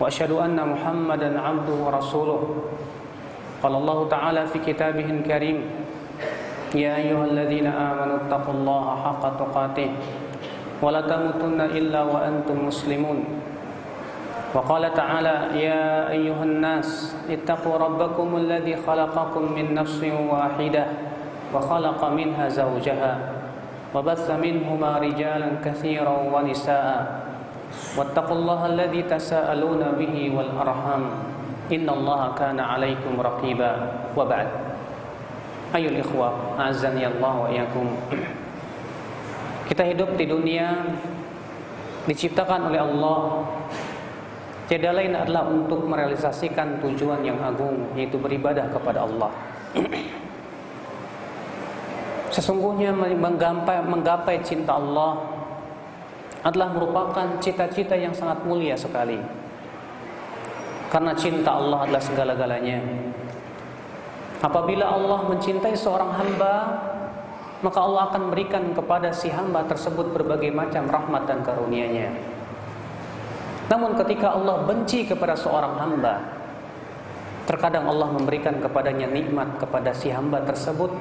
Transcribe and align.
وأشهد 0.00 0.30
أن 0.30 0.58
محمدا 0.58 1.40
عبده 1.40 1.76
ورسوله. 1.86 2.42
قال 3.62 3.74
الله 3.74 4.08
تعالى 4.08 4.46
في 4.46 4.58
كتابه 4.58 5.04
الكريم 5.10 5.58
يا 6.74 6.96
أيها 6.96 7.24
الذين 7.24 7.66
آمنوا 7.66 8.16
اتقوا 8.26 8.54
الله 8.54 8.84
حق 9.04 9.24
تقاته 9.38 9.90
ولا 10.82 11.00
تموتن 11.00 11.60
إلا 11.60 12.02
وأنتم 12.02 12.66
مسلمون. 12.66 13.24
وقال 14.54 14.94
تعالى 14.94 15.36
يا 15.58 16.10
أيها 16.10 16.44
الناس 16.44 17.16
اتقوا 17.30 17.76
ربكم 17.78 18.36
الذي 18.36 18.76
خلقكم 18.86 19.44
من 19.52 19.74
نفس 19.74 20.04
واحدة 20.30 20.84
وخلق 21.54 22.00
منها 22.04 22.48
زوجها 22.48 23.12
وبث 23.94 24.26
منهما 24.30 24.98
رجالا 24.98 25.48
كثيرا 25.64 26.16
ونساء. 26.34 27.23
واتقوا 27.97 28.37
الله 28.37 28.59
الذي 28.65 29.01
تساءلون 29.09 29.81
به 29.99 30.15
والأرحام 30.35 31.03
إن 31.69 31.87
الله 31.89 32.21
كان 32.37 32.59
عليكم 32.59 33.13
رقيبا 33.21 33.71
وبعد 34.17 34.49
أيها 35.75 35.89
الإخوة 35.89 36.27
أعزني 36.59 37.03
الله 37.07 37.33
وإياكم 37.45 37.85
Kita 39.69 39.85
hidup 39.85 40.17
di 40.17 40.25
dunia 40.25 40.81
diciptakan 42.09 42.73
oleh 42.73 42.81
Allah 42.81 43.45
Tiada 44.69 44.93
lain 44.93 45.17
adalah 45.17 45.49
untuk 45.49 45.81
merealisasikan 45.89 46.77
tujuan 46.77 47.25
yang 47.25 47.41
agung 47.41 47.89
yaitu 47.97 48.21
beribadah 48.21 48.69
kepada 48.69 49.01
Allah. 49.01 49.33
Sesungguhnya 52.29 52.93
menggapai, 52.93 53.81
menggapai 53.81 54.37
cinta 54.45 54.77
Allah 54.77 55.32
adalah 56.44 56.68
merupakan 56.76 57.40
cita-cita 57.40 57.96
yang 57.96 58.12
sangat 58.12 58.44
mulia 58.44 58.76
sekali. 58.76 59.16
Karena 60.92 61.16
cinta 61.16 61.56
Allah 61.56 61.88
adalah 61.88 62.04
segala-galanya. 62.04 62.78
Apabila 64.44 64.92
Allah 64.92 65.24
mencintai 65.24 65.72
seorang 65.72 66.12
hamba, 66.12 66.54
maka 67.64 67.80
Allah 67.80 68.12
akan 68.12 68.28
berikan 68.28 68.76
kepada 68.76 69.08
si 69.08 69.32
hamba 69.32 69.64
tersebut 69.64 70.12
berbagai 70.12 70.52
macam 70.52 70.84
rahmat 70.84 71.24
dan 71.24 71.40
karunia-Nya. 71.40 72.12
Namun 73.72 73.96
ketika 74.04 74.36
Allah 74.36 74.68
benci 74.68 75.08
kepada 75.08 75.32
seorang 75.32 75.80
hamba, 75.80 76.20
terkadang 77.48 77.88
Allah 77.88 78.12
memberikan 78.12 78.60
kepadanya 78.60 79.08
nikmat 79.08 79.56
kepada 79.56 79.96
si 79.96 80.12
hamba 80.12 80.44
tersebut, 80.44 80.92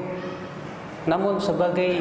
namun 1.03 1.43
sebagai 1.43 1.99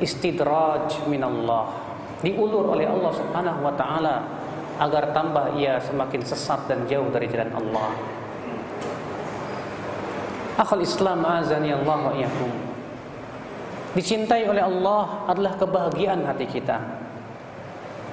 istidraj 0.00 1.04
minallah, 1.04 1.83
diulur 2.24 2.72
oleh 2.72 2.88
Allah 2.88 3.12
Subhanahu 3.12 3.60
wa 3.60 3.74
taala 3.76 4.24
agar 4.80 5.14
tambah 5.14 5.54
ia 5.54 5.78
semakin 5.78 6.24
sesat 6.24 6.66
dan 6.66 6.82
jauh 6.90 7.06
dari 7.12 7.30
jalan 7.30 7.52
Allah. 7.54 7.94
Akhul 10.58 10.82
Islam 10.82 11.22
azani 11.22 11.70
Allah 11.70 11.98
wa 12.10 12.12
iyyakum. 12.16 12.50
Dicintai 13.94 14.50
oleh 14.50 14.64
Allah 14.64 15.30
adalah 15.30 15.54
kebahagiaan 15.54 16.26
hati 16.26 16.46
kita. 16.50 16.82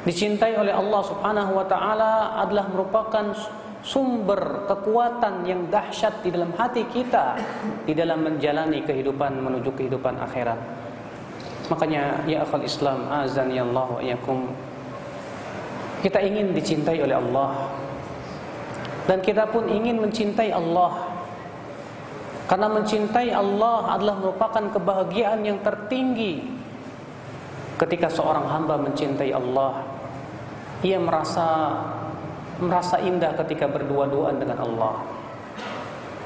Dicintai 0.05 0.53
oleh 0.57 0.73
Allah 0.73 1.01
Subhanahu 1.05 1.57
wa 1.57 1.65
taala 1.65 2.37
adalah 2.37 2.69
merupakan 2.69 3.33
sumber 3.81 4.69
kekuatan 4.69 5.45
yang 5.45 5.65
dahsyat 5.69 6.21
di 6.21 6.29
dalam 6.29 6.53
hati 6.53 6.85
kita 6.85 7.37
di 7.85 7.97
dalam 7.97 8.21
menjalani 8.21 8.85
kehidupan 8.85 9.41
menuju 9.41 9.73
kehidupan 9.73 10.21
akhirat. 10.21 10.80
Makanya 11.71 12.27
ya 12.27 12.43
akal 12.43 12.67
Islam 12.67 13.07
azan 13.07 13.47
ya 13.55 13.63
Allah 13.63 13.87
wa 13.87 14.01
iyakum 14.03 14.51
kita 16.01 16.17
ingin 16.17 16.51
dicintai 16.51 16.97
oleh 16.97 17.13
Allah. 17.13 17.69
Dan 19.05 19.21
kita 19.21 19.45
pun 19.49 19.69
ingin 19.69 20.01
mencintai 20.01 20.49
Allah. 20.49 21.13
Karena 22.49 22.67
mencintai 22.67 23.31
Allah 23.31 23.95
adalah 23.95 24.17
merupakan 24.17 24.65
kebahagiaan 24.75 25.45
yang 25.45 25.61
tertinggi 25.61 26.43
ketika 27.77 28.09
seorang 28.11 28.49
hamba 28.49 28.81
mencintai 28.81 29.31
Allah. 29.31 29.85
Ia 30.81 30.97
merasa 30.97 31.77
merasa 32.57 32.97
indah 33.01 33.37
ketika 33.45 33.69
berdua-duaan 33.69 34.41
dengan 34.41 34.57
Allah. 34.61 35.05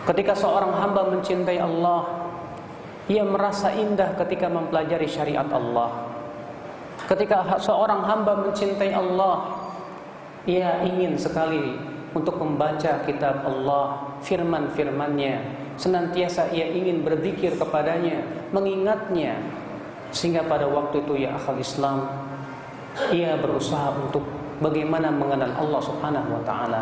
Ketika 0.07 0.33
seorang 0.35 0.71
hamba 0.71 1.11
mencintai 1.11 1.59
Allah 1.59 2.24
ia 3.05 3.21
merasa 3.21 3.69
indah 3.73 4.17
ketika 4.17 4.49
mempelajari 4.49 5.05
syariat 5.05 5.45
Allah. 5.53 6.13
Ketika 7.05 7.45
seorang 7.61 8.01
hamba 8.01 8.33
mencintai 8.41 8.89
Allah 8.89 9.65
ia 10.45 10.85
ingin 10.85 11.17
sekali 11.17 11.77
untuk 12.13 12.37
membaca 12.37 13.01
kitab 13.03 13.41
Allah 13.45 14.15
firman-firmannya. 14.21 15.65
Senantiasa 15.75 16.53
ia 16.55 16.71
ingin 16.71 17.03
berzikir 17.03 17.59
kepadanya 17.59 18.23
mengingatnya 18.55 19.35
sehingga 20.15 20.47
pada 20.47 20.69
waktu 20.69 21.03
itu 21.03 21.27
ya 21.27 21.35
akal 21.35 21.59
Islam. 21.59 22.07
Ia 23.11 23.35
berusaha 23.35 23.91
untuk 23.99 24.23
bagaimana 24.63 25.11
mengenal 25.11 25.51
Allah 25.59 25.81
Subhanahu 25.83 26.39
wa 26.39 26.41
taala. 26.47 26.81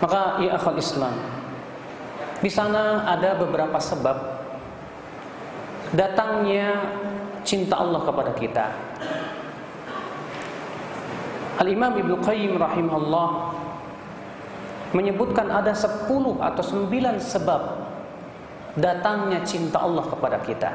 Maka 0.00 0.40
ya 0.40 0.56
akal 0.56 0.78
Islam, 0.78 1.12
di 2.38 2.48
sana 2.48 3.04
ada 3.04 3.34
beberapa 3.36 3.76
sebab 3.76 4.37
datangnya 5.94 6.92
cinta 7.44 7.80
Allah 7.80 8.04
kepada 8.04 8.32
kita. 8.36 8.66
Al-Imam 11.58 11.96
Ibnu 11.98 12.22
Qayyim 12.22 12.54
rahimahullah 12.54 13.28
menyebutkan 14.94 15.50
ada 15.50 15.74
10 15.74 16.06
atau 16.38 16.62
9 16.62 17.18
sebab 17.18 17.62
datangnya 18.78 19.42
cinta 19.42 19.82
Allah 19.82 20.06
kepada 20.06 20.38
kita. 20.44 20.70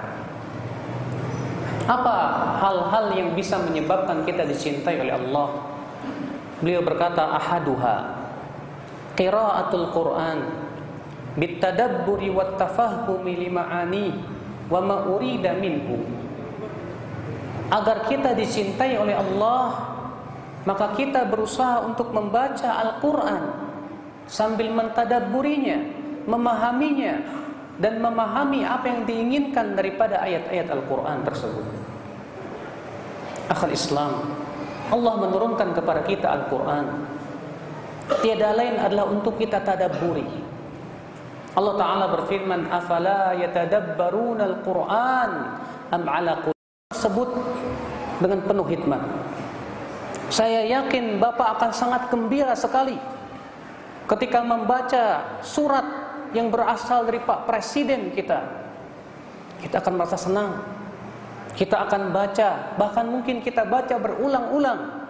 Apa 1.84 2.18
hal-hal 2.64 3.12
yang 3.16 3.30
bisa 3.36 3.60
menyebabkan 3.60 4.24
kita 4.24 4.48
dicintai 4.48 5.00
oleh 5.04 5.16
Allah? 5.16 5.48
Beliau 6.64 6.80
berkata 6.80 7.36
ahaduha 7.36 8.24
qiraatul 9.20 9.92
Quran 9.92 10.40
bitadabburi 11.36 12.32
wat 12.32 12.56
tafahumi 12.56 13.36
lima'ani 13.48 14.33
wa 14.68 14.80
ma 14.84 14.98
urida 15.08 15.56
minhu. 15.58 16.04
Agar 17.74 18.06
kita 18.06 18.38
dicintai 18.38 19.00
oleh 19.00 19.18
Allah, 19.18 19.96
maka 20.64 20.94
kita 20.94 21.26
berusaha 21.28 21.84
untuk 21.84 22.14
membaca 22.14 22.70
Al-Qur'an 22.70 23.44
sambil 24.30 24.72
mentadabburinya, 24.72 25.80
memahaminya 26.30 27.14
dan 27.82 27.98
memahami 27.98 28.62
apa 28.62 28.86
yang 28.86 29.02
diinginkan 29.10 29.74
daripada 29.74 30.22
ayat-ayat 30.22 30.68
Al-Quran 30.70 31.18
tersebut. 31.26 31.66
Akhal 33.50 33.74
Islam, 33.74 34.14
Allah 34.94 35.14
menurunkan 35.18 35.74
kepada 35.74 36.06
kita 36.06 36.28
Al-Quran. 36.30 36.86
Tiada 38.22 38.54
lain 38.54 38.78
adalah 38.78 39.10
untuk 39.10 39.42
kita 39.42 39.64
tadabburi. 39.66 40.53
Allah 41.54 41.74
Ta'ala 41.78 42.06
berfirman, 42.10 42.66
Afala 42.74 43.38
yatadabbarun 43.38 44.42
Al-Quran 44.42 45.32
am 45.94 46.02
ala 46.10 46.42
tersebut 46.90 47.30
dengan 48.18 48.42
penuh 48.42 48.66
hikmat. 48.66 49.02
Saya 50.34 50.66
yakin 50.66 51.22
Bapak 51.22 51.62
akan 51.62 51.72
sangat 51.76 52.10
gembira 52.10 52.58
sekali 52.58 52.98
ketika 54.10 54.42
membaca 54.42 55.22
surat 55.46 55.86
yang 56.34 56.50
berasal 56.50 57.06
dari 57.06 57.22
Pak 57.22 57.46
Presiden 57.46 58.10
kita. 58.10 58.42
Kita 59.62 59.78
akan 59.78 59.94
merasa 59.94 60.18
senang. 60.18 60.58
Kita 61.54 61.86
akan 61.86 62.10
baca, 62.10 62.74
bahkan 62.82 63.06
mungkin 63.06 63.46
kita 63.46 63.62
baca 63.70 63.94
berulang-ulang. 64.02 65.06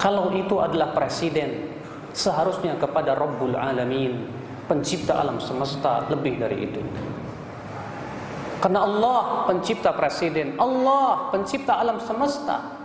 Kalau 0.00 0.32
itu 0.32 0.56
adalah 0.56 0.96
presiden, 0.96 1.68
seharusnya 2.12 2.76
kepada 2.76 3.14
Rabbul 3.16 3.54
Alamin, 3.56 4.26
pencipta 4.66 5.18
alam 5.18 5.38
semesta 5.38 6.06
lebih 6.10 6.38
dari 6.40 6.58
itu. 6.70 6.82
Karena 8.60 8.84
Allah 8.84 9.48
pencipta 9.48 9.90
presiden, 9.96 10.60
Allah 10.60 11.32
pencipta 11.32 11.80
alam 11.80 11.96
semesta. 12.02 12.78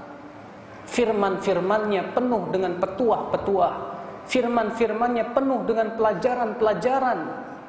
Firman-firmannya 0.86 2.13
penuh 2.13 2.54
dengan 2.54 2.77
petuah-petuah 2.77 3.95
Firman-firmannya 4.25 5.38
penuh 5.38 5.62
dengan 5.69 5.94
pelajaran-pelajaran 5.94 7.19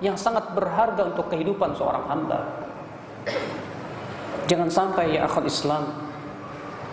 yang 0.01 0.17
sangat 0.17 0.57
berharga 0.57 1.13
untuk 1.13 1.29
kehidupan 1.29 1.77
seorang 1.77 2.05
hamba. 2.09 2.41
Jangan 4.49 4.73
sampai 4.73 5.21
ya 5.21 5.29
akhul 5.29 5.45
Islam 5.45 6.06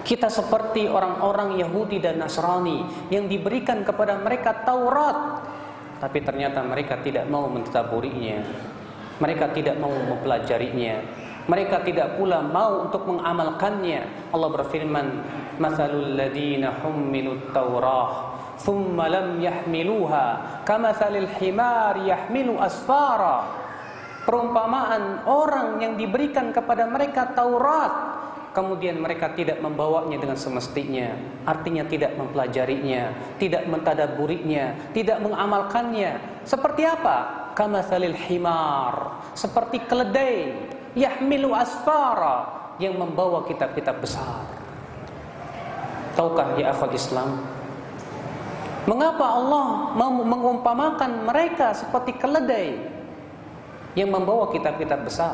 kita 0.03 0.27
seperti 0.27 0.85
orang-orang 0.85 1.57
Yahudi 1.59 2.03
dan 2.03 2.19
Nasrani 2.19 3.07
yang 3.09 3.25
diberikan 3.31 3.81
kepada 3.88 4.19
mereka 4.19 4.51
Taurat 4.63 5.41
tapi 6.03 6.19
ternyata 6.19 6.59
mereka 6.67 7.00
tidak 7.00 7.23
mau 7.31 7.47
mentadaburinya. 7.47 8.44
Mereka 9.23 9.55
tidak 9.55 9.79
mau 9.79 9.95
mempelajarinya. 9.95 11.00
Mereka 11.47 11.79
tidak 11.88 12.19
pula 12.19 12.44
mau 12.44 12.83
untuk 12.83 13.07
mengamalkannya. 13.07 14.31
Allah 14.35 14.50
berfirman, 14.51 15.07
"Matsalul 15.63 16.19
ladzina 16.19 16.75
hummilut 16.83 17.56
Taurah 17.56 18.35
thumma 18.59 19.07
lam 19.07 19.39
yahmiluha 19.39 20.59
kamatsalil 20.67 21.39
himar 21.39 22.03
yahmilu 22.03 22.59
asfara." 22.59 23.63
Perumpamaan 24.27 25.23
orang 25.23 25.79
yang 25.79 25.95
diberikan 25.95 26.51
kepada 26.51 26.83
mereka 26.83 27.31
Taurat 27.31 27.91
kemudian 28.53 29.01
mereka 29.01 29.33
tidak 29.33 29.59
membawanya 29.59 30.21
dengan 30.21 30.38
semestinya, 30.38 31.17
artinya 31.44 31.83
tidak 31.89 32.13
mempelajarinya, 32.13 33.35
tidak 33.41 33.65
mentadaburinya, 33.65 34.94
tidak 34.94 35.17
mengamalkannya. 35.19 36.21
Seperti 36.45 36.85
apa? 36.85 37.50
Kama 37.57 37.81
salil 37.81 38.13
himar, 38.13 39.25
seperti 39.33 39.81
keledai, 39.89 40.53
yahmilu 40.94 41.53
asfara 41.53 42.73
yang 42.77 42.97
membawa 42.97 43.45
kitab-kitab 43.50 44.01
besar. 44.01 44.45
Tahukah 46.13 46.53
ya 46.57 46.69
akhwat 46.73 46.94
Islam? 46.94 47.41
Mengapa 48.85 49.25
Allah 49.25 49.95
mengumpamakan 49.97 51.25
mereka 51.25 51.73
seperti 51.73 52.13
keledai 52.21 52.77
yang 53.97 54.13
membawa 54.13 54.49
kitab-kitab 54.53 55.06
besar? 55.06 55.33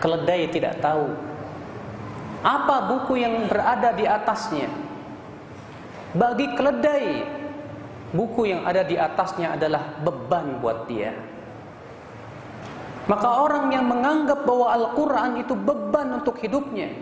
Keledai 0.00 0.52
tidak 0.52 0.80
tahu 0.84 1.33
apa 2.44 2.92
buku 2.92 3.24
yang 3.24 3.48
berada 3.48 3.96
di 3.96 4.04
atasnya. 4.04 4.68
Bagi 6.14 6.46
keledai, 6.52 7.24
buku 8.12 8.52
yang 8.52 8.68
ada 8.68 8.84
di 8.84 8.94
atasnya 9.00 9.56
adalah 9.56 9.96
beban 10.04 10.60
buat 10.60 10.86
dia. 10.86 11.16
Maka 13.08 13.28
orang 13.42 13.72
yang 13.72 13.88
menganggap 13.88 14.44
bahwa 14.44 14.70
Al-Quran 14.76 15.32
itu 15.40 15.56
beban 15.56 16.20
untuk 16.20 16.40
hidupnya, 16.40 16.92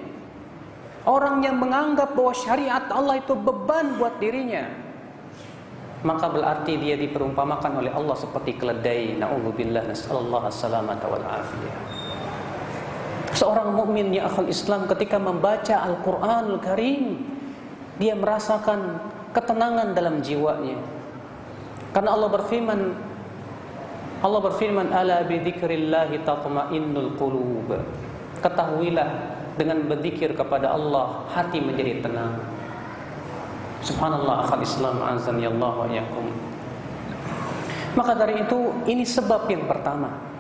orang 1.07 1.43
yang 1.43 1.59
menganggap 1.59 2.15
bahwa 2.15 2.33
syariat 2.35 2.87
Allah 2.91 3.23
itu 3.23 3.35
beban 3.39 3.99
buat 4.01 4.19
dirinya, 4.19 4.67
maka 6.03 6.27
berarti 6.27 6.75
dia 6.75 6.99
diperumpamakan 6.99 7.79
oleh 7.79 7.93
Allah 7.95 8.19
seperti 8.19 8.59
keledai. 8.59 9.15
Nauzubillah 9.23 9.87
nasallallahu 9.87 10.51
alaihi 10.51 11.23
afiyah. 11.23 12.02
Seorang 13.33 13.73
mukmin 13.73 14.13
ya 14.13 14.29
akhul 14.29 14.53
Islam 14.53 14.85
ketika 14.85 15.17
membaca 15.17 15.81
Al-Qur'anul 15.89 16.61
Karim 16.61 17.25
dia 17.97 18.13
merasakan 18.13 19.01
ketenangan 19.33 19.97
dalam 19.97 20.21
jiwanya. 20.21 20.77
Karena 21.97 22.13
Allah 22.13 22.29
berfirman 22.29 22.81
Allah 24.23 24.41
berfirman 24.45 24.93
ala 24.95 25.25
bi 25.25 25.41
dzikrillah 25.41 26.13
tatma'innul 26.23 27.17
qulub. 27.17 27.73
Ketahuilah 28.45 29.09
dengan 29.57 29.85
berzikir 29.89 30.37
kepada 30.37 30.77
Allah 30.77 31.25
hati 31.33 31.59
menjadi 31.59 32.05
tenang. 32.05 32.37
Subhanallah 33.83 34.47
akhul 34.47 34.63
Islam 34.63 35.01
azan 35.03 35.43
ya 35.43 35.51
Allah 35.51 35.73
wa 35.75 35.89
yakum. 35.91 36.27
Maka 37.93 38.13
dari 38.17 38.41
itu 38.41 38.73
ini 38.89 39.05
sebab 39.05 39.49
yang 39.53 39.69
pertama 39.69 40.32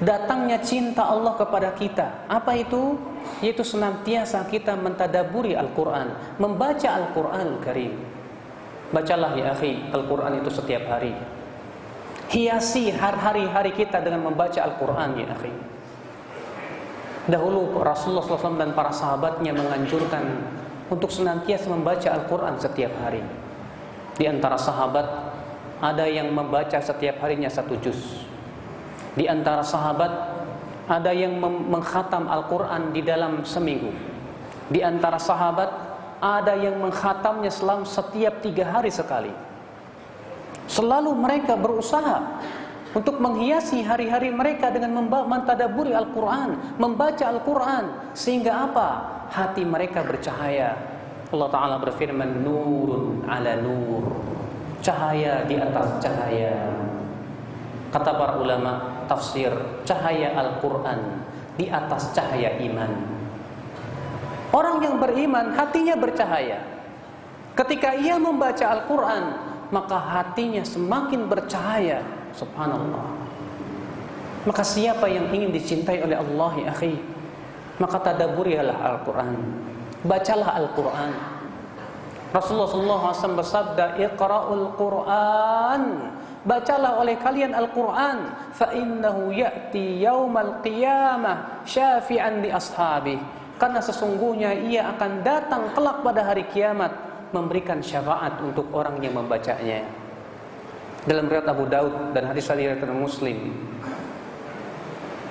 datangnya 0.00 0.58
cinta 0.64 1.04
Allah 1.04 1.36
kepada 1.36 1.76
kita. 1.76 2.24
Apa 2.26 2.56
itu? 2.56 2.96
Yaitu 3.44 3.60
senantiasa 3.60 4.40
kita 4.48 4.74
mentadaburi 4.74 5.52
Al-Quran, 5.52 6.36
membaca 6.40 6.88
Al-Quran 6.88 7.60
Karim. 7.60 7.92
Bacalah 8.90 9.38
ya 9.38 9.54
akhi 9.54 9.92
Al-Quran 9.92 10.40
itu 10.42 10.50
setiap 10.50 10.88
hari. 10.90 11.14
Hiasi 12.32 12.90
hari-hari 12.96 13.76
kita 13.76 14.02
dengan 14.02 14.32
membaca 14.32 14.58
Al-Quran 14.64 15.10
ya 15.20 15.26
akhi. 15.30 15.54
Dahulu 17.30 17.78
Rasulullah 17.84 18.24
SAW 18.24 18.58
dan 18.58 18.72
para 18.74 18.90
sahabatnya 18.90 19.54
menganjurkan 19.54 20.24
untuk 20.90 21.12
senantiasa 21.12 21.70
membaca 21.70 22.08
Al-Quran 22.10 22.58
setiap 22.58 22.90
hari. 23.04 23.22
Di 24.16 24.26
antara 24.26 24.58
sahabat 24.58 25.06
ada 25.78 26.04
yang 26.08 26.32
membaca 26.34 26.80
setiap 26.82 27.22
harinya 27.22 27.48
satu 27.48 27.78
juz 27.78 28.29
di 29.14 29.26
antara 29.26 29.66
sahabat 29.66 30.12
ada 30.90 31.14
yang 31.14 31.38
mengkhatam 31.42 32.26
Al-Quran 32.26 32.90
di 32.90 33.02
dalam 33.06 33.46
seminggu. 33.46 33.94
Di 34.70 34.82
antara 34.82 35.18
sahabat 35.18 35.70
ada 36.18 36.54
yang 36.58 36.78
mengkhatamnya 36.82 37.50
selama 37.50 37.86
setiap 37.86 38.42
tiga 38.42 38.66
hari 38.66 38.90
sekali. 38.90 39.32
Selalu 40.70 41.14
mereka 41.14 41.58
berusaha 41.58 42.42
untuk 42.90 43.22
menghiasi 43.22 43.86
hari-hari 43.86 44.34
mereka 44.34 44.70
dengan 44.70 45.06
mentadaburi 45.06 45.94
Al-Quran, 45.94 46.78
membaca 46.78 47.22
Al-Quran, 47.22 48.14
sehingga 48.14 48.66
apa? 48.66 48.88
Hati 49.30 49.62
mereka 49.62 50.02
bercahaya. 50.02 50.74
Allah 51.30 51.48
Ta'ala 51.54 51.76
berfirman, 51.78 52.42
Nurun 52.42 53.22
ala 53.30 53.54
nur. 53.62 54.10
Cahaya 54.82 55.46
di 55.46 55.54
atas 55.54 56.02
cahaya. 56.02 56.74
Kata 57.94 58.10
para 58.14 58.42
ulama, 58.42 58.99
tafsir 59.10 59.50
cahaya 59.82 60.38
Al-Quran 60.38 61.26
di 61.58 61.66
atas 61.66 62.14
cahaya 62.14 62.54
iman. 62.62 62.92
Orang 64.54 64.78
yang 64.86 65.02
beriman 65.02 65.58
hatinya 65.58 65.98
bercahaya. 65.98 66.62
Ketika 67.58 67.98
ia 67.98 68.14
membaca 68.22 68.62
Al-Quran, 68.70 69.24
maka 69.74 69.98
hatinya 69.98 70.62
semakin 70.62 71.26
bercahaya. 71.26 72.06
Subhanallah. 72.30 73.10
Maka 74.46 74.62
siapa 74.62 75.10
yang 75.10 75.28
ingin 75.34 75.50
dicintai 75.50 76.00
oleh 76.06 76.14
Allah 76.14 76.52
ya 76.62 76.66
akhi, 76.70 76.94
maka 77.82 77.98
tadaburilah 77.98 78.78
Al-Quran. 78.78 79.34
Bacalah 80.06 80.56
Al-Quran. 80.56 81.10
Rasulullah 82.30 83.10
SAW 83.10 83.36
bersabda, 83.42 83.98
"Iqra'ul 83.98 84.78
Quran 84.78 85.82
bacalah 86.44 86.96
oleh 87.00 87.20
kalian 87.20 87.52
Al-Quran 87.52 88.32
fa 88.56 88.72
innahu 88.72 89.28
ya'ti 89.28 90.00
yaumal 90.00 90.64
qiyamah 90.64 91.64
syafi'an 91.68 92.40
li 92.40 92.48
ashabi 92.48 93.20
karena 93.60 93.80
sesungguhnya 93.84 94.56
ia 94.56 94.88
akan 94.96 95.20
datang 95.20 95.68
kelak 95.76 96.00
pada 96.00 96.24
hari 96.24 96.48
kiamat 96.48 96.96
memberikan 97.36 97.84
syafaat 97.84 98.40
untuk 98.40 98.72
orang 98.72 98.96
yang 99.04 99.12
membacanya. 99.12 99.84
Dalam 101.04 101.28
riwayat 101.28 101.48
Abu 101.48 101.68
Daud 101.68 102.16
dan 102.16 102.28
hadis 102.28 102.48
riwayat 102.48 102.80
Muslim. 102.88 103.52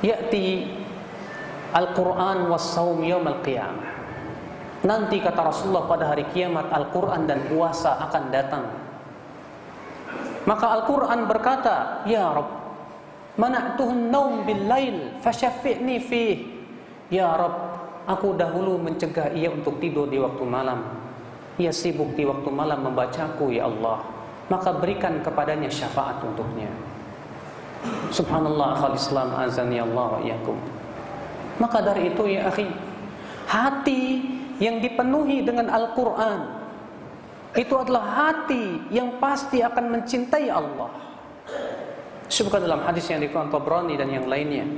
Ya'ti 0.05 0.77
Al-Quran 1.73 2.53
was 2.53 2.65
saum 2.69 3.01
yaumal 3.01 3.41
qiyamah. 3.41 3.97
Nanti 4.85 5.19
kata 5.19 5.43
Rasulullah 5.43 5.89
pada 5.89 6.07
hari 6.07 6.23
kiamat 6.31 6.71
Al-Quran 6.71 7.27
dan 7.27 7.43
puasa 7.51 7.99
akan 8.07 8.23
datang 8.31 8.63
maka 10.47 10.65
Al-Quran 10.79 11.27
berkata, 11.27 12.05
Ya 12.07 12.31
Rabb, 12.31 12.49
mana'tuhun 13.35 14.07
naum 14.07 14.47
bil 14.47 14.63
lail, 14.69 15.19
fasyafi'ni 15.19 15.97
fih. 15.99 16.35
Ya 17.11 17.27
Rabb, 17.35 17.55
aku 18.07 18.37
dahulu 18.37 18.79
mencegah 18.79 19.33
ia 19.35 19.51
untuk 19.51 19.81
tidur 19.83 20.07
di 20.07 20.21
waktu 20.21 20.43
malam. 20.45 20.79
Ia 21.59 21.75
sibuk 21.75 22.15
di 22.15 22.23
waktu 22.23 22.47
malam 22.47 22.87
membacaku, 22.87 23.51
Ya 23.51 23.67
Allah. 23.67 23.99
Maka 24.47 24.73
berikan 24.79 25.19
kepadanya 25.19 25.67
syafaat 25.67 26.23
untuknya. 26.23 26.71
Subhanallah 28.11 28.75
akhal 28.75 28.95
Islam 28.95 29.29
azan 29.39 29.71
ya 29.71 29.87
Allah 29.87 30.19
wa. 30.19 30.55
Maka 31.59 31.83
dari 31.83 32.11
itu 32.11 32.23
ya 32.27 32.47
akhi, 32.47 32.67
hati 33.47 34.03
yang 34.59 34.83
dipenuhi 34.83 35.43
dengan 35.43 35.71
Al-Quran 35.71 36.58
itu 37.57 37.73
adalah 37.73 38.03
hati 38.29 38.93
yang 38.93 39.17
pasti 39.17 39.65
akan 39.65 39.85
mencintai 39.89 40.47
Allah. 40.53 40.91
Sebutkan 42.29 42.61
dalam 42.61 42.85
hadis 42.85 43.09
yang 43.09 43.17
dikutip 43.17 43.49
Tabrani 43.49 43.97
dan 43.97 44.13
yang 44.13 44.29
lainnya. 44.29 44.69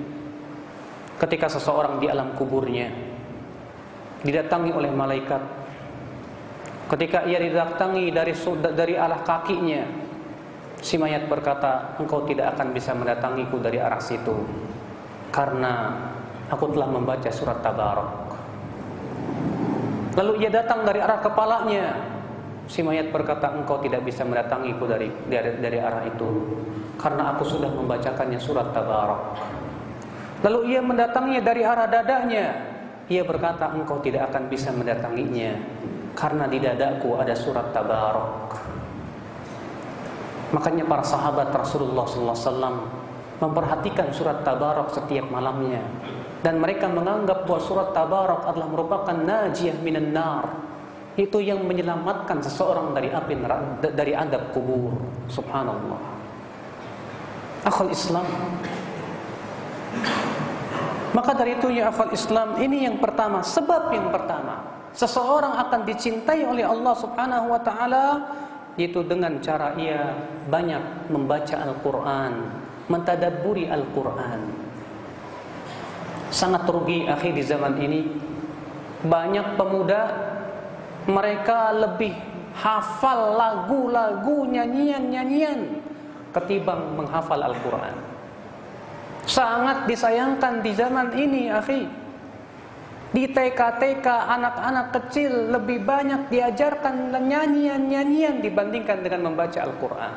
Ketika 1.19 1.51
seseorang 1.51 1.99
di 1.99 2.07
alam 2.07 2.31
kuburnya 2.33 3.11
didatangi 4.21 4.71
oleh 4.71 4.91
malaikat. 4.93 5.41
Ketika 6.89 7.23
ia 7.23 7.39
didatangi 7.39 8.11
dari 8.11 8.33
dari 8.75 8.95
arah 8.99 9.21
kakinya, 9.23 9.83
si 10.83 10.99
mayat 10.99 11.25
berkata, 11.31 11.95
"Engkau 11.97 12.27
tidak 12.27 12.57
akan 12.57 12.75
bisa 12.75 12.91
mendatangiku 12.91 13.57
dari 13.63 13.79
arah 13.79 14.01
situ 14.03 14.35
karena 15.31 15.95
aku 16.51 16.75
telah 16.75 16.89
membaca 16.91 17.31
surat 17.31 17.63
Tabarok." 17.63 18.11
Lalu 20.19 20.43
ia 20.43 20.51
datang 20.51 20.83
dari 20.83 20.99
arah 20.99 21.23
kepalanya, 21.23 21.95
Si 22.71 22.79
mayat 22.79 23.11
berkata, 23.11 23.51
engkau 23.51 23.83
tidak 23.83 24.07
bisa 24.07 24.23
mendatangiku 24.23 24.87
dari, 24.87 25.11
dari, 25.27 25.59
dari 25.59 25.75
arah 25.75 26.07
itu. 26.07 26.55
Karena 26.95 27.35
aku 27.35 27.43
sudah 27.43 27.67
membacakannya 27.67 28.39
surat 28.39 28.71
Tabarak. 28.71 29.35
Lalu 30.39 30.71
ia 30.71 30.79
mendatanginya 30.79 31.43
dari 31.43 31.67
arah 31.67 31.91
dadanya. 31.91 32.47
Ia 33.11 33.27
berkata, 33.27 33.75
engkau 33.75 33.99
tidak 33.99 34.31
akan 34.31 34.47
bisa 34.47 34.71
mendatanginya. 34.71 35.59
Karena 36.15 36.47
di 36.47 36.63
dadaku 36.63 37.19
ada 37.19 37.35
surat 37.35 37.75
Tabarak. 37.75 38.55
Makanya 40.55 40.87
para 40.87 41.03
sahabat 41.03 41.51
Rasulullah 41.51 42.07
SAW 42.07 42.87
memperhatikan 43.43 44.15
surat 44.15 44.47
Tabarak 44.47 44.95
setiap 44.95 45.27
malamnya. 45.27 45.83
Dan 46.39 46.63
mereka 46.63 46.87
menganggap 46.87 47.43
bahwa 47.43 47.59
surat 47.59 47.91
Tabarak 47.91 48.47
adalah 48.47 48.67
merupakan 48.71 49.15
najiyah 49.19 49.75
minan 49.83 50.15
nar 50.15 50.70
itu 51.19 51.43
yang 51.43 51.67
menyelamatkan 51.67 52.39
seseorang 52.39 52.95
dari 52.95 53.11
api 53.11 53.33
neraka 53.35 53.91
dari 53.91 54.15
adab 54.15 54.55
kubur. 54.55 54.95
Subhanallah. 55.27 55.99
Akal 57.67 57.91
Islam. 57.91 58.27
Maka 61.11 61.31
dari 61.35 61.59
itu 61.59 61.67
ya 61.67 61.91
akal 61.91 62.15
Islam 62.15 62.55
ini 62.63 62.87
yang 62.87 63.03
pertama 63.03 63.43
sebab 63.43 63.91
yang 63.91 64.07
pertama. 64.09 64.63
Seseorang 64.91 65.55
akan 65.55 65.87
dicintai 65.87 66.43
oleh 66.43 66.67
Allah 66.67 66.91
subhanahu 66.99 67.55
wa 67.55 67.61
ta'ala 67.63 68.05
itu 68.75 68.99
dengan 69.07 69.39
cara 69.39 69.71
ia 69.79 70.15
banyak 70.51 71.11
membaca 71.11 71.55
Al-Quran 71.63 72.33
mentadaburi 72.91 73.71
Al-Quran. 73.71 74.39
Sangat 76.31 76.67
rugi 76.67 77.07
akhir 77.07 77.31
di 77.35 77.43
zaman 77.43 77.75
ini. 77.79 78.01
Banyak 79.01 79.55
pemuda 79.55 80.01
mereka 81.09 81.73
lebih 81.73 82.13
hafal 82.57 83.39
lagu-lagu 83.39 84.45
nyanyian-nyanyian 84.45 85.81
ketimbang 86.35 86.95
menghafal 86.99 87.39
Al-Quran. 87.39 87.95
Sangat 89.25 89.85
disayangkan 89.85 90.65
di 90.65 90.71
zaman 90.73 91.13
ini, 91.13 91.47
akhi. 91.49 91.85
Di 93.11 93.27
TK-TK 93.27 94.07
anak-anak 94.07 94.87
kecil 94.95 95.51
lebih 95.51 95.83
banyak 95.83 96.31
diajarkan 96.31 97.11
nyanyian-nyanyian 97.11 98.39
dibandingkan 98.39 99.03
dengan 99.03 99.31
membaca 99.31 99.59
Al-Quran. 99.59 100.13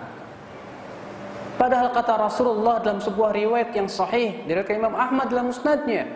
Padahal 1.59 1.91
kata 1.91 2.19
Rasulullah 2.19 2.83
dalam 2.83 2.99
sebuah 2.99 3.35
riwayat 3.35 3.75
yang 3.75 3.91
sahih 3.91 4.43
dari 4.47 4.63
Imam 4.75 4.95
Ahmad 4.95 5.27
dalam 5.31 5.51
musnadnya, 5.51 6.07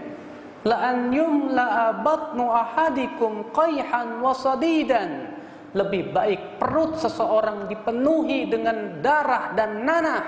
la 0.69 0.93
an 0.93 1.09
yumla'a 1.09 2.05
batnu 2.05 2.45
ahadikum 2.53 3.49
qayhan 3.57 4.21
wa 4.21 4.37
sadidan. 4.37 5.33
Lebih 5.73 6.13
baik 6.13 6.61
perut 6.61 6.97
seseorang 7.01 7.69
dipenuhi 7.69 8.49
dengan 8.49 9.01
darah 9.05 9.53
dan 9.53 9.85
nanah 9.85 10.25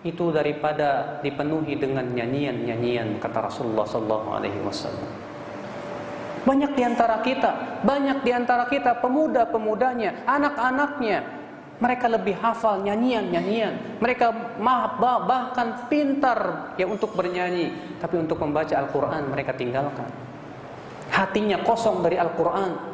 itu 0.00 0.32
daripada 0.32 1.20
dipenuhi 1.20 1.76
dengan 1.76 2.08
nyanyian-nyanyian 2.08 3.20
kata 3.20 3.52
Rasulullah 3.52 3.84
sallallahu 3.84 4.28
alaihi 4.36 4.60
wasallam. 4.64 5.08
Banyak 6.40 6.72
di 6.72 6.82
antara 6.84 7.20
kita 7.20 7.84
banyak 7.84 8.24
di 8.24 8.32
antara 8.32 8.64
kita 8.64 8.96
pemuda-pemudanya 9.00 10.24
anak-anaknya 10.24 11.39
mereka 11.80 12.06
lebih 12.12 12.36
hafal 12.36 12.84
nyanyian-nyanyian. 12.84 13.98
Mereka 14.04 14.60
bahkan 15.26 15.88
pintar 15.88 16.72
ya 16.76 16.84
untuk 16.84 17.16
bernyanyi, 17.16 17.96
tapi 17.96 18.20
untuk 18.20 18.36
membaca 18.38 18.76
Al-Qur'an 18.76 19.32
mereka 19.32 19.56
tinggalkan. 19.56 20.06
Hatinya 21.10 21.64
kosong 21.64 22.04
dari 22.04 22.20
Al-Qur'an. 22.20 22.92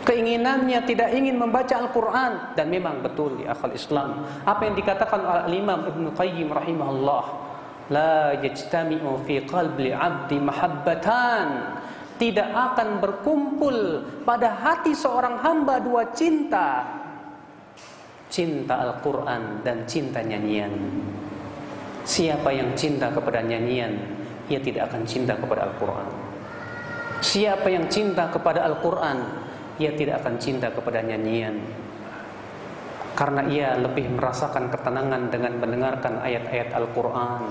Keinginannya 0.00 0.80
tidak 0.88 1.12
ingin 1.12 1.36
membaca 1.36 1.76
Al-Qur'an 1.76 2.56
dan 2.56 2.72
memang 2.72 3.04
betul 3.04 3.36
di 3.36 3.44
akal 3.44 3.70
Islam. 3.76 4.24
Apa 4.48 4.64
yang 4.64 4.74
dikatakan 4.74 5.20
oleh 5.46 5.60
Imam 5.60 5.84
Ibn 5.84 6.04
Qayyim 6.16 6.48
rahimahullah, 6.48 7.24
la 7.92 8.34
yajtami'u 8.40 9.20
fi 9.28 9.44
qalbi 9.44 9.92
'abdi 9.92 10.40
mahabbatan 10.40 11.46
tidak 12.20 12.52
akan 12.52 13.00
berkumpul 13.00 14.04
pada 14.28 14.52
hati 14.52 14.92
seorang 14.92 15.40
hamba 15.40 15.80
dua 15.80 16.12
cinta. 16.12 16.84
Cinta 18.28 18.76
Al-Quran 18.76 19.64
dan 19.64 19.88
cinta 19.88 20.20
nyanyian. 20.20 20.70
Siapa 22.04 22.52
yang 22.52 22.76
cinta 22.76 23.08
kepada 23.08 23.40
nyanyian 23.40 23.96
ia 24.52 24.60
tidak 24.60 24.92
akan 24.92 25.02
cinta 25.08 25.32
kepada 25.32 25.72
Al-Quran. 25.72 26.08
Siapa 27.24 27.66
yang 27.72 27.88
cinta 27.88 28.28
kepada 28.28 28.68
Al-Quran 28.68 29.18
ia 29.80 29.96
tidak 29.96 30.20
akan 30.20 30.36
cinta 30.36 30.68
kepada 30.68 31.00
nyanyian. 31.00 31.56
Karena 33.16 33.48
ia 33.48 33.80
lebih 33.80 34.12
merasakan 34.12 34.68
ketenangan 34.68 35.32
dengan 35.32 35.56
mendengarkan 35.56 36.20
ayat-ayat 36.20 36.76
Al-Quran 36.76 37.48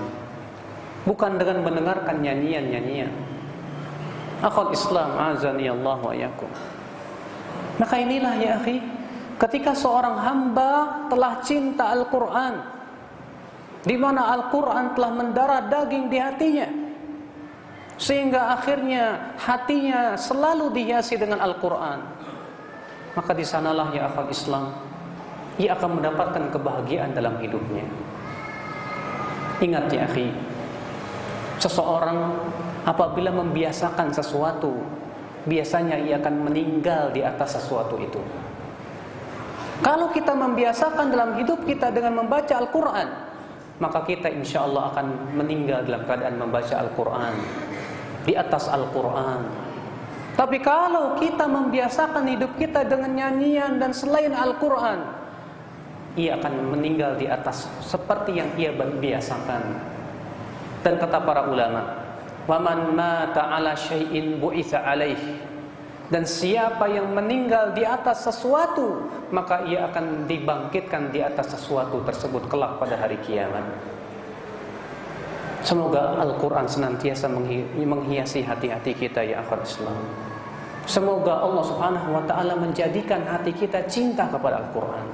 bukan 1.04 1.40
dengan 1.40 1.64
mendengarkan 1.64 2.20
nyanyian-nyanyian 2.20 3.29
Akhul 4.40 4.72
Islam 4.72 5.20
azani 5.20 5.68
Allah 5.68 6.00
wa 6.00 6.14
yakum. 6.16 6.48
Maka 7.76 7.96
inilah 8.00 8.34
ya 8.40 8.60
akhi, 8.60 8.80
ketika 9.36 9.72
seorang 9.76 10.20
hamba 10.20 11.04
telah 11.08 11.40
cinta 11.44 11.92
Al-Qur'an 11.92 12.60
di 13.84 13.96
mana 13.96 14.32
Al-Qur'an 14.36 14.92
telah 14.92 15.12
mendarah 15.16 15.60
daging 15.68 16.12
di 16.12 16.18
hatinya 16.20 16.68
sehingga 18.00 18.56
akhirnya 18.56 19.36
hatinya 19.36 20.16
selalu 20.16 20.72
dihiasi 20.72 21.20
dengan 21.20 21.40
Al-Qur'an. 21.44 22.00
Maka 23.12 23.32
di 23.36 23.44
sanalah 23.44 23.92
ya 23.92 24.08
akhul 24.08 24.32
Islam 24.32 24.72
ia 25.60 25.76
akan 25.76 26.00
mendapatkan 26.00 26.48
kebahagiaan 26.48 27.12
dalam 27.12 27.36
hidupnya. 27.40 27.84
Ingat 29.60 29.92
ya 29.92 30.08
akhi, 30.08 30.32
seseorang 31.60 32.40
apabila 32.84 33.32
membiasakan 33.32 34.12
sesuatu, 34.12 34.76
biasanya 35.44 35.96
ia 36.00 36.20
akan 36.20 36.50
meninggal 36.50 37.12
di 37.12 37.24
atas 37.24 37.60
sesuatu 37.60 37.96
itu. 38.00 38.20
Kalau 39.80 40.12
kita 40.12 40.36
membiasakan 40.36 41.08
dalam 41.08 41.40
hidup 41.40 41.64
kita 41.64 41.88
dengan 41.88 42.20
membaca 42.20 42.52
Al-Quran, 42.52 43.08
maka 43.80 44.04
kita 44.04 44.28
insya 44.28 44.68
Allah 44.68 44.92
akan 44.92 45.36
meninggal 45.40 45.88
dalam 45.88 46.04
keadaan 46.04 46.36
membaca 46.36 46.74
Al-Quran 46.76 47.34
di 48.28 48.36
atas 48.36 48.68
Al-Quran. 48.68 49.40
Tapi 50.36 50.60
kalau 50.60 51.16
kita 51.16 51.48
membiasakan 51.48 52.28
hidup 52.28 52.60
kita 52.60 52.84
dengan 52.84 53.12
nyanyian 53.16 53.80
dan 53.80 53.96
selain 53.96 54.36
Al-Quran, 54.36 55.00
ia 56.20 56.36
akan 56.36 56.76
meninggal 56.76 57.16
di 57.16 57.24
atas 57.24 57.72
seperti 57.80 58.36
yang 58.36 58.52
ia 58.60 58.76
biasakan. 58.76 59.62
Dan 60.84 60.96
kata 61.00 61.24
para 61.24 61.48
ulama, 61.48 62.09
Waman 62.50 62.98
mata 62.98 63.46
ala 63.46 63.78
syai'in 63.78 64.42
bu'itha 64.42 64.82
alaih. 64.82 65.22
Dan 66.10 66.26
siapa 66.26 66.90
yang 66.90 67.14
meninggal 67.14 67.70
di 67.70 67.86
atas 67.86 68.26
sesuatu, 68.26 69.06
maka 69.30 69.62
ia 69.70 69.86
akan 69.86 70.26
dibangkitkan 70.26 71.14
di 71.14 71.22
atas 71.22 71.54
sesuatu 71.54 72.02
tersebut 72.02 72.50
kelak 72.50 72.82
pada 72.82 72.98
hari 72.98 73.14
kiamat. 73.22 73.62
Semoga 75.62 76.18
Al-Quran 76.18 76.66
senantiasa 76.66 77.30
menghiasi 77.30 78.42
hati-hati 78.42 78.98
kita 78.98 79.22
ya 79.22 79.46
akhir 79.46 79.62
Islam. 79.62 80.02
Semoga 80.90 81.46
Allah 81.46 81.62
subhanahu 81.62 82.18
wa 82.18 82.24
ta'ala 82.26 82.58
menjadikan 82.58 83.22
hati 83.30 83.54
kita 83.54 83.86
cinta 83.86 84.26
kepada 84.26 84.66
Al-Quran. 84.66 85.06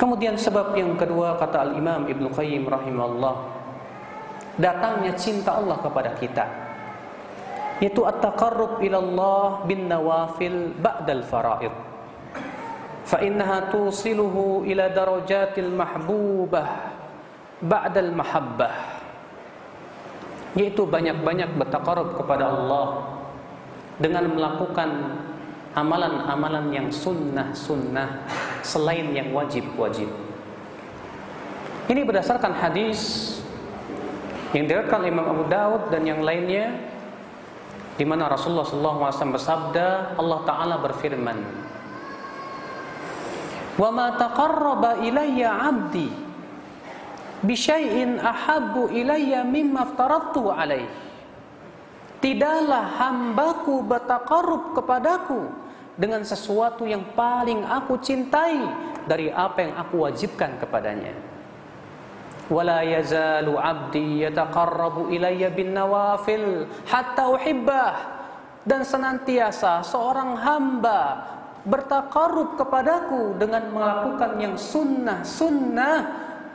Kemudian 0.00 0.40
sebab 0.40 0.72
yang 0.72 0.96
kedua 0.96 1.36
kata 1.36 1.68
Al-Imam 1.68 2.08
Ibn 2.08 2.24
Qayyim 2.32 2.64
rahimahullah 2.64 3.53
datangnya 4.58 5.12
cinta 5.18 5.58
Allah 5.58 5.78
kepada 5.82 6.14
kita. 6.18 6.44
Yaitu 7.82 8.06
at-taqarrub 8.06 8.78
ila 8.86 8.98
Allah 9.02 9.46
bin 9.66 9.90
nawafil 9.90 10.72
ba'dal 10.78 11.26
fara'id. 11.26 11.74
Fa 13.04 13.20
innaha 13.20 13.68
tusiluhu 13.68 14.64
ila 14.64 14.88
darajatil 14.88 15.68
mahbubah 15.74 16.68
ba'dal 17.60 18.14
mahabbah. 18.14 18.74
Yaitu 20.54 20.86
banyak-banyak 20.86 21.58
bertaqarrub 21.58 22.14
kepada 22.14 22.46
Allah 22.46 23.10
dengan 23.98 24.30
melakukan 24.30 24.90
amalan-amalan 25.74 26.70
yang 26.70 26.88
sunnah-sunnah 26.94 28.22
selain 28.62 29.10
yang 29.10 29.34
wajib-wajib. 29.34 30.06
Ini 31.90 32.00
berdasarkan 32.06 32.54
hadis 32.54 33.34
yang 34.54 34.70
diriwayatkan 34.70 35.02
Imam 35.04 35.26
Abu 35.26 35.44
Daud 35.50 35.90
dan 35.90 36.06
yang 36.06 36.22
lainnya 36.22 36.78
di 37.98 38.06
mana 38.06 38.30
Rasulullah 38.30 38.66
SAW 38.66 39.34
bersabda 39.34 40.18
Allah 40.18 40.40
Taala 40.46 40.76
berfirman 40.78 41.38
Wa 43.74 43.90
ma 43.90 44.14
taqarraba 44.14 45.02
ilayya 45.02 45.50
'abdi 45.50 46.06
bi 47.42 47.54
syai'in 47.58 48.22
ahabbu 48.22 48.94
ilayya 48.94 49.42
mimma 49.42 49.90
aftaradtu 49.90 50.54
alaih 50.54 50.86
Tidaklah 52.24 52.96
hambaku 53.04 53.84
bertakarrub 53.84 54.72
kepadaku 54.72 55.44
dengan 55.92 56.24
sesuatu 56.24 56.88
yang 56.88 57.04
paling 57.12 57.60
aku 57.68 58.00
cintai 58.00 58.64
dari 59.04 59.28
apa 59.28 59.60
yang 59.60 59.76
aku 59.76 60.08
wajibkan 60.08 60.56
kepadanya. 60.56 61.12
Yazalu 62.52 63.56
'abdi 63.56 64.28
yataqarrabu 64.28 65.08
ilayya 65.08 65.48
bin 65.48 65.72
nawafil 65.72 66.68
hatta 66.84 67.32
uhibbah 67.32 67.94
dan 68.68 68.84
senantiasa 68.84 69.80
seorang 69.80 70.36
hamba 70.40 71.00
bertakarub 71.64 72.60
kepadaku 72.60 73.40
dengan 73.40 73.72
melakukan 73.72 74.36
yang 74.36 74.54
sunnah-sunnah 74.60 75.96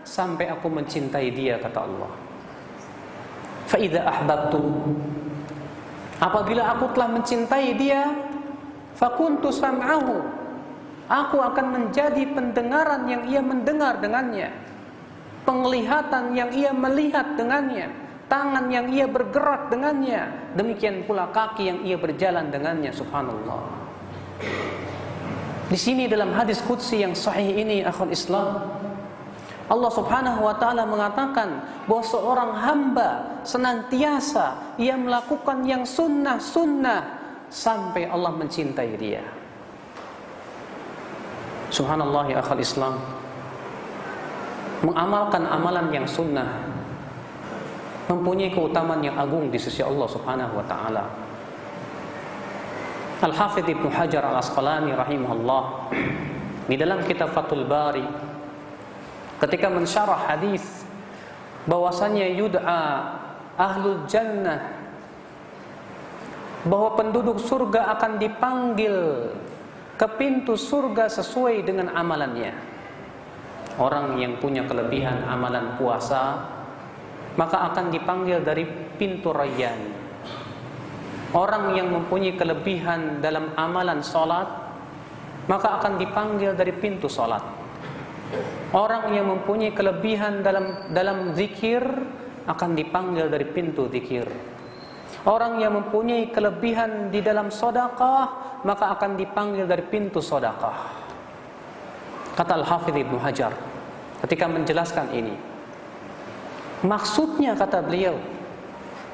sampai 0.06 0.54
aku 0.54 0.70
mencintai 0.70 1.34
dia 1.34 1.58
kata 1.58 1.80
Allah. 1.82 2.12
Fa 3.66 3.78
idza 3.82 4.02
ahbabtu 4.06 4.62
apabila 6.22 6.70
aku 6.78 6.86
telah 6.94 7.10
mencintai 7.10 7.70
dia 7.78 8.14
fakuntu 8.94 9.50
sam'ahu 9.50 10.18
aku 11.10 11.38
akan 11.42 11.66
menjadi 11.74 12.26
pendengaran 12.34 13.06
yang 13.10 13.24
ia 13.30 13.42
mendengar 13.42 13.98
dengannya 13.98 14.69
penglihatan 15.44 16.36
yang 16.36 16.50
ia 16.52 16.72
melihat 16.72 17.36
dengannya 17.36 17.92
tangan 18.30 18.70
yang 18.70 18.88
ia 18.94 19.10
bergerak 19.10 19.74
dengannya 19.74 20.54
demikian 20.54 21.04
pula 21.04 21.30
kaki 21.34 21.70
yang 21.74 21.80
ia 21.82 21.98
berjalan 21.98 22.54
dengannya 22.54 22.94
subhanallah 22.94 23.64
di 25.70 25.78
sini 25.78 26.10
dalam 26.10 26.34
hadis 26.34 26.62
qudsi 26.66 27.02
yang 27.02 27.14
sahih 27.18 27.62
ini 27.62 27.82
akhul 27.86 28.14
Islam 28.14 28.80
Allah 29.70 29.92
Subhanahu 29.94 30.42
wa 30.42 30.58
taala 30.58 30.82
mengatakan 30.90 31.62
bahwa 31.86 32.02
seorang 32.02 32.52
hamba 32.58 33.10
senantiasa 33.46 34.74
ia 34.82 34.98
melakukan 34.98 35.62
yang 35.62 35.86
sunnah-sunnah 35.86 37.22
sampai 37.54 38.10
Allah 38.10 38.34
mencintai 38.34 38.98
dia. 38.98 39.22
Subhanallah 41.70 42.34
ya 42.34 42.42
akhul 42.42 42.66
Islam. 42.66 42.98
Mengamalkan 44.80 45.44
amalan 45.44 45.92
yang 45.92 46.08
sunnah 46.08 46.80
mempunyai 48.10 48.50
keutamaan 48.50 49.06
yang 49.06 49.16
agung 49.22 49.54
di 49.54 49.60
sisi 49.62 49.86
Allah 49.86 50.08
Subhanahu 50.10 50.58
wa 50.58 50.66
taala. 50.66 51.06
Al-Hafidh 53.20 53.68
Ibnu 53.70 53.92
Hajar 53.92 54.24
Al-Asqalani 54.24 54.96
rahimahullah 54.96 55.64
di 56.66 56.76
dalam 56.80 57.04
kitab 57.04 57.36
Fathul 57.36 57.68
Bari 57.68 58.08
ketika 59.44 59.68
mensyarah 59.68 60.26
hadis 60.26 60.64
bahwasanya 61.68 62.32
yud'a 62.32 62.84
ahlul 63.60 64.08
jannah 64.08 64.80
bahwa 66.64 66.96
penduduk 66.96 67.40
surga 67.44 67.94
akan 68.00 68.20
dipanggil 68.20 68.96
ke 70.00 70.08
pintu 70.16 70.56
surga 70.56 71.12
sesuai 71.12 71.64
dengan 71.68 71.92
amalannya. 71.92 72.69
Orang 73.80 74.20
yang 74.20 74.36
punya 74.44 74.68
kelebihan 74.68 75.24
amalan 75.24 75.80
puasa 75.80 76.60
maka 77.40 77.72
akan 77.72 77.88
dipanggil 77.88 78.44
dari 78.44 78.68
pintu 79.00 79.32
rayyan. 79.32 79.80
Orang 81.32 81.72
yang 81.78 81.88
mempunyai 81.94 82.36
kelebihan 82.36 83.24
dalam 83.24 83.54
amalan 83.54 84.02
solat 84.02 84.50
Maka 85.46 85.82
akan 85.82 85.98
dipanggil 85.98 86.54
dari 86.54 86.74
pintu 86.74 87.06
solat. 87.10 87.42
Orang 88.74 89.14
yang 89.14 89.30
mempunyai 89.30 89.74
kelebihan 89.74 90.42
dalam 90.42 90.90
dalam 90.90 91.38
zikir 91.38 91.82
Akan 92.50 92.74
dipanggil 92.74 93.30
dari 93.30 93.46
pintu 93.46 93.86
zikir. 93.94 94.26
Orang 95.30 95.62
yang 95.62 95.78
mempunyai 95.78 96.34
kelebihan 96.34 97.14
di 97.14 97.22
dalam 97.22 97.54
sodakah 97.54 98.58
Maka 98.66 98.98
akan 98.98 99.14
dipanggil 99.14 99.70
dari 99.70 99.86
pintu 99.86 100.26
sodakah 100.26 100.98
Kata 102.34 102.58
Al-Hafidh 102.58 103.06
Ibn 103.06 103.16
Hajar 103.22 103.69
Ketika 104.26 104.46
menjelaskan 104.48 105.12
ini 105.16 105.36
Maksudnya 106.84 107.56
kata 107.56 107.84
beliau 107.84 108.20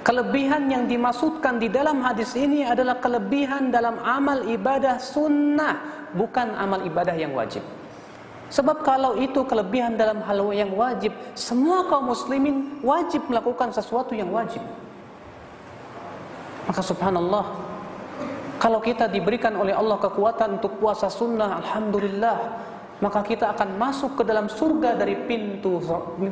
Kelebihan 0.06 0.70
yang 0.70 0.86
dimaksudkan 0.86 1.58
di 1.58 1.66
dalam 1.66 2.06
hadis 2.06 2.38
ini 2.38 2.62
adalah 2.62 3.02
kelebihan 3.02 3.74
dalam 3.74 3.98
amal 4.06 4.46
ibadah 4.46 5.02
sunnah, 5.02 5.82
bukan 6.14 6.54
amal 6.54 6.86
ibadah 6.86 7.18
yang 7.18 7.34
wajib. 7.34 7.66
Sebab 8.54 8.86
kalau 8.86 9.18
itu 9.18 9.42
kelebihan 9.50 9.98
dalam 9.98 10.22
hal 10.22 10.38
yang 10.54 10.78
wajib, 10.78 11.10
semua 11.34 11.90
kaum 11.90 12.14
muslimin 12.14 12.78
wajib 12.86 13.26
melakukan 13.26 13.74
sesuatu 13.74 14.14
yang 14.14 14.30
wajib. 14.30 14.62
Maka 16.70 16.86
subhanallah, 16.86 17.46
kalau 18.62 18.86
kita 18.86 19.10
diberikan 19.10 19.58
oleh 19.58 19.74
Allah 19.74 19.98
kekuatan 19.98 20.62
untuk 20.62 20.78
puasa 20.78 21.10
sunnah, 21.10 21.66
alhamdulillah, 21.66 22.38
maka 23.04 23.20
kita 23.28 23.52
akan 23.52 23.76
masuk 23.76 24.22
ke 24.22 24.24
dalam 24.24 24.48
surga 24.48 24.96
dari 24.96 25.20
pintu 25.28 25.84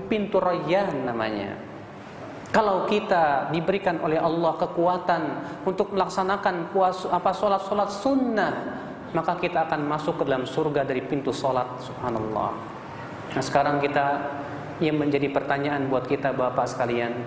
pintu 0.07 0.39
rayyan 0.39 1.03
namanya. 1.03 1.59
Kalau 2.53 2.85
kita 2.85 3.49
diberikan 3.49 3.97
oleh 4.05 4.21
Allah 4.21 4.53
kekuatan 4.61 5.21
untuk 5.65 5.89
melaksanakan 5.97 6.69
puasa 6.69 7.09
apa 7.09 7.33
salat-salat 7.33 7.89
sunnah, 7.89 8.53
maka 9.17 9.41
kita 9.41 9.65
akan 9.65 9.89
masuk 9.89 10.21
ke 10.21 10.23
dalam 10.29 10.45
surga 10.45 10.85
dari 10.85 11.01
pintu 11.01 11.33
salat. 11.33 11.65
Subhanallah. 11.81 12.53
Nah, 13.33 13.41
sekarang 13.41 13.81
kita 13.81 14.21
yang 14.77 15.01
menjadi 15.01 15.33
pertanyaan 15.33 15.89
buat 15.89 16.05
kita 16.05 16.29
Bapak 16.37 16.69
sekalian, 16.69 17.17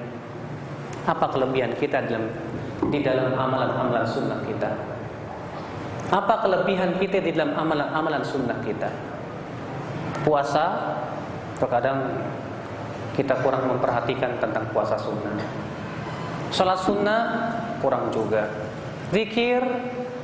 apa 1.10 1.26
kelebihan 1.26 1.74
kita 1.74 2.06
dalam 2.06 2.30
di 2.94 3.02
dalam 3.02 3.34
amalan-amalan 3.34 4.06
sunnah 4.06 4.40
kita? 4.46 4.70
Apa 6.14 6.46
kelebihan 6.46 7.02
kita 7.02 7.18
di 7.18 7.34
dalam 7.34 7.50
amalan-amalan 7.58 8.22
sunnah 8.22 8.62
kita? 8.62 9.15
Puasa 10.26 10.98
terkadang 11.54 12.18
kita 13.14 13.38
kurang 13.46 13.70
memperhatikan 13.70 14.42
tentang 14.42 14.66
puasa 14.74 14.98
sunnah. 14.98 15.38
Salat 16.50 16.82
sunnah 16.82 17.22
kurang 17.78 18.10
juga. 18.10 18.50
Zikir 19.14 19.62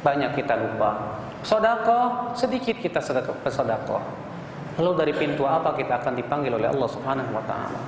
banyak 0.03 0.35
kita 0.35 0.59
lupa. 0.59 1.23
Sodako 1.47 2.35
sedikit 2.35 2.83
kita 2.83 2.99
sodako. 2.99 4.03
Lalu 4.83 4.93
dari 4.99 5.13
pintu 5.15 5.47
apa 5.47 5.71
kita 5.79 6.03
akan 6.03 6.19
dipanggil 6.19 6.59
oleh 6.59 6.67
Allah 6.67 6.89
Subhanahu 6.91 7.31
Wa 7.31 7.45
Taala? 7.47 7.81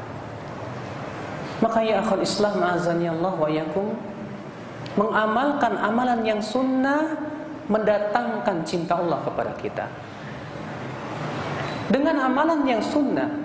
Maka 1.64 1.79
ya 1.83 1.98
akhul 2.05 2.22
Islam 2.22 2.61
azani 2.61 3.09
Allah 3.09 3.33
wa 3.35 3.48
yakum 3.48 3.90
mengamalkan 4.94 5.74
amalan 5.81 6.20
yang 6.22 6.38
sunnah 6.38 7.18
mendatangkan 7.66 8.62
cinta 8.68 9.00
Allah 9.00 9.18
kepada 9.24 9.53
kita. 9.59 9.87
Dengan 11.90 12.16
amalan 12.25 12.64
yang 12.64 12.81
sunnah 12.81 13.44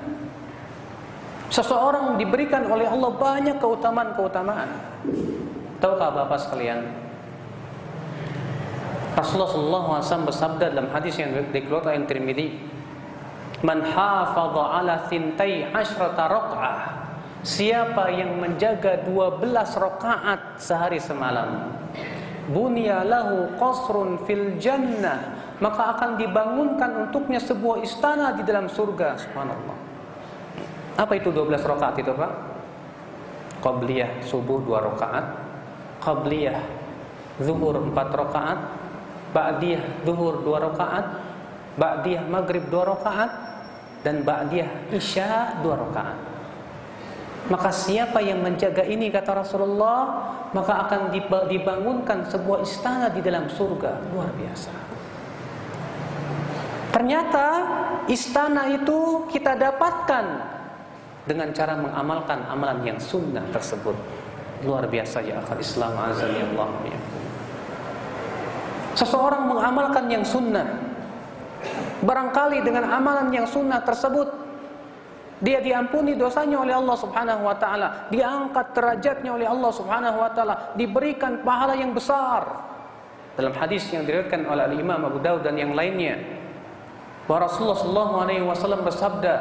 Seseorang 1.50 2.22
diberikan 2.22 2.70
oleh 2.70 2.86
Allah 2.86 3.10
banyak 3.10 3.58
keutamaan-keutamaan. 3.58 4.70
Tahukah 5.82 6.10
Bapak 6.14 6.46
sekalian? 6.46 6.86
Rasulullah 9.18 10.00
SAW 10.00 10.30
bersabda 10.30 10.70
dalam 10.70 10.94
hadis 10.94 11.18
yang 11.18 11.34
dikeluarkan 11.50 12.06
Tirmidzi, 12.06 12.54
"Man 13.66 13.82
hafadha 13.82 14.78
ala 14.78 15.10
thintai 15.10 15.74
asyrata 15.74 16.30
raq'ah." 16.30 16.78
Siapa 17.42 18.14
yang 18.14 18.38
menjaga 18.38 19.02
12 19.08 19.74
rakaat 19.74 20.60
sehari 20.62 21.02
semalam, 21.02 21.72
bunya 22.52 23.02
lahu 23.02 23.56
qasrun 23.58 24.22
fil 24.28 24.60
jannah, 24.62 25.39
maka 25.60 25.96
akan 25.96 26.16
dibangunkan 26.16 27.08
untuknya 27.08 27.40
sebuah 27.40 27.84
istana 27.84 28.32
di 28.36 28.48
dalam 28.48 28.72
surga. 28.72 29.20
Subhanallah. 29.20 29.78
Apa 30.96 31.16
itu 31.20 31.32
12 31.32 31.64
rakaat 31.64 31.96
itu 32.00 32.12
Pak? 32.16 32.32
Qabliyah 33.60 34.24
subuh 34.24 34.64
2 34.64 34.88
rakaat, 34.92 35.26
Qabliyah 36.00 36.64
zuhur 37.44 37.76
4 37.76 37.92
rakaat, 37.92 38.60
Ba'diyah 39.36 39.84
zuhur 40.08 40.40
2 40.44 40.68
rakaat, 40.72 41.06
Ba'diyah 41.76 42.24
maghrib 42.24 42.64
2 42.72 42.92
rakaat, 42.96 43.32
dan 44.04 44.24
Ba'diyah 44.24 44.96
isya 44.96 45.60
2 45.60 45.84
rakaat. 45.88 46.18
Maka 47.52 47.72
siapa 47.72 48.20
yang 48.24 48.44
menjaga 48.44 48.84
ini 48.86 49.10
kata 49.10 49.42
Rasulullah 49.42 50.28
Maka 50.52 50.86
akan 50.86 51.10
dibangunkan 51.48 52.28
sebuah 52.28 52.62
istana 52.68 53.10
di 53.10 53.24
dalam 53.24 53.48
surga 53.48 54.12
Luar 54.12 54.30
biasa 54.36 54.89
Ternyata 56.90 57.46
istana 58.10 58.74
itu 58.74 59.30
kita 59.30 59.54
dapatkan 59.54 60.26
dengan 61.30 61.54
cara 61.54 61.78
mengamalkan 61.78 62.42
amalan 62.50 62.82
yang 62.82 62.98
sunnah 62.98 63.46
tersebut. 63.54 63.94
Luar 64.66 64.90
biasa 64.90 65.22
ya 65.24 65.40
akal 65.40 65.62
Islam 65.62 65.94
azan 65.96 66.34
ya 66.34 66.46
Allah. 66.50 66.70
Seseorang 68.98 69.44
mengamalkan 69.48 70.06
yang 70.10 70.26
sunnah. 70.26 70.66
Barangkali 72.02 72.66
dengan 72.66 72.90
amalan 72.90 73.30
yang 73.32 73.46
sunnah 73.46 73.84
tersebut 73.86 74.28
dia 75.40 75.64
diampuni 75.64 76.20
dosanya 76.20 76.60
oleh 76.60 76.76
Allah 76.76 76.98
Subhanahu 77.00 77.48
wa 77.48 77.56
taala, 77.56 78.12
diangkat 78.12 78.76
derajatnya 78.76 79.32
oleh 79.32 79.48
Allah 79.48 79.72
Subhanahu 79.72 80.18
wa 80.20 80.32
taala, 80.36 80.76
diberikan 80.76 81.40
pahala 81.46 81.80
yang 81.80 81.96
besar. 81.96 82.68
dalam 83.40 83.56
hadis 83.56 83.88
yang 83.88 84.04
diriwayatkan 84.04 84.44
oleh 84.44 84.68
Imam 84.76 85.00
Abu 85.00 85.24
Dawud 85.24 85.48
dan 85.48 85.56
yang 85.56 85.72
lainnya 85.72 86.39
bahwa 87.30 87.46
Rasulullah 87.46 87.78
sallallahu 87.78 88.16
alaihi 88.26 88.42
wasallam 88.42 88.82
bersabda 88.82 89.34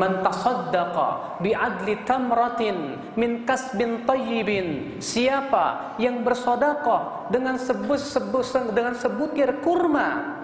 man 0.00 0.24
tasaddaqa 0.24 1.38
bi'adli 1.44 2.00
tamratin 2.08 2.96
min 3.20 3.44
kasbin 3.44 4.08
tayyibin. 4.08 4.96
Siapa 4.96 5.94
yang 6.00 6.24
bersedekah 6.24 7.28
dengan 7.28 7.60
sebut 7.60 8.00
sebut 8.00 8.48
dengan 8.72 8.96
sebutir 8.96 9.60
kurma 9.60 10.40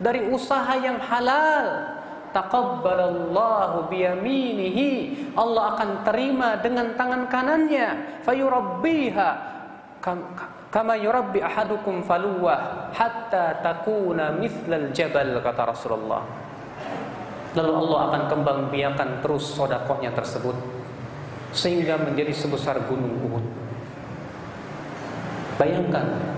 dari 0.00 0.24
usaha 0.32 0.72
yang 0.80 0.96
halal 1.04 1.94
taqabbalallahu 2.32 3.92
biyaminihi 3.92 4.90
Allah 5.36 5.76
akan 5.76 5.90
terima 6.08 6.56
dengan 6.64 6.96
tangan 6.96 7.28
kanannya. 7.28 8.22
Fayurabbiha 8.24 9.30
kama 10.68 11.00
yurabbi 11.00 11.40
ahadukum 11.40 12.04
faluwah 12.04 12.92
hatta 12.92 13.64
takuna 13.64 14.36
mithlal 14.36 14.92
jabal 14.92 15.40
kata 15.40 15.62
Rasulullah 15.72 16.22
lalu 17.56 17.72
Allah 17.72 18.00
akan 18.12 18.22
kembang 18.28 18.60
biakan 18.68 19.24
terus 19.24 19.48
sodakohnya 19.48 20.12
tersebut 20.12 20.54
sehingga 21.56 21.96
menjadi 21.96 22.36
sebesar 22.36 22.84
gunung 22.84 23.16
Uhud 23.24 23.44
bayangkan 25.56 26.36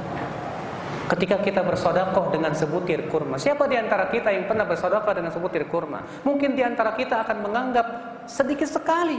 Ketika 1.11 1.43
kita 1.43 1.67
bersodakoh 1.67 2.31
dengan 2.31 2.55
sebutir 2.55 3.11
kurma, 3.11 3.35
siapa 3.35 3.67
di 3.67 3.75
antara 3.75 4.07
kita 4.15 4.31
yang 4.31 4.47
pernah 4.47 4.63
bersodakoh 4.63 5.11
dengan 5.11 5.35
sebutir 5.35 5.67
kurma? 5.67 6.07
Mungkin 6.23 6.55
di 6.55 6.63
antara 6.63 6.95
kita 6.95 7.27
akan 7.27 7.51
menganggap 7.51 7.87
sedikit 8.31 8.71
sekali. 8.71 9.19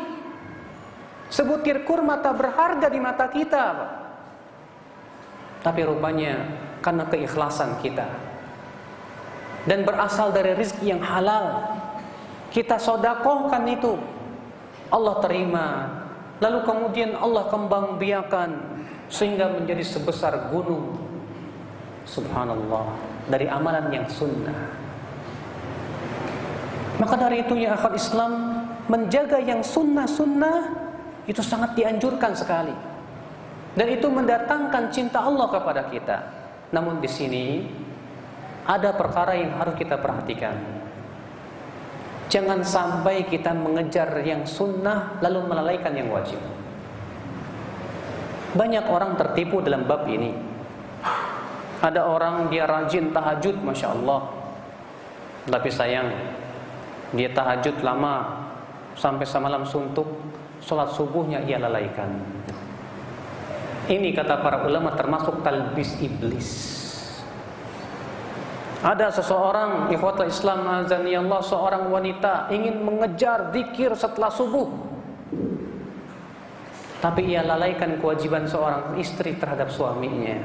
Sebutir 1.28 1.84
kurma 1.84 2.24
tak 2.24 2.40
berharga 2.40 2.88
di 2.88 2.96
mata 2.96 3.28
kita, 3.28 3.64
Pak. 3.76 4.01
Tapi 5.62 5.86
rupanya 5.86 6.42
karena 6.82 7.06
keikhlasan 7.06 7.78
kita 7.82 8.32
dan 9.70 9.86
berasal 9.86 10.34
dari 10.34 10.58
rizki 10.58 10.90
yang 10.90 11.02
halal, 11.06 11.62
kita 12.50 12.82
sodakohkan 12.82 13.62
itu, 13.70 13.94
Allah 14.90 15.22
terima. 15.22 15.68
Lalu 16.42 16.66
kemudian 16.66 17.14
Allah 17.22 17.46
kembang 17.54 18.02
biakan 18.02 18.82
sehingga 19.06 19.54
menjadi 19.54 19.86
sebesar 19.86 20.50
gunung 20.50 20.98
Subhanallah 22.02 22.98
dari 23.30 23.46
amalan 23.46 23.94
yang 23.94 24.10
sunnah. 24.10 24.74
Maka 26.98 27.14
dari 27.14 27.46
itu 27.46 27.54
ya 27.62 27.78
akal 27.78 27.94
Islam 27.94 28.66
menjaga 28.90 29.38
yang 29.38 29.62
sunnah-sunnah 29.62 30.74
itu 31.30 31.46
sangat 31.46 31.78
dianjurkan 31.78 32.34
sekali. 32.34 32.74
Dan 33.72 33.88
itu 33.88 34.08
mendatangkan 34.12 34.92
cinta 34.92 35.24
Allah 35.24 35.48
kepada 35.48 35.88
kita. 35.88 36.18
Namun 36.76 37.00
di 37.00 37.08
sini 37.08 37.46
ada 38.68 38.92
perkara 38.96 39.36
yang 39.36 39.56
harus 39.56 39.76
kita 39.80 39.96
perhatikan. 40.00 40.56
Jangan 42.32 42.64
sampai 42.64 43.28
kita 43.28 43.52
mengejar 43.52 44.08
yang 44.24 44.48
sunnah 44.48 45.20
lalu 45.20 45.52
melalaikan 45.52 45.92
yang 45.92 46.08
wajib. 46.08 46.40
Banyak 48.56 48.88
orang 48.88 49.20
tertipu 49.20 49.60
dalam 49.60 49.84
bab 49.88 50.08
ini. 50.08 50.32
Ada 51.82 52.08
orang 52.08 52.48
dia 52.48 52.68
rajin 52.68 53.12
tahajud, 53.12 53.56
masya 53.64 53.92
Allah. 53.92 54.32
Tapi 55.50 55.70
sayang, 55.74 56.08
dia 57.12 57.32
tahajud 57.36 57.84
lama 57.84 58.48
sampai 58.96 59.26
semalam 59.26 59.66
suntuk, 59.68 60.08
sholat 60.64 60.94
subuhnya 60.94 61.44
ia 61.44 61.58
lalaikan. 61.60 62.22
Ini 63.90 64.14
kata 64.14 64.42
para 64.46 64.62
ulama 64.68 64.94
termasuk 64.94 65.42
talbis 65.42 65.98
iblis. 65.98 66.50
Ada 68.82 69.14
seseorang 69.14 69.94
ikhwatul 69.94 70.30
Islam 70.30 70.66
azani 70.66 71.14
Allah 71.14 71.42
seorang 71.46 71.90
wanita 71.94 72.50
ingin 72.50 72.82
mengejar 72.82 73.54
zikir 73.54 73.94
setelah 73.94 74.34
subuh. 74.34 74.70
Tapi 77.02 77.34
ia 77.34 77.42
lalaikan 77.42 77.98
kewajiban 77.98 78.46
seorang 78.46 78.98
istri 78.98 79.38
terhadap 79.38 79.70
suaminya. 79.74 80.38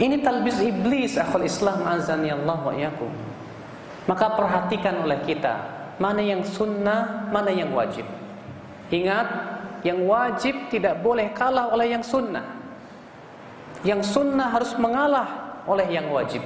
Ini 0.00 0.20
talbis 0.24 0.60
iblis 0.60 1.20
akhul 1.20 1.48
Islam 1.48 1.84
azani 1.84 2.32
Allah 2.32 2.58
wa 2.60 2.74
yakum. 2.76 3.12
Maka 4.04 4.36
perhatikan 4.36 5.04
oleh 5.04 5.20
kita 5.24 5.84
mana 5.96 6.20
yang 6.20 6.44
sunnah, 6.44 7.28
mana 7.28 7.52
yang 7.52 7.72
wajib. 7.72 8.04
Ingat, 8.88 9.53
yang 9.84 10.08
wajib 10.08 10.72
tidak 10.72 11.04
boleh 11.04 11.30
kalah 11.36 11.68
oleh 11.70 11.92
yang 11.92 12.00
sunnah. 12.00 12.42
Yang 13.84 14.16
sunnah 14.16 14.48
harus 14.48 14.72
mengalah 14.80 15.60
oleh 15.68 15.84
yang 15.92 16.08
wajib. 16.08 16.40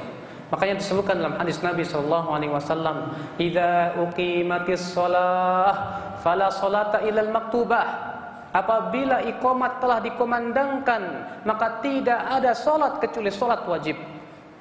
Makanya 0.50 0.82
disebutkan 0.82 1.22
dalam 1.22 1.38
hadis 1.38 1.62
Nabi 1.62 1.86
sallallahu 1.86 2.34
alaihi 2.34 2.50
wasallam, 2.50 3.14
"Idza 3.38 3.94
uqimatis 3.94 4.90
shalah 4.90 5.72
fala 6.18 6.50
salata 6.50 6.98
ilal 7.06 7.30
maktubah." 7.30 8.10
Apabila 8.48 9.20
ikomat 9.28 9.76
telah 9.76 10.00
dikomandangkan 10.00 11.02
Maka 11.44 11.84
tidak 11.84 12.16
ada 12.16 12.56
solat 12.56 12.96
kecuali 12.96 13.28
solat 13.28 13.60
wajib 13.68 14.00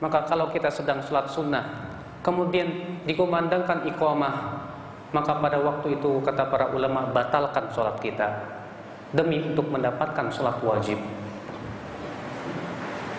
Maka 0.04 0.28
kalau 0.28 0.52
kita 0.52 0.68
sedang 0.68 1.00
solat 1.08 1.32
sunnah 1.32 1.64
Kemudian 2.20 3.00
dikomandangkan 3.08 3.88
ikomah 3.96 4.60
Maka 5.16 5.40
pada 5.40 5.64
waktu 5.64 6.04
itu 6.04 6.20
kata 6.20 6.52
para 6.52 6.68
ulama 6.76 7.08
Batalkan 7.16 7.72
solat 7.72 7.96
kita 8.04 8.57
Demi 9.16 9.40
untuk 9.40 9.72
mendapatkan 9.72 10.28
solat 10.32 10.60
wajib 10.60 11.00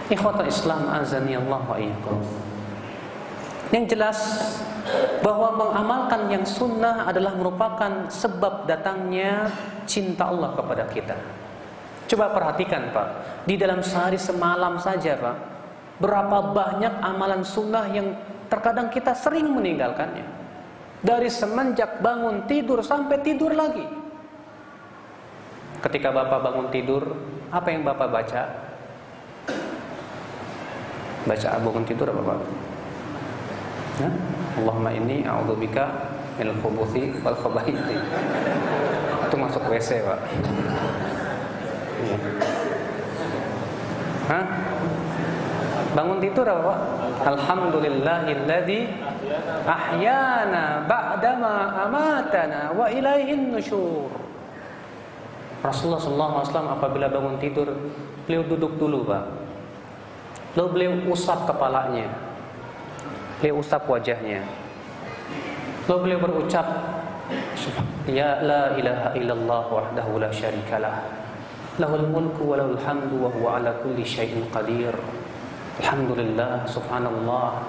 Ikhwata 0.09 0.49
Islam 0.49 0.89
azani 0.89 1.37
Allah 1.37 1.61
wa 1.69 1.77
Yang 3.69 3.85
jelas 3.93 4.19
bahwa 5.21 5.53
mengamalkan 5.53 6.33
yang 6.33 6.45
sunnah 6.49 7.05
adalah 7.05 7.37
merupakan 7.37 8.09
sebab 8.09 8.65
datangnya 8.65 9.53
cinta 9.85 10.33
Allah 10.33 10.57
kepada 10.57 10.89
kita. 10.89 11.17
Coba 12.09 12.33
perhatikan 12.33 12.89
Pak, 12.89 13.09
di 13.45 13.61
dalam 13.61 13.85
sehari 13.85 14.17
semalam 14.17 14.81
saja 14.81 15.13
Pak, 15.21 15.37
berapa 16.01 16.57
banyak 16.57 16.95
amalan 17.05 17.45
sunnah 17.45 17.85
yang 17.93 18.17
terkadang 18.49 18.89
kita 18.89 19.13
sering 19.13 19.53
meninggalkannya. 19.53 20.25
Dari 21.05 21.29
semenjak 21.29 22.01
bangun 22.01 22.49
tidur 22.49 22.81
sampai 22.81 23.21
tidur 23.21 23.53
lagi. 23.53 23.98
Ketika 25.79 26.11
Bapak 26.11 26.43
bangun 26.43 26.67
tidur, 26.75 27.03
apa 27.55 27.69
yang 27.71 27.87
Bapak 27.87 28.11
baca? 28.11 28.43
Baca 31.23 31.49
bangun 31.63 31.85
tidur 31.87 32.11
apa 32.11 32.23
Pak? 32.35 32.39
Nah, 33.99 34.15
Allahumma 34.59 34.91
inni 34.95 35.23
a'udzubika 35.23 35.87
minal 36.39 36.59
khubuthi 36.63 37.15
wal 37.23 37.35
khabaithi. 37.35 37.99
Itu 39.31 39.37
masuk 39.39 39.63
WC, 39.71 40.03
Pak. 40.03 40.21
Iya. 41.99 42.19
Hah? 44.31 44.45
Bangun 45.95 46.19
tidur 46.19 46.47
apa, 46.47 46.63
Pak? 46.63 46.79
Alhamdulillahilladzi 47.39 48.81
ahyana 49.67 50.87
ba'dama 50.87 51.87
amatana 51.87 52.75
wa 52.75 52.87
ilaihin 52.91 53.55
nusyur. 53.55 54.28
Rasulullah 55.59 55.99
SAW 55.99 56.79
apabila 56.79 57.11
bangun 57.11 57.35
tidur, 57.43 57.67
beliau 58.25 58.47
duduk 58.47 58.79
dulu, 58.79 59.03
Pak. 59.03 59.25
Lalu 60.55 60.69
beliau 60.75 60.93
usap 61.11 61.47
kepalanya, 61.47 62.09
Beliau 63.39 63.63
usap 63.63 63.87
wajahnya. 63.87 64.43
Lalu 65.87 65.99
beliau 66.03 66.21
berucap, 66.27 66.67
Ya 68.09 68.43
la 68.43 68.75
ilaha 68.75 69.15
illallah 69.15 69.65
wahdahu 69.71 70.19
la 70.19 70.33
syarikalah. 70.33 71.07
Lahul 71.79 72.11
mulku 72.11 72.51
wa 72.51 72.59
lahul 72.59 72.81
hamdu 72.83 73.15
wa 73.15 73.31
huwa 73.31 73.63
ala 73.63 73.79
kulli 73.79 74.03
syai'in 74.03 74.43
qadir. 74.51 74.91
Alhamdulillah, 75.79 76.67
subhanallah. 76.67 77.63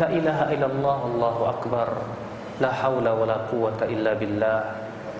La 0.00 0.08
ilaha 0.08 0.44
illallah, 0.54 0.98
Allahu 1.04 1.42
akbar. 1.52 1.88
La 2.64 2.72
hawla 2.72 3.12
wa 3.12 3.28
la 3.28 3.44
quwata 3.52 3.84
illa 3.92 4.16
billah. 4.16 4.60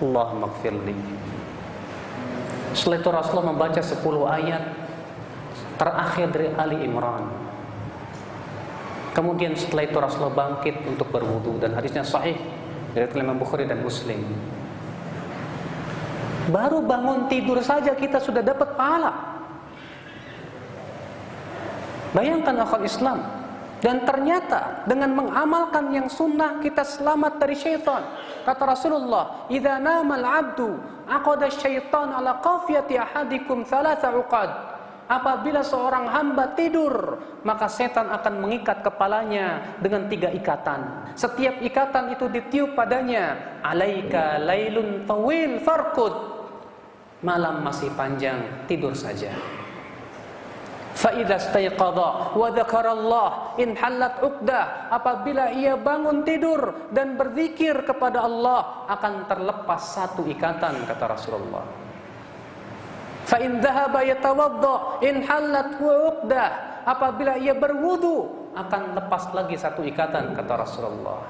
Allahumma 0.01 0.49
gfirli. 0.57 0.97
Setelah 2.71 2.97
itu 3.03 3.09
Rasulullah 3.11 3.51
membaca 3.51 3.81
10 3.83 3.99
ayat 4.27 4.63
terakhir 5.75 6.27
dari 6.31 6.47
Ali 6.55 6.77
Imran. 6.87 7.27
Kemudian 9.11 9.57
setelah 9.59 9.83
itu 9.83 9.97
Rasulullah 9.99 10.31
bangkit 10.31 10.87
untuk 10.87 11.11
berwudu 11.11 11.59
dan 11.59 11.75
hadisnya 11.75 12.05
sahih 12.05 12.39
dari 12.95 13.11
Imam 13.19 13.35
Bukhari 13.35 13.67
dan 13.67 13.83
Muslim. 13.83 14.23
Baru 16.47 16.79
bangun 16.79 17.27
tidur 17.27 17.59
saja 17.59 17.91
kita 17.91 18.23
sudah 18.23 18.39
dapat 18.39 18.71
pahala. 18.79 19.13
Bayangkan 22.11 22.55
akal 22.59 22.83
Islam 22.83 23.40
dan 23.81 24.05
ternyata 24.05 24.85
dengan 24.85 25.11
mengamalkan 25.17 25.89
yang 25.89 26.07
sunnah 26.07 26.61
kita 26.61 26.85
selamat 26.85 27.41
dari 27.41 27.57
syaitan. 27.57 28.05
Kata 28.45 28.63
Rasulullah, 28.69 29.49
"Idza 29.49 29.81
nama 29.81 30.15
al-'abdu 30.21 30.77
aqada 31.09 31.49
syaitan 31.49 32.13
ala 32.13 32.37
qafiyati 32.39 32.95
ahadikum 32.95 33.65
thalatha 33.65 34.13
'uqad." 34.13 34.71
apabila 35.11 35.59
seorang 35.59 36.07
hamba 36.07 36.55
tidur, 36.55 37.19
maka 37.43 37.67
setan 37.67 38.07
akan 38.07 38.47
mengikat 38.47 38.79
kepalanya 38.79 39.75
dengan 39.83 40.07
tiga 40.07 40.31
ikatan. 40.31 41.11
Setiap 41.19 41.59
ikatan 41.59 42.15
itu 42.15 42.31
ditiup 42.31 42.79
padanya, 42.79 43.59
alaika 43.59 44.39
lailun 44.39 45.03
tawil 45.03 45.59
farkud. 45.59 46.15
Malam 47.27 47.59
masih 47.59 47.91
panjang, 47.93 48.65
tidur 48.71 48.95
saja. 48.95 49.35
Fa'idha 50.91 51.39
stayqadha 51.39 52.35
wa 52.35 52.47
dhakarallah 52.51 53.55
in 53.57 53.79
halat 53.79 54.19
uqdah 54.19 54.91
apabila 54.91 55.55
ia 55.55 55.79
bangun 55.79 56.27
tidur 56.27 56.91
dan 56.91 57.15
berzikir 57.15 57.87
kepada 57.87 58.27
Allah 58.27 58.85
akan 58.91 59.25
terlepas 59.25 59.81
satu 59.95 60.27
ikatan 60.27 60.83
kata 60.83 61.05
Rasulullah. 61.07 61.63
Fa 63.23 63.39
in 63.39 63.63
dhahaba 63.63 64.03
yatawadda 64.03 64.99
in 65.07 65.23
halat 65.23 65.79
uqdah 65.79 66.49
apabila 66.83 67.39
ia 67.39 67.55
berwudu 67.55 68.51
akan 68.51 68.99
lepas 68.99 69.31
lagi 69.31 69.55
satu 69.55 69.87
ikatan 69.87 70.35
kata 70.35 70.53
Rasulullah. 70.59 71.23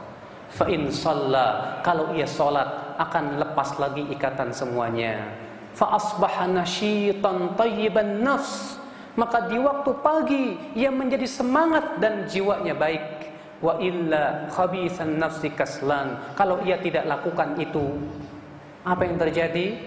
Fa 0.52 0.66
in 0.68 0.90
shalla 0.90 1.80
kalau 1.86 2.12
ia 2.18 2.26
salat 2.26 2.98
akan 2.98 3.40
lepas 3.40 3.78
lagi 3.78 4.04
ikatan 4.10 4.52
semuanya. 4.52 5.22
Fa 5.78 5.96
asbaha 5.96 6.50
nasyitan 6.50 7.56
tayyiban 7.56 8.20
nafs 8.20 8.81
maka 9.20 9.52
di 9.52 9.60
waktu 9.60 9.92
pagi 10.00 10.46
ia 10.72 10.88
menjadi 10.88 11.28
semangat 11.28 12.00
dan 12.00 12.28
jiwanya 12.28 12.72
baik. 12.72 13.04
Wa 13.62 13.78
illa 13.78 14.50
khabithan 14.50 15.22
nafsi 15.22 15.52
kaslan. 15.54 16.34
Kalau 16.34 16.64
ia 16.66 16.80
tidak 16.82 17.06
lakukan 17.06 17.60
itu 17.60 18.00
apa 18.88 19.06
yang 19.06 19.20
terjadi? 19.20 19.78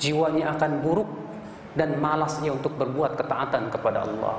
Jiwanya 0.00 0.56
akan 0.58 0.82
buruk 0.82 1.10
dan 1.78 1.94
malasnya 2.00 2.50
untuk 2.50 2.74
berbuat 2.74 3.14
ketaatan 3.20 3.70
kepada 3.70 4.02
Allah. 4.02 4.38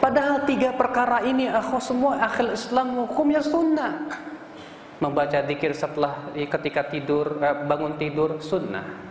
Padahal 0.00 0.48
tiga 0.48 0.72
perkara 0.72 1.20
ini 1.28 1.44
aku 1.44 1.76
semua 1.76 2.24
akhir 2.24 2.56
Islam 2.56 3.04
hukumnya 3.04 3.44
sunnah. 3.44 4.08
Membaca 5.04 5.44
dikir 5.44 5.76
setelah 5.76 6.32
ketika 6.32 6.88
tidur 6.88 7.36
eh, 7.44 7.56
bangun 7.68 8.00
tidur 8.00 8.40
sunnah 8.40 9.09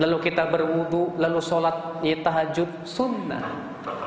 lalu 0.00 0.16
kita 0.24 0.48
berwudu, 0.48 1.20
lalu 1.20 1.38
sholat 1.44 2.00
ya, 2.00 2.16
tahajud 2.24 2.88
sunnah. 2.88 3.44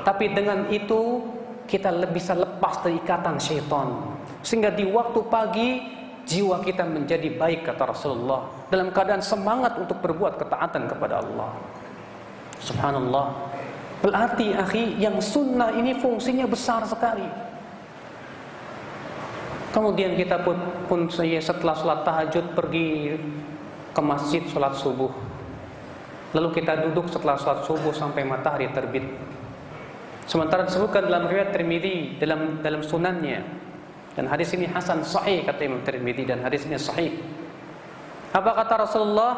Tapi 0.02 0.34
dengan 0.34 0.66
itu 0.74 1.22
kita 1.70 1.94
lebih 1.94 2.18
bisa 2.18 2.34
lepas 2.34 2.82
dari 2.82 2.98
ikatan 2.98 3.38
syaitan. 3.38 4.18
Sehingga 4.42 4.74
di 4.74 4.90
waktu 4.90 5.20
pagi 5.30 5.70
jiwa 6.26 6.60
kita 6.66 6.84
menjadi 6.84 7.30
baik 7.36 7.68
kata 7.68 7.94
Rasulullah 7.94 8.48
dalam 8.68 8.90
keadaan 8.90 9.22
semangat 9.24 9.78
untuk 9.78 10.02
berbuat 10.02 10.42
ketaatan 10.42 10.90
kepada 10.90 11.22
Allah. 11.22 11.52
Subhanallah. 12.60 13.54
Berarti 14.04 14.52
akhi 14.52 15.00
yang 15.00 15.22
sunnah 15.24 15.72
ini 15.72 15.96
fungsinya 15.96 16.44
besar 16.44 16.84
sekali. 16.84 17.24
Kemudian 19.72 20.14
kita 20.20 20.44
pun, 20.44 20.60
pun 20.86 21.08
setelah 21.10 21.74
sholat 21.74 22.06
tahajud 22.06 22.46
pergi 22.54 23.18
ke 23.96 24.02
masjid 24.04 24.44
sholat 24.52 24.76
subuh. 24.78 25.33
Lalu 26.34 26.50
kita 26.62 26.90
duduk 26.90 27.08
setelah 27.14 27.38
sholat 27.38 27.62
subuh 27.66 27.94
sampai 27.94 28.26
matahari 28.26 28.70
terbit. 28.74 29.06
Sementara 30.26 30.66
disebutkan 30.66 31.06
dalam 31.06 31.30
riwayat 31.30 31.54
Tirmidzi 31.54 32.18
dalam 32.18 32.64
dalam 32.64 32.82
sunannya 32.82 33.44
dan 34.18 34.26
hadis 34.30 34.54
ini 34.56 34.66
hasan 34.70 35.04
sahih 35.06 35.46
kata 35.46 35.62
Imam 35.66 35.82
Tirmidzi 35.86 36.24
dan 36.26 36.42
hadis 36.42 36.66
ini 36.66 36.78
sahih. 36.80 37.12
Apa 38.34 38.56
kata 38.58 38.90
Rasulullah? 38.90 39.34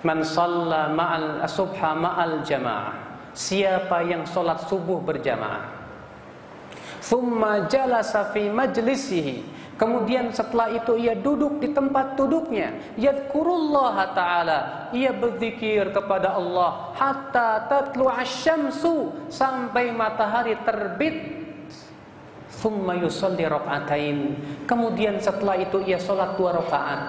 Man 0.00 0.24
shalla 0.24 0.90
ma'al 0.90 1.44
subha 1.44 1.92
ma'al 1.92 2.40
jamaah. 2.42 2.94
Siapa 3.36 4.00
yang 4.08 4.26
sholat 4.26 4.64
subuh 4.66 4.98
berjamaah. 4.98 5.70
Thumma 7.04 7.68
jalasa 7.70 8.32
fi 8.32 8.48
majlisihi 8.48 9.59
Kemudian 9.80 10.28
setelah 10.28 10.68
itu 10.76 10.92
ia 11.00 11.16
duduk 11.16 11.56
di 11.56 11.72
tempat 11.72 12.12
duduknya. 12.12 12.76
Yadkurullah 13.00 14.12
ta'ala. 14.12 14.60
Ia 14.92 15.08
berzikir 15.16 15.88
kepada 15.88 16.36
Allah. 16.36 16.92
Hatta 16.92 17.64
tatlu 17.64 18.04
asyamsu. 18.12 19.08
Sampai 19.32 19.88
matahari 19.88 20.52
terbit. 20.68 21.16
Thumma 22.60 22.92
yusalli 22.92 23.48
rak'atain. 23.48 24.36
Kemudian 24.68 25.16
setelah 25.16 25.56
itu 25.56 25.80
ia 25.88 25.96
sholat 25.96 26.36
dua 26.36 26.60
rakaat. 26.60 27.00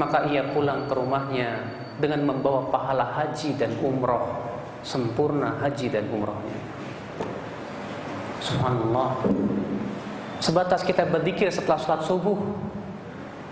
Maka 0.00 0.32
ia 0.32 0.48
pulang 0.56 0.88
ke 0.88 0.96
rumahnya. 0.96 1.60
Dengan 2.00 2.24
membawa 2.24 2.72
pahala 2.72 3.04
haji 3.20 3.52
dan 3.60 3.76
umroh. 3.84 4.32
Sempurna 4.80 5.60
haji 5.60 5.92
dan 5.92 6.08
umrohnya. 6.08 6.56
Subhanallah. 8.40 9.12
Sebatas 10.40 10.84
kita 10.84 11.08
berzikir 11.08 11.48
setelah 11.48 11.80
sholat 11.80 12.02
subuh. 12.04 12.36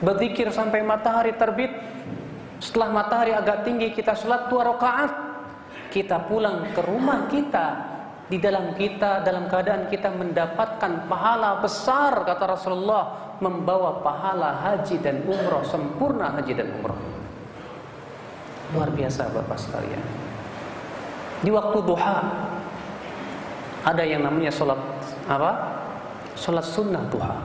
Berzikir 0.05 0.53
sampai 0.53 0.85
matahari 0.85 1.33
terbit. 1.33 1.73
Setelah 2.61 2.93
matahari 2.93 3.33
agak 3.33 3.65
tinggi 3.65 3.93
kita 3.93 4.13
sholat 4.13 4.53
dua 4.53 4.75
rakaat. 4.75 5.13
Kita 5.89 6.29
pulang 6.29 6.69
ke 6.77 6.81
rumah 6.85 7.31
kita. 7.33 7.67
Di 8.25 8.41
dalam 8.41 8.73
kita 8.73 9.21
dalam 9.21 9.53
keadaan 9.53 9.93
kita 9.93 10.09
mendapatkan 10.09 11.09
pahala 11.13 11.61
besar 11.61 12.25
kata 12.25 12.57
Rasulullah 12.57 13.37
membawa 13.37 14.01
pahala 14.01 14.65
haji 14.65 14.97
dan 15.05 15.29
umroh 15.29 15.61
sempurna 15.69 16.33
haji 16.33 16.53
dan 16.57 16.73
umroh. 16.81 16.97
Luar 18.73 18.89
biasa 18.97 19.29
bapak 19.29 19.61
sekalian. 19.61 20.01
Di 21.45 21.53
waktu 21.53 21.79
duha 21.85 22.19
ada 23.85 24.01
yang 24.01 24.25
namanya 24.25 24.49
sholat 24.49 24.81
apa 25.29 25.84
Salat 26.35 26.67
sunnah 26.67 27.07
duha. 27.09 27.39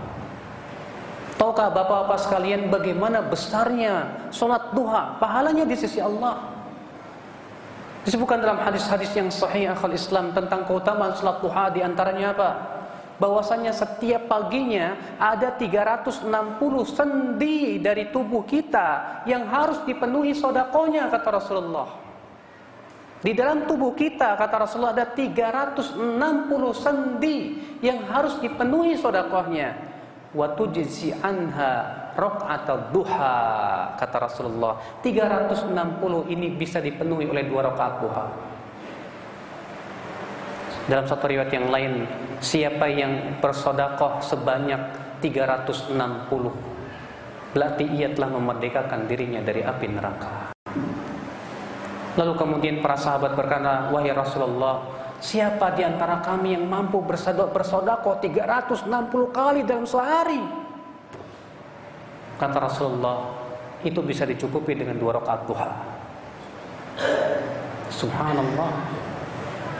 Tahukah 1.39 1.71
bapak-bapak 1.71 2.19
sekalian 2.19 2.67
bagaimana 2.67 3.23
besarnya 3.23 4.28
salat 4.34 4.75
duha? 4.75 5.15
Pahalanya 5.21 5.63
di 5.63 5.78
sisi 5.78 6.04
Allah. 6.04 6.41
Disebutkan 8.04 8.43
dalam 8.43 8.60
hadis-hadis 8.60 9.13
yang 9.15 9.30
sahih 9.32 9.71
akal 9.71 9.93
Islam 9.93 10.36
tentang 10.36 10.67
keutamaan 10.67 11.15
salat 11.15 11.39
duha 11.39 11.71
di 11.71 11.80
antaranya 11.86 12.36
apa? 12.36 12.49
bahwasanya 13.19 13.75
setiap 13.75 14.32
paginya 14.32 14.95
ada 15.19 15.52
360 15.52 16.32
sendi 16.88 17.78
dari 17.84 18.08
tubuh 18.10 18.47
kita 18.47 19.21
yang 19.28 19.43
harus 19.52 19.84
dipenuhi 19.84 20.32
sodakonya 20.32 21.12
kata 21.12 21.30
Rasulullah. 21.30 22.09
Di 23.20 23.36
dalam 23.36 23.68
tubuh 23.68 23.92
kita, 24.00 24.40
kata 24.40 24.64
Rasulullah, 24.64 24.96
ada 24.96 25.12
360 25.12 26.00
sendi 26.72 27.60
yang 27.84 28.08
harus 28.08 28.40
dipenuhi 28.40 28.96
sodakohnya. 28.96 29.76
Waktu 30.32 30.64
jizi 30.72 31.12
anha 31.20 32.08
atau 32.20 32.92
duha, 32.92 33.38
kata 33.96 34.18
Rasulullah. 34.24 34.80
360 35.04 36.32
ini 36.32 36.48
bisa 36.52 36.84
dipenuhi 36.84 37.28
oleh 37.28 37.48
dua 37.48 37.72
rakaat 37.72 37.94
duha. 38.04 38.26
Dalam 40.90 41.06
satu 41.08 41.30
riwayat 41.30 41.52
yang 41.54 41.68
lain, 41.72 42.08
siapa 42.44 42.92
yang 42.92 43.40
bersodakoh 43.40 44.20
sebanyak 44.20 44.80
360, 45.24 45.96
berarti 47.56 47.86
ia 47.88 48.12
telah 48.12 48.30
memerdekakan 48.36 49.08
dirinya 49.08 49.40
dari 49.44 49.62
api 49.64 49.86
neraka. 49.88 50.59
Lalu 52.17 52.34
kemudian 52.38 52.82
para 52.82 52.98
sahabat 52.98 53.38
berkata, 53.38 53.93
"Wahai 53.93 54.10
Rasulullah, 54.10 54.82
siapa 55.22 55.76
di 55.78 55.86
antara 55.86 56.24
kami 56.24 56.58
yang 56.58 56.65
mampu 56.65 57.04
bersodako 57.06 58.17
360 58.17 59.30
kali 59.30 59.62
dalam 59.62 59.86
sehari?" 59.86 60.41
Kata 62.39 62.58
Rasulullah, 62.58 63.30
"Itu 63.86 64.02
bisa 64.02 64.26
dicukupi 64.26 64.74
dengan 64.74 64.98
dua 64.98 65.22
rakaat 65.22 65.41
duha." 65.45 65.69
Subhanallah. 67.91 68.72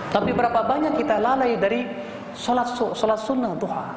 Tapi 0.10 0.34
berapa 0.34 0.66
banyak 0.66 0.98
kita 0.98 1.22
lalai 1.22 1.54
dari 1.56 1.86
salat 2.34 2.74
salat 2.76 3.20
sunnah 3.22 3.54
duha? 3.56 3.94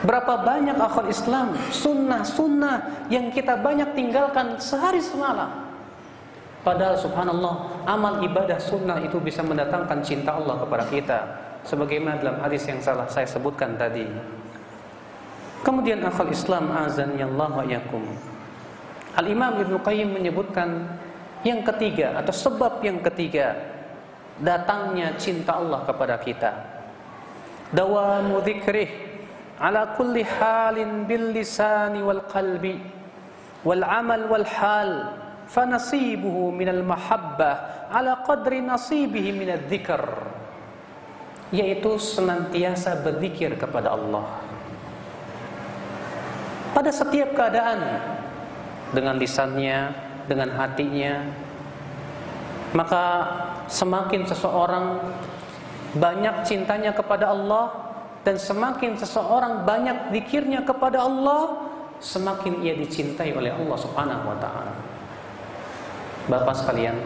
Berapa 0.00 0.40
banyak 0.40 0.80
akal 0.80 1.12
Islam 1.12 1.52
sunnah-sunnah 1.68 3.04
yang 3.12 3.28
kita 3.28 3.60
banyak 3.60 3.92
tinggalkan 3.92 4.56
sehari 4.56 5.02
semalam? 5.04 5.69
Padahal 6.60 6.96
subhanallah 7.00 7.84
amal 7.88 8.20
ibadah 8.20 8.60
sunnah 8.60 9.00
itu 9.00 9.16
bisa 9.16 9.40
mendatangkan 9.40 10.04
cinta 10.04 10.36
Allah 10.36 10.60
kepada 10.60 10.84
kita 10.92 11.18
sebagaimana 11.64 12.20
dalam 12.20 12.36
hadis 12.44 12.68
yang 12.68 12.84
salah 12.84 13.08
saya 13.08 13.24
sebutkan 13.24 13.80
tadi. 13.80 14.04
Kemudian 15.64 16.04
akal 16.04 16.28
Islam 16.28 16.72
azan 16.72 17.16
Allah 17.16 17.48
wa 17.52 17.64
yakum. 17.64 18.04
Al 19.16 19.26
Imam 19.28 19.56
Ibnu 19.60 19.80
Qayyim 19.80 20.12
menyebutkan 20.16 20.88
yang 21.44 21.64
ketiga 21.64 22.20
atau 22.20 22.32
sebab 22.32 22.84
yang 22.84 23.00
ketiga 23.00 23.56
datangnya 24.40 25.16
cinta 25.16 25.56
Allah 25.56 25.84
kepada 25.84 26.16
kita. 26.20 26.52
Dawamu 27.72 28.40
dzikrih 28.44 28.88
ala 29.60 29.96
kulli 29.96 30.24
halin 30.24 31.08
bil 31.08 31.32
lisani 31.32 32.00
wal 32.04 32.24
qalbi 32.28 32.80
wal 33.64 33.84
amal 33.84 34.28
wal 34.32 34.48
hal 34.48 34.90
fanasibuhu 35.50 36.54
minal 36.54 36.86
mahabbah 36.86 37.90
ala 37.90 38.22
qadri 38.22 38.62
nasibihi 38.62 39.34
minal 39.34 39.66
dzikr 39.66 40.02
yaitu 41.50 41.98
senantiasa 41.98 43.02
berzikir 43.02 43.58
kepada 43.58 43.90
Allah 43.98 44.30
pada 46.70 46.94
setiap 46.94 47.34
keadaan 47.34 47.98
dengan 48.94 49.18
lisannya 49.18 49.90
dengan 50.30 50.54
hatinya 50.54 51.26
maka 52.70 53.04
semakin 53.66 54.22
seseorang 54.30 55.02
banyak 55.98 56.46
cintanya 56.46 56.94
kepada 56.94 57.34
Allah 57.34 57.90
dan 58.22 58.38
semakin 58.38 58.94
seseorang 58.94 59.66
banyak 59.66 60.14
zikirnya 60.14 60.62
kepada 60.62 61.02
Allah 61.02 61.66
semakin 61.98 62.62
ia 62.62 62.78
dicintai 62.78 63.34
oleh 63.34 63.50
Allah 63.50 63.78
Subhanahu 63.80 64.24
wa 64.30 64.38
taala. 64.38 64.89
Bapak 66.28 66.54
sekalian, 66.58 66.98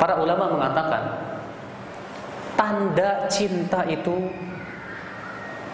para 0.00 0.16
ulama 0.16 0.56
mengatakan 0.56 1.02
tanda 2.56 3.28
cinta 3.28 3.84
itu 3.84 4.32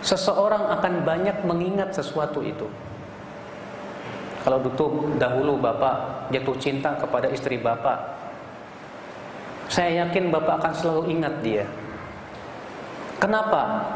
seseorang 0.03 0.67
akan 0.79 1.07
banyak 1.07 1.47
mengingat 1.47 1.95
sesuatu 1.95 2.43
itu. 2.43 2.67
Kalau 4.43 4.59
dulu 4.59 5.15
dahulu 5.23 5.55
Bapak 5.63 6.27
jatuh 6.35 6.59
cinta 6.59 6.99
kepada 6.99 7.31
istri 7.31 7.63
Bapak, 7.63 8.19
saya 9.71 10.03
yakin 10.03 10.35
Bapak 10.35 10.59
akan 10.59 10.73
selalu 10.75 11.03
ingat 11.15 11.35
dia. 11.47 11.65
Kenapa? 13.23 13.87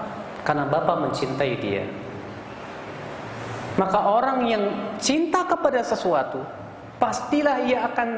Karena 0.47 0.71
Bapak 0.71 1.03
mencintai 1.03 1.59
dia. 1.59 1.83
Maka 3.75 3.99
orang 4.07 4.47
yang 4.47 4.65
cinta 5.03 5.43
kepada 5.45 5.83
sesuatu, 5.83 6.41
pastilah 6.97 7.65
ia 7.65 7.85
akan 7.87 8.09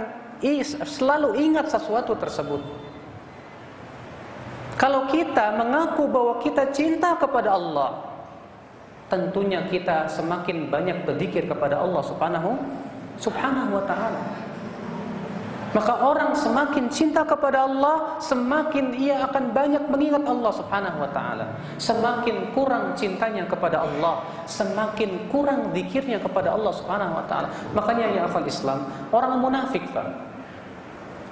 selalu 0.87 1.39
ingat 1.39 1.71
sesuatu 1.71 2.15
tersebut. 2.15 2.63
Kalau 4.79 5.11
kita 5.11 5.59
mengaku 5.59 6.07
bahwa 6.07 6.39
kita 6.39 6.71
cinta 6.71 7.19
kepada 7.19 7.59
Allah, 7.59 7.99
tentunya 9.11 9.67
kita 9.67 10.07
semakin 10.07 10.71
banyak 10.71 11.03
berzikir 11.03 11.51
kepada 11.51 11.83
Allah 11.83 12.03
Subhanahu 12.07 12.55
Subhanahu 13.19 13.83
wa 13.83 13.85
taala. 13.91 14.23
Maka 15.69 16.01
orang 16.01 16.33
semakin 16.33 16.89
cinta 16.89 17.29
kepada 17.29 17.69
Allah, 17.69 18.17
semakin 18.25 18.97
ia 18.97 19.21
akan 19.29 19.53
banyak 19.53 19.85
mengingat 19.93 20.25
Allah 20.25 20.53
Subhanahu 20.57 20.97
wa 21.05 21.11
taala. 21.13 21.61
Semakin 21.77 22.57
kurang 22.57 22.97
cintanya 22.97 23.45
kepada 23.45 23.85
Allah, 23.85 24.25
semakin 24.49 25.29
kurang 25.29 25.77
zikirnya 25.77 26.25
kepada 26.25 26.57
Allah 26.57 26.73
Subhanahu 26.73 27.21
wa 27.21 27.25
taala. 27.29 27.53
Makanya 27.77 28.17
ya 28.17 28.21
afal 28.25 28.49
Islam, 28.49 28.89
orang 29.13 29.45
munafik 29.45 29.85
Pak 29.93 30.09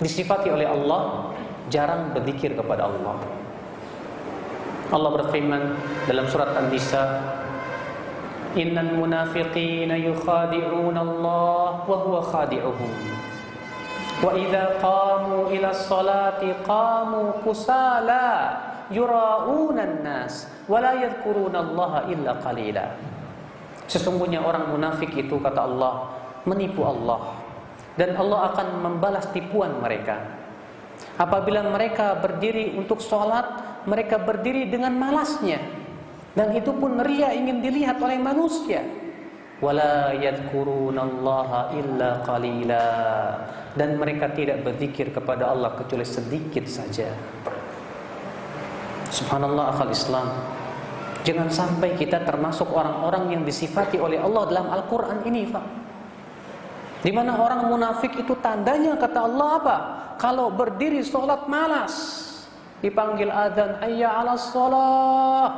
disifati 0.05 0.53
oleh 0.53 0.69
Allah 0.69 1.33
jarang 1.73 2.13
berzikir 2.13 2.53
kepada 2.53 2.93
Allah. 2.93 3.17
Allah 4.93 5.11
berfirman 5.17 5.63
dalam 6.05 6.29
surat 6.29 6.53
An-Nisa, 6.55 7.25
"Innal 8.55 9.01
munafiqina 9.01 9.97
yukhadi'una 9.97 11.01
Allah 11.01 11.89
wa 11.89 11.97
huwa 12.05 12.21
khadi'uhum." 12.21 13.17
وإذا 14.22 14.78
قاموا 14.86 15.50
إلى 15.50 15.70
الصلاة 15.74 16.42
قاموا 16.68 17.28
كسالى 17.42 18.28
يراؤون 18.94 19.78
الناس 19.80 20.34
ولا 20.70 20.94
يذكرون 20.94 21.56
الله 21.56 21.94
إلا 22.14 22.32
قليلا 22.46 22.88
Sesungguhnya 23.92 24.40
orang 24.40 24.72
munafik 24.72 25.12
itu 25.20 25.36
kata 25.36 25.68
Allah 25.68 26.16
menipu 26.48 26.88
Allah 26.88 27.36
dan 28.00 28.16
Allah 28.16 28.56
akan 28.56 28.68
membalas 28.88 29.28
tipuan 29.36 29.84
mereka. 29.84 30.16
Apabila 31.20 31.60
mereka 31.68 32.16
berdiri 32.16 32.72
untuk 32.80 33.04
sholat, 33.04 33.44
mereka 33.84 34.16
berdiri 34.16 34.72
dengan 34.72 34.96
malasnya 34.96 35.60
dan 36.32 36.56
itu 36.56 36.72
pun 36.72 37.04
ria 37.04 37.36
ingin 37.36 37.60
dilihat 37.60 38.00
oleh 38.00 38.16
manusia. 38.16 38.80
Wala 39.57 40.13
yadkurunallaha 40.13 41.73
illa 41.81 42.21
qalila 42.29 42.87
dan 43.73 43.97
mereka 43.97 44.29
tidak 44.37 44.61
berzikir 44.61 45.09
kepada 45.13 45.49
Allah 45.49 45.73
kecuali 45.73 46.05
sedikit 46.05 46.69
saja. 46.69 47.09
Subhanallah 49.09 49.73
akal 49.73 49.89
Islam. 49.89 50.29
Jangan 51.25 51.49
sampai 51.49 51.97
kita 51.97 52.21
termasuk 52.23 52.69
orang-orang 52.69 53.33
yang 53.33 53.43
disifati 53.49 53.97
oleh 53.97 54.21
Allah 54.21 54.45
dalam 54.47 54.67
Al-Quran 54.71 55.25
ini, 55.25 55.49
Pak. 55.49 55.65
Di 57.01 57.11
mana 57.11 57.41
orang 57.41 57.67
munafik 57.73 58.13
itu 58.15 58.37
tandanya 58.39 58.95
kata 59.01 59.25
Allah 59.25 59.51
apa? 59.57 59.77
Kalau 60.21 60.53
berdiri 60.53 61.01
sholat 61.01 61.49
malas, 61.49 61.95
dipanggil 62.85 63.33
adzan 63.33 63.81
ayya 63.85 64.21
ala 64.21 64.37
sholat, 64.37 65.53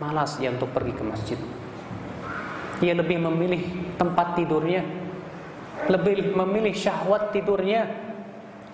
malas 0.00 0.40
ia 0.40 0.52
untuk 0.52 0.72
pergi 0.72 0.92
ke 0.96 1.04
masjid. 1.04 1.40
Ia 2.80 2.96
lebih 2.96 3.20
memilih 3.20 3.94
tempat 4.00 4.40
tidurnya 4.40 5.00
lebih 5.88 6.36
memilih 6.36 6.74
syahwat 6.76 7.32
tidurnya 7.32 7.88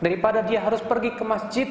daripada 0.03 0.43
dia 0.43 0.65
harus 0.65 0.83
pergi 0.83 1.15
ke 1.15 1.23
masjid. 1.23 1.69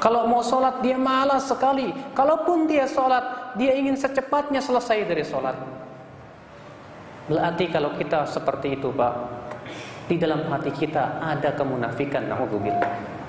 Kalau 0.00 0.24
mau 0.24 0.40
sholat 0.40 0.80
dia 0.80 0.96
malas 0.96 1.44
sekali. 1.44 1.92
Kalaupun 2.16 2.64
dia 2.64 2.88
sholat, 2.88 3.52
dia 3.60 3.76
ingin 3.76 3.98
secepatnya 4.00 4.64
selesai 4.64 5.04
dari 5.04 5.20
sholat. 5.20 5.56
Berarti 7.28 7.68
kalau 7.68 7.92
kita 8.00 8.24
seperti 8.24 8.80
itu, 8.80 8.88
Pak, 8.88 9.12
di 10.08 10.16
dalam 10.16 10.48
hati 10.48 10.72
kita 10.72 11.20
ada 11.20 11.52
kemunafikan. 11.52 12.32
Naudzubillah. 12.32 13.20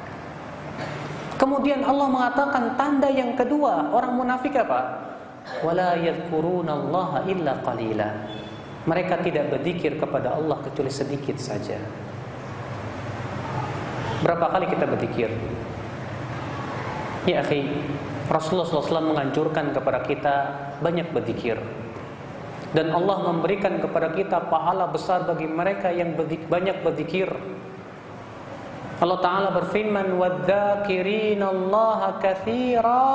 Kemudian 1.36 1.84
Allah 1.84 2.08
mengatakan 2.08 2.80
tanda 2.80 3.12
yang 3.12 3.36
kedua 3.36 3.92
orang 3.92 4.16
munafik 4.16 4.56
apa? 4.56 5.11
Wala 5.66 5.98
yadhkurunallaha 5.98 7.26
illa 7.30 7.62
qalila 7.66 8.10
mereka 8.86 9.22
tidak 9.22 9.54
berzikir 9.54 10.02
kepada 10.02 10.34
Allah 10.34 10.58
kecuali 10.66 10.90
sedikit 10.90 11.38
saja. 11.38 11.78
Berapa 14.26 14.54
kali 14.54 14.66
kita 14.70 14.86
berzikir? 14.90 15.30
Ya 17.30 17.46
akhi, 17.46 17.70
Rasulullah 18.26 18.66
SAW 18.66 19.14
menganjurkan 19.14 19.70
kepada 19.74 20.02
kita 20.06 20.36
banyak 20.82 21.14
berzikir. 21.14 21.62
Dan 22.74 22.90
Allah 22.90 23.30
memberikan 23.30 23.78
kepada 23.78 24.16
kita 24.16 24.50
pahala 24.50 24.90
besar 24.90 25.28
bagi 25.30 25.46
mereka 25.46 25.94
yang 25.94 26.18
banyak 26.50 26.82
berzikir. 26.82 27.30
Allah 29.01 29.19
Ta'ala 29.21 29.49
berfirman 29.53 30.17
وَالذَّاكِرِينَ 30.17 31.43
اللَّهَ 31.43 32.01
كَثِيرًا 32.25 33.11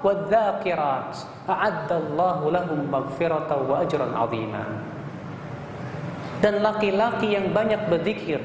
وَالذَّاكِرَاتِ 0.00 1.12
أَعَدَّ 1.44 1.90
اللَّهُ 1.92 2.38
لَهُمْ 2.40 2.80
مَغْفِرَةً 2.88 3.50
وَأَجْرًا 3.68 4.08
عَظِيمًا 4.16 4.64
dan 6.40 6.64
laki-laki 6.64 7.36
yang 7.36 7.52
banyak 7.52 7.92
berzikir, 7.92 8.40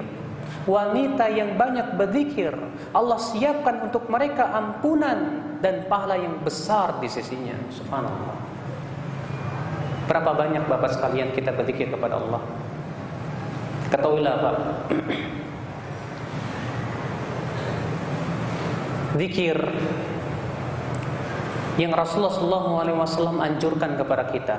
wanita 0.68 1.32
yang 1.32 1.56
banyak 1.56 1.96
berzikir, 1.96 2.52
Allah 2.92 3.16
siapkan 3.16 3.88
untuk 3.88 4.12
mereka 4.12 4.52
ampunan 4.52 5.48
dan 5.64 5.88
pahala 5.88 6.20
yang 6.20 6.36
besar 6.44 7.00
di 7.00 7.08
sisinya. 7.08 7.56
Subhanallah. 7.72 8.36
Berapa 10.06 10.32
banyak 10.38 10.68
Bapak 10.68 10.92
sekalian 10.92 11.32
kita 11.32 11.56
berzikir 11.56 11.88
kepada 11.88 12.20
Allah? 12.20 12.44
Ketahuilah 13.90 14.34
Pak. 14.44 14.56
Zikir 19.21 19.61
yang 21.77 21.93
Rasulullah 21.93 22.33
SAW 23.05 23.37
anjurkan 23.37 24.01
kepada 24.01 24.33
kita 24.33 24.57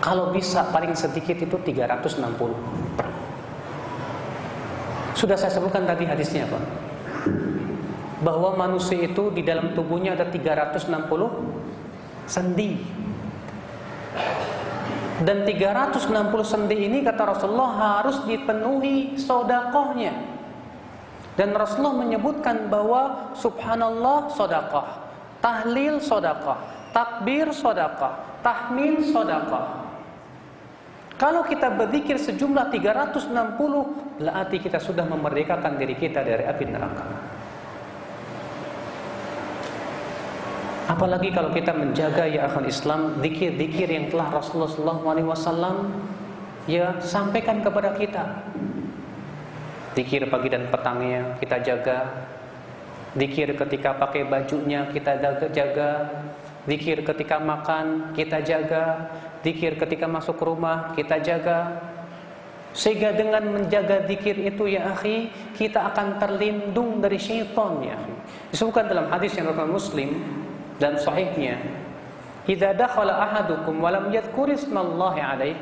kalau 0.00 0.32
bisa 0.32 0.72
paling 0.72 0.96
sedikit 0.96 1.36
itu 1.44 1.60
360. 1.60 2.24
Sudah 5.12 5.36
saya 5.36 5.52
sebutkan 5.52 5.84
tadi 5.84 6.08
hadisnya 6.08 6.48
Pak. 6.48 6.64
Bahwa 8.24 8.56
manusia 8.56 8.96
itu 9.12 9.28
di 9.28 9.44
dalam 9.44 9.76
tubuhnya 9.76 10.16
ada 10.16 10.24
360 10.32 10.88
sendi. 12.24 12.80
Dan 15.20 15.44
360 15.44 16.08
sendi 16.48 16.76
ini 16.88 17.04
kata 17.04 17.28
Rasulullah 17.28 18.00
harus 18.00 18.24
dipenuhi 18.24 19.20
sodakohnya. 19.20 20.33
Dan 21.34 21.50
Rasulullah 21.50 21.98
menyebutkan 21.98 22.70
bahwa 22.70 23.34
subhanallah 23.34 24.30
sodakoh, 24.30 24.86
tahlil 25.42 25.98
sodakoh, 25.98 26.54
takbir 26.94 27.50
sodakoh, 27.50 28.14
tahmid 28.46 29.02
sodakoh. 29.10 29.82
Kalau 31.14 31.46
kita 31.46 31.70
berzikir 31.74 32.18
sejumlah 32.18 32.70
360, 32.74 33.34
berarti 34.18 34.56
kita 34.62 34.78
sudah 34.82 35.06
memerdekakan 35.06 35.78
diri 35.78 35.94
kita 35.98 36.22
dari 36.22 36.42
api 36.46 36.64
neraka. 36.70 37.06
Apalagi 40.84 41.32
kalau 41.32 41.48
kita 41.48 41.72
menjaga 41.72 42.28
ya 42.28 42.44
akal 42.44 42.66
Islam, 42.68 43.16
zikir-zikir 43.24 43.88
yang 43.88 44.12
telah 44.12 44.28
Rasulullah 44.28 45.00
SAW 45.32 45.88
ya 46.68 47.00
sampaikan 47.00 47.64
kepada 47.64 47.96
kita. 47.96 48.44
Dikir 49.94 50.26
pagi 50.26 50.50
dan 50.50 50.66
petangnya 50.68 51.38
kita 51.38 51.62
jaga. 51.62 51.98
Dikir 53.14 53.54
ketika 53.54 53.94
pakai 53.94 54.26
bajunya 54.26 54.90
kita 54.90 55.22
jaga. 55.54 56.10
Dikir 56.66 57.06
ketika 57.06 57.38
makan 57.38 58.10
kita 58.18 58.42
jaga. 58.42 59.14
Dikir 59.46 59.78
ketika 59.78 60.10
masuk 60.10 60.42
rumah 60.42 60.90
kita 60.98 61.22
jaga. 61.22 61.78
Sehingga 62.74 63.14
dengan 63.14 63.54
menjaga 63.54 64.02
dikir 64.02 64.34
itu 64.34 64.66
ya 64.66 64.90
akhi, 64.90 65.30
kita 65.54 65.94
akan 65.94 66.18
terlindung 66.18 66.98
dari 66.98 67.22
syaitan 67.22 67.78
ya. 67.78 67.94
Disebutkan 68.50 68.90
dalam 68.90 69.06
hadis 69.14 69.30
yang 69.38 69.46
riwayat 69.46 69.70
Muslim 69.70 70.10
dan 70.82 70.98
sahihnya, 70.98 71.62
"Idza 72.50 72.74
dakhala 72.74 73.30
ahadukum 73.30 73.78
wa 73.78 73.94
lam 73.94 74.10
yadhkur 74.10 74.50
ismallahi 74.50 75.22
alaih" 75.22 75.56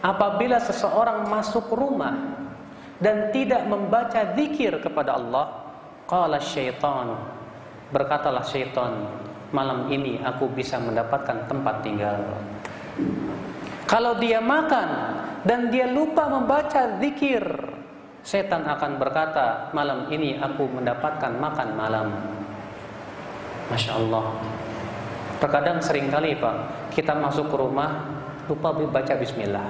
Apabila 0.00 0.56
seseorang 0.56 1.28
masuk 1.28 1.68
rumah 1.76 2.45
dan 3.00 3.28
tidak 3.32 3.64
membaca 3.68 4.32
zikir 4.32 4.80
kepada 4.80 5.20
Allah, 5.20 5.46
qala 6.08 6.40
syaitan, 6.40 7.16
berkatalah 7.92 8.44
syaitan, 8.44 9.04
malam 9.52 9.86
ini 9.92 10.18
aku 10.24 10.48
bisa 10.50 10.80
mendapatkan 10.80 11.44
tempat 11.46 11.84
tinggal. 11.84 12.18
Kalau 13.86 14.18
dia 14.18 14.42
makan 14.42 14.88
dan 15.46 15.70
dia 15.70 15.86
lupa 15.86 16.26
membaca 16.26 16.98
zikir, 16.98 17.44
setan 18.26 18.66
akan 18.66 18.98
berkata, 18.98 19.70
malam 19.70 20.10
ini 20.10 20.40
aku 20.42 20.66
mendapatkan 20.66 21.30
makan 21.38 21.68
malam. 21.78 22.08
Masya 23.70 23.92
Allah. 23.98 24.34
Terkadang 25.36 25.78
sering 25.84 26.08
kali 26.08 26.34
Pak, 26.34 26.90
kita 26.96 27.12
masuk 27.12 27.52
ke 27.52 27.56
rumah 27.60 28.08
lupa 28.48 28.72
baca 28.72 29.14
bismillah. 29.14 29.68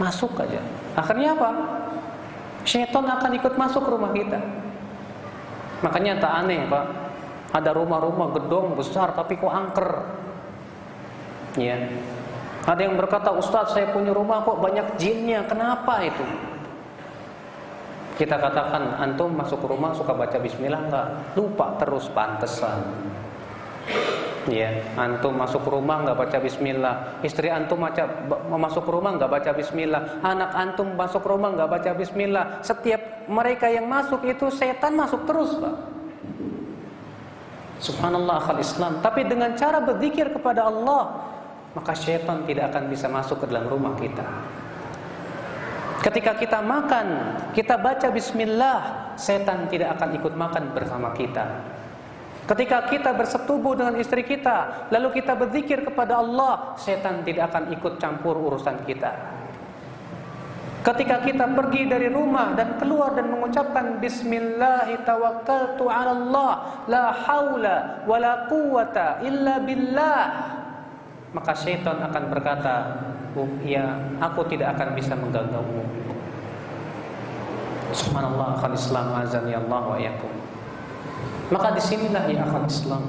Masuk 0.00 0.32
aja. 0.40 0.60
Akhirnya 0.96 1.36
apa? 1.36 1.50
Setan 2.66 3.06
akan 3.06 3.30
ikut 3.38 3.54
masuk 3.54 3.86
rumah 3.86 4.10
kita. 4.10 4.42
Makanya 5.86 6.18
tak 6.18 6.32
aneh 6.44 6.66
Pak, 6.66 6.84
ada 7.54 7.70
rumah-rumah 7.70 8.34
gedung 8.34 8.74
besar 8.74 9.14
tapi 9.14 9.38
kok 9.38 9.54
angker. 9.54 9.90
Ya, 11.56 11.78
ada 12.66 12.80
yang 12.82 12.98
berkata, 12.98 13.30
Ustadz 13.30 13.78
saya 13.78 13.94
punya 13.94 14.10
rumah 14.10 14.42
kok 14.42 14.58
banyak 14.58 14.98
jinnya, 14.98 15.46
kenapa 15.46 16.02
itu? 16.02 16.26
Kita 18.18 18.42
katakan, 18.42 18.98
antum 18.98 19.30
masuk 19.30 19.62
rumah 19.62 19.94
suka 19.94 20.10
baca 20.10 20.34
bismillah 20.40 20.82
enggak? 20.90 21.06
Lupa 21.38 21.78
terus 21.78 22.10
pantesan. 22.10 22.82
Ya, 24.46 24.78
antum 24.94 25.34
masuk 25.34 25.66
rumah 25.66 26.06
enggak 26.06 26.22
baca 26.22 26.38
bismillah. 26.38 27.18
Istri 27.18 27.50
antum 27.50 27.82
baca, 27.82 28.06
masuk 28.46 28.86
rumah 28.86 29.18
enggak 29.18 29.30
baca 29.30 29.50
bismillah. 29.50 30.22
Anak 30.22 30.54
antum 30.54 30.94
masuk 30.94 31.26
rumah 31.26 31.50
enggak 31.50 31.66
baca 31.66 31.90
bismillah. 31.98 32.62
Setiap 32.62 33.26
mereka 33.26 33.66
yang 33.66 33.90
masuk 33.90 34.22
itu 34.22 34.46
setan 34.54 34.94
masuk 34.94 35.26
terus, 35.26 35.50
Pak. 35.58 35.74
Subhanallah 37.82 38.38
akal 38.38 38.62
Islam. 38.62 39.02
Tapi 39.02 39.26
dengan 39.26 39.50
cara 39.58 39.82
berzikir 39.82 40.30
kepada 40.30 40.70
Allah, 40.70 41.26
maka 41.74 41.92
syaitan 41.98 42.46
tidak 42.46 42.70
akan 42.70 42.86
bisa 42.86 43.10
masuk 43.10 43.42
ke 43.42 43.46
dalam 43.50 43.66
rumah 43.66 43.98
kita. 43.98 44.24
Ketika 46.06 46.38
kita 46.38 46.62
makan, 46.62 47.06
kita 47.50 47.82
baca 47.82 48.14
bismillah, 48.14 49.10
setan 49.18 49.66
tidak 49.66 49.98
akan 49.98 50.14
ikut 50.14 50.38
makan 50.38 50.70
bersama 50.70 51.10
kita. 51.18 51.74
Ketika 52.46 52.86
kita 52.86 53.10
bersetubuh 53.10 53.74
dengan 53.74 53.98
istri 53.98 54.22
kita, 54.22 54.88
lalu 54.94 55.18
kita 55.18 55.34
berzikir 55.34 55.82
kepada 55.82 56.22
Allah, 56.22 56.78
setan 56.78 57.26
tidak 57.26 57.50
akan 57.50 57.74
ikut 57.74 57.98
campur 57.98 58.38
urusan 58.38 58.86
kita. 58.86 59.10
Ketika 60.86 61.18
kita 61.26 61.50
pergi 61.50 61.90
dari 61.90 62.06
rumah 62.06 62.54
dan 62.54 62.78
keluar 62.78 63.18
dan 63.18 63.34
mengucapkan 63.34 63.98
Bismillah 63.98 64.86
tawakkaltu 65.02 65.90
ala 65.90 66.14
Allah 66.14 66.52
la 66.86 68.46
quwata 68.46 69.26
illa 69.26 69.58
billah 69.66 70.22
maka 71.34 71.52
syaitan 71.58 71.98
akan 72.06 72.30
berkata, 72.30 72.74
oh, 73.34 73.50
"Ya, 73.66 73.98
aku 74.22 74.46
tidak 74.46 74.78
akan 74.78 74.94
bisa 74.94 75.18
mengganggumu." 75.18 75.82
Subhanallah 77.90 78.62
akan 78.62 78.70
Islam 78.70 79.06
azan 79.18 79.44
ya 79.50 79.58
Allah 79.66 79.82
wa 79.90 79.98
yakum. 79.98 80.35
Maka 81.50 81.78
di 81.78 81.82
sinilah 81.82 82.26
ya 82.26 82.42
akan 82.42 82.62
Islam. 82.66 83.02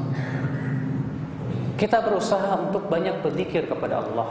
Kita 1.77 2.01
berusaha 2.01 2.57
untuk 2.69 2.89
banyak 2.89 3.21
berzikir 3.21 3.69
kepada 3.69 4.01
Allah. 4.01 4.29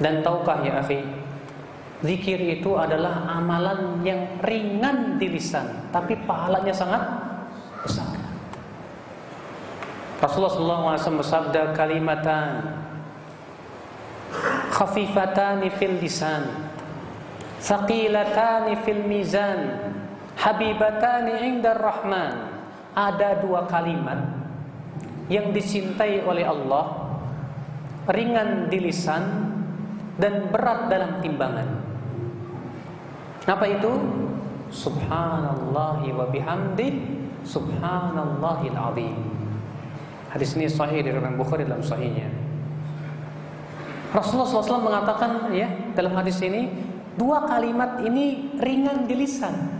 Dan 0.00 0.24
tahukah 0.24 0.64
ya 0.64 0.80
akhi, 0.80 1.04
zikir 2.00 2.40
itu 2.40 2.72
adalah 2.76 3.28
amalan 3.28 4.00
yang 4.00 4.40
ringan 4.40 5.20
di 5.20 5.28
lisan, 5.28 5.92
tapi 5.92 6.16
pahalanya 6.24 6.72
sangat 6.72 7.02
besar. 7.84 8.08
Rasulullah 10.20 10.96
SAW 11.00 11.20
bersabda 11.24 11.72
kalimatan 11.72 12.80
khafifatani 14.68 15.72
fil 15.80 15.96
lisan 15.96 16.68
thaqilatani 17.60 18.76
fil 18.84 19.00
mizan 19.08 19.89
habibatani 20.36 21.34
indar 21.46 21.78
rahman. 21.80 22.60
Ada 22.90 23.38
dua 23.38 23.70
kalimat 23.70 24.18
yang 25.30 25.54
dicintai 25.54 26.26
oleh 26.26 26.42
Allah 26.42 27.14
ringan 28.10 28.66
di 28.66 28.82
lisan 28.82 29.22
dan 30.18 30.50
berat 30.50 30.90
dalam 30.90 31.22
timbangan. 31.22 31.68
Apa 33.46 33.66
itu? 33.70 33.92
Subhanallahi 34.70 36.14
wa 36.14 36.26
bihamdi 36.30 36.88
subhanallahil 37.42 38.76
azim. 38.76 39.16
Hadis 40.30 40.54
ini 40.54 40.70
sahih 40.70 41.02
dari 41.02 41.18
Imam 41.18 41.34
Bukhari 41.34 41.66
dalam 41.66 41.82
sahihnya. 41.82 42.30
Rasulullah 44.10 44.50
SAW 44.50 44.82
mengatakan 44.82 45.54
ya 45.54 45.70
dalam 45.94 46.14
hadis 46.18 46.38
ini 46.42 46.70
dua 47.14 47.46
kalimat 47.46 48.02
ini 48.02 48.54
ringan 48.58 49.06
di 49.06 49.14
lisan, 49.14 49.79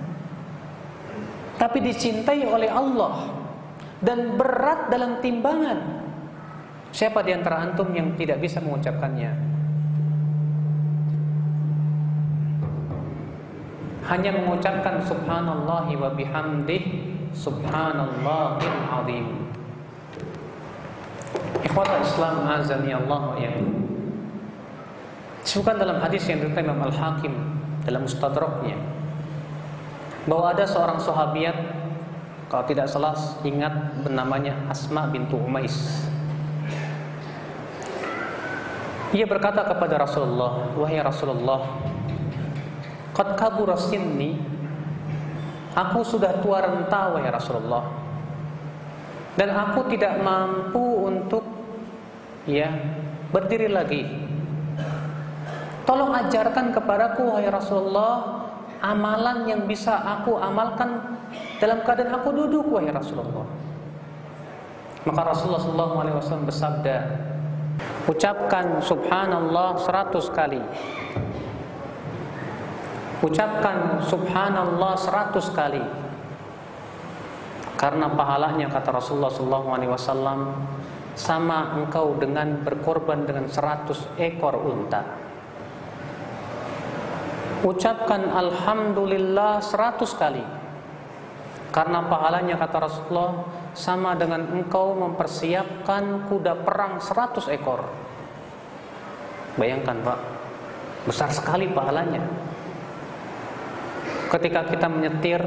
tapi 1.60 1.84
dicintai 1.84 2.40
oleh 2.48 2.72
Allah 2.72 3.28
dan 4.00 4.40
berat 4.40 4.88
dalam 4.88 5.20
timbangan. 5.20 6.00
Siapa 6.88 7.20
di 7.20 7.36
antara 7.36 7.60
antum 7.60 7.92
yang 7.92 8.16
tidak 8.16 8.40
bisa 8.40 8.64
mengucapkannya? 8.64 9.30
Hanya 14.08 14.30
mengucapkan 14.40 15.04
subhanallahi 15.04 15.94
wa 16.00 16.10
bihamdih 16.16 16.82
subhanallahil 17.36 18.80
azim. 18.90 19.26
Ikhwata 21.60 22.02
Islam 22.02 22.48
azani 22.48 22.90
Allah 22.90 23.22
ya. 23.38 23.52
Disebutkan 25.44 25.76
dalam 25.78 26.02
hadis 26.02 26.24
yang 26.26 26.42
diriwayatkan 26.42 26.64
Imam 26.66 26.82
Al-Hakim 26.88 27.34
dalam 27.84 28.02
Mustadraknya 28.08 28.99
bahwa 30.30 30.54
ada 30.54 30.62
seorang 30.62 31.02
sahabiat 31.02 31.56
kalau 32.46 32.62
tidak 32.70 32.86
salah 32.86 33.18
ingat 33.42 33.98
bernamanya 34.06 34.54
Asma 34.70 35.10
bintu 35.10 35.34
Umais. 35.34 36.06
Ia 39.10 39.26
berkata 39.26 39.66
kepada 39.66 40.06
Rasulullah, 40.06 40.70
"Wahai 40.78 41.02
Rasulullah, 41.02 41.66
qad 43.10 43.34
kabura 43.34 43.74
sinni, 43.74 44.38
aku 45.74 46.06
sudah 46.06 46.38
tua 46.38 46.62
renta 46.62 47.10
wahai 47.10 47.34
Rasulullah." 47.34 48.00
dan 49.38 49.56
aku 49.56 49.86
tidak 49.88 50.18
mampu 50.20 51.06
untuk 51.06 51.44
ya 52.44 52.68
berdiri 53.30 53.70
lagi. 53.70 54.02
Tolong 55.86 56.12
ajarkan 56.12 56.76
kepadaku 56.76 57.34
wahai 57.34 57.50
Rasulullah 57.50 58.46
amalan 58.80 59.48
yang 59.48 59.62
bisa 59.68 59.96
aku 60.00 60.36
amalkan 60.40 61.20
dalam 61.60 61.84
keadaan 61.84 62.16
aku 62.16 62.28
duduk 62.34 62.66
wahai 62.68 62.90
Rasulullah. 62.90 63.46
Maka 65.00 65.32
Rasulullah 65.32 65.62
SAW 65.64 66.44
bersabda, 66.44 66.96
ucapkan 68.04 68.84
Subhanallah 68.84 69.80
seratus 69.80 70.28
kali. 70.28 70.60
Ucapkan 73.20 74.00
Subhanallah 74.04 74.96
seratus 74.96 75.52
kali 75.52 75.84
karena 77.80 78.12
pahalanya 78.12 78.68
kata 78.68 78.92
Rasulullah 78.92 79.32
SAW 79.32 80.36
sama 81.16 81.80
engkau 81.80 82.16
dengan 82.20 82.60
berkorban 82.60 83.24
dengan 83.24 83.48
seratus 83.48 84.04
ekor 84.20 84.56
unta. 84.60 85.29
Ucapkan 87.60 88.30
Alhamdulillah 88.32 89.60
seratus 89.60 90.16
kali. 90.16 90.42
Karena 91.70 92.02
pahalanya 92.02 92.58
kata 92.58 92.76
Rasulullah 92.82 93.46
sama 93.78 94.18
dengan 94.18 94.42
engkau 94.50 94.98
mempersiapkan 94.98 96.26
kuda 96.26 96.66
perang 96.66 96.98
seratus 96.98 97.46
ekor. 97.46 97.86
Bayangkan 99.54 100.02
Pak, 100.02 100.18
Besar 101.08 101.32
sekali 101.32 101.64
pahalanya. 101.72 102.20
Ketika 104.28 104.68
kita 104.68 104.86
menyetir, 104.86 105.40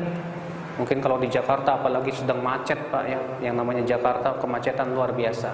mungkin 0.81 0.97
kalau 0.97 1.21
di 1.21 1.29
Jakarta 1.29 1.77
apalagi 1.77 2.09
sedang 2.09 2.41
macet 2.41 2.89
Pak 2.89 3.03
ya, 3.05 3.21
yang 3.39 3.55
namanya 3.61 3.85
Jakarta 3.85 4.33
kemacetan 4.41 4.97
luar 4.97 5.13
biasa. 5.13 5.53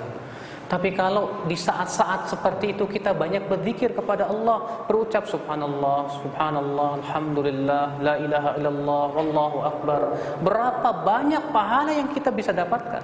Tapi 0.70 0.94
kalau 0.94 1.50
di 1.50 1.58
saat-saat 1.58 2.30
seperti 2.30 2.78
itu 2.78 2.86
kita 2.86 3.10
banyak 3.10 3.50
berzikir 3.50 3.90
kepada 3.90 4.30
Allah, 4.30 4.86
berucap 4.86 5.26
subhanallah, 5.26 6.14
subhanallah, 6.22 7.02
alhamdulillah, 7.02 7.98
la 7.98 8.16
ilaha 8.22 8.50
illallah, 8.62 9.06
wallahu 9.18 9.58
akbar. 9.66 10.02
Berapa 10.46 10.90
banyak 11.02 11.44
pahala 11.50 11.90
yang 11.90 12.14
kita 12.14 12.30
bisa 12.30 12.54
dapatkan. 12.54 13.02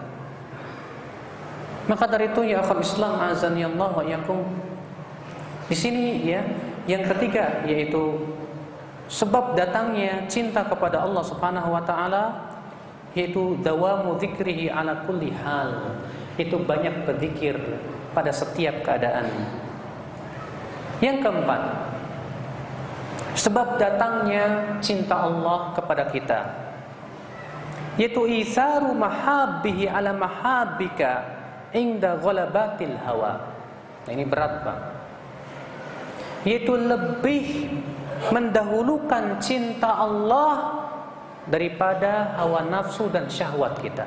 Maka 1.90 2.06
dari 2.06 2.30
itu 2.30 2.46
ya 2.46 2.62
akhul 2.62 2.86
Islam 2.86 3.18
azan 3.18 3.58
ya 3.58 3.66
Allah 3.66 3.90
wa 3.98 4.06
yakum. 4.06 4.46
Di 5.66 5.74
sini 5.74 6.22
ya, 6.22 6.46
yang 6.86 7.02
ketiga 7.10 7.66
yaitu 7.66 8.22
Sebab 9.06 9.54
datangnya 9.54 10.26
cinta 10.26 10.66
kepada 10.66 11.06
Allah 11.06 11.22
Subhanahu 11.22 11.70
wa 11.78 11.84
taala 11.86 12.42
yaitu 13.14 13.56
dawamu 13.62 14.18
dzikrihi 14.18 14.74
ala 14.74 15.06
kulli 15.06 15.30
hal. 15.30 16.02
Itu 16.36 16.60
banyak 16.62 17.08
berzikir 17.08 17.56
pada 18.12 18.32
setiap 18.32 18.84
keadaan. 18.84 19.28
Yang 21.00 21.28
keempat, 21.28 21.62
sebab 23.36 23.80
datangnya 23.80 24.80
cinta 24.80 25.28
Allah 25.28 25.76
kepada 25.76 26.08
kita 26.08 26.66
yaitu 27.96 28.28
isaru 28.28 28.92
mahabbihi 28.92 29.88
ala 29.88 30.12
mahabbika 30.12 31.24
inda 31.72 32.20
ghalabatil 32.20 32.96
hawa. 33.04 33.56
Nah, 34.06 34.12
ini 34.12 34.24
berat, 34.28 34.64
Pak. 34.64 34.80
Yaitu 36.46 36.76
lebih 36.76 37.72
mendahulukan 38.30 39.40
cinta 39.42 39.96
Allah 39.96 40.84
daripada 41.50 42.36
hawa 42.38 42.68
nafsu 42.68 43.10
dan 43.10 43.32
syahwat 43.32 43.80
kita. 43.82 44.06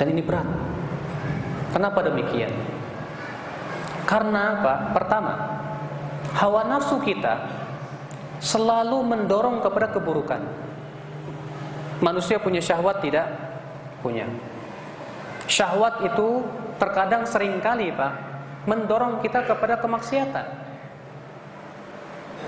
Dan 0.00 0.16
ini 0.16 0.24
berat. 0.24 0.48
Kenapa 1.76 2.00
demikian? 2.00 2.48
Karena 4.08 4.56
apa? 4.56 4.96
Pertama, 4.96 5.32
hawa 6.40 6.64
nafsu 6.64 6.96
kita 7.04 7.36
selalu 8.40 9.04
mendorong 9.04 9.60
kepada 9.60 9.92
keburukan. 9.92 10.40
Manusia 12.00 12.40
punya 12.40 12.64
syahwat 12.64 13.04
tidak? 13.04 13.28
Punya. 14.00 14.24
Syahwat 15.44 16.00
itu 16.00 16.48
terkadang 16.80 17.28
sering 17.28 17.60
kali 17.60 17.92
Pak 17.92 18.12
mendorong 18.64 19.20
kita 19.20 19.44
kepada 19.44 19.76
kemaksiatan. 19.76 20.46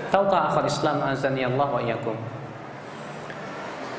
Tahukah 0.09 0.49
akal 0.49 0.65
Islam 0.65 1.05
azani 1.05 1.45
Allah 1.45 1.69
wa 1.69 1.81
iyakum? 1.85 2.17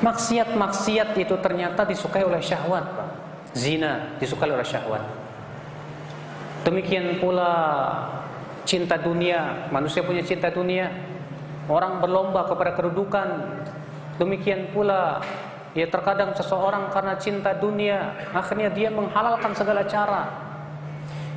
Maksiat-maksiat 0.02 1.14
itu 1.14 1.38
ternyata 1.38 1.86
disukai 1.86 2.26
oleh 2.26 2.42
syahwat, 2.42 2.82
Pak. 2.82 3.13
Zina 3.54 4.18
disukai 4.18 4.50
oleh 4.50 4.66
syahwat. 4.66 5.02
Demikian 6.66 7.22
pula 7.22 7.52
cinta 8.66 8.98
dunia, 8.98 9.70
manusia 9.70 10.02
punya 10.02 10.26
cinta 10.26 10.50
dunia. 10.50 10.90
Orang 11.70 12.02
berlomba 12.02 12.44
kepada 12.44 12.76
kedudukan. 12.76 13.28
Demikian 14.20 14.74
pula 14.74 15.22
ya 15.74 15.86
terkadang 15.90 16.34
seseorang 16.34 16.90
karena 16.90 17.14
cinta 17.18 17.54
dunia, 17.54 18.14
akhirnya 18.30 18.70
dia 18.70 18.90
menghalalkan 18.90 19.54
segala 19.58 19.82
cara 19.86 20.44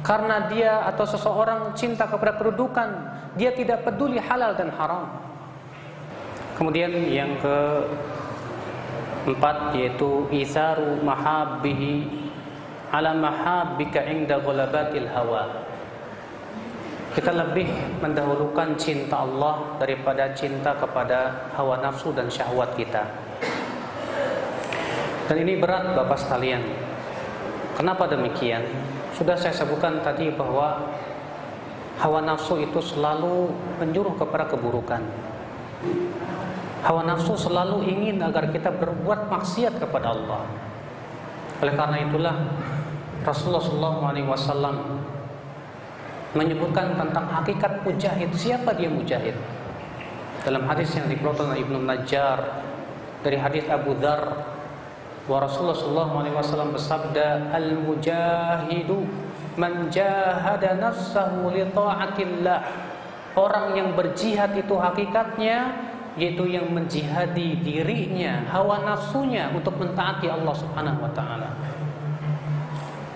karena 0.07 0.47
dia 0.47 0.88
atau 0.88 1.03
seseorang 1.03 1.76
cinta 1.76 2.07
kepada 2.07 2.39
kedudukan, 2.39 2.89
dia 3.36 3.51
tidak 3.51 3.84
peduli 3.84 4.15
halal 4.24 4.55
dan 4.55 4.72
haram. 4.72 5.09
Kemudian 6.55 6.95
yang 7.11 7.36
ke 7.43 7.57
empat 9.28 9.75
yaitu 9.75 10.23
isaru 10.32 11.03
mahabbihi 11.03 12.07
ala 12.95 13.11
mahabbika 13.11 14.07
inda 14.07 14.39
ghalabatil 14.39 15.11
hawa. 15.11 15.67
Kita 17.11 17.34
lebih 17.34 17.67
mendahulukan 17.99 18.78
cinta 18.80 19.25
Allah 19.25 19.75
daripada 19.82 20.32
cinta 20.32 20.71
kepada 20.78 21.49
hawa 21.57 21.82
nafsu 21.84 22.13
dan 22.15 22.32
syahwat 22.32 22.71
kita. 22.78 23.03
Dan 25.28 25.43
ini 25.43 25.59
berat 25.59 25.91
Bapak 25.97 26.23
sekalian. 26.23 26.63
Kenapa 27.75 28.07
demikian? 28.07 28.63
Sudah 29.11 29.36
saya 29.36 29.51
sebutkan 29.51 29.99
tadi 30.05 30.32
bahwa 30.32 30.93
hawa 31.99 32.21
nafsu 32.23 32.61
itu 32.61 32.80
selalu 32.80 33.49
menjuruh 33.82 34.13
kepada 34.15 34.47
keburukan. 34.47 35.01
Hawa 36.88 37.03
nafsu 37.03 37.35
selalu 37.35 37.83
ingin 37.83 38.23
agar 38.23 38.47
kita 38.47 38.71
berbuat 38.71 39.27
maksiat 39.27 39.75
kepada 39.75 40.15
Allah. 40.15 40.47
Oleh 41.59 41.75
karena 41.75 41.99
itulah 41.99 42.35
Rasulullah 43.27 43.59
SAW 43.59 44.79
menyebutkan 46.31 46.95
tentang 46.95 47.27
hakikat 47.27 47.83
mujahid. 47.83 48.31
Siapa 48.31 48.71
dia 48.71 48.88
mujahid? 48.88 49.35
Dalam 50.47 50.63
hadis 50.63 50.95
yang 50.95 51.11
dikeluarkan 51.11 51.51
oleh 51.51 51.59
Ibnu 51.59 51.83
Najjar 51.83 52.39
dari 53.19 53.35
hadis 53.35 53.67
Abu 53.67 53.91
Dhar 53.99 54.55
Wa 55.27 55.43
Rasulullah 55.43 56.07
wasallam 56.07 56.71
bersabda, 56.71 57.51
"Al-mujahidu 57.51 59.03
man 59.59 59.91
jahada 59.91 60.79
nafsahu 60.79 61.51
li 61.51 61.67
ta'atillah." 61.67 62.59
Orang 63.35 63.75
yang 63.75 63.91
berjihad 63.91 64.55
itu 64.55 64.71
hakikatnya 64.79 65.86
yaitu 66.18 66.49
yang 66.49 66.68
menjihadi 66.74 67.61
dirinya, 67.61 68.41
hawa 68.49 68.82
nafsunya 68.82 69.53
untuk 69.53 69.78
mentaati 69.78 70.26
Allah 70.28 70.55
Subhanahu 70.57 71.05
wa 71.05 71.11
taala. 71.13 71.53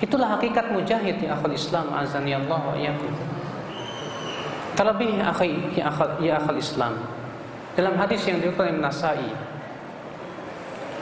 Itulah 0.01 0.37
hakikat 0.37 0.73
mujahid 0.73 1.21
ya 1.21 1.37
akhul 1.37 1.53
Islam 1.53 1.93
azani 1.93 2.33
Allah 2.33 2.61
wa 2.61 2.73
iyyakum. 2.77 3.09
Terlebih 4.77 5.21
akhi 5.21 5.77
ya 5.77 5.89
akhul 5.89 6.09
ya 6.21 6.33
akhul 6.41 6.57
Islam. 6.57 6.93
Dalam 7.77 7.97
hadis 7.97 8.21
yang 8.25 8.41
diriwayatkan 8.41 8.77
Imam 8.77 8.83
Nasai 8.83 9.29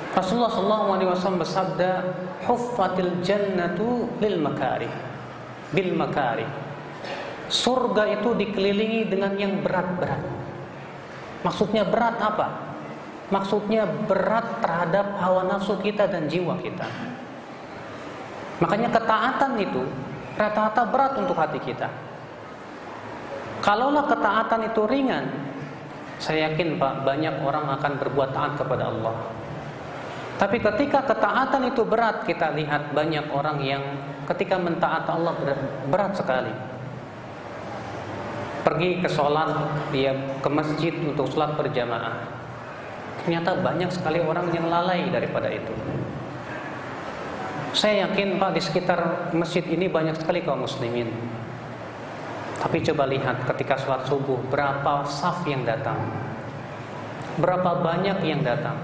Rasulullah 0.09 0.49
SAW 0.49 1.37
bersabda, 1.37 1.91
"Huffatil 2.49 3.21
jannatu 3.21 4.09
lil 4.17 4.41
makari, 4.41 4.89
bil 5.69 5.93
makari." 5.93 6.49
Surga 7.49 8.19
itu 8.19 8.33
dikelilingi 8.33 9.09
dengan 9.09 9.37
yang 9.37 9.61
berat-berat. 9.61 10.38
Maksudnya 11.45 11.87
berat 11.87 12.19
apa? 12.19 12.47
Maksudnya 13.29 13.85
berat 14.09 14.59
terhadap 14.59 15.21
hawa 15.21 15.45
nafsu 15.45 15.77
kita 15.79 16.09
dan 16.09 16.25
jiwa 16.25 16.57
kita. 16.59 16.85
Makanya 18.59 18.89
ketaatan 18.91 19.55
itu 19.61 19.85
rata-rata 20.35 20.83
berat 20.89 21.13
untuk 21.15 21.37
hati 21.37 21.59
kita. 21.61 21.87
Kalaulah 23.59 24.07
ketaatan 24.07 24.71
itu 24.71 24.81
ringan, 24.87 25.25
saya 26.19 26.51
yakin 26.51 26.75
Pak 26.75 27.07
banyak 27.07 27.43
orang 27.43 27.71
akan 27.79 27.91
berbuat 27.99 28.35
taat 28.35 28.59
kepada 28.59 28.91
Allah. 28.91 29.15
Tapi 30.39 30.59
ketika 30.63 31.03
ketaatan 31.03 31.67
itu 31.67 31.83
berat, 31.83 32.23
kita 32.23 32.55
lihat 32.55 32.95
banyak 32.95 33.27
orang 33.31 33.59
yang 33.59 33.83
ketika 34.27 34.55
mentaati 34.55 35.11
Allah 35.11 35.35
berat, 35.91 36.15
sekali. 36.15 36.51
Pergi 38.59 38.99
ke 38.99 39.07
sholat, 39.07 39.55
dia 39.95 40.11
ke 40.43 40.49
masjid 40.51 40.91
untuk 40.99 41.31
sholat 41.31 41.55
berjamaah. 41.55 42.27
Ternyata 43.23 43.59
banyak 43.59 43.91
sekali 43.91 44.19
orang 44.19 44.51
yang 44.51 44.67
lalai 44.67 45.07
daripada 45.11 45.47
itu. 45.47 45.71
Saya 47.71 48.09
yakin 48.09 48.41
Pak 48.41 48.51
di 48.57 48.61
sekitar 48.65 49.31
masjid 49.31 49.61
ini 49.69 49.85
banyak 49.85 50.17
sekali 50.17 50.41
kaum 50.41 50.65
muslimin. 50.65 51.13
Tapi 52.59 52.83
coba 52.83 53.07
lihat 53.07 53.47
ketika 53.47 53.79
sholat 53.79 54.03
subuh 54.09 54.35
berapa 54.51 55.07
saf 55.07 55.47
yang 55.47 55.63
datang. 55.63 55.95
Berapa 57.39 57.79
banyak 57.79 58.19
yang 58.27 58.43
datang. 58.43 58.75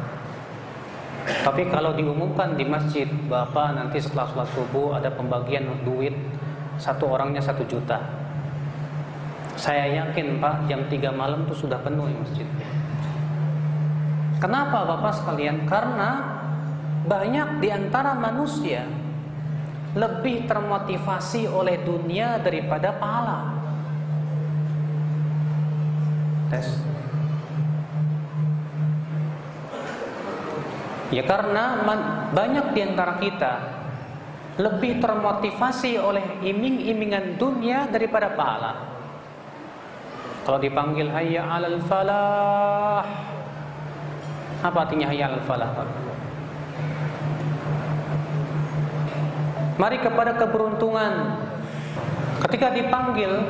Tapi 1.25 1.67
kalau 1.67 1.91
diumumkan 1.97 2.55
di 2.55 2.63
masjid, 2.63 3.09
Bapak 3.09 3.75
nanti 3.75 3.99
setelah 3.99 4.29
sholat 4.31 4.49
subuh 4.55 4.95
ada 4.95 5.11
pembagian 5.11 5.67
duit 5.83 6.15
satu 6.79 7.11
orangnya 7.11 7.43
satu 7.43 7.67
juta. 7.67 7.99
Saya 9.55 10.03
yakin 10.03 10.43
Pak 10.43 10.67
jam 10.67 10.83
3 10.91 11.15
malam 11.15 11.47
itu 11.47 11.65
sudah 11.65 11.79
penuh 11.79 12.11
masjid. 12.11 12.45
Kenapa 14.37 14.83
Bapak 14.83 15.15
sekalian? 15.23 15.63
Karena 15.63 16.37
banyak 17.07 17.63
di 17.63 17.69
antara 17.71 18.13
manusia 18.19 18.83
lebih 19.95 20.43
termotivasi 20.43 21.47
oleh 21.47 21.79
dunia 21.81 22.35
daripada 22.43 22.91
pahala. 22.99 23.55
Tes. 26.51 26.67
Ya 31.15 31.23
karena 31.23 31.79
banyak 32.35 32.75
di 32.75 32.81
antara 32.83 33.23
kita 33.23 33.53
lebih 34.59 34.99
termotivasi 34.99 35.95
oleh 35.95 36.43
iming-imingan 36.43 37.39
dunia 37.39 37.87
daripada 37.87 38.35
pahala. 38.35 38.94
Kalau 40.45 40.61
dipanggil 40.61 41.09
hayya 41.09 41.41
'alal 41.41 41.81
falah. 41.89 43.01
Apa 44.61 44.77
artinya 44.85 45.09
hayya 45.09 45.33
'alal 45.33 45.41
falah? 45.41 45.73
Mari 49.81 49.97
kepada 49.99 50.37
keberuntungan. 50.37 51.41
Ketika 52.45 52.77
dipanggil 52.77 53.41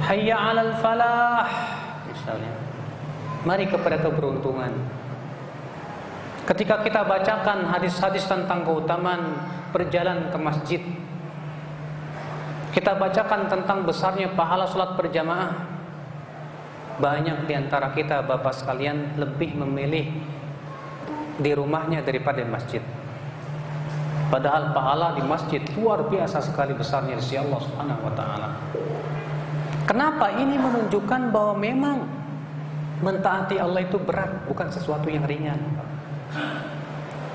hayya 0.00 0.40
'alal 0.40 0.80
falah 0.80 1.44
misalnya. 2.08 2.56
Mari 3.44 3.68
kepada 3.68 4.00
keberuntungan. 4.00 4.72
Ketika 6.48 6.82
kita 6.82 7.04
bacakan 7.06 7.68
hadis-hadis 7.68 8.26
tentang 8.26 8.66
keutamaan 8.66 9.38
berjalan 9.70 10.32
ke 10.34 10.38
masjid, 10.40 10.82
kita 12.74 12.98
bacakan 12.98 13.46
tentang 13.46 13.86
besarnya 13.86 14.34
pahala 14.34 14.66
sholat 14.66 14.98
berjamaah. 14.98 15.69
Banyak 17.00 17.48
di 17.48 17.56
antara 17.56 17.96
kita 17.96 18.20
bapak 18.28 18.52
sekalian 18.52 19.16
lebih 19.16 19.56
memilih 19.56 20.12
di 21.40 21.50
rumahnya 21.56 22.04
daripada 22.04 22.44
di 22.44 22.50
masjid. 22.52 22.84
Padahal 24.28 24.70
pahala 24.76 25.16
di 25.16 25.24
masjid 25.24 25.58
luar 25.74 26.06
biasa 26.06 26.38
sekali 26.44 26.76
besarnya 26.76 27.18
di 27.18 27.34
Allah 27.34 27.60
Subhanahu 27.64 28.04
wa 28.04 28.12
taala. 28.14 28.48
Kenapa 29.88 30.30
ini 30.38 30.54
menunjukkan 30.54 31.34
bahwa 31.34 31.58
memang 31.58 32.06
mentaati 33.02 33.58
Allah 33.58 33.82
itu 33.82 33.98
berat, 33.98 34.46
bukan 34.46 34.70
sesuatu 34.70 35.10
yang 35.10 35.26
ringan. 35.26 35.58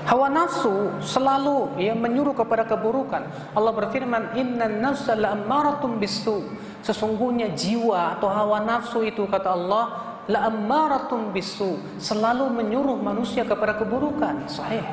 Hawa 0.06 0.30
nafsu 0.30 0.94
selalu 1.02 1.82
ya 1.82 1.90
menyuruh 1.98 2.30
kepada 2.30 2.62
keburukan. 2.62 3.26
Allah 3.58 3.72
berfirman, 3.74 4.38
"Innan 4.38 4.78
nafsa 4.78 5.18
la'ammaratun 5.18 5.98
bisu." 5.98 6.46
Sesungguhnya 6.86 7.50
jiwa 7.50 8.14
atau 8.14 8.30
hawa 8.30 8.62
nafsu 8.62 9.02
itu 9.02 9.26
kata 9.26 9.50
Allah, 9.50 9.84
la'ammaratun 10.30 11.34
bisu, 11.34 11.98
selalu 11.98 12.46
menyuruh 12.54 12.94
manusia 13.02 13.42
kepada 13.42 13.74
keburukan. 13.74 14.46
Sahih. 14.46 14.86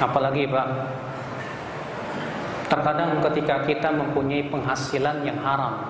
Apalagi, 0.00 0.48
Pak? 0.48 0.66
Terkadang 2.72 3.20
ketika 3.28 3.60
kita 3.68 3.92
mempunyai 3.92 4.48
penghasilan 4.48 5.20
yang 5.20 5.36
haram, 5.44 5.84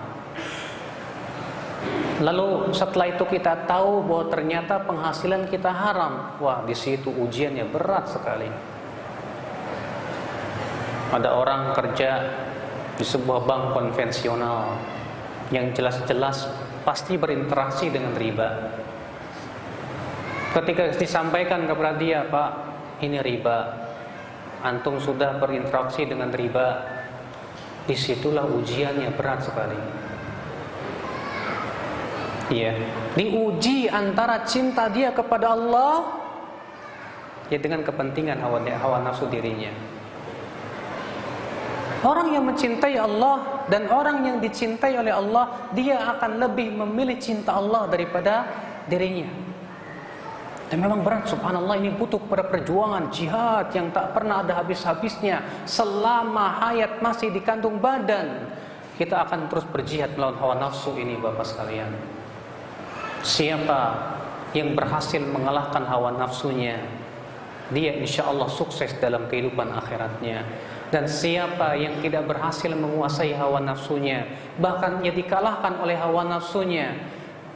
Lalu 2.22 2.70
setelah 2.70 3.10
itu 3.10 3.26
kita 3.26 3.66
tahu 3.66 4.06
bahwa 4.06 4.30
ternyata 4.30 4.78
penghasilan 4.86 5.50
kita 5.50 5.74
haram. 5.74 6.38
Wah, 6.38 6.62
di 6.62 6.76
situ 6.76 7.10
ujiannya 7.10 7.66
berat 7.66 8.06
sekali. 8.06 8.46
Ada 11.10 11.34
orang 11.34 11.74
kerja 11.74 12.10
di 12.94 13.02
sebuah 13.02 13.42
bank 13.42 13.74
konvensional 13.74 14.78
yang 15.50 15.74
jelas-jelas 15.74 16.46
pasti 16.86 17.18
berinteraksi 17.18 17.90
dengan 17.90 18.14
riba. 18.14 18.48
Ketika 20.54 20.94
disampaikan 20.94 21.66
kepada 21.66 21.98
dia, 21.98 22.22
Pak, 22.30 22.50
ini 23.02 23.18
riba. 23.18 23.74
Antum 24.62 25.02
sudah 25.02 25.42
berinteraksi 25.42 26.06
dengan 26.06 26.30
riba. 26.30 26.94
Di 27.84 27.98
situlah 27.98 28.46
ujiannya 28.46 29.10
berat 29.18 29.42
sekali. 29.42 30.03
Iya. 32.52 32.76
Diuji 33.16 33.88
antara 33.88 34.44
cinta 34.44 34.90
dia 34.92 35.08
kepada 35.14 35.56
Allah 35.56 36.24
ya 37.48 37.56
dengan 37.60 37.80
kepentingan 37.84 38.40
hawa 38.40 38.60
hawa 38.60 39.00
nafsu 39.04 39.28
dirinya. 39.28 39.72
Orang 42.04 42.36
yang 42.36 42.44
mencintai 42.44 43.00
Allah 43.00 43.64
dan 43.72 43.88
orang 43.88 44.28
yang 44.28 44.36
dicintai 44.36 44.92
oleh 44.92 45.08
Allah, 45.08 45.72
dia 45.72 45.96
akan 45.96 46.36
lebih 46.36 46.68
memilih 46.84 47.16
cinta 47.16 47.56
Allah 47.56 47.88
daripada 47.88 48.44
dirinya. 48.84 49.24
Dan 50.68 50.84
memang 50.84 51.00
berat 51.00 51.24
subhanallah 51.28 51.80
ini 51.80 51.96
butuh 51.96 52.20
pada 52.28 52.44
perjuangan 52.44 53.08
jihad 53.08 53.72
yang 53.72 53.88
tak 53.88 54.12
pernah 54.12 54.44
ada 54.44 54.60
habis-habisnya 54.60 55.64
selama 55.64 56.60
hayat 56.60 57.00
masih 57.00 57.32
dikandung 57.32 57.80
badan. 57.80 58.52
Kita 59.00 59.24
akan 59.24 59.48
terus 59.48 59.64
berjihad 59.64 60.12
melawan 60.12 60.36
hawa 60.40 60.54
nafsu 60.60 60.92
ini 61.00 61.16
Bapak 61.16 61.46
sekalian. 61.48 61.88
Siapa 63.24 64.12
yang 64.52 64.76
berhasil 64.76 65.16
mengalahkan 65.18 65.88
hawa 65.88 66.12
nafsunya 66.12 66.76
Dia 67.72 67.96
insya 67.96 68.28
Allah 68.28 68.52
sukses 68.52 68.92
dalam 69.00 69.24
kehidupan 69.32 69.72
akhiratnya 69.72 70.44
Dan 70.92 71.08
siapa 71.08 71.72
yang 71.72 72.04
tidak 72.04 72.28
berhasil 72.28 72.68
menguasai 72.68 73.32
hawa 73.32 73.64
nafsunya 73.64 74.28
Bahkan 74.60 75.00
ia 75.00 75.16
dikalahkan 75.16 75.80
oleh 75.80 75.96
hawa 75.96 76.28
nafsunya 76.28 77.00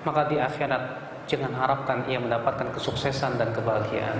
Maka 0.08 0.32
di 0.32 0.40
akhirat 0.40 0.82
jangan 1.28 1.52
harapkan 1.52 2.08
ia 2.08 2.16
mendapatkan 2.16 2.72
kesuksesan 2.72 3.36
dan 3.36 3.52
kebahagiaan 3.52 4.16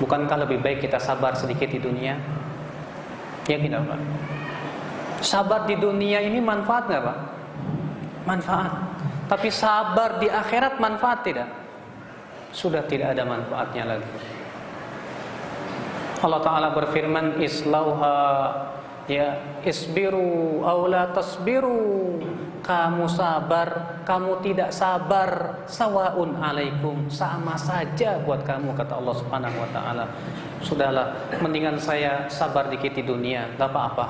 Bukankah 0.00 0.48
lebih 0.48 0.64
baik 0.64 0.88
kita 0.88 0.96
sabar 0.96 1.36
sedikit 1.36 1.68
di 1.68 1.78
dunia? 1.78 2.16
Ya 3.44 3.60
tidak 3.60 3.84
Pak 3.84 4.00
Sabar 5.20 5.68
di 5.68 5.76
dunia 5.76 6.18
ini 6.24 6.40
manfaat 6.40 6.88
nggak 6.88 7.02
Pak? 7.04 7.18
Manfaat 8.26 8.72
tapi 9.32 9.48
sabar 9.48 10.20
di 10.20 10.28
akhirat 10.28 10.76
manfaat 10.76 11.24
tidak? 11.24 11.48
Sudah 12.52 12.84
tidak 12.84 13.16
ada 13.16 13.24
manfaatnya 13.24 13.96
lagi. 13.96 14.10
Allah 16.20 16.40
Ta'ala 16.44 16.68
berfirman 16.76 17.40
Islauha 17.40 18.20
Ya 19.08 19.40
isbiru 19.64 20.60
awla 20.62 21.16
tasbiru. 21.16 22.20
Kamu 22.62 23.08
sabar 23.08 24.04
Kamu 24.04 24.44
tidak 24.44 24.68
sabar. 24.70 25.64
Sawaun 25.64 26.36
alaikum 26.38 27.08
Sama 27.08 27.56
saja 27.56 28.20
buat 28.22 28.44
kamu 28.44 28.76
kata 28.76 29.00
Allah 29.00 29.16
Subhanahu 29.16 29.56
Wa 29.56 29.68
Ta'ala. 29.72 30.04
Sudahlah 30.60 31.06
Mendingan 31.40 31.80
saya 31.80 32.28
sabar 32.28 32.68
dikit 32.68 32.94
di 32.94 33.02
dunia 33.02 33.48
Gak 33.56 33.72
apa-apa. 33.72 34.06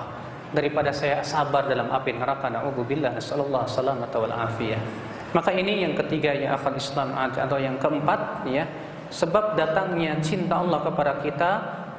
Daripada 0.52 0.92
saya 0.92 1.24
sabar 1.24 1.64
dalam 1.70 1.88
api 1.88 2.12
neraka 2.12 2.52
Na'udzubillah 2.52 3.16
Nasallallahu 3.16 3.70
salamata 3.70 4.20
wal 4.20 4.36
afiyah 4.36 5.01
maka 5.32 5.50
ini 5.52 5.80
yang 5.80 5.96
ketiga 5.96 6.36
ya 6.36 6.60
akal 6.60 6.76
Islam 6.76 7.16
atau 7.16 7.56
yang 7.56 7.80
keempat 7.80 8.44
ya. 8.48 8.68
Sebab 9.12 9.60
datangnya 9.60 10.16
cinta 10.24 10.60
Allah 10.60 10.80
kepada 10.88 11.20
kita 11.20 11.50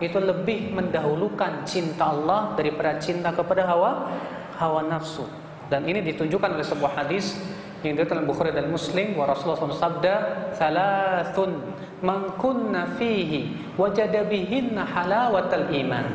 itu 0.01 0.17
lebih 0.17 0.73
mendahulukan 0.73 1.61
cinta 1.65 2.09
Allah 2.09 2.57
daripada 2.57 2.97
cinta 2.97 3.29
kepada 3.29 3.69
hawa 3.69 4.09
hawa 4.57 4.81
nafsu. 4.85 5.25
Dan 5.69 5.85
ini 5.85 6.01
ditunjukkan 6.01 6.57
oleh 6.57 6.65
sebuah 6.65 6.93
hadis 6.97 7.37
yang 7.85 7.97
diriwayatkan 7.97 8.25
Bukhari 8.25 8.51
dan 8.53 8.69
Muslim 8.69 9.17
wa 9.17 9.29
Rasulullah 9.29 9.59
SAW 9.59 9.77
sabda 9.77 10.15
thalathun 10.57 11.61
man 12.01 12.33
kunna 12.37 12.97
fihi 12.97 13.73
wajada 13.77 14.25
bihinna 14.25 14.85
halawatal 14.85 15.69
iman. 15.69 16.05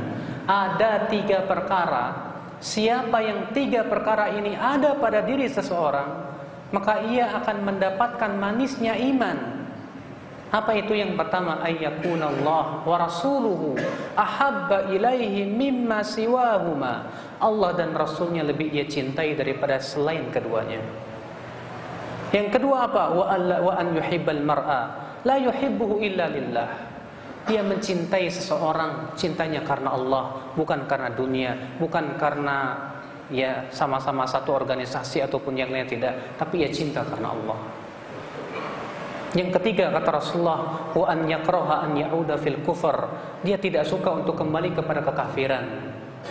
Ada 0.46 1.10
tiga 1.10 1.46
perkara. 1.46 2.30
Siapa 2.58 3.22
yang 3.22 3.54
tiga 3.54 3.86
perkara 3.86 4.34
ini 4.34 4.58
ada 4.58 4.98
pada 4.98 5.22
diri 5.22 5.46
seseorang 5.46 6.27
maka 6.68 7.00
ia 7.08 7.32
akan 7.40 7.64
mendapatkan 7.64 8.30
manisnya 8.36 8.96
iman. 8.96 9.58
Apa 10.48 10.80
itu 10.80 10.96
yang 10.96 11.12
pertama? 11.12 11.60
Allah 11.60 12.64
wa 12.80 12.96
rasuluhu 12.96 13.76
ahabba 14.16 14.88
ilaihi 14.88 15.44
mimma 15.44 16.00
siwahuma. 16.00 17.12
Allah 17.38 17.70
dan 17.76 17.92
Rasulnya 17.92 18.42
lebih 18.42 18.72
ia 18.72 18.88
cintai 18.88 19.36
daripada 19.36 19.76
selain 19.76 20.32
keduanya. 20.32 20.80
Yang 22.32 22.60
kedua 22.60 22.88
apa? 22.88 23.12
Wa, 23.12 23.24
wa 23.36 23.72
an 23.76 23.86
yuhibbal 23.92 24.40
mar'a 24.40 24.82
la 25.24 25.36
yuhibbuhu 25.36 26.00
illa 26.00 26.32
lillah. 26.32 26.68
Dia 27.48 27.64
mencintai 27.64 28.28
seseorang 28.28 29.16
cintanya 29.16 29.64
karena 29.64 29.96
Allah, 29.96 30.52
bukan 30.52 30.84
karena 30.84 31.08
dunia, 31.08 31.56
bukan 31.80 32.20
karena 32.20 32.76
ya 33.28 33.68
sama-sama 33.68 34.24
satu 34.24 34.56
organisasi 34.56 35.24
ataupun 35.24 35.56
yang 35.56 35.68
lain 35.68 35.88
tidak, 35.88 36.36
tapi 36.40 36.64
ya 36.64 36.68
cinta 36.72 37.04
karena 37.04 37.32
Allah. 37.32 37.58
Yang 39.36 39.60
ketiga 39.60 39.92
kata 39.92 40.08
Rasulullah, 40.08 40.88
wa 40.96 41.04
an 41.04 41.28
yakraha 41.28 41.84
an 41.84 41.92
ya'uda 42.00 42.40
fil 42.40 42.64
kufur. 42.64 42.96
Dia 43.44 43.60
tidak 43.60 43.84
suka 43.84 44.24
untuk 44.24 44.40
kembali 44.40 44.72
kepada 44.72 45.04
kekafiran. 45.04 45.64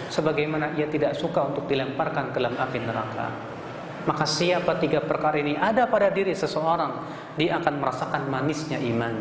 Sebagaimana 0.10 0.74
ia 0.74 0.90
tidak 0.90 1.14
suka 1.14 1.46
untuk 1.46 1.70
dilemparkan 1.70 2.34
ke 2.34 2.42
dalam 2.42 2.58
api 2.58 2.78
neraka. 2.82 3.28
Maka 4.08 4.24
siapa 4.24 4.80
tiga 4.80 5.04
perkara 5.04 5.38
ini 5.38 5.60
ada 5.60 5.86
pada 5.86 6.08
diri 6.10 6.32
seseorang, 6.32 7.06
dia 7.36 7.60
akan 7.60 7.74
merasakan 7.78 8.24
manisnya 8.32 8.80
iman. 8.80 9.14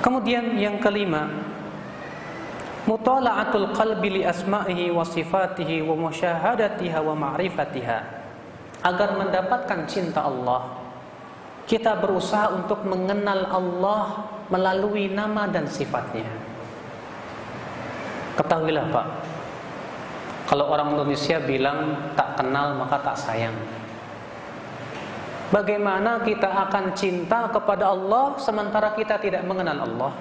Kemudian 0.00 0.56
yang 0.56 0.80
kelima, 0.80 1.28
mutala'atul 2.88 3.72
qalbi 3.76 4.20
li 4.20 4.22
asma'ihi 4.24 4.92
wa 4.92 5.04
sifatihi 5.04 5.84
wa 5.84 6.08
musyahadatiha 6.08 6.98
wa 7.04 7.14
ma'rifatiha 7.16 7.98
agar 8.80 9.08
mendapatkan 9.20 9.84
cinta 9.84 10.24
Allah 10.24 10.80
kita 11.68 11.98
berusaha 12.00 12.50
untuk 12.56 12.82
mengenal 12.88 13.46
Allah 13.52 14.04
melalui 14.48 15.12
nama 15.12 15.44
dan 15.50 15.68
sifatnya 15.68 16.26
ketahuilah 18.40 18.88
Pak 18.88 19.08
Kalau 20.50 20.66
orang 20.66 20.98
Indonesia 20.98 21.38
bilang 21.38 22.10
tak 22.18 22.34
kenal 22.34 22.74
maka 22.74 22.98
tak 22.98 23.14
sayang. 23.14 23.54
Bagaimana 25.54 26.26
kita 26.26 26.50
akan 26.66 26.90
cinta 26.98 27.46
kepada 27.54 27.94
Allah 27.94 28.34
sementara 28.42 28.90
kita 28.98 29.22
tidak 29.22 29.46
mengenal 29.46 29.86
Allah? 29.86 30.12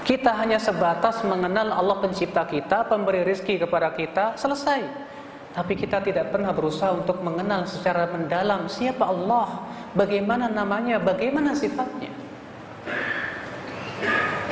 Kita 0.00 0.32
hanya 0.32 0.56
sebatas 0.56 1.20
mengenal 1.22 1.76
Allah 1.76 1.96
pencipta 2.00 2.42
kita, 2.48 2.88
pemberi 2.88 3.20
rizki 3.22 3.60
kepada 3.60 3.92
kita, 3.92 4.34
selesai. 4.34 5.10
Tapi 5.50 5.74
kita 5.74 5.98
tidak 5.98 6.30
pernah 6.30 6.54
berusaha 6.54 6.94
untuk 6.94 7.20
mengenal 7.26 7.66
secara 7.66 8.06
mendalam 8.06 8.70
siapa 8.70 9.02
Allah, 9.02 9.66
bagaimana 9.98 10.46
namanya, 10.46 11.02
bagaimana 11.02 11.52
sifatnya. 11.58 12.10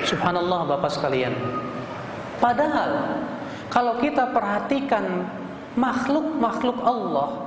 Subhanallah 0.03 0.74
Bapak 0.74 0.90
sekalian. 0.90 1.32
Padahal 2.42 3.22
kalau 3.70 3.99
kita 4.03 4.30
perhatikan 4.34 5.26
makhluk-makhluk 5.78 6.78
Allah 6.82 7.46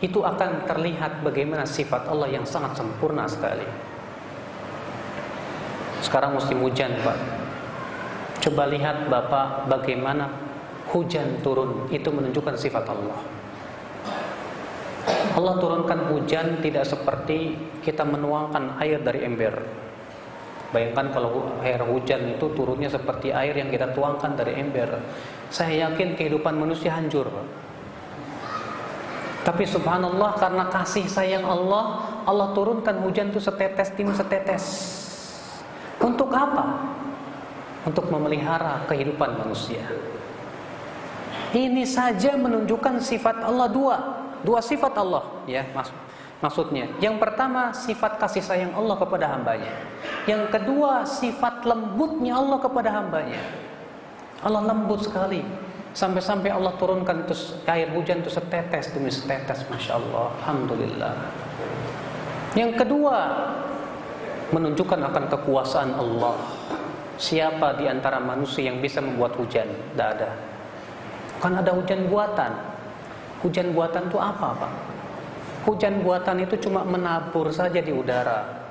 itu 0.00 0.20
akan 0.24 0.64
terlihat 0.64 1.20
bagaimana 1.20 1.64
sifat 1.68 2.08
Allah 2.08 2.28
yang 2.28 2.44
sangat 2.44 2.76
sempurna 2.76 3.28
sekali. 3.28 3.64
Sekarang 6.00 6.36
musim 6.36 6.60
hujan, 6.64 6.92
Pak. 7.04 7.39
Coba 8.40 8.64
lihat 8.72 9.12
Bapak 9.12 9.68
bagaimana 9.68 10.32
hujan 10.88 11.44
turun 11.44 11.86
itu 11.92 12.08
menunjukkan 12.08 12.56
sifat 12.56 12.88
Allah. 12.88 13.20
Allah 15.36 15.54
turunkan 15.60 16.10
hujan 16.12 16.58
tidak 16.64 16.88
seperti 16.88 17.54
kita 17.84 18.02
menuangkan 18.02 18.80
air 18.80 18.98
dari 19.04 19.28
ember. 19.28 19.54
Bayangkan 20.70 21.10
kalau 21.10 21.50
air 21.66 21.82
hujan 21.82 22.38
itu 22.38 22.46
turunnya 22.54 22.86
seperti 22.86 23.34
air 23.34 23.52
yang 23.58 23.68
kita 23.68 23.90
tuangkan 23.90 24.38
dari 24.38 24.56
ember. 24.56 25.02
Saya 25.50 25.90
yakin 25.90 26.14
kehidupan 26.14 26.54
manusia 26.56 26.94
hancur. 26.94 27.26
Tapi 29.40 29.64
subhanallah 29.66 30.36
karena 30.38 30.68
kasih 30.68 31.08
sayang 31.10 31.42
Allah, 31.42 32.06
Allah 32.22 32.54
turunkan 32.54 33.02
hujan 33.02 33.34
itu 33.34 33.40
setetes 33.42 33.90
demi 33.98 34.14
setetes. 34.14 34.64
Untuk 35.98 36.30
apa? 36.30 36.96
Untuk 37.88 38.12
memelihara 38.12 38.84
kehidupan 38.84 39.40
manusia. 39.40 39.80
Ini 41.50 41.82
saja 41.88 42.36
menunjukkan 42.36 43.02
sifat 43.02 43.42
Allah 43.42 43.66
dua, 43.66 43.96
dua 44.44 44.60
sifat 44.62 44.94
Allah, 45.00 45.42
ya 45.48 45.66
mas, 45.74 45.90
maksudnya. 46.38 46.86
Yang 47.02 47.18
pertama 47.18 47.74
sifat 47.74 48.20
kasih 48.20 48.44
sayang 48.44 48.72
Allah 48.76 48.94
kepada 49.00 49.26
hambanya. 49.32 49.72
Yang 50.28 50.54
kedua 50.54 51.08
sifat 51.08 51.66
lembutnya 51.66 52.38
Allah 52.38 52.58
kepada 52.62 52.94
hambanya. 52.94 53.42
Allah 54.44 54.62
lembut 54.62 55.04
sekali 55.08 55.42
Sampai-sampai 55.90 56.54
Allah 56.54 56.70
turunkan 56.78 57.26
terus 57.26 57.58
air 57.66 57.90
hujan 57.90 58.22
itu 58.22 58.30
setetes 58.30 58.94
demi 58.94 59.10
setetes, 59.10 59.66
masya 59.66 59.98
Allah, 59.98 60.30
alhamdulillah. 60.38 61.14
Yang 62.54 62.72
kedua, 62.78 63.18
menunjukkan 64.54 65.00
akan 65.10 65.24
kekuasaan 65.34 65.90
Allah. 65.98 66.38
Siapa 67.20 67.76
di 67.76 67.84
antara 67.84 68.16
manusia 68.16 68.72
yang 68.72 68.80
bisa 68.80 69.04
membuat 69.04 69.36
hujan? 69.36 69.68
Tidak 69.68 70.08
ada. 70.16 70.32
Kan 71.36 71.52
ada 71.52 71.76
hujan 71.76 72.08
buatan. 72.08 72.48
Hujan 73.44 73.76
buatan 73.76 74.08
itu 74.08 74.16
apa, 74.16 74.56
Pak? 74.56 74.72
Hujan 75.68 76.00
buatan 76.00 76.40
itu 76.40 76.56
cuma 76.64 76.80
menabur 76.80 77.52
saja 77.52 77.84
di 77.84 77.92
udara. 77.92 78.64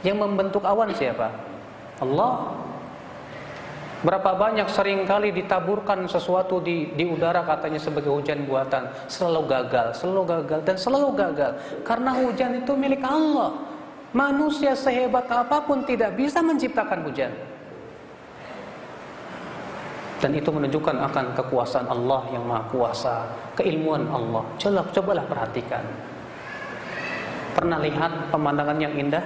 Yang 0.00 0.16
membentuk 0.16 0.64
awan 0.64 0.96
siapa? 0.96 1.28
Allah. 2.00 2.56
Berapa 4.00 4.36
banyak 4.36 4.68
sering 4.72 5.04
kali 5.04 5.32
ditaburkan 5.32 6.08
sesuatu 6.08 6.64
di, 6.64 6.92
di 6.92 7.04
udara 7.04 7.44
katanya 7.44 7.80
sebagai 7.80 8.12
hujan 8.12 8.48
buatan. 8.48 8.88
Selalu 9.12 9.44
gagal, 9.44 9.96
selalu 9.96 10.22
gagal, 10.24 10.60
dan 10.64 10.76
selalu 10.80 11.08
gagal. 11.16 11.52
Karena 11.84 12.16
hujan 12.16 12.64
itu 12.64 12.72
milik 12.76 13.04
Allah. 13.04 13.60
Manusia 14.16 14.72
sehebat 14.72 15.28
apa 15.28 15.64
pun 15.68 15.84
tidak 15.84 16.16
bisa 16.16 16.40
menciptakan 16.40 17.04
hujan. 17.04 17.32
Dan 20.24 20.32
itu 20.32 20.48
menunjukkan 20.48 21.04
akan 21.04 21.36
kekuasaan 21.36 21.84
Allah 21.84 22.24
yang 22.32 22.48
maha 22.48 22.64
kuasa. 22.72 23.28
Keilmuan 23.60 24.08
Allah. 24.08 24.40
Coba, 24.56 24.80
cobalah 24.88 25.20
perhatikan. 25.28 25.84
Pernah 27.52 27.76
lihat 27.84 28.32
pemandangan 28.32 28.80
yang 28.80 28.96
indah? 28.96 29.20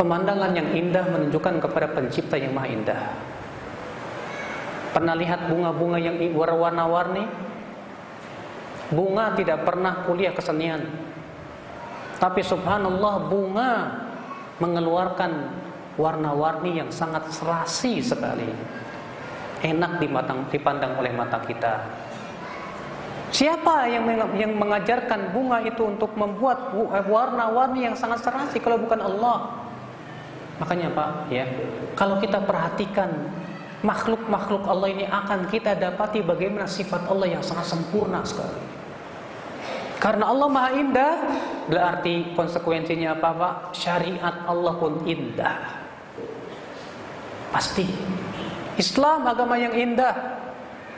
Pemandangan 0.00 0.56
yang 0.56 0.72
indah 0.72 1.04
menunjukkan 1.04 1.60
kepada 1.68 1.92
pencipta 1.92 2.40
yang 2.40 2.56
maha 2.56 2.72
indah. 2.72 3.12
Pernah 4.96 5.12
lihat 5.12 5.52
bunga-bunga 5.52 6.00
yang 6.00 6.16
warna-warni? 6.32 7.28
Bunga 8.88 9.36
tidak 9.36 9.68
pernah 9.68 10.00
kuliah 10.08 10.32
kesenian. 10.32 10.80
Tapi 12.16 12.40
subhanallah 12.40 13.28
bunga 13.28 13.70
mengeluarkan 14.64 15.60
warna-warni 16.02 16.82
yang 16.82 16.90
sangat 16.90 17.30
serasi 17.30 18.02
sekali. 18.02 18.50
Enak 19.62 20.02
dipandang 20.50 20.98
oleh 20.98 21.14
mata 21.14 21.38
kita. 21.38 21.86
Siapa 23.30 23.86
yang 23.86 24.04
yang 24.34 24.58
mengajarkan 24.58 25.30
bunga 25.30 25.62
itu 25.62 25.86
untuk 25.86 26.12
membuat 26.18 26.74
warna-warni 27.06 27.86
yang 27.86 27.94
sangat 27.94 28.26
serasi 28.26 28.58
kalau 28.58 28.82
bukan 28.82 28.98
Allah? 28.98 29.62
Makanya 30.58 30.90
Pak, 30.92 31.10
ya, 31.32 31.46
kalau 31.96 32.18
kita 32.18 32.42
perhatikan 32.42 33.08
makhluk-makhluk 33.82 34.62
Allah 34.68 34.88
ini 34.92 35.04
akan 35.08 35.48
kita 35.48 35.74
dapati 35.74 36.22
bagaimana 36.22 36.68
sifat 36.68 37.08
Allah 37.08 37.38
yang 37.38 37.42
sangat 37.42 37.72
sempurna 37.72 38.20
sekali. 38.22 38.60
Karena 40.02 40.34
Allah 40.34 40.50
Maha 40.50 40.70
Indah, 40.74 41.14
berarti 41.70 42.34
konsekuensinya 42.34 43.14
apa 43.14 43.30
Pak? 43.32 43.54
Syariat 43.78 44.44
Allah 44.50 44.74
pun 44.74 45.06
indah. 45.06 45.81
Pasti. 47.52 47.86
Islam 48.80 49.28
agama 49.28 49.60
yang 49.60 49.76
indah. 49.76 50.40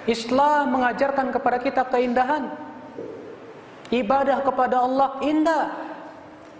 Islam 0.06 0.78
mengajarkan 0.78 1.34
kepada 1.34 1.58
kita 1.58 1.82
keindahan. 1.90 2.54
Ibadah 3.90 4.40
kepada 4.46 4.80
Allah 4.80 5.18
indah. 5.20 5.64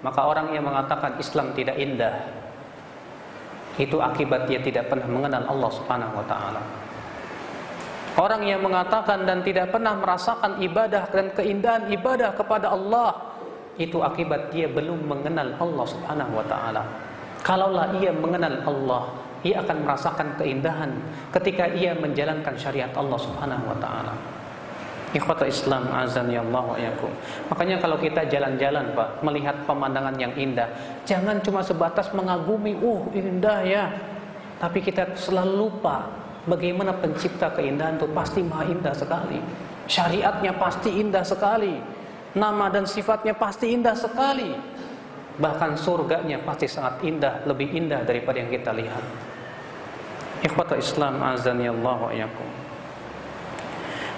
Maka 0.05 0.21
orang 0.21 0.53
yang 0.53 0.69
mengatakan 0.69 1.17
Islam 1.17 1.57
tidak 1.57 1.81
indah, 1.81 2.29
itu 3.81 3.97
akibat 4.05 4.45
dia 4.45 4.61
tidak 4.61 4.93
pernah 4.93 5.09
mengenal 5.09 5.49
Allah 5.49 5.71
Subhanahu 5.73 6.21
wa 6.21 6.27
taala. 6.29 6.63
Orang 8.15 8.45
yang 8.47 8.61
mengatakan 8.61 9.25
dan 9.25 9.41
tidak 9.43 9.73
pernah 9.73 9.97
merasakan 9.97 10.61
ibadah 10.63 11.09
dan 11.09 11.33
keindahan 11.35 11.89
ibadah 11.89 12.37
kepada 12.37 12.71
Allah 12.71 13.35
itu 13.81 13.99
akibat 14.05 14.55
dia 14.55 14.71
belum 14.71 15.09
mengenal 15.09 15.57
Allah 15.59 15.87
Subhanahu 15.89 16.33
wa 16.37 16.45
taala. 16.47 16.83
Kalaulah 17.41 17.97
ia 17.97 18.13
mengenal 18.13 18.61
Allah, 18.63 19.03
ia 19.45 19.61
akan 19.61 19.85
merasakan 19.85 20.41
keindahan 20.41 20.91
ketika 21.31 21.69
ia 21.69 21.93
menjalankan 21.93 22.57
syariat 22.57 22.91
Allah 22.97 23.21
Subhanahu 23.21 23.69
wa 23.69 23.77
taala. 23.77 24.17
Ikhwata 25.15 25.47
Islam 25.47 25.87
azan 25.95 26.27
ya 26.27 26.43
Allah 26.43 26.91
yakum. 26.91 27.13
Makanya 27.47 27.79
kalau 27.79 27.95
kita 28.03 28.27
jalan-jalan 28.27 28.91
Pak, 28.99 29.23
melihat 29.23 29.55
pemandangan 29.63 30.19
yang 30.19 30.35
indah, 30.35 30.67
jangan 31.07 31.39
cuma 31.39 31.63
sebatas 31.63 32.11
mengagumi, 32.11 32.75
"Uh, 32.83 33.07
indah 33.15 33.63
ya." 33.63 33.95
Tapi 34.59 34.83
kita 34.83 35.15
selalu 35.15 35.55
lupa 35.55 36.11
bagaimana 36.51 36.91
pencipta 36.99 37.53
keindahan 37.55 37.95
itu 37.95 38.11
pasti 38.11 38.43
maha 38.43 38.67
indah 38.67 38.91
sekali. 38.91 39.39
Syariatnya 39.87 40.57
pasti 40.59 40.91
indah 40.99 41.23
sekali. 41.23 41.79
Nama 42.35 42.67
dan 42.73 42.83
sifatnya 42.83 43.39
pasti 43.39 43.71
indah 43.71 43.95
sekali. 43.95 44.51
Bahkan 45.39 45.79
surganya 45.79 46.43
pasti 46.43 46.67
sangat 46.67 46.99
indah, 47.07 47.47
lebih 47.47 47.71
indah 47.71 48.03
daripada 48.03 48.43
yang 48.43 48.51
kita 48.51 48.75
lihat. 48.75 49.34
Ikhwata 50.45 50.77
Islam 50.77 51.25
azan 51.25 51.57
ya 51.65 51.73
Allah 51.73 51.97
wa 52.05 52.13
yakum. 52.13 52.49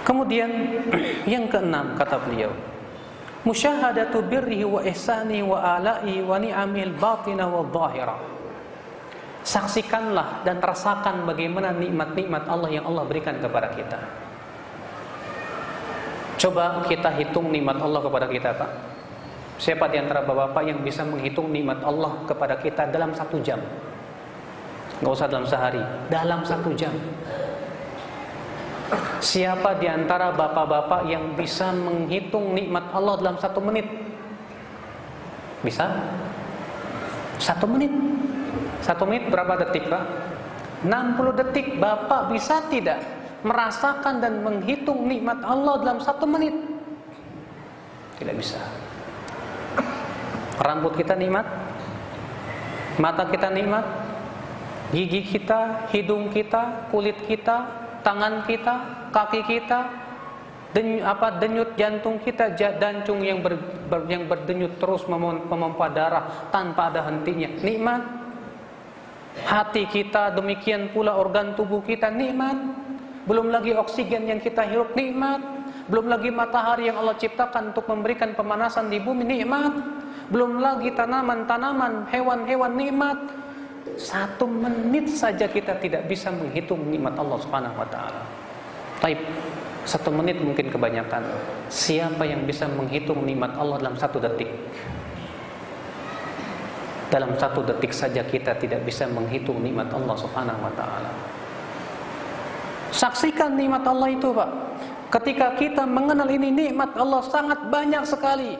Kemudian 0.03 0.51
yang 1.33 1.47
keenam 1.47 1.95
kata 1.95 2.19
beliau, 2.19 2.51
musyahadatu 3.47 4.27
birrihi 4.27 4.67
wa 4.67 4.83
ihsani 4.83 5.47
wa 5.47 5.63
ala'i 5.79 6.19
wa 6.27 6.35
ni'amil 6.43 6.99
batina 6.99 7.47
wa 7.47 7.63
dhahira. 7.63 8.19
Saksikanlah 9.47 10.43
dan 10.43 10.59
rasakan 10.59 11.23
bagaimana 11.23 11.71
nikmat-nikmat 11.71 12.51
Allah 12.51 12.75
yang 12.75 12.91
Allah 12.91 13.07
berikan 13.07 13.39
kepada 13.39 13.71
kita. 13.71 14.03
Coba 16.43 16.83
kita 16.91 17.15
hitung 17.15 17.55
nikmat 17.55 17.79
Allah 17.79 18.03
kepada 18.03 18.27
kita, 18.27 18.51
Pak. 18.51 18.71
Siapa 19.63 19.87
di 19.89 20.03
antara 20.03 20.27
bapak-bapak 20.27 20.63
yang 20.67 20.83
bisa 20.83 21.07
menghitung 21.07 21.55
nikmat 21.55 21.81
Allah 21.87 22.27
kepada 22.27 22.59
kita 22.59 22.91
dalam 22.91 23.15
satu 23.15 23.39
jam? 23.41 23.63
Gak 24.97 25.13
usah 25.13 25.29
dalam 25.29 25.45
sehari, 25.45 25.83
dalam 26.09 26.41
satu 26.41 26.73
jam. 26.73 26.93
Siapa 29.21 29.77
di 29.83 29.91
antara 29.91 30.31
bapak-bapak 30.33 31.11
yang 31.11 31.35
bisa 31.35 31.75
menghitung 31.75 32.55
nikmat 32.55 32.87
Allah 32.95 33.15
dalam 33.19 33.37
satu 33.37 33.59
menit? 33.59 33.85
Bisa? 35.61 35.91
Satu 37.37 37.67
menit? 37.67 37.91
Satu 38.81 39.03
menit 39.05 39.27
berapa 39.29 39.59
detik, 39.67 39.91
Pak? 39.91 40.05
60 40.87 41.41
detik 41.43 41.81
Bapak 41.81 42.31
bisa 42.31 42.63
tidak 42.69 43.01
merasakan 43.43 44.23
dan 44.23 44.45
menghitung 44.45 45.09
nikmat 45.09 45.43
Allah 45.43 45.83
dalam 45.83 45.99
satu 45.99 46.29
menit? 46.29 46.55
Tidak 48.21 48.35
bisa. 48.37 48.61
Rambut 50.63 50.97
kita 50.97 51.19
nikmat, 51.19 51.45
mata 52.97 53.29
kita 53.29 53.53
nikmat, 53.53 53.85
gigi 54.95 55.23
kita, 55.27 55.91
hidung 55.91 56.31
kita, 56.31 56.91
kulit 56.95 57.19
kita, 57.27 57.67
tangan 58.07 58.47
kita, 58.47 58.75
kaki 59.11 59.43
kita, 59.47 59.81
den, 60.71 61.03
apa 61.03 61.43
denyut 61.43 61.75
jantung 61.75 62.23
kita, 62.23 62.55
jantung 62.55 63.25
yang 63.25 63.43
ber, 63.43 63.59
ber, 63.91 64.07
yang 64.07 64.29
berdenyut 64.31 64.79
terus 64.79 65.09
memompa 65.09 65.91
darah 65.91 66.49
tanpa 66.53 66.93
ada 66.93 67.03
hentinya. 67.09 67.51
Nikmat. 67.65 68.03
Hati 69.37 69.85
kita 69.93 70.33
demikian 70.33 70.97
pula 70.97 71.17
organ 71.17 71.53
tubuh 71.53 71.85
kita 71.85 72.09
nikmat. 72.09 72.57
Belum 73.27 73.51
lagi 73.51 73.75
oksigen 73.75 74.31
yang 74.31 74.41
kita 74.41 74.65
hirup 74.65 74.95
nikmat. 74.97 75.43
Belum 75.87 76.09
lagi 76.09 76.31
matahari 76.31 76.89
yang 76.89 76.99
Allah 76.99 77.15
ciptakan 77.19 77.75
untuk 77.75 77.87
memberikan 77.91 78.33
pemanasan 78.33 78.89
di 78.89 79.03
bumi 79.03 79.27
nikmat. 79.27 79.73
Belum 80.33 80.59
lagi 80.59 80.91
tanaman-tanaman, 80.95 82.11
hewan-hewan 82.11 82.73
nikmat. 82.75 83.19
Satu 83.97 84.45
menit 84.45 85.09
saja 85.09 85.49
kita 85.49 85.81
tidak 85.81 86.05
bisa 86.05 86.29
menghitung 86.29 86.85
nikmat 86.93 87.17
Allah 87.17 87.41
Subhanahu 87.41 87.81
wa 87.81 87.89
taala. 87.89 88.23
Taib. 89.01 89.21
Satu 89.87 90.11
menit 90.11 90.37
mungkin 90.43 90.69
kebanyakan. 90.69 91.23
Siapa 91.71 92.27
yang 92.27 92.45
bisa 92.45 92.67
menghitung 92.69 93.25
nikmat 93.25 93.57
Allah 93.57 93.81
dalam 93.81 93.97
satu 93.97 94.21
detik? 94.21 94.51
Dalam 97.07 97.39
satu 97.39 97.63
detik 97.63 97.95
saja 97.95 98.27
kita 98.27 98.59
tidak 98.59 98.83
bisa 98.83 99.07
menghitung 99.07 99.63
nikmat 99.63 99.89
Allah 99.95 100.17
Subhanahu 100.19 100.61
wa 100.61 100.73
taala. 100.75 101.11
Saksikan 102.91 103.55
nikmat 103.55 103.87
Allah 103.87 104.11
itu, 104.11 104.35
Pak. 104.35 104.51
Ketika 105.07 105.55
kita 105.55 105.87
mengenal 105.87 106.27
ini 106.27 106.51
nikmat 106.51 106.99
Allah 106.99 107.23
sangat 107.23 107.71
banyak 107.71 108.03
sekali, 108.03 108.59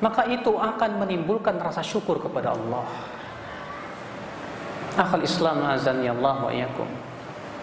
maka 0.00 0.24
itu 0.32 0.56
akan 0.56 0.90
menimbulkan 1.04 1.60
rasa 1.60 1.84
syukur 1.84 2.16
kepada 2.24 2.56
Allah. 2.56 2.88
Akal 4.98 5.22
Islam 5.22 5.62
azan 5.66 6.02
ya 6.02 6.14
Allah 6.16 6.36
wa 6.42 6.52
yakum. 6.52 6.88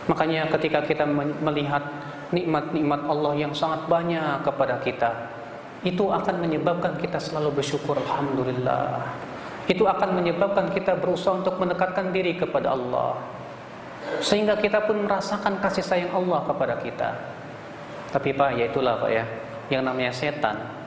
Makanya 0.07 0.47
ketika 0.55 0.84
kita 0.88 1.03
melihat 1.43 1.84
nikmat-nikmat 2.32 3.01
Allah 3.07 3.34
yang 3.36 3.51
sangat 3.51 3.84
banyak 3.91 4.43
kepada 4.43 4.80
kita, 4.80 5.11
itu 5.84 6.07
akan 6.07 6.43
menyebabkan 6.43 6.95
kita 6.95 7.19
selalu 7.19 7.59
bersyukur 7.59 7.99
alhamdulillah. 7.99 9.03
Itu 9.67 9.84
akan 9.84 10.23
menyebabkan 10.23 10.71
kita 10.71 10.95
berusaha 10.95 11.43
untuk 11.43 11.59
mendekatkan 11.59 12.15
diri 12.15 12.39
kepada 12.39 12.71
Allah. 12.71 13.19
Sehingga 14.23 14.55
kita 14.55 14.88
pun 14.88 15.03
merasakan 15.03 15.59
kasih 15.59 15.84
sayang 15.84 16.15
Allah 16.15 16.39
kepada 16.47 16.80
kita. 16.80 17.09
Tapi 18.15 18.32
Pak, 18.32 18.55
ya 18.55 18.71
itulah 18.71 18.95
Pak 19.03 19.11
ya, 19.11 19.28
yang 19.67 19.84
namanya 19.84 20.15
setan 20.15 20.78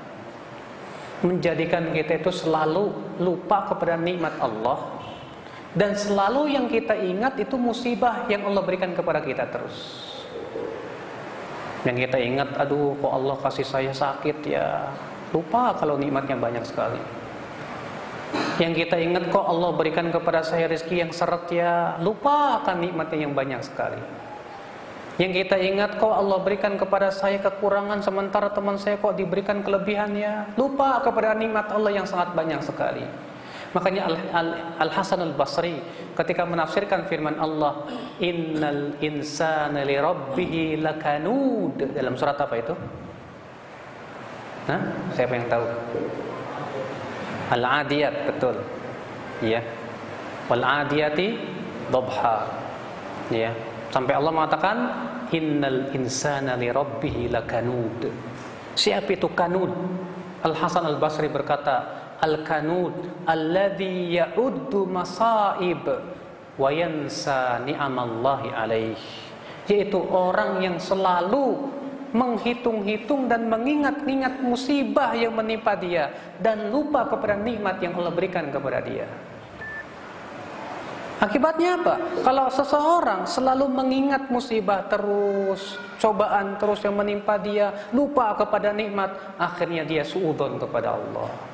menjadikan 1.20 1.93
kita 1.93 2.16
itu 2.16 2.32
selalu 2.32 2.93
lupa 3.20 3.68
kepada 3.68 4.01
nikmat 4.01 4.41
Allah 4.41 4.99
dan 5.71 5.95
selalu 5.95 6.51
yang 6.51 6.66
kita 6.66 6.99
ingat 6.99 7.39
itu 7.39 7.55
musibah 7.55 8.27
yang 8.27 8.43
Allah 8.43 8.62
berikan 8.66 8.91
kepada 8.91 9.23
kita 9.23 9.47
terus. 9.47 10.11
Yang 11.87 12.11
kita 12.11 12.18
ingat, 12.21 12.49
aduh 12.59 12.99
kok 12.99 13.12
Allah 13.14 13.37
kasih 13.41 13.66
saya 13.66 13.93
sakit 13.95 14.37
ya. 14.45 14.91
Lupa 15.31 15.73
kalau 15.79 15.95
nikmatnya 15.95 16.35
banyak 16.37 16.66
sekali. 16.66 17.01
Yang 18.61 18.85
kita 18.85 19.01
ingat 19.01 19.33
kok 19.33 19.47
Allah 19.47 19.71
berikan 19.73 20.12
kepada 20.12 20.45
saya 20.45 20.68
rezeki 20.68 21.07
yang 21.07 21.12
seret 21.14 21.49
ya. 21.49 21.97
Lupa 22.03 22.61
akan 22.61 22.77
nikmatnya 22.83 23.25
yang 23.25 23.33
banyak 23.33 23.62
sekali. 23.64 24.03
Yang 25.16 25.45
kita 25.45 25.57
ingat 25.57 25.97
kok 25.97 26.12
Allah 26.12 26.41
berikan 26.43 26.77
kepada 26.77 27.09
saya 27.14 27.41
kekurangan 27.41 28.05
sementara 28.05 28.53
teman 28.53 28.77
saya 28.77 28.99
kok 28.99 29.16
diberikan 29.16 29.64
kelebihannya. 29.64 30.59
Lupa 30.59 31.01
kepada 31.01 31.33
nikmat 31.33 31.73
Allah 31.73 31.93
yang 31.95 32.05
sangat 32.05 32.37
banyak 32.37 32.61
sekali. 32.61 33.30
Makanya 33.71 34.11
Al, 34.35 34.91
Hasan 34.91 35.23
Al 35.23 35.35
Basri 35.39 35.79
ketika 36.18 36.43
menafsirkan 36.43 37.07
firman 37.07 37.39
Allah, 37.39 37.87
Innal 38.18 38.99
insana 38.99 39.87
li 39.87 39.95
rabbih 39.95 40.83
lakanud 40.83 41.79
dalam 41.95 42.18
surat 42.18 42.35
apa 42.35 42.55
itu? 42.59 42.75
Hah? 44.66 44.81
Siapa 45.14 45.33
yang 45.39 45.47
tahu? 45.47 45.64
Al 47.51 47.62
Adiyat 47.87 48.14
betul. 48.27 48.59
Ya. 49.43 49.62
Wal 50.51 50.66
Adiyati 50.66 51.39
dhabha. 51.95 52.51
Ya. 53.31 53.55
Sampai 53.95 54.18
Allah 54.18 54.35
mengatakan 54.35 54.77
innal 55.31 55.95
insana 55.95 56.59
li 56.59 56.71
rabbih 56.71 57.31
lakanud. 57.31 58.11
Siapa 58.75 59.11
itu 59.14 59.31
kanud? 59.31 59.71
Al 60.43 60.55
Hasan 60.59 60.87
Al 60.87 60.99
Basri 60.99 61.31
berkata, 61.31 61.99
al 62.21 62.45
kanud 62.45 63.25
alladhi 63.25 64.21
ya'uddu 64.21 64.85
masaib 64.85 65.85
wa 66.61 66.68
yansa 66.68 67.64
ni'amallahi 67.64 68.49
alaih. 68.53 69.01
Yaitu 69.64 69.97
orang 70.12 70.61
yang 70.61 70.77
selalu 70.77 71.73
menghitung-hitung 72.11 73.31
dan 73.31 73.47
mengingat-ingat 73.47 74.43
musibah 74.43 75.14
yang 75.14 75.35
menimpa 75.35 75.79
dia 75.79 76.11
dan 76.43 76.68
lupa 76.68 77.07
kepada 77.07 77.39
nikmat 77.39 77.79
yang 77.79 77.95
Allah 77.97 78.12
berikan 78.12 78.51
kepada 78.51 78.83
dia. 78.83 79.07
Akibatnya 81.21 81.77
apa? 81.77 82.01
Kalau 82.25 82.49
seseorang 82.49 83.29
selalu 83.29 83.68
mengingat 83.68 84.33
musibah 84.33 84.89
terus, 84.89 85.77
cobaan 86.01 86.57
terus 86.57 86.81
yang 86.81 86.97
menimpa 86.97 87.37
dia, 87.37 87.93
lupa 87.93 88.33
kepada 88.41 88.73
nikmat, 88.73 89.37
akhirnya 89.37 89.85
dia 89.85 90.01
suudon 90.01 90.57
kepada 90.57 90.97
Allah. 90.97 91.49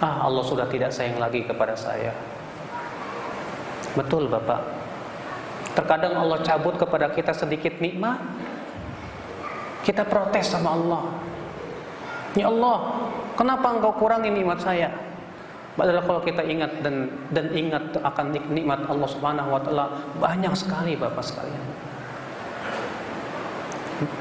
Ah, 0.00 0.24
Allah 0.24 0.40
sudah 0.40 0.64
tidak 0.64 0.88
sayang 0.96 1.20
lagi 1.20 1.44
kepada 1.44 1.76
saya. 1.76 2.16
Betul, 3.92 4.32
Bapak. 4.32 4.64
Terkadang 5.76 6.16
Allah 6.16 6.40
cabut 6.40 6.74
kepada 6.80 7.12
kita 7.12 7.36
sedikit 7.36 7.76
nikmat, 7.84 8.16
kita 9.84 10.08
protes 10.08 10.50
sama 10.50 10.72
Allah. 10.72 11.02
Ya 12.32 12.48
Allah, 12.48 13.06
kenapa 13.36 13.76
engkau 13.76 13.92
kurangi 14.00 14.32
nikmat 14.32 14.64
saya? 14.64 14.88
Padahal 15.76 16.02
kalau 16.02 16.20
kita 16.24 16.42
ingat 16.44 16.82
dan 16.82 17.08
dan 17.30 17.46
ingat 17.54 17.94
akan 18.02 18.36
nikmat 18.50 18.84
Allah 18.90 19.08
Subhanahu 19.08 19.54
wa 19.54 19.60
taala 19.62 19.86
banyak 20.18 20.52
sekali 20.58 20.98
Bapak 20.98 21.22
sekalian. 21.22 21.64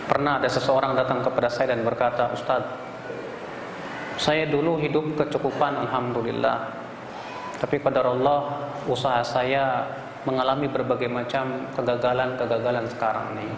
Pernah 0.05 0.43
ada 0.43 0.49
seseorang 0.51 0.93
datang 0.93 1.23
kepada 1.23 1.47
saya 1.47 1.73
dan 1.73 1.83
berkata, 1.83 2.29
"Ustaz, 2.35 2.63
saya 4.19 4.43
dulu 4.51 4.75
hidup 4.83 5.15
kecukupan 5.15 5.87
alhamdulillah. 5.87 6.75
Tapi 7.55 7.79
pada 7.79 8.03
Allah 8.03 8.67
usaha 8.83 9.23
saya 9.23 9.87
mengalami 10.27 10.67
berbagai 10.67 11.07
macam 11.07 11.71
kegagalan-kegagalan 11.71 12.83
sekarang 12.91 13.39
nih. 13.39 13.51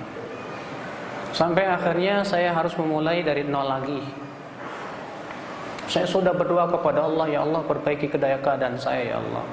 Sampai 1.34 1.66
akhirnya 1.66 2.22
saya 2.22 2.54
harus 2.54 2.78
memulai 2.78 3.26
dari 3.26 3.42
nol 3.42 3.66
lagi. 3.66 4.02
Saya 5.90 6.06
sudah 6.06 6.32
berdoa 6.32 6.70
kepada 6.70 7.10
Allah, 7.10 7.26
ya 7.28 7.42
Allah 7.42 7.66
perbaiki 7.66 8.06
kedaya 8.06 8.38
keadaan 8.38 8.78
saya 8.78 9.12
ya 9.12 9.18
Allah. 9.18 9.44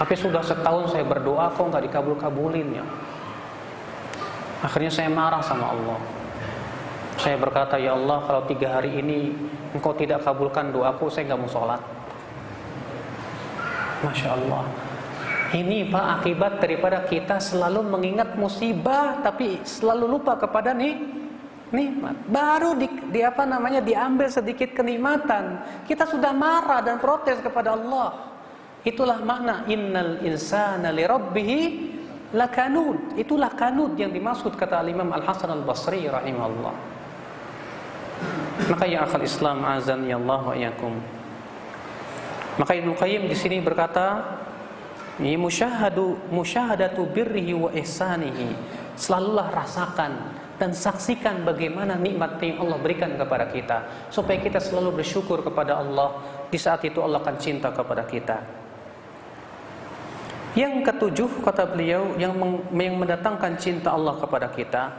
Tapi 0.00 0.14
sudah 0.16 0.40
setahun 0.40 0.96
saya 0.96 1.04
berdoa 1.04 1.52
kok 1.52 1.68
nggak 1.68 1.84
dikabul-kabulin 1.92 2.80
ya. 2.80 2.86
Akhirnya 4.64 4.90
saya 4.90 5.12
marah 5.12 5.44
sama 5.44 5.76
Allah. 5.76 5.98
Saya 7.18 7.34
berkata, 7.34 7.74
ya 7.82 7.98
Allah 7.98 8.22
kalau 8.22 8.42
tiga 8.46 8.78
hari 8.78 9.02
ini 9.02 9.34
engkau 9.74 9.90
tidak 9.98 10.22
kabulkan 10.22 10.70
doaku, 10.70 11.10
saya 11.10 11.34
nggak 11.34 11.40
mau 11.42 11.50
sholat. 11.50 11.82
Masya 14.06 14.30
Allah. 14.38 14.62
Ini 15.48 15.88
Pak 15.88 16.06
akibat 16.20 16.60
daripada 16.62 17.02
kita 17.08 17.40
selalu 17.40 17.80
mengingat 17.80 18.36
musibah 18.36 19.18
tapi 19.24 19.64
selalu 19.64 20.04
lupa 20.04 20.36
kepada 20.36 20.76
nih 20.76 20.94
nikmat. 21.72 22.16
Baru 22.28 22.76
di, 22.76 22.86
di 23.08 23.24
apa 23.24 23.48
namanya 23.48 23.80
diambil 23.80 24.28
sedikit 24.28 24.76
kenikmatan, 24.76 25.58
kita 25.88 26.04
sudah 26.04 26.30
marah 26.36 26.84
dan 26.84 27.00
protes 27.00 27.40
kepada 27.40 27.74
Allah. 27.74 28.38
Itulah 28.84 29.18
makna 29.24 29.66
innal 29.66 30.22
insana 30.22 30.94
li 30.94 31.02
rabbih 31.02 31.52
lakanud. 32.36 33.18
Itulah 33.18 33.50
kanud 33.56 33.98
yang 33.98 34.12
dimaksud 34.12 34.54
kata 34.54 34.84
Imam 34.86 35.10
Al 35.10 35.24
Hasan 35.24 35.50
Al 35.50 35.64
Basri 35.64 36.06
rahimahullah. 36.06 36.87
Maka 38.66 38.84
ya 38.84 39.06
akal 39.06 39.22
Islam 39.22 39.62
azan 39.62 40.04
ya 40.04 40.18
Allah 40.18 40.40
wa 40.42 40.54
iyakum. 40.54 40.94
Maka 42.58 42.74
Ibnu 42.74 42.98
Qayyim 42.98 43.30
di 43.30 43.36
sini 43.38 43.62
berkata, 43.62 44.38
"Ya 45.22 45.38
musyahadu 45.38 46.18
musyahadatu 46.34 47.06
birrihi 47.06 47.54
wa 47.54 47.70
ihsanihi." 47.70 48.58
Selalulah 48.98 49.54
rasakan 49.54 50.34
dan 50.58 50.74
saksikan 50.74 51.46
bagaimana 51.46 51.94
nikmat 51.94 52.42
yang 52.42 52.66
Allah 52.66 52.78
berikan 52.82 53.14
kepada 53.14 53.46
kita 53.46 54.10
supaya 54.10 54.42
kita 54.42 54.58
selalu 54.58 55.00
bersyukur 55.00 55.38
kepada 55.46 55.78
Allah 55.78 56.18
di 56.50 56.58
saat 56.58 56.82
itu 56.82 56.98
Allah 56.98 57.22
akan 57.22 57.38
cinta 57.38 57.70
kepada 57.70 58.02
kita 58.02 58.42
Yang 60.58 60.90
ketujuh 60.90 61.30
kata 61.46 61.70
beliau 61.70 62.18
yang, 62.18 62.34
yang 62.74 62.94
mendatangkan 62.98 63.54
cinta 63.54 63.94
Allah 63.94 64.18
kepada 64.18 64.50
kita 64.50 64.90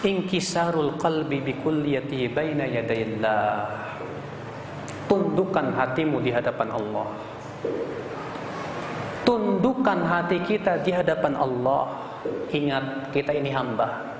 inkisarul 0.00 0.96
qalbi 0.96 1.44
bikulliyatihi 1.44 2.26
baina 2.32 2.64
yadayillah. 2.64 3.68
Tundukkan 5.10 5.74
hatimu 5.74 6.22
di 6.22 6.30
hadapan 6.30 6.70
Allah. 6.70 7.08
Tundukkan 9.26 9.98
hati 10.06 10.38
kita 10.46 10.80
di 10.86 10.94
hadapan 10.94 11.34
Allah. 11.34 11.90
Ingat 12.50 13.10
kita 13.10 13.34
ini 13.34 13.50
hamba. 13.50 14.16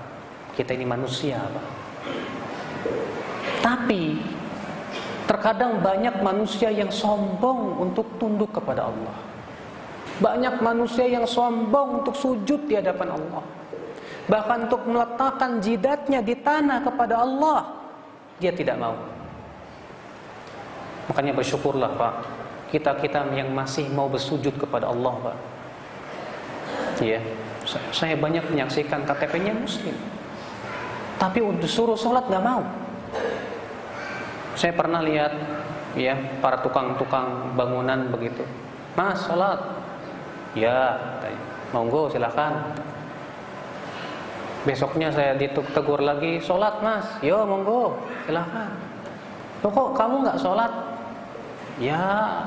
Kita 0.50 0.74
ini 0.74 0.82
manusia, 0.82 1.38
Pak. 1.38 1.66
Tapi 3.60 4.18
terkadang 5.30 5.78
banyak 5.78 6.18
manusia 6.26 6.74
yang 6.74 6.90
sombong 6.90 7.78
untuk 7.78 8.18
tunduk 8.18 8.50
kepada 8.50 8.90
Allah. 8.90 9.14
Banyak 10.18 10.58
manusia 10.58 11.06
yang 11.06 11.24
sombong 11.24 12.02
untuk 12.02 12.18
sujud 12.18 12.66
di 12.66 12.74
hadapan 12.76 13.14
Allah. 13.14 13.59
Bahkan 14.30 14.70
untuk 14.70 14.86
meletakkan 14.86 15.58
jidatnya 15.58 16.22
di 16.22 16.38
tanah 16.38 16.86
kepada 16.86 17.26
Allah, 17.26 17.66
dia 18.38 18.54
tidak 18.54 18.78
mau. 18.78 18.94
Makanya 21.10 21.34
bersyukurlah 21.34 21.90
Pak, 21.98 22.14
kita-kita 22.70 23.26
yang 23.34 23.50
masih 23.50 23.90
mau 23.90 24.06
bersujud 24.06 24.54
kepada 24.54 24.86
Allah 24.86 25.14
Pak. 25.18 25.36
Ya, 27.02 27.18
saya 27.90 28.14
banyak 28.14 28.46
menyaksikan 28.54 29.02
KTP-nya 29.02 29.50
Muslim. 29.58 29.98
Tapi 31.18 31.42
untuk 31.42 31.66
suruh 31.66 31.98
sholat 31.98 32.30
nggak 32.30 32.44
mau. 32.46 32.62
Saya 34.54 34.72
pernah 34.78 35.02
lihat 35.02 35.34
ya 35.98 36.14
para 36.38 36.62
tukang-tukang 36.62 37.58
bangunan 37.58 38.06
begitu. 38.14 38.46
Mas 38.94 39.26
sholat. 39.26 39.58
Ya, 40.54 40.94
monggo 41.74 42.06
silakan. 42.14 42.78
Besoknya 44.68 45.08
saya 45.08 45.32
ditegur 45.40 46.04
lagi, 46.04 46.36
sholat 46.44 46.84
mas. 46.84 47.08
Yo 47.24 47.48
monggo, 47.48 47.96
silakan. 48.28 48.70
Loh 49.64 49.70
kok 49.72 49.90
kamu 49.96 50.14
nggak 50.24 50.40
sholat? 50.40 50.72
Ya, 51.80 52.44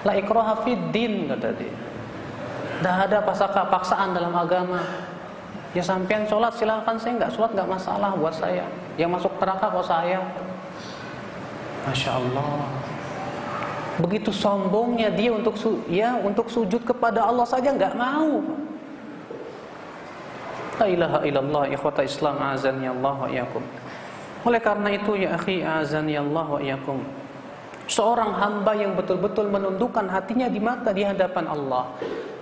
la 0.00 0.12
ikraha 0.16 0.64
din 0.92 1.28
kata 1.28 1.52
dia. 1.56 1.76
Tidak 2.76 2.96
ada 3.08 3.18
pasaka 3.24 3.68
paksaan 3.68 4.16
dalam 4.16 4.32
agama. 4.32 4.80
Ya 5.76 5.84
sampean 5.84 6.24
sholat 6.24 6.56
silahkan 6.56 6.96
saya 6.96 7.20
nggak 7.20 7.32
sholat 7.36 7.52
nggak 7.52 7.68
masalah 7.68 8.16
buat 8.16 8.32
saya. 8.32 8.64
Yang 8.96 9.20
masuk 9.20 9.32
neraka 9.36 9.68
kok 9.68 9.86
saya. 9.88 10.20
Masya 11.84 12.10
Allah. 12.16 12.64
Begitu 14.00 14.28
sombongnya 14.32 15.08
dia 15.12 15.32
untuk 15.32 15.56
ya 15.88 16.16
untuk 16.20 16.48
sujud 16.48 16.84
kepada 16.84 17.28
Allah 17.28 17.44
saja 17.44 17.72
nggak 17.72 17.96
mau. 17.96 18.40
La 20.76 20.86
ilaha 20.92 21.18
illallah 21.24 21.72
ikhwata 21.72 22.04
Islam 22.04 22.36
azan 22.36 22.84
ya 22.84 22.92
Allah 22.92 23.14
wa 23.16 23.28
iyakum. 23.32 23.64
Oleh 24.44 24.60
karena 24.60 24.92
itu 24.92 25.16
ya 25.16 25.34
akhi 25.40 25.64
azan 25.64 26.04
ya 26.06 26.20
Allah 26.20 26.46
wa 26.46 26.60
iyakum. 26.60 27.00
Seorang 27.88 28.36
hamba 28.36 28.76
yang 28.76 28.92
betul-betul 28.92 29.48
menundukkan 29.48 30.04
hatinya 30.10 30.50
di 30.50 30.60
mata 30.60 30.92
di 30.92 31.06
hadapan 31.06 31.48
Allah 31.48 31.96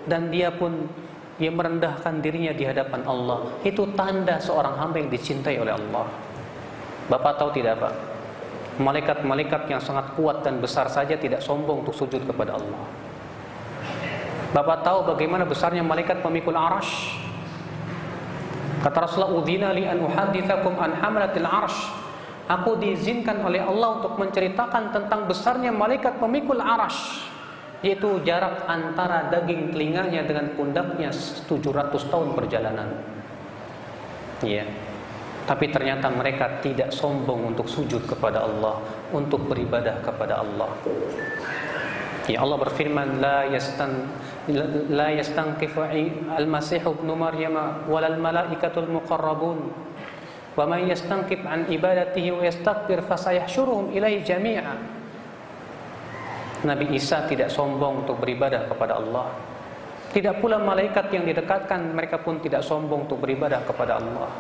dan 0.08 0.32
dia 0.32 0.50
pun 0.50 0.88
dia 1.38 1.52
merendahkan 1.52 2.18
dirinya 2.18 2.50
di 2.50 2.66
hadapan 2.66 3.06
Allah. 3.06 3.54
Itu 3.62 3.86
tanda 3.94 4.42
seorang 4.42 4.74
hamba 4.82 4.98
yang 4.98 5.10
dicintai 5.12 5.54
oleh 5.60 5.76
Allah. 5.76 6.06
Bapak 7.06 7.38
tahu 7.38 7.54
tidak 7.54 7.78
Pak? 7.78 7.94
Malaikat-malaikat 8.82 9.70
yang 9.70 9.78
sangat 9.78 10.10
kuat 10.18 10.42
dan 10.42 10.58
besar 10.58 10.90
saja 10.90 11.14
tidak 11.14 11.38
sombong 11.38 11.86
untuk 11.86 11.94
sujud 11.94 12.26
kepada 12.26 12.58
Allah. 12.58 12.82
Bapak 14.50 14.82
tahu 14.82 15.14
bagaimana 15.14 15.46
besarnya 15.46 15.82
malaikat 15.82 16.22
pemikul 16.22 16.54
arash 16.54 17.23
kata 18.84 19.08
Rasulullah 19.08 19.32
udhina 19.32 19.72
li 19.72 19.88
an 19.88 20.04
uhadithakum 20.04 20.76
an 20.76 20.92
hamlatil 21.00 21.48
arash 21.48 21.88
aku 22.44 22.76
diizinkan 22.76 23.40
oleh 23.40 23.64
Allah 23.64 24.04
untuk 24.04 24.20
menceritakan 24.20 24.92
tentang 24.92 25.24
besarnya 25.24 25.72
malaikat 25.72 26.20
pemikul 26.20 26.60
arash 26.60 27.32
yaitu 27.84 28.20
jarak 28.24 28.64
antara 28.64 29.28
daging 29.28 29.72
telinganya 29.72 30.24
dengan 30.24 30.56
pundaknya 30.56 31.12
700 31.12 31.92
tahun 32.08 32.32
perjalanan. 32.32 32.96
Iya. 34.40 34.64
Tapi 35.44 35.68
ternyata 35.68 36.08
mereka 36.08 36.64
tidak 36.64 36.88
sombong 36.88 37.52
untuk 37.52 37.68
sujud 37.68 38.08
kepada 38.08 38.40
Allah, 38.40 38.80
untuk 39.12 39.44
beribadah 39.44 40.00
kepada 40.00 40.40
Allah. 40.40 40.72
Ya 42.24 42.40
Allah 42.40 42.56
berfirman 42.56 43.20
la 43.20 43.44
yastan 43.52 44.08
la 44.88 45.12
yastanqifu 45.12 45.84
al-masih 46.32 46.80
ibn 46.80 47.08
maryam 47.12 47.84
wal 47.84 48.16
malaikatul 48.16 48.88
muqarrabun 48.88 49.68
wa 50.56 50.64
man 50.64 50.88
yastanqib 50.88 51.44
an 51.44 51.68
ibadatihi 51.68 52.32
wa 52.32 52.40
yastakbir 52.48 53.04
fasayahsyuruhum 53.04 53.92
ilaihi 53.92 54.24
jami'a 54.24 54.72
Nabi 56.64 56.96
Isa 56.96 57.28
tidak 57.28 57.52
sombong 57.52 58.08
untuk 58.08 58.24
beribadah 58.24 58.64
kepada 58.72 58.96
Allah. 58.96 59.28
Tidak 60.16 60.40
pula 60.40 60.56
malaikat 60.56 61.12
yang 61.12 61.28
didekatkan 61.28 61.92
mereka 61.92 62.24
pun 62.24 62.40
tidak 62.40 62.64
sombong 62.64 63.04
untuk 63.04 63.20
beribadah 63.20 63.60
kepada 63.68 64.00
Allah. 64.00 64.32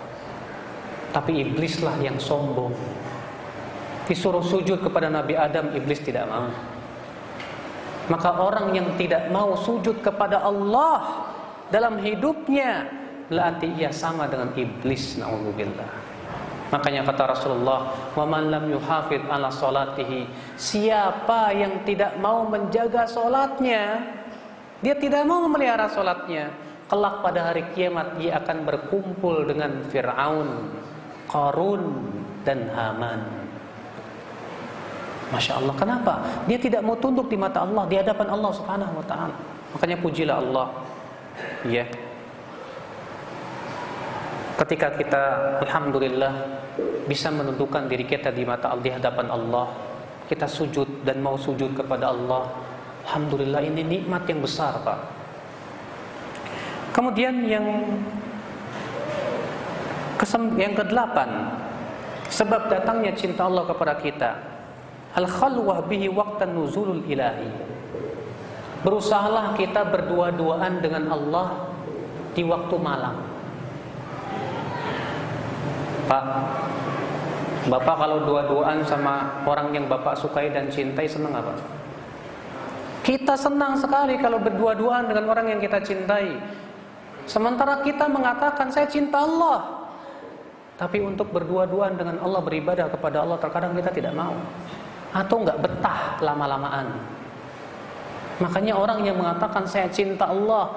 Tapi 1.12 1.44
iblislah 1.44 2.00
yang 2.00 2.16
sombong. 2.16 2.72
Disuruh 4.08 4.40
sujud 4.40 4.80
kepada 4.80 5.12
Nabi 5.12 5.36
Adam, 5.36 5.68
iblis 5.76 6.00
tidak 6.00 6.24
mau. 6.32 6.48
Maka 8.04 8.36
orang 8.36 8.76
yang 8.76 8.88
tidak 9.00 9.32
mau 9.32 9.56
sujud 9.56 10.04
kepada 10.04 10.44
Allah 10.44 11.24
dalam 11.72 11.96
hidupnya, 11.96 12.84
berarti 13.32 13.72
ia 13.80 13.88
sama 13.88 14.28
dengan 14.28 14.52
iblis. 14.52 15.16
Nauzubillah. 15.16 16.04
Makanya 16.68 17.06
kata 17.06 17.38
Rasulullah, 17.38 17.92
"Wa 18.12 18.24
man 18.26 18.50
lam 18.50 18.66
yuhafid 18.66 19.24
ala 19.30 19.48
salatihi." 19.48 20.26
Siapa 20.58 21.54
yang 21.54 21.86
tidak 21.86 22.18
mau 22.18 22.44
menjaga 22.44 23.06
salatnya, 23.06 24.02
dia 24.82 24.98
tidak 24.98 25.22
mau 25.24 25.44
memelihara 25.46 25.86
salatnya, 25.88 26.50
kelak 26.90 27.24
pada 27.24 27.52
hari 27.52 27.64
kiamat 27.72 28.20
dia 28.20 28.42
akan 28.42 28.68
berkumpul 28.68 29.48
dengan 29.48 29.80
Firaun, 29.88 30.68
Qarun 31.30 31.82
dan 32.44 32.68
Haman. 32.74 33.43
Masya 35.34 35.58
Allah, 35.58 35.74
kenapa? 35.74 36.14
Dia 36.46 36.58
tidak 36.62 36.86
mau 36.86 36.94
tunduk 36.94 37.26
di 37.26 37.34
mata 37.34 37.66
Allah, 37.66 37.82
di 37.90 37.98
hadapan 37.98 38.30
Allah 38.30 38.50
Subhanahu 38.54 39.02
wa 39.02 39.06
taala. 39.06 39.34
Makanya 39.74 39.98
pujilah 39.98 40.36
Allah. 40.38 40.66
Ya. 41.66 41.82
Ketika 44.54 44.94
kita 44.94 45.22
alhamdulillah 45.66 46.62
bisa 47.10 47.28
menentukan 47.34 47.90
diri 47.90 48.06
kita 48.06 48.30
di 48.30 48.46
mata 48.46 48.70
Allah 48.70 48.84
di 48.86 48.92
hadapan 48.94 49.26
Allah 49.28 49.66
kita 50.30 50.48
sujud 50.48 51.04
dan 51.04 51.20
mau 51.20 51.36
sujud 51.36 51.76
kepada 51.76 52.10
Allah 52.10 52.48
Alhamdulillah 53.04 53.60
ini 53.60 53.84
nikmat 53.84 54.24
yang 54.24 54.40
besar 54.40 54.80
Pak 54.80 54.98
kemudian 56.96 57.44
yang 57.44 57.66
yang 60.56 60.72
kedelapan 60.72 61.52
sebab 62.32 62.72
datangnya 62.72 63.12
cinta 63.12 63.44
Allah 63.44 63.68
kepada 63.68 64.00
kita 64.00 64.53
al 65.14 65.26
khalwah 65.26 65.86
bihi 65.86 66.10
waqtan 66.10 66.54
nuzulul 66.54 67.02
ilahi 67.06 67.48
berusahalah 68.82 69.56
kita 69.56 69.86
berdua-duaan 69.88 70.82
dengan 70.82 71.08
Allah 71.14 71.70
di 72.34 72.42
waktu 72.42 72.76
malam 72.76 73.16
Pak 76.04 76.24
Bapak 77.64 77.96
kalau 77.96 78.28
dua-duaan 78.28 78.84
sama 78.84 79.40
orang 79.48 79.72
yang 79.72 79.88
Bapak 79.88 80.20
sukai 80.20 80.52
dan 80.52 80.68
cintai 80.68 81.08
senang 81.08 81.32
apa? 81.32 81.56
Kita 83.00 83.40
senang 83.40 83.80
sekali 83.80 84.20
kalau 84.20 84.36
berdua-duaan 84.36 85.08
dengan 85.08 85.32
orang 85.32 85.56
yang 85.56 85.60
kita 85.64 85.80
cintai. 85.80 86.36
Sementara 87.24 87.80
kita 87.80 88.04
mengatakan 88.04 88.68
saya 88.68 88.84
cinta 88.84 89.24
Allah. 89.24 89.88
Tapi 90.76 91.00
untuk 91.00 91.32
berdua-duaan 91.32 91.96
dengan 91.96 92.20
Allah 92.20 92.44
beribadah 92.44 92.92
kepada 92.92 93.24
Allah 93.24 93.40
terkadang 93.40 93.72
kita 93.72 93.92
tidak 93.96 94.12
mau. 94.12 94.36
Atau 95.14 95.46
nggak 95.46 95.62
betah 95.62 96.18
lama-lamaan. 96.18 96.90
Makanya 98.42 98.74
orang 98.74 99.06
yang 99.06 99.16
mengatakan 99.16 99.62
saya 99.64 99.86
cinta 99.86 100.26
Allah. 100.26 100.74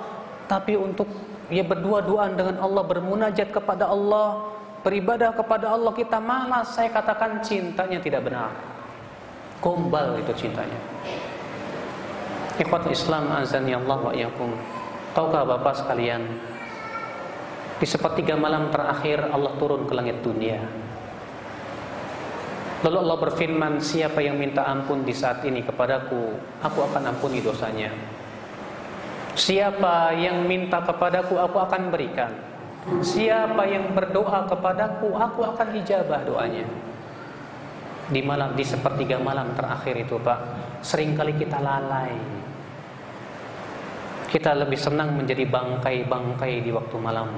Tapi 0.48 0.78
untuk 0.80 1.10
ya 1.52 1.66
berdua-duaan 1.66 2.38
dengan 2.38 2.62
Allah 2.64 2.84
bermunajat 2.86 3.52
kepada 3.52 3.90
Allah 3.92 4.56
beribadah 4.88 5.36
kepada 5.36 5.76
Allah 5.76 5.92
kita 5.92 6.16
malas, 6.24 6.72
saya 6.72 6.88
katakan 6.88 7.44
cintanya 7.44 8.00
tidak 8.00 8.24
benar. 8.24 8.56
Gombal 9.60 10.16
itu 10.22 10.32
cintanya. 10.38 10.80
Ikhwat 12.56 12.88
Islam 12.88 13.28
azan 13.36 13.68
ya 13.68 13.84
Allah 13.84 14.00
wa 14.00 14.14
iyakum. 14.16 14.56
Tahukah 15.12 15.44
Bapak 15.44 15.84
sekalian, 15.84 16.24
di 17.82 17.86
sepertiga 17.90 18.38
malam 18.38 18.70
terakhir 18.72 19.28
Allah 19.28 19.54
turun 19.60 19.84
ke 19.90 19.94
langit 19.98 20.22
dunia. 20.24 20.62
Lalu 22.86 22.98
Allah 23.02 23.18
berfirman, 23.18 23.74
siapa 23.82 24.22
yang 24.22 24.38
minta 24.38 24.62
ampun 24.62 25.02
di 25.02 25.10
saat 25.10 25.42
ini 25.42 25.66
kepadaku, 25.66 26.38
aku 26.62 26.80
akan 26.86 27.10
ampuni 27.10 27.42
dosanya. 27.42 27.90
Siapa 29.34 30.14
yang 30.14 30.46
minta 30.46 30.86
kepadaku, 30.86 31.42
aku 31.42 31.58
akan 31.58 31.90
berikan. 31.90 32.30
Siapa 33.02 33.66
yang 33.66 33.98
berdoa 33.98 34.46
kepadaku, 34.46 35.10
aku 35.18 35.42
akan 35.42 35.68
ijabah 35.82 36.22
doanya. 36.22 36.70
Di 38.14 38.22
malam 38.22 38.54
di 38.54 38.62
sepertiga 38.62 39.18
malam 39.18 39.58
terakhir 39.58 39.98
itu, 39.98 40.16
Pak, 40.22 40.40
sering 40.86 41.18
kali 41.18 41.34
kita 41.34 41.58
lalai. 41.58 42.14
Kita 44.30 44.54
lebih 44.54 44.78
senang 44.78 45.18
menjadi 45.18 45.50
bangkai-bangkai 45.50 46.62
di 46.62 46.70
waktu 46.70 46.96
malam. 47.02 47.30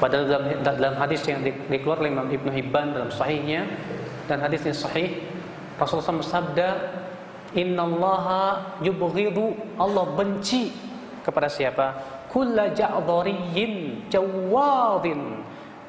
Padahal 0.00 0.24
dalam, 0.28 0.44
dalam 0.64 0.94
hadis 0.96 1.20
yang 1.28 1.44
dikeluarkan 1.44 2.08
oleh 2.08 2.12
Imam 2.12 2.28
Ibnu 2.28 2.50
Hibban 2.56 2.96
dalam 2.96 3.12
sahihnya 3.12 3.68
dan 4.30 4.46
hadisnya 4.46 4.70
sahih, 4.70 5.18
Rasulullah 5.74 6.14
SAW 6.14 6.22
bersabda, 6.22 6.68
Innallaha 7.58 8.78
yubghidu 8.78 9.58
Allah 9.74 10.06
benci 10.14 10.70
kepada 11.26 11.50
siapa? 11.50 11.98
Kulla 12.30 12.70
ja'dhariyin 12.70 14.06
jawadin 14.06 15.42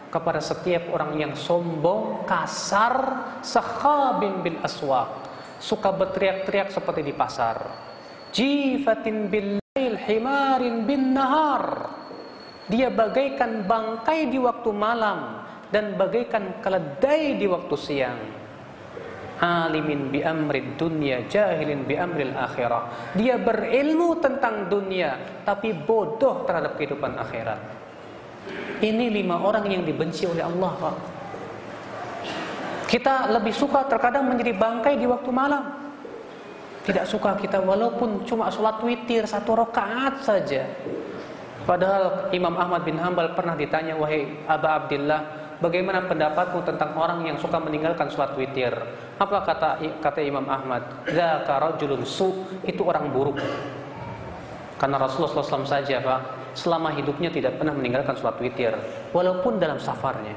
kepada 0.09 0.41
setiap 0.41 0.89
orang 0.89 1.21
yang 1.21 1.33
sombong, 1.37 2.25
kasar, 2.25 3.29
sakhabin 3.45 4.41
bil 4.41 4.57
aswaq, 4.65 5.21
suka 5.61 5.93
berteriak-teriak 5.93 6.73
seperti 6.73 7.05
di 7.05 7.13
pasar. 7.13 7.61
Jifatin 8.33 9.29
bil 9.29 9.61
lail 9.61 9.95
himarin 10.01 10.89
bin 10.89 11.13
nahar. 11.13 11.93
Dia 12.65 12.89
bagaikan 12.89 13.69
bangkai 13.69 14.33
di 14.33 14.41
waktu 14.41 14.71
malam 14.73 15.40
dan 15.71 15.95
bagaikan 15.95 16.59
keledai 16.59 17.39
di 17.39 17.47
waktu 17.47 17.75
siang 17.79 18.19
alimin 19.41 20.13
bi 20.13 20.21
amrid 20.21 20.77
dunia, 20.77 21.25
jahilin 21.25 21.81
bi 21.89 21.97
amril 21.97 22.37
akhirah. 22.37 23.11
Dia 23.17 23.41
berilmu 23.41 24.21
tentang 24.21 24.69
dunia, 24.69 25.17
tapi 25.41 25.73
bodoh 25.73 26.45
terhadap 26.45 26.77
kehidupan 26.77 27.17
akhirat. 27.17 27.57
Ini 28.85 29.09
lima 29.09 29.41
orang 29.41 29.65
yang 29.65 29.81
dibenci 29.81 30.29
oleh 30.29 30.45
Allah, 30.45 30.71
Pak. 30.77 30.95
Kita 32.85 33.33
lebih 33.33 33.55
suka 33.55 33.87
terkadang 33.89 34.29
menjadi 34.29 34.53
bangkai 34.53 34.99
di 35.01 35.09
waktu 35.09 35.31
malam. 35.33 35.63
Tidak 36.81 37.05
suka 37.05 37.37
kita 37.37 37.61
walaupun 37.61 38.25
cuma 38.25 38.49
sholat 38.49 38.81
witir 38.81 39.25
satu 39.25 39.53
rakaat 39.53 40.21
saja. 40.21 40.65
Padahal 41.61 42.33
Imam 42.33 42.57
Ahmad 42.57 42.81
bin 42.81 42.97
Hambal 42.97 43.37
pernah 43.37 43.53
ditanya, 43.53 43.93
wahai 43.93 44.33
Aba 44.49 44.81
Abdullah, 44.81 45.40
Bagaimana 45.61 46.09
pendapatmu 46.09 46.65
tentang 46.65 46.97
orang 46.97 47.21
yang 47.21 47.37
suka 47.37 47.61
meninggalkan 47.61 48.09
sholat 48.09 48.33
witir? 48.33 48.73
Apa 49.21 49.45
kata 49.45 49.77
kata 50.01 50.19
Imam 50.25 50.49
Ahmad? 50.49 50.81
Zaka 51.05 51.61
rajulun 51.61 52.01
su 52.01 52.33
itu 52.65 52.81
orang 52.81 53.13
buruk. 53.13 53.37
Karena 54.81 54.97
Rasulullah 54.97 55.45
SAW 55.45 55.69
saja 55.69 56.01
Pak, 56.01 56.19
selama 56.57 56.89
hidupnya 56.97 57.29
tidak 57.29 57.61
pernah 57.61 57.77
meninggalkan 57.77 58.17
sholat 58.17 58.41
witir, 58.41 58.73
walaupun 59.13 59.61
dalam 59.61 59.77
safarnya. 59.77 60.33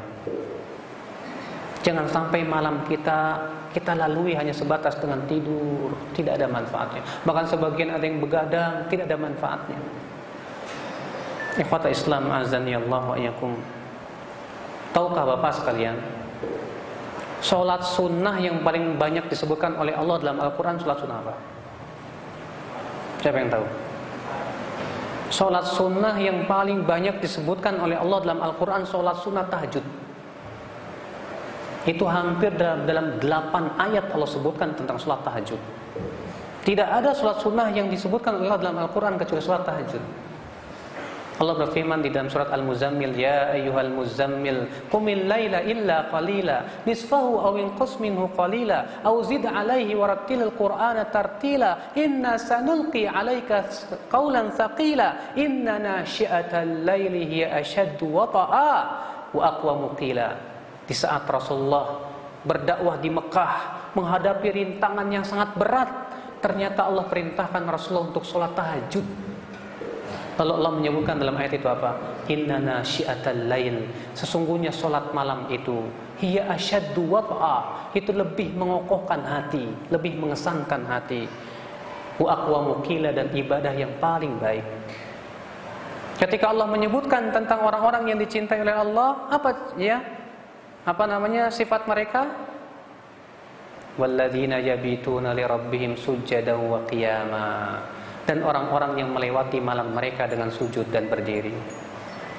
Jangan 1.80 2.04
sampai 2.04 2.44
malam 2.44 2.84
kita 2.84 3.48
kita 3.72 3.96
lalui 3.96 4.36
hanya 4.36 4.52
sebatas 4.52 5.00
dengan 5.00 5.24
tidur, 5.24 5.96
tidak 6.12 6.36
ada 6.36 6.46
manfaatnya. 6.46 7.00
Bahkan 7.24 7.44
sebagian 7.48 7.96
ada 7.96 8.04
yang 8.04 8.20
begadang, 8.20 8.86
tidak 8.92 9.08
ada 9.08 9.16
manfaatnya. 9.16 9.80
Ikhwata 11.56 11.88
Islam 11.88 12.28
azan 12.28 12.68
ya 12.68 12.78
Allah 12.84 13.02
wa 13.02 13.16
Tahukah 14.94 15.26
Bapak 15.26 15.58
sekalian? 15.58 15.98
Sholat 17.42 17.82
sunnah 17.82 18.38
yang 18.38 18.62
paling 18.62 18.94
banyak 18.96 19.26
disebutkan 19.26 19.74
oleh 19.76 19.92
Allah 19.92 20.16
dalam 20.22 20.38
Al-Quran 20.40 20.78
Sholat 20.80 20.96
sunnah 21.02 21.18
apa? 21.20 21.34
Siapa 23.20 23.36
yang 23.36 23.50
tahu? 23.50 23.66
Sholat 25.34 25.66
sunnah 25.66 26.14
yang 26.16 26.46
paling 26.46 26.86
banyak 26.86 27.18
disebutkan 27.18 27.82
oleh 27.82 27.98
Allah 27.98 28.22
dalam 28.22 28.38
Al-Quran 28.38 28.86
Sholat 28.86 29.18
sunnah 29.18 29.44
tahajud 29.50 29.82
Itu 31.84 32.06
hampir 32.06 32.54
dalam, 32.54 32.86
dalam 32.86 33.06
8 33.18 33.82
ayat 33.90 34.14
Allah 34.14 34.30
sebutkan 34.30 34.72
tentang 34.78 34.96
sholat 34.96 35.20
tahajud 35.26 35.58
Tidak 36.64 36.86
ada 36.86 37.10
sholat 37.12 37.42
sunnah 37.42 37.68
yang 37.74 37.90
disebutkan 37.90 38.40
oleh 38.40 38.46
Allah 38.46 38.62
dalam 38.70 38.78
Al-Quran 38.86 39.18
kecuali 39.18 39.42
sholat 39.42 39.66
tahajud 39.66 40.23
Allah 41.34 41.66
berfirman 41.66 41.98
di 41.98 42.14
dalam 42.14 42.30
surat 42.30 42.46
Al-Muzammil, 42.54 43.10
"Ya 43.18 43.50
ayyuhal 43.50 43.90
muzammil, 43.90 44.70
qumil 44.86 45.26
laila 45.26 45.66
illa 45.66 46.06
qalila, 46.06 46.86
nisfahu 46.86 47.42
aw 47.42 47.58
inqus 47.58 47.98
minhu 47.98 48.30
qalila, 48.38 49.02
aw 49.02 49.18
zid 49.26 49.42
'alaihi 49.42 49.98
warattilil 49.98 50.54
qur'ana 50.54 51.10
tartila, 51.10 51.90
inna 51.98 52.38
sanulqi 52.38 53.10
'alaika 53.10 53.66
qawlan 54.06 54.54
thaqila, 54.54 55.34
inna 55.34 55.82
nasyi'atal 55.82 56.86
laili 56.86 57.26
hiya 57.26 57.58
ashaddu 57.58 58.06
wata'a 58.14 58.72
wa 59.34 59.42
aqwamu 59.58 59.98
qila." 59.98 60.38
Di 60.86 60.94
saat 60.94 61.26
Rasulullah 61.26 61.98
berdakwah 62.46 63.02
di 63.02 63.10
Mekah 63.10 63.54
menghadapi 63.98 64.48
rintangan 64.54 65.08
yang 65.10 65.26
sangat 65.26 65.50
berat, 65.58 65.90
ternyata 66.38 66.86
Allah 66.86 67.10
perintahkan 67.10 67.66
Rasulullah 67.66 68.06
untuk 68.06 68.22
sholat 68.22 68.54
tahajud 68.54 69.33
Lalu 70.34 70.52
Allah 70.58 70.72
menyebutkan 70.74 71.16
dalam 71.22 71.38
ayat 71.38 71.54
itu 71.54 71.68
apa? 71.70 71.94
Inna 72.26 72.58
nasyiatal 72.58 73.46
lail. 73.46 73.86
Sesungguhnya 74.18 74.74
solat 74.74 75.14
malam 75.14 75.46
itu 75.46 75.86
hiya 76.18 76.50
asyaddu 76.50 77.06
wat'a. 77.06 77.90
Itu 77.94 78.10
lebih 78.10 78.50
mengokohkan 78.58 79.22
hati, 79.22 79.70
lebih 79.94 80.18
mengesankan 80.18 80.82
hati. 80.90 81.30
Wa 82.18 82.34
aqwamu 82.34 82.82
qila 82.82 83.14
dan 83.14 83.30
ibadah 83.30 83.74
yang 83.78 83.94
paling 84.02 84.34
baik. 84.42 84.66
Ketika 86.18 86.50
Allah 86.50 86.66
menyebutkan 86.66 87.30
tentang 87.34 87.62
orang-orang 87.62 88.14
yang 88.14 88.18
dicintai 88.18 88.62
oleh 88.62 88.74
Allah, 88.74 89.30
apa 89.30 89.74
ya? 89.78 90.02
Apa 90.82 91.06
namanya 91.06 91.50
sifat 91.50 91.86
mereka? 91.86 92.26
Walladzina 93.94 94.58
yabituna 94.58 95.30
li 95.30 95.46
rabbihim 95.46 95.94
sujadan 95.94 96.58
wa 96.58 96.82
qiyama 96.82 97.78
dan 98.24 98.40
orang-orang 98.40 99.00
yang 99.00 99.12
melewati 99.12 99.60
malam 99.60 99.92
mereka 99.92 100.24
dengan 100.28 100.48
sujud 100.48 100.88
dan 100.88 101.08
berdiri. 101.08 101.52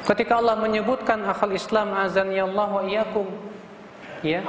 Ketika 0.05 0.38
Allah 0.38 0.57
menyebutkan 0.57 1.26
akal 1.26 1.49
Islam 1.49 1.93
azan 1.97 2.30
ya 2.30 2.45
Allah 2.45 2.69
wa 2.69 2.84
iyyakum 2.85 3.26
ya 4.22 4.45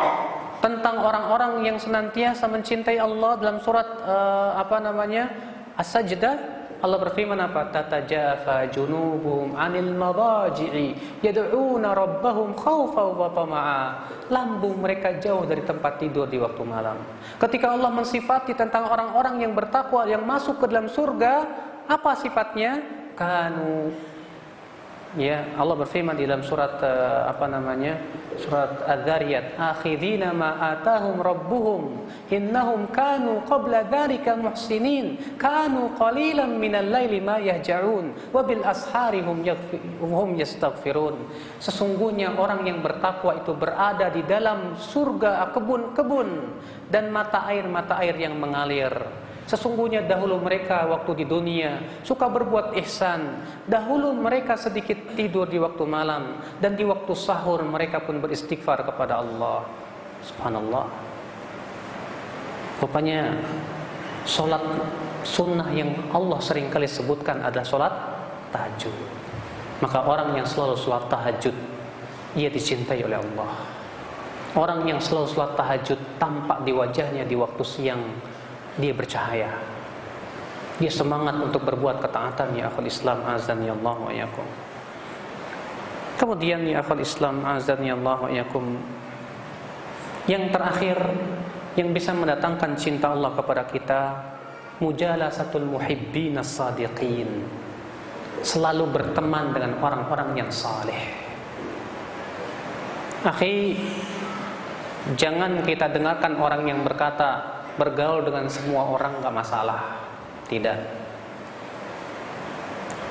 tentang 0.61 1.01
orang-orang 1.01 1.65
yang 1.65 1.77
senantiasa 1.81 2.49
mencintai 2.49 3.01
Allah 3.01 3.41
dalam 3.41 3.61
surat 3.61 3.89
uh, 4.05 4.57
apa 4.57 4.81
namanya 4.81 5.33
As-Sajdah 5.77 6.56
Allah 6.77 6.99
berfirman 7.01 7.41
apa? 7.41 7.73
Tatajafa 7.73 8.69
junubuhum 8.69 9.57
'anil 9.57 9.97
madaji'i 9.97 11.21
yad'una 11.25 11.97
rabbahum 11.97 12.53
khawfan 12.53 13.09
wa 13.17 13.29
tama'a. 13.33 13.83
Lambung 14.29 14.83
mereka 14.83 15.17
jauh 15.17 15.47
dari 15.49 15.65
tempat 15.65 16.03
tidur 16.03 16.29
di 16.29 16.37
waktu 16.37 16.63
malam. 16.67 16.99
Ketika 17.41 17.73
Allah 17.73 17.89
mensifati 17.89 18.53
tentang 18.53 18.91
orang-orang 18.91 19.41
yang 19.41 19.53
bertakwa 19.57 20.05
yang 20.05 20.27
masuk 20.27 20.61
ke 20.61 20.67
dalam 20.69 20.91
surga, 20.91 21.47
apa 21.87 22.13
sifatnya? 22.19 22.83
Kanu 23.17 23.95
Ya, 25.17 25.49
Allah 25.57 25.81
berfirman 25.81 26.13
dalam 26.13 26.45
surat 26.45 26.77
uh, 26.85 27.33
apa 27.33 27.49
namanya? 27.49 27.97
Surat 28.37 28.85
Adz-Dzariyat, 28.85 29.57
"Akhidina 29.57 30.37
ma 30.37 30.61
atahum 30.77 31.25
rabbuhum 31.25 32.05
innahum 32.29 32.85
kanu 32.93 33.41
qabla 33.49 33.89
dzalika 33.89 34.37
muhsinin, 34.37 35.17
kanu 35.41 35.97
qalilan 35.97 36.61
minal 36.61 36.85
laili 36.85 37.25
ma 37.25 37.41
yahja'un 37.41 38.29
wa 38.29 38.45
bil 38.45 38.61
ashari 38.61 39.25
hum 39.25 39.41
hum 40.05 40.37
yastaghfirun." 40.37 41.17
Sesungguhnya 41.65 42.37
orang 42.37 42.69
yang 42.69 42.85
bertakwa 42.85 43.41
itu 43.41 43.57
berada 43.57 44.13
di 44.13 44.21
dalam 44.21 44.77
surga 44.77 45.49
kebun-kebun 45.57 46.61
dan 46.93 47.09
mata 47.09 47.49
air-mata 47.49 48.05
air 48.05 48.21
yang 48.21 48.37
mengalir. 48.37 48.93
Sesungguhnya 49.47 50.03
dahulu 50.03 50.43
mereka 50.43 50.91
waktu 50.91 51.23
di 51.23 51.25
dunia 51.25 51.79
suka 52.03 52.27
berbuat 52.27 52.75
ihsan. 52.83 53.47
Dahulu 53.63 54.11
mereka 54.11 54.59
sedikit 54.59 55.15
tidur 55.15 55.47
di 55.47 55.63
waktu 55.63 55.87
malam 55.87 56.43
dan 56.59 56.75
di 56.75 56.83
waktu 56.83 57.15
sahur 57.15 57.63
mereka 57.63 58.03
pun 58.03 58.19
beristighfar 58.19 58.83
kepada 58.83 59.23
Allah. 59.23 59.63
Subhanallah. 60.27 60.87
Rupanya 62.83 63.39
solat 64.27 64.67
sunnah 65.23 65.71
yang 65.71 65.95
Allah 66.11 66.43
sering 66.43 66.67
kali 66.67 66.91
sebutkan 66.91 67.39
adalah 67.47 67.65
solat 67.65 67.95
tahajud. 68.51 68.93
Maka 69.79 70.03
orang 70.11 70.35
yang 70.35 70.47
selalu 70.47 70.75
solat 70.75 71.07
tahajud 71.07 71.55
ia 72.35 72.51
dicintai 72.51 72.99
oleh 73.07 73.23
Allah. 73.23 73.55
Orang 74.59 74.83
yang 74.91 74.99
selalu 74.99 75.31
solat 75.31 75.55
tahajud 75.55 76.01
tampak 76.19 76.67
di 76.67 76.75
wajahnya 76.75 77.23
di 77.23 77.39
waktu 77.39 77.63
siang 77.63 78.03
dia 78.77 78.93
bercahaya. 78.93 79.51
Dia 80.77 80.93
semangat 80.93 81.41
untuk 81.41 81.65
berbuat 81.65 82.05
ketaatan 82.05 82.53
ya 82.53 82.69
akhul 82.69 82.85
Islam 82.85 83.25
azan 83.25 83.65
ya 83.65 83.73
Allah 83.73 83.97
wa 83.97 84.13
yakum. 84.13 84.47
Kemudian 86.21 86.69
ya 86.69 86.85
akhul 86.85 87.01
Islam 87.01 87.41
azan 87.49 87.81
ya 87.81 87.97
Allah 87.97 88.19
wa 88.21 88.31
yakum. 88.31 88.77
Yang 90.29 90.45
terakhir 90.53 90.99
yang 91.81 91.97
bisa 91.97 92.13
mendatangkan 92.13 92.77
cinta 92.77 93.13
Allah 93.13 93.33
kepada 93.33 93.65
kita 93.65 94.01
mujalasatul 94.85 95.65
muhibbin 95.65 96.37
as-sadiqin. 96.37 97.49
Selalu 98.45 98.85
berteman 98.93 99.57
dengan 99.57 99.81
orang-orang 99.81 100.45
yang 100.45 100.51
saleh. 100.53 101.25
Akhi, 103.25 103.81
jangan 105.17 105.65
kita 105.65 105.89
dengarkan 105.89 106.37
orang 106.37 106.69
yang 106.69 106.85
berkata 106.85 107.56
bergaul 107.77 108.25
dengan 108.25 108.49
semua 108.49 108.89
orang 108.89 109.21
gak 109.21 109.35
masalah. 109.37 109.81
Tidak. 110.49 110.79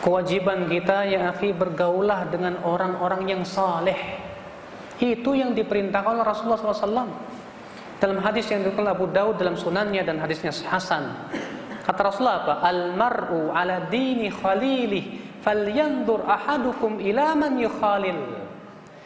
Kewajiban 0.05 0.69
kita 0.69 1.09
ya 1.09 1.33
akhi 1.33 1.49
bergaulah 1.49 2.29
dengan 2.29 2.61
orang-orang 2.61 3.25
yang 3.25 3.41
saleh. 3.41 3.97
Itu 5.01 5.33
yang 5.33 5.57
diperintahkan 5.57 6.13
oleh 6.13 6.25
Rasulullah 6.25 6.61
SAW. 6.61 7.09
Dalam 7.97 8.21
hadis 8.21 8.45
yang 8.53 8.61
diriwayatkan 8.61 8.91
Abu 8.91 9.09
Daud 9.09 9.41
dalam 9.41 9.57
sunannya 9.57 10.05
dan 10.05 10.21
hadisnya 10.21 10.53
Hasan. 10.69 11.09
Kata 11.81 11.99
Rasulullah 12.05 12.37
apa? 12.45 12.53
Al-mar'u 12.65 13.49
ala 13.49 13.89
dini 13.89 14.29
khalilih 14.29 15.25
falyandur 15.41 16.21
ahadukum 16.25 17.01
ila 17.01 17.33
man 17.33 17.57
yukhalil. 17.57 18.44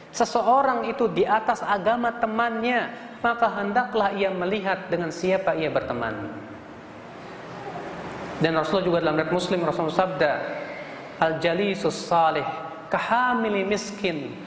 Seseorang 0.09 0.89
itu 0.89 1.05
di 1.05 1.21
atas 1.23 1.61
agama 1.61 2.09
temannya, 2.17 2.89
maka 3.21 3.61
hendaklah 3.61 4.09
ia 4.15 4.33
melihat 4.33 4.89
dengan 4.89 5.13
siapa 5.13 5.53
ia 5.53 5.69
berteman. 5.69 6.33
Dan 8.39 8.55
Rasulullah 8.55 8.87
juga 8.87 8.99
dalam 9.03 9.19
riwayat 9.19 9.35
Muslim 9.35 9.59
Rasulullah 9.67 10.01
sabda, 10.07 10.33
Al-jalisus 11.19 12.07
salih 12.07 12.47
kahamili 12.87 13.67
miskin. 13.67 14.39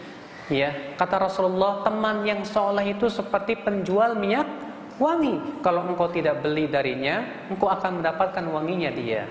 Ya, 0.48 0.96
kata 0.96 1.28
Rasulullah, 1.28 1.84
teman 1.86 2.24
yang 2.26 2.42
soleh 2.42 2.96
itu 2.96 3.12
seperti 3.12 3.60
penjual 3.60 4.18
minyak 4.18 4.48
wangi. 4.96 5.62
Kalau 5.62 5.86
engkau 5.86 6.10
tidak 6.10 6.40
beli 6.40 6.66
darinya, 6.66 7.46
engkau 7.48 7.70
akan 7.70 8.02
mendapatkan 8.02 8.44
wanginya 8.50 8.90
dia. 8.92 9.28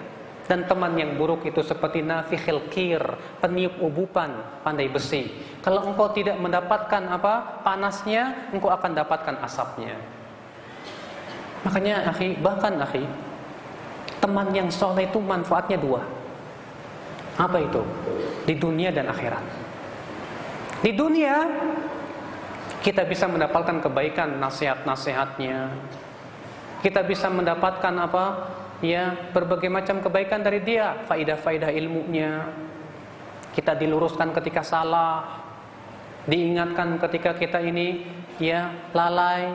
Dan 0.52 0.68
teman 0.68 1.00
yang 1.00 1.16
buruk 1.16 1.48
itu 1.48 1.64
seperti 1.64 2.04
nafikhil 2.04 2.68
kir, 2.68 3.00
peniup 3.40 3.80
ubupan, 3.80 4.60
pandai 4.68 4.92
besi. 4.92 5.32
Kalau 5.64 5.88
engkau 5.88 6.12
tidak 6.12 6.36
mendapatkan 6.44 7.08
apa 7.08 7.64
panasnya, 7.64 8.52
engkau 8.52 8.68
akan 8.68 8.92
dapatkan 8.92 9.40
asapnya. 9.48 9.96
Makanya 11.64 12.12
akhi, 12.12 12.36
bahkan 12.44 12.76
akhi, 12.84 13.08
teman 14.20 14.52
yang 14.52 14.68
soleh 14.68 15.08
itu 15.08 15.24
manfaatnya 15.24 15.80
dua. 15.80 16.04
Apa 17.40 17.56
itu? 17.64 17.80
Di 18.44 18.60
dunia 18.60 18.92
dan 18.92 19.08
akhirat. 19.08 19.46
Di 20.84 20.92
dunia 20.92 21.48
kita 22.84 23.08
bisa 23.08 23.24
mendapatkan 23.32 23.80
kebaikan 23.80 24.36
nasihat-nasihatnya. 24.36 25.72
Kita 26.84 27.08
bisa 27.08 27.32
mendapatkan 27.32 27.96
apa? 27.96 28.26
Ya, 28.82 29.14
berbagai 29.30 29.70
macam 29.70 30.02
kebaikan 30.02 30.42
dari 30.42 30.58
dia, 30.66 31.06
faidah-faidah 31.06 31.70
ilmunya. 31.70 32.50
Kita 33.54 33.78
diluruskan 33.78 34.34
ketika 34.34 34.66
salah, 34.66 35.46
diingatkan 36.26 36.98
ketika 36.98 37.38
kita 37.38 37.62
ini 37.62 38.10
ya 38.42 38.74
lalai, 38.90 39.54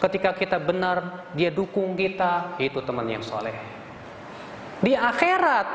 ketika 0.00 0.32
kita 0.32 0.56
benar, 0.56 1.28
dia 1.36 1.52
dukung 1.52 1.92
kita, 1.92 2.56
itu 2.56 2.80
teman 2.80 3.04
yang 3.12 3.20
soleh. 3.20 3.52
Di 4.80 4.96
akhirat 4.96 5.68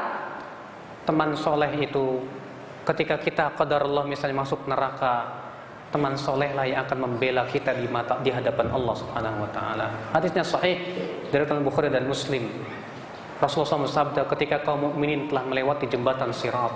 teman 1.08 1.38
soleh 1.38 1.72
itu 1.80 2.26
ketika 2.84 3.16
kita 3.16 3.46
qadar 3.56 3.88
Allah 3.88 4.04
misalnya 4.04 4.44
masuk 4.44 4.68
neraka 4.68 5.48
teman 5.88 6.20
soleh 6.20 6.52
lah 6.52 6.68
yang 6.68 6.84
akan 6.84 7.08
membela 7.08 7.48
kita 7.48 7.72
di 7.72 7.88
mata 7.88 8.20
di 8.20 8.28
hadapan 8.28 8.68
Allah 8.76 8.96
Subhanahu 9.00 9.48
wa 9.48 9.50
taala. 9.56 9.88
Hadisnya 10.12 10.44
sahih 10.44 10.76
dari 11.32 11.48
Bukhari 11.64 11.88
dan 11.88 12.04
Muslim. 12.08 12.44
Rasulullah 13.38 13.70
SAW 13.70 13.86
bersabda 13.86 14.22
ketika 14.34 14.66
kaum 14.66 14.90
mukminin 14.90 15.30
telah 15.30 15.46
melewati 15.46 15.86
jembatan 15.86 16.34
Sirat. 16.34 16.74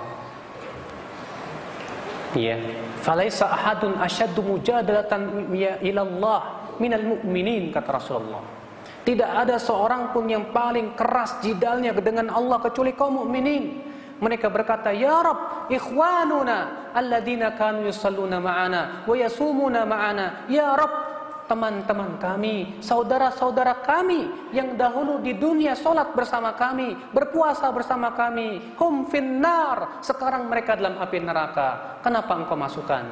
Ya, 2.32 2.56
falaisa 3.04 3.44
ahadun 3.50 4.00
asyaddu 4.00 4.40
mujadalatan 4.40 5.52
ya 5.52 5.76
ila 5.84 6.00
Allah 6.00 6.40
minal 6.80 7.04
mu'minin 7.04 7.68
kata 7.68 7.92
Rasulullah. 7.92 8.40
Tidak 9.02 9.26
ada 9.26 9.58
seorang 9.60 10.14
pun 10.14 10.30
yang 10.30 10.54
paling 10.54 10.96
keras 10.96 11.42
jidalnya 11.44 11.92
dengan 11.98 12.32
Allah 12.32 12.62
kecuali 12.62 12.94
kaum 12.96 13.26
mukminin. 13.26 13.92
Mereka 14.22 14.48
berkata, 14.48 14.94
"Ya 14.94 15.18
Rabb, 15.18 15.66
ikhwanuna 15.68 16.88
alladzina 16.94 17.52
kanu 17.58 17.90
yusalluna 17.90 18.38
ma'ana 18.38 19.02
wa 19.04 19.14
yasumuna 19.18 19.82
ma'ana. 19.82 20.46
Ya 20.46 20.72
Rabb, 20.72 21.11
teman-teman 21.46 22.18
kami, 22.20 22.78
saudara-saudara 22.82 23.82
kami 23.82 24.50
yang 24.54 24.74
dahulu 24.74 25.22
di 25.22 25.34
dunia 25.36 25.74
solat 25.78 26.12
bersama 26.12 26.54
kami, 26.54 26.94
berpuasa 27.10 27.70
bersama 27.70 28.12
kami, 28.12 28.76
hum 28.78 29.06
finnar, 29.08 30.02
sekarang 30.04 30.46
mereka 30.46 30.76
dalam 30.78 30.98
api 31.00 31.18
neraka. 31.22 31.98
Kenapa 32.02 32.36
engkau 32.38 32.58
masukkan? 32.58 33.04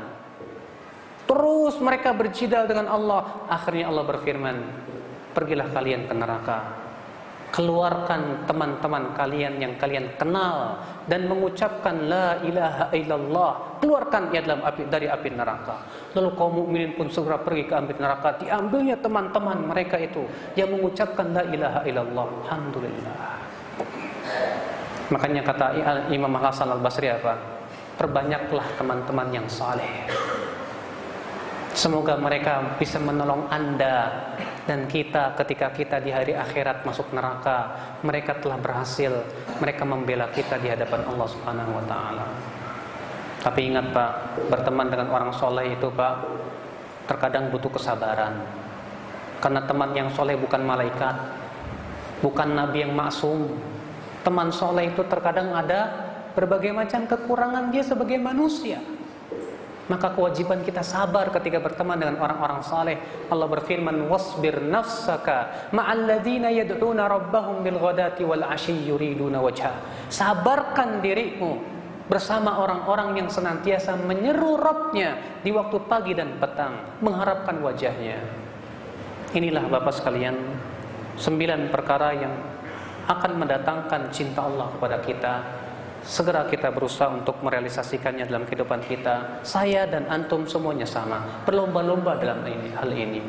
Terus 1.25 1.79
mereka 1.79 2.11
berjidal 2.11 2.67
dengan 2.67 2.91
Allah. 2.91 3.47
Akhirnya 3.47 3.87
Allah 3.87 4.03
berfirman, 4.03 4.57
pergilah 5.31 5.71
kalian 5.71 6.11
ke 6.11 6.15
neraka 6.15 6.90
keluarkan 7.51 8.47
teman-teman 8.47 9.15
kalian 9.19 9.59
yang 9.59 9.75
kalian 9.77 10.15
kenal 10.15 10.79
dan 11.11 11.27
mengucapkan 11.27 12.07
la 12.07 12.39
ilaha 12.47 12.95
illallah 12.95 13.53
keluarkan 13.83 14.31
ia 14.31 14.41
dalam 14.43 14.63
api 14.63 14.87
dari 14.87 15.11
api 15.11 15.29
neraka. 15.35 15.83
Lalu 16.15 16.31
kaum 16.39 16.53
mukminin 16.63 16.95
pun 16.95 17.11
segera 17.11 17.43
pergi 17.43 17.67
ke 17.67 17.75
api 17.75 17.93
neraka 17.99 18.39
diambilnya 18.39 18.97
teman-teman 19.03 19.67
mereka 19.67 19.99
itu 19.99 20.23
yang 20.55 20.71
mengucapkan 20.71 21.35
la 21.35 21.43
ilaha 21.51 21.81
illallah. 21.87 22.27
Alhamdulillah. 22.47 23.19
Makanya 25.11 25.43
kata 25.43 25.67
Imam 26.15 26.31
Hasan 26.39 26.71
Al-Basri 26.71 27.11
apa? 27.11 27.35
Perbanyaklah 27.99 28.79
teman-teman 28.79 29.29
yang 29.35 29.47
saleh 29.51 30.09
Semoga 31.71 32.19
mereka 32.19 32.75
bisa 32.83 32.99
menolong 32.99 33.47
Anda 33.47 34.11
dan 34.67 34.91
kita 34.91 35.39
ketika 35.39 35.71
kita 35.71 35.97
di 36.03 36.11
hari 36.11 36.35
akhirat 36.35 36.83
masuk 36.83 37.15
neraka. 37.15 37.71
Mereka 38.03 38.43
telah 38.43 38.59
berhasil, 38.59 39.23
mereka 39.63 39.87
membela 39.87 40.27
kita 40.35 40.59
di 40.59 40.67
hadapan 40.67 41.07
Allah 41.07 41.29
Subhanahu 41.31 41.71
wa 41.75 41.85
taala. 41.87 42.27
Tapi 43.41 43.73
ingat 43.73 43.95
Pak, 43.95 44.11
berteman 44.53 44.93
dengan 44.93 45.09
orang 45.15 45.33
soleh 45.33 45.73
itu 45.73 45.89
Pak, 45.89 46.15
terkadang 47.09 47.49
butuh 47.49 47.73
kesabaran. 47.73 48.45
Karena 49.41 49.65
teman 49.65 49.97
yang 49.97 50.13
soleh 50.13 50.37
bukan 50.37 50.61
malaikat, 50.61 51.17
bukan 52.21 52.53
nabi 52.53 52.85
yang 52.85 52.93
maksum. 52.93 53.49
Teman 54.21 54.53
soleh 54.53 54.93
itu 54.93 55.01
terkadang 55.09 55.57
ada 55.57 55.89
berbagai 56.37 56.77
macam 56.77 57.09
kekurangan 57.09 57.73
dia 57.73 57.81
sebagai 57.81 58.21
manusia. 58.21 58.85
Maka 59.91 60.15
kewajiban 60.15 60.63
kita 60.63 60.87
sabar 60.87 61.35
ketika 61.35 61.59
berteman 61.59 61.99
dengan 61.99 62.23
orang-orang 62.23 62.63
saleh. 62.63 62.95
Allah 63.27 63.51
berfirman, 63.51 64.07
"Wasbir 64.07 64.63
nafsaka 64.63 65.69
ma'al 65.75 66.07
ladzina 66.07 66.47
yad'una 66.47 67.11
rabbahum 67.11 67.67
bil 67.67 67.83
ghadati 67.83 68.23
wal 68.23 68.47
'ashyi 68.47 68.87
yuriduna 68.87 69.43
wajha." 69.43 69.75
Sabarkan 70.07 71.03
dirimu 71.03 71.59
bersama 72.07 72.63
orang-orang 72.63 73.19
yang 73.23 73.29
senantiasa 73.31 73.99
menyeru 73.99 74.59
Rabbnya 74.59 75.43
di 75.43 75.51
waktu 75.51 75.83
pagi 75.91 76.15
dan 76.15 76.39
petang, 76.39 77.03
mengharapkan 77.03 77.59
wajahnya. 77.59 78.19
Inilah 79.35 79.67
Bapak 79.67 79.95
sekalian, 79.95 80.39
sembilan 81.19 81.71
perkara 81.71 82.15
yang 82.15 82.35
akan 83.11 83.33
mendatangkan 83.43 84.11
cinta 84.15 84.47
Allah 84.47 84.71
kepada 84.75 84.97
kita 85.03 85.35
segera 86.05 86.49
kita 86.49 86.73
berusaha 86.73 87.13
untuk 87.13 87.41
merealisasikannya 87.45 88.29
dalam 88.29 88.49
kehidupan 88.49 88.81
kita. 88.85 89.45
Saya 89.45 89.85
dan 89.85 90.09
antum 90.09 90.49
semuanya 90.49 90.89
sama, 90.89 91.45
berlomba-lomba 91.45 92.17
dalam 92.17 92.41
ini, 92.47 92.69
hal 92.73 92.91
ini. 92.93 93.21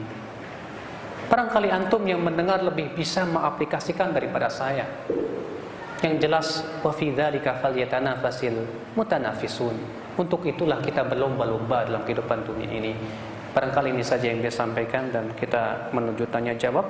Barangkali 1.31 1.72
antum 1.72 2.03
yang 2.03 2.19
mendengar 2.19 2.60
lebih 2.60 2.91
bisa 2.91 3.23
mengaplikasikan 3.23 4.11
daripada 4.11 4.52
saya. 4.52 4.84
Yang 6.02 6.15
jelas 6.27 6.48
wa 6.81 6.91
mutanafisun. 8.98 9.76
Untuk 10.19 10.43
itulah 10.43 10.84
kita 10.84 11.07
berlomba-lomba 11.07 11.88
dalam 11.88 12.03
kehidupan 12.03 12.43
dunia 12.43 12.68
ini. 12.68 12.91
Barangkali 13.56 13.95
ini 13.95 14.03
saja 14.03 14.27
yang 14.27 14.43
dia 14.43 14.52
sampaikan 14.52 15.07
dan 15.14 15.31
kita 15.38 15.93
menuju 15.95 16.27
tanya 16.27 16.52
jawab. 16.57 16.84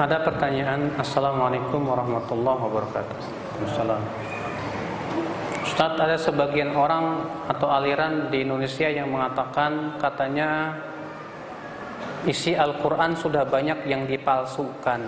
Ada 0.00 0.24
pertanyaan 0.24 0.96
Assalamualaikum 0.96 1.84
warahmatullahi 1.84 2.60
wabarakatuh 2.64 3.49
Waalaikumsalam. 3.60 4.02
Ustaz 5.60 5.92
ada 6.00 6.16
sebagian 6.16 6.72
orang 6.72 7.28
atau 7.44 7.68
aliran 7.68 8.32
di 8.32 8.48
Indonesia 8.48 8.88
yang 8.88 9.12
mengatakan 9.12 10.00
katanya 10.00 10.80
isi 12.24 12.56
Al-Quran 12.56 13.12
sudah 13.12 13.44
banyak 13.44 13.84
yang 13.84 14.08
dipalsukan. 14.08 15.00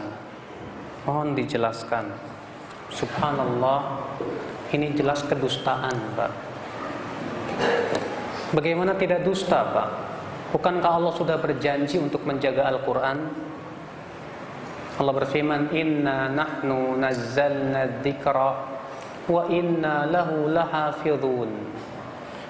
Mohon 1.09 1.29
dijelaskan. 1.35 2.12
Subhanallah, 2.93 4.05
ini 4.77 4.93
jelas 4.93 5.24
kedustaan, 5.24 5.97
Pak. 6.12 6.33
Bagaimana 8.53 8.93
tidak 9.01 9.24
dusta, 9.24 9.65
Pak? 9.65 9.89
Bukankah 10.53 11.01
Allah 11.01 11.12
sudah 11.16 11.41
berjanji 11.41 11.97
untuk 11.97 12.29
menjaga 12.29 12.69
Al-Quran? 12.69 13.19
Allah 15.01 15.14
berfirman, 15.16 15.73
"Inna 15.73 16.28
nahnu 16.28 17.01
nazzalna 17.01 18.05
dzikra 18.05 18.51
wa 19.28 19.43
inna 19.48 20.05
lahu 20.05 20.52
lahafizun." 20.52 21.51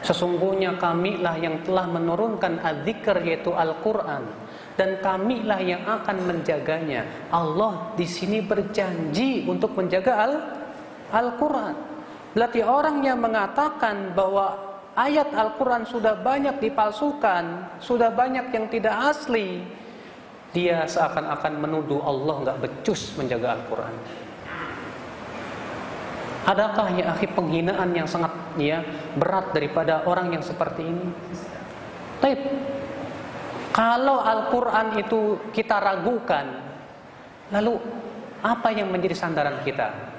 Sesungguhnya 0.03 0.75
kamilah 0.83 1.39
yang 1.39 1.63
telah 1.63 1.87
menurunkan 1.87 2.59
adzikr 2.59 3.23
yaitu 3.23 3.55
Al-Qur'an 3.55 4.27
dan 4.75 4.99
kamilah 4.99 5.63
yang 5.63 5.87
akan 5.87 6.27
menjaganya. 6.27 7.31
Allah 7.31 7.95
di 7.95 8.03
sini 8.03 8.43
berjanji 8.43 9.47
untuk 9.47 9.79
menjaga 9.79 10.13
Al 10.19 10.35
Al-Qur'an. 11.13 11.77
Berarti 12.35 12.65
orang 12.67 13.05
yang 13.05 13.23
mengatakan 13.23 14.17
bahwa 14.17 14.57
ayat 14.99 15.31
Al-Qur'an 15.31 15.85
sudah 15.85 16.19
banyak 16.19 16.59
dipalsukan, 16.59 17.79
sudah 17.79 18.11
banyak 18.11 18.49
yang 18.51 18.67
tidak 18.73 18.97
asli, 19.13 19.61
dia 20.53 20.85
seakan-akan 20.85 21.53
menuduh 21.65 22.05
Allah 22.05 22.35
nggak 22.45 22.59
becus 22.61 23.17
menjaga 23.17 23.57
Al-Quran. 23.57 23.95
Adakah 26.43 26.87
ya 26.99 27.05
akhi 27.17 27.31
penghinaan 27.33 27.95
yang 27.97 28.05
sangat 28.05 28.35
ya 28.61 28.85
berat 29.17 29.55
daripada 29.57 30.05
orang 30.05 30.37
yang 30.37 30.45
seperti 30.45 30.85
ini? 30.85 31.07
Taib. 32.21 32.41
Kalau 33.73 34.21
Al-Quran 34.21 35.01
itu 35.01 35.41
kita 35.57 35.81
ragukan, 35.81 36.45
lalu 37.49 37.81
apa 38.45 38.69
yang 38.69 38.93
menjadi 38.93 39.17
sandaran 39.17 39.65
kita? 39.65 40.13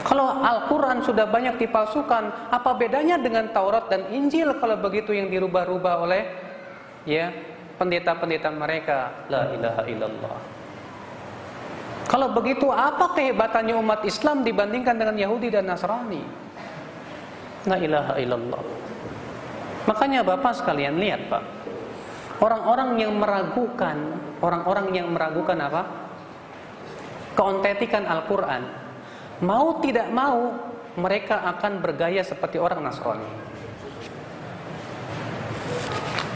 Kalau 0.00 0.40
Al-Quran 0.40 1.04
sudah 1.04 1.28
banyak 1.28 1.60
dipalsukan, 1.60 2.48
apa 2.48 2.70
bedanya 2.72 3.20
dengan 3.20 3.52
Taurat 3.52 3.92
dan 3.92 4.08
Injil 4.08 4.56
kalau 4.56 4.80
begitu 4.80 5.12
yang 5.12 5.28
dirubah-rubah 5.28 5.94
oleh 6.00 6.22
ya 7.04 7.28
pendeta-pendeta 7.80 8.52
mereka 8.52 9.24
la 9.32 9.48
ilaha 9.56 9.82
illallah. 9.88 10.36
Kalau 12.04 12.28
begitu 12.36 12.68
apa 12.68 13.16
kehebatannya 13.16 13.72
umat 13.80 14.04
Islam 14.04 14.44
dibandingkan 14.44 15.00
dengan 15.00 15.16
Yahudi 15.16 15.48
dan 15.48 15.64
Nasrani? 15.64 16.20
La 17.64 17.80
ilaha 17.80 18.20
illallah. 18.20 18.60
Makanya 19.88 20.20
Bapak 20.20 20.60
sekalian 20.60 21.00
lihat 21.00 21.32
Pak. 21.32 21.44
Orang-orang 22.44 23.00
yang 23.00 23.16
meragukan 23.16 23.96
orang-orang 24.44 24.92
yang 24.92 25.08
meragukan 25.08 25.56
apa? 25.56 25.82
Keontentikan 27.32 28.04
Al-Quran. 28.04 28.62
Mau 29.40 29.80
tidak 29.80 30.12
mau 30.12 30.52
mereka 31.00 31.48
akan 31.56 31.80
bergaya 31.80 32.20
seperti 32.20 32.60
orang 32.60 32.84
Nasrani 32.84 33.49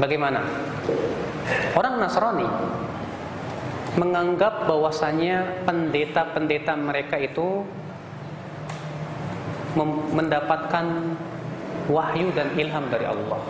bagaimana 0.00 0.42
Orang 1.76 2.00
Nasrani 2.00 2.48
menganggap 3.94 4.66
bahwasanya 4.66 5.62
pendeta-pendeta 5.68 6.72
mereka 6.74 7.20
itu 7.20 7.62
mendapatkan 10.14 10.86
wahyu 11.90 12.32
dan 12.32 12.48
ilham 12.56 12.88
dari 12.88 13.06
Allah. 13.06 13.40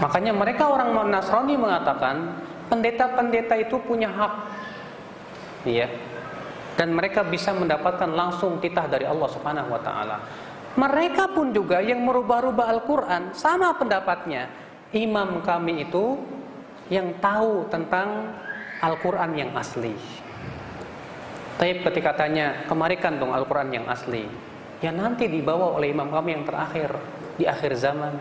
Makanya 0.00 0.32
mereka 0.34 0.70
orang 0.70 0.94
Nasrani 1.10 1.54
mengatakan 1.58 2.40
pendeta-pendeta 2.70 3.58
itu 3.58 3.76
punya 3.82 4.08
hak. 4.08 4.34
Iya. 5.66 5.88
Dan 6.78 6.96
mereka 6.96 7.20
bisa 7.26 7.52
mendapatkan 7.52 8.08
langsung 8.08 8.56
titah 8.62 8.88
dari 8.88 9.04
Allah 9.04 9.28
Subhanahu 9.28 9.68
wa 9.68 9.80
taala. 9.82 10.16
Mereka 10.72 11.36
pun 11.36 11.52
juga 11.52 11.84
yang 11.84 12.00
merubah-rubah 12.00 12.66
Al-Qur'an 12.72 13.36
sama 13.36 13.76
pendapatnya 13.76 14.48
imam 14.92 15.44
kami 15.44 15.84
itu 15.84 16.16
yang 16.88 17.16
tahu 17.20 17.68
tentang 17.68 18.32
Al-Quran 18.80 19.30
yang 19.36 19.50
asli. 19.56 19.94
Tapi 21.56 21.78
ketika 21.86 22.16
tanya, 22.18 22.66
kemarikan 22.66 23.16
dong 23.16 23.30
Al-Quran 23.30 23.70
yang 23.70 23.86
asli. 23.86 24.26
Ya 24.82 24.90
nanti 24.90 25.30
dibawa 25.30 25.78
oleh 25.78 25.94
imam 25.94 26.10
kami 26.10 26.34
yang 26.34 26.44
terakhir 26.44 26.90
di 27.38 27.46
akhir 27.46 27.78
zaman. 27.78 28.12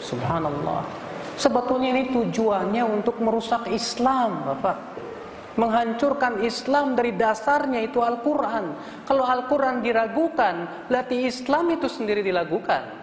Subhanallah. 0.00 0.82
Sebetulnya 1.36 1.94
ini 1.94 2.10
tujuannya 2.10 2.82
untuk 2.82 3.20
merusak 3.20 3.68
Islam, 3.70 4.48
Bapak. 4.48 4.97
Menghancurkan 5.58 6.38
Islam 6.46 6.94
dari 6.94 7.18
dasarnya 7.18 7.82
itu 7.82 7.98
Al-Quran. 7.98 8.78
Kalau 9.02 9.26
Al-Quran 9.26 9.82
diragukan, 9.82 10.86
berarti 10.86 11.26
Islam 11.26 11.74
itu 11.74 11.90
sendiri 11.90 12.22
dilakukan. 12.22 12.94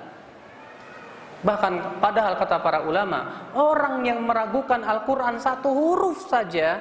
Bahkan 1.43 1.99
padahal 1.99 2.39
kata 2.39 2.63
para 2.63 2.87
ulama, 2.87 3.51
orang 3.53 4.01
yang 4.07 4.23
meragukan 4.23 4.81
Al-Quran 4.81 5.35
satu 5.37 5.67
huruf 5.67 6.31
saja, 6.31 6.79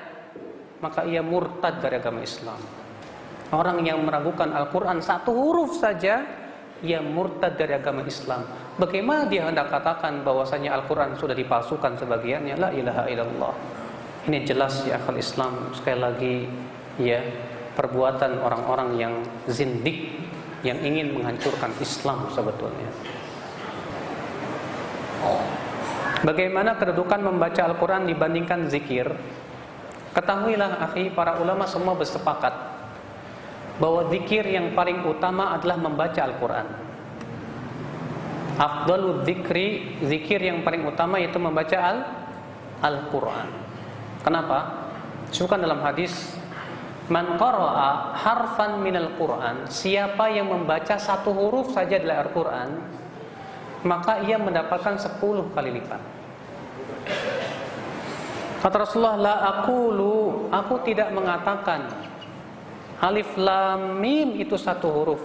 maka 0.79 1.03
ia 1.05 1.21
murtad 1.21 1.83
dari 1.83 1.99
agama 1.99 2.23
Islam. 2.23 2.57
Orang 3.53 3.85
yang 3.85 4.01
meragukan 4.01 4.55
Al-Quran 4.55 5.05
satu 5.05 5.35
huruf 5.35 5.77
saja, 5.77 6.25
ia 6.81 7.03
murtad 7.05 7.61
dari 7.61 7.77
agama 7.77 8.07
Islam. 8.07 8.47
Bagaimana 8.81 9.29
dia 9.29 9.47
hendak 9.47 9.71
katakan 9.71 10.23
bahwasanya 10.23 10.75
Al-Quran 10.81 11.15
sudah 11.19 11.37
dipalsukan 11.37 12.01
sebagiannya? 12.01 12.55
La 12.57 12.71
ilaha 12.73 13.05
illallah. 13.07 13.84
Ini 14.25 14.41
jelas 14.49 14.89
ya 14.89 14.97
akal 14.97 15.21
Islam. 15.21 15.77
Sekali 15.77 16.01
lagi, 16.01 16.35
ya 16.97 17.21
perbuatan 17.77 18.41
orang-orang 18.41 18.89
yang 18.97 19.15
zindik 19.51 20.17
yang 20.65 20.81
ingin 20.81 21.13
menghancurkan 21.13 21.77
Islam 21.77 22.33
sebetulnya. 22.33 22.89
Bagaimana 26.25 26.81
kedudukan 26.81 27.21
membaca 27.21 27.69
Al-Quran 27.69 28.09
dibandingkan 28.09 28.73
zikir? 28.73 29.13
Ketahuilah 30.17 30.81
akhi, 30.89 31.13
para 31.13 31.37
ulama 31.37 31.69
semua 31.69 31.93
bersepakat 31.93 32.55
bahwa 33.77 34.09
zikir 34.09 34.47
yang 34.47 34.73
paling 34.73 35.05
utama 35.05 35.53
adalah 35.53 35.77
membaca 35.77 36.21
Al-Quran. 36.25 36.67
Afdalul 38.57 39.27
zikri, 39.27 39.99
zikir 40.01 40.41
yang 40.41 40.65
paling 40.65 40.87
utama 40.89 41.21
yaitu 41.21 41.37
membaca 41.37 41.77
Al-Quran. 42.81 43.64
Kenapa? 44.25 44.89
Sukan 45.29 45.61
dalam 45.61 45.85
hadis 45.85 46.35
Man 47.05 47.37
qara'a 47.37 48.17
harfan 48.17 48.81
minal 48.81 49.13
Quran 49.21 49.69
Siapa 49.69 50.33
yang 50.33 50.49
membaca 50.49 50.97
satu 50.97 51.37
huruf 51.37 51.77
saja 51.77 52.01
dari 52.01 52.17
Al-Quran 52.17 52.95
maka 53.85 54.25
ia 54.25 54.41
mendapatkan 54.41 54.97
10 54.97 55.21
kali 55.53 55.71
lipat. 55.77 56.03
Kata 58.65 58.77
Rasulullah, 58.81 59.21
la 59.21 59.37
aqulu, 59.61 60.49
aku 60.49 60.81
tidak 60.89 61.13
mengatakan 61.13 61.85
alif 63.05 63.29
lam 63.37 64.01
mim 64.01 64.41
itu 64.41 64.57
satu 64.57 64.89
huruf. 64.89 65.23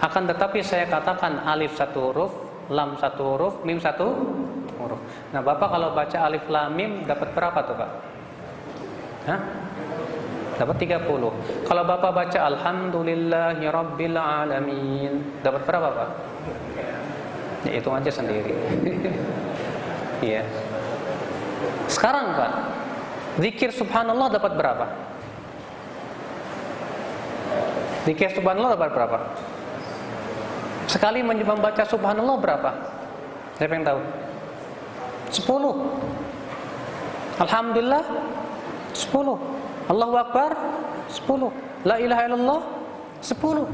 Akan 0.00 0.24
tetapi 0.24 0.64
saya 0.64 0.88
katakan 0.88 1.44
alif 1.44 1.76
satu 1.76 1.98
huruf, 2.00 2.32
lam 2.72 2.96
satu 2.96 3.22
huruf, 3.36 3.54
mim 3.60 3.76
satu 3.76 4.08
huruf. 4.86 5.00
Nah, 5.34 5.42
Bapak 5.42 5.68
kalau 5.74 5.90
baca 5.92 6.18
alif 6.22 6.46
lam 6.46 6.70
mim 6.72 7.02
dapat 7.04 7.34
berapa 7.34 7.58
tuh, 7.66 7.74
Pak? 7.74 7.90
Hah? 9.26 9.40
Dapat 10.56 10.76
30. 10.78 11.66
Kalau 11.66 11.82
Bapak 11.84 12.10
baca 12.14 12.38
alhamdulillahi 12.46 13.64
rabbil 13.66 14.16
alamin, 14.16 15.42
dapat 15.42 15.62
berapa, 15.66 15.88
Pak? 15.90 16.10
Ya 17.66 17.70
hitung 17.82 17.96
aja 17.98 18.10
sendiri. 18.10 18.54
Iya. 20.16 20.48
Sekarang 21.92 22.32
Pak, 22.32 22.52
zikir 23.36 23.68
subhanallah 23.68 24.32
dapat 24.32 24.56
berapa? 24.56 24.88
Zikir 28.08 28.32
subhanallah 28.32 28.80
dapat 28.80 28.96
berapa? 28.96 29.18
Sekali 30.88 31.20
membaca 31.20 31.84
subhanallah 31.84 32.36
berapa? 32.40 32.70
Saya 33.60 33.66
pengen 33.68 33.84
tahu. 33.84 34.00
Sepuluh. 35.36 35.92
Alhamdulillah 37.36 38.04
sepuluh. 38.96 39.36
Allahu 39.92 40.16
Akbar 40.16 40.56
sepuluh. 41.12 41.52
La 41.84 42.00
ilaha 42.00 42.24
illallah 42.24 42.62
sepuluh. 43.20 43.68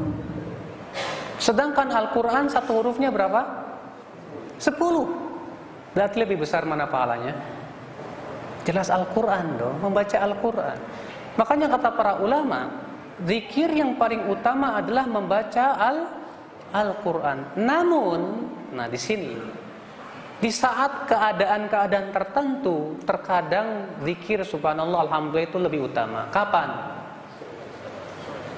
Sedangkan 1.39 1.87
Al-Quran 1.87 2.51
satu 2.51 2.83
hurufnya 2.83 3.15
berapa? 3.15 3.47
Sepuluh. 4.59 5.07
Berarti 5.95 6.17
lebih 6.19 6.43
besar 6.43 6.67
mana 6.67 6.91
pahalanya? 6.91 7.39
Jelas 8.67 8.91
Al-Quran 8.91 9.59
dong, 9.59 9.77
membaca 9.83 10.19
Al-Quran. 10.19 10.79
Makanya 11.35 11.67
kata 11.79 11.89
para 11.99 12.13
ulama, 12.23 12.71
zikir 13.23 13.71
yang 13.75 13.99
paling 13.99 14.27
utama 14.31 14.79
adalah 14.79 15.07
membaca 15.07 15.79
Al-Quran. 16.71 17.59
Namun, 17.59 18.21
nah 18.71 18.87
di 18.87 18.99
sini, 18.99 19.35
di 20.43 20.51
saat 20.51 21.07
keadaan-keadaan 21.07 22.11
tertentu, 22.11 22.99
terkadang 23.07 23.95
zikir 24.03 24.43
subhanallah 24.43 25.07
alhamdulillah 25.07 25.47
itu 25.47 25.59
lebih 25.63 25.87
utama. 25.87 26.27
Kapan? 26.35 26.99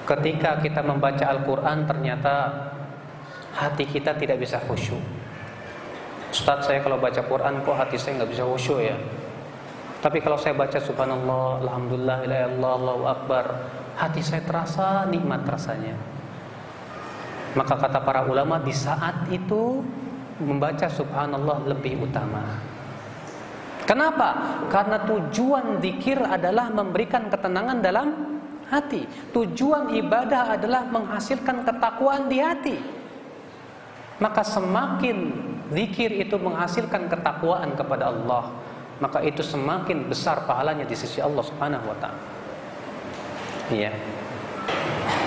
Ketika 0.09 0.57
kita 0.65 0.81
membaca 0.81 1.29
Al-Quran 1.29 1.85
ternyata 1.85 2.33
hati 3.53 3.85
kita 3.85 4.17
tidak 4.17 4.41
bisa 4.41 4.57
khusyuk. 4.65 5.01
Ustaz 6.33 6.65
saya 6.65 6.81
kalau 6.81 6.97
baca 6.97 7.21
Quran 7.21 7.61
kok 7.61 7.77
hati 7.77 8.01
saya 8.01 8.17
nggak 8.17 8.33
bisa 8.33 8.43
khusyuk 8.49 8.81
ya. 8.81 8.97
Tapi 10.01 10.21
kalau 10.25 10.41
saya 10.41 10.57
baca 10.57 10.81
subhanallah, 10.81 11.69
alhamdulillah, 11.69 12.17
ilallah, 12.25 12.71
Allahu 12.81 13.03
akbar, 13.09 13.45
hati 13.93 14.25
saya 14.25 14.41
terasa 14.41 15.05
nikmat 15.05 15.45
rasanya. 15.45 15.93
Maka 17.53 17.77
kata 17.77 18.01
para 18.01 18.25
ulama 18.25 18.57
di 18.57 18.73
saat 18.73 19.29
itu 19.29 19.85
membaca 20.39 20.87
subhanallah 20.89 21.63
lebih 21.69 22.03
utama. 22.03 22.59
Kenapa? 23.85 24.59
Karena 24.73 24.97
tujuan 25.05 25.77
zikir 25.77 26.17
adalah 26.17 26.73
memberikan 26.73 27.29
ketenangan 27.29 27.77
dalam 27.85 28.07
hati. 28.65 29.05
Tujuan 29.29 29.93
ibadah 29.93 30.57
adalah 30.57 30.89
menghasilkan 30.89 31.61
ketakwaan 31.61 32.25
di 32.25 32.41
hati. 32.41 32.77
Maka 34.17 34.41
semakin 34.41 35.17
zikir 35.69 36.09
itu 36.17 36.39
menghasilkan 36.39 37.11
ketakwaan 37.11 37.77
kepada 37.77 38.09
Allah, 38.09 38.47
maka 39.03 39.19
itu 39.21 39.43
semakin 39.43 40.07
besar 40.07 40.47
pahalanya 40.47 40.87
di 40.87 40.95
sisi 40.95 41.19
Allah 41.19 41.43
Subhanahu 41.43 41.85
wa 41.85 41.97
taala. 41.99 42.21
Iya. 43.69 43.91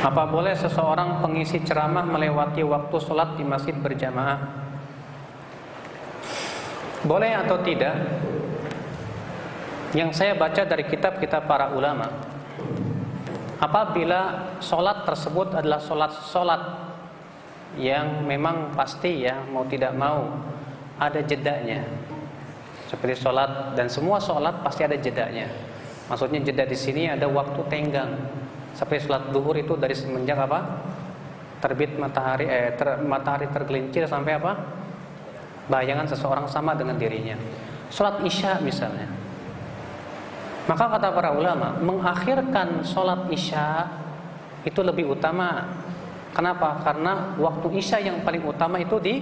Apa 0.02 0.30
boleh 0.30 0.54
seseorang 0.54 1.22
pengisi 1.22 1.62
ceramah 1.62 2.06
melewati 2.06 2.62
waktu 2.62 2.96
sholat 3.02 3.34
di 3.38 3.44
masjid 3.44 3.74
berjamaah? 3.74 4.67
Boleh 7.06 7.34
atau 7.36 7.62
tidak? 7.62 7.94
Yang 9.94 10.10
saya 10.20 10.32
baca 10.36 10.62
dari 10.68 10.84
kitab-kitab 10.84 11.48
para 11.48 11.72
ulama, 11.72 12.10
apabila 13.56 14.52
sholat 14.60 15.08
tersebut 15.08 15.56
adalah 15.56 15.80
sholat-sholat 15.80 16.62
yang 17.80 18.26
memang 18.26 18.74
pasti 18.76 19.24
ya 19.24 19.44
mau 19.48 19.64
tidak 19.64 19.96
mau 19.96 20.28
ada 20.98 21.22
jedanya 21.24 21.86
seperti 22.88 23.20
sholat 23.20 23.76
dan 23.76 23.92
semua 23.92 24.16
sholat 24.16 24.64
pasti 24.64 24.80
ada 24.80 24.96
jedanya. 24.96 25.44
Maksudnya 26.08 26.40
jeda 26.40 26.64
di 26.64 26.72
sini 26.72 27.04
ada 27.04 27.28
waktu 27.28 27.60
tenggang. 27.68 28.16
Seperti 28.72 29.04
sholat 29.04 29.28
duhur 29.28 29.60
itu 29.60 29.76
dari 29.76 29.92
semenjak 29.92 30.40
apa? 30.40 30.88
Terbit 31.60 32.00
matahari, 32.00 32.48
eh, 32.48 32.72
ter, 32.72 32.96
matahari 33.04 33.44
tergelincir 33.52 34.08
sampai 34.08 34.40
apa? 34.40 34.52
Bayangan 35.68 36.08
seseorang 36.08 36.48
sama 36.48 36.72
dengan 36.74 36.96
dirinya. 36.96 37.36
Sholat 37.92 38.24
isya 38.24 38.60
misalnya. 38.64 39.08
Maka 40.68 40.84
kata 40.84 41.08
para 41.16 41.32
ulama, 41.32 41.80
mengakhirkan 41.80 42.84
sholat 42.84 43.28
isya 43.32 43.88
itu 44.64 44.80
lebih 44.84 45.08
utama. 45.08 45.64
Kenapa? 46.36 46.84
Karena 46.84 47.36
waktu 47.40 47.72
isya 47.80 48.04
yang 48.04 48.20
paling 48.20 48.44
utama 48.44 48.76
itu 48.76 49.00
di 49.00 49.20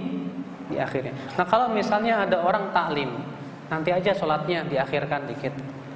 di 0.67 0.75
akhirnya. 0.75 1.15
Nah 1.39 1.47
kalau 1.47 1.71
misalnya 1.71 2.27
ada 2.27 2.43
orang 2.43 2.75
taklim, 2.75 3.15
Nanti 3.67 3.91
aja 3.91 4.15
sholatnya 4.15 4.63
diakhirkan 4.63 5.27
dikit. 5.27 5.51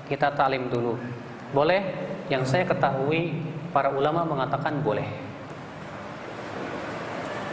Kita 0.08 0.36
talim 0.36 0.68
dulu. 0.68 1.00
Boleh? 1.56 1.80
Yang 2.28 2.52
saya 2.52 2.64
ketahui 2.68 3.32
para 3.72 3.92
ulama 3.92 4.28
mengatakan 4.28 4.84
boleh. 4.84 5.08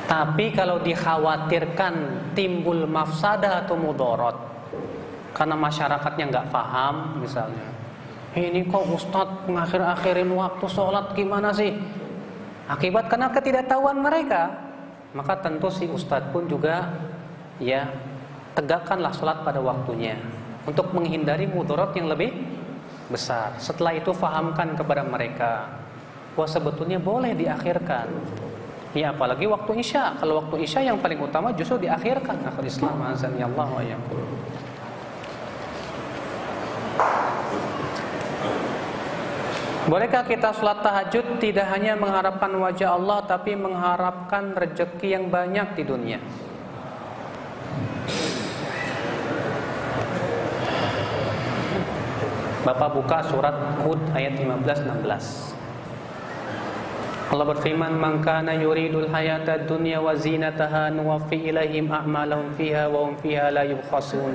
Tapi 0.08 0.56
kalau 0.56 0.80
dikhawatirkan 0.80 1.94
timbul 2.32 2.88
mafsada 2.88 3.60
atau 3.60 3.76
mudorot 3.76 4.40
karena 5.36 5.52
masyarakatnya 5.52 6.24
nggak 6.32 6.48
paham 6.48 7.20
misalnya, 7.20 7.68
ini 8.32 8.64
kok 8.64 8.88
ustadz 8.88 9.44
mengakhir-akhirin 9.44 10.32
waktu 10.32 10.64
sholat 10.64 11.12
gimana 11.12 11.52
sih? 11.52 11.76
Akibat 12.72 13.12
karena 13.12 13.28
ketidaktahuan 13.28 14.00
mereka, 14.00 14.48
maka 15.12 15.44
tentu 15.44 15.68
si 15.68 15.84
ustadz 15.84 16.32
pun 16.32 16.48
juga 16.48 16.88
ya 17.60 17.92
tegakkanlah 18.56 19.12
sholat 19.12 19.44
pada 19.44 19.60
waktunya 19.60 20.16
untuk 20.64 20.88
menghindari 20.96 21.44
mudarat 21.44 21.92
yang 21.96 22.08
lebih 22.08 22.32
besar. 23.12 23.56
Setelah 23.60 23.96
itu 23.96 24.12
fahamkan 24.16 24.72
kepada 24.72 25.04
mereka 25.04 25.68
bahwa 26.32 26.48
sebetulnya 26.48 26.96
boleh 26.96 27.36
diakhirkan. 27.36 28.08
Ya 28.96 29.12
apalagi 29.12 29.44
waktu 29.44 29.84
isya. 29.84 30.16
Kalau 30.16 30.40
waktu 30.40 30.64
isya 30.64 30.80
yang 30.88 30.96
paling 30.96 31.20
utama 31.20 31.52
justru 31.52 31.84
diakhirkan. 31.84 32.40
Akhir 32.48 32.64
Islam 32.64 32.96
azan 33.04 33.36
ya 33.36 33.44
Allah 33.44 33.68
wa 33.68 33.82
Bolehkah 39.88 40.20
kita 40.28 40.52
sholat 40.52 40.84
tahajud 40.84 41.40
tidak 41.40 41.64
hanya 41.72 41.96
mengharapkan 41.96 42.52
wajah 42.60 42.92
Allah 43.00 43.24
tapi 43.24 43.56
mengharapkan 43.56 44.52
rezeki 44.52 45.16
yang 45.16 45.32
banyak 45.32 45.80
di 45.80 45.82
dunia? 45.88 46.20
Bapak 52.68 53.00
buka 53.00 53.24
surat 53.32 53.56
Hud 53.80 53.96
ayat 54.12 54.36
15 54.36 54.84
16. 55.08 55.57
Allah 57.28 57.44
berfirman, 57.44 57.92
"Man 57.92 58.24
kana 58.24 58.56
yuridul 58.56 59.12
hayata 59.12 59.60
dunya 59.68 60.00
wa 60.00 60.16
zinataha 60.16 60.88
nuwaffi 60.88 61.52
ilaihim 61.52 61.92
a'malahum 61.92 62.56
fiha 62.56 62.88
wa 62.88 63.04
hum 63.04 63.20
fiha 63.20 63.52
la 63.52 63.68
yubkhasun." 63.68 64.34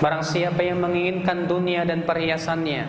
Barang 0.00 0.24
siapa 0.24 0.64
yang 0.64 0.80
menginginkan 0.80 1.44
dunia 1.44 1.84
dan 1.84 2.04
perhiasannya, 2.08 2.88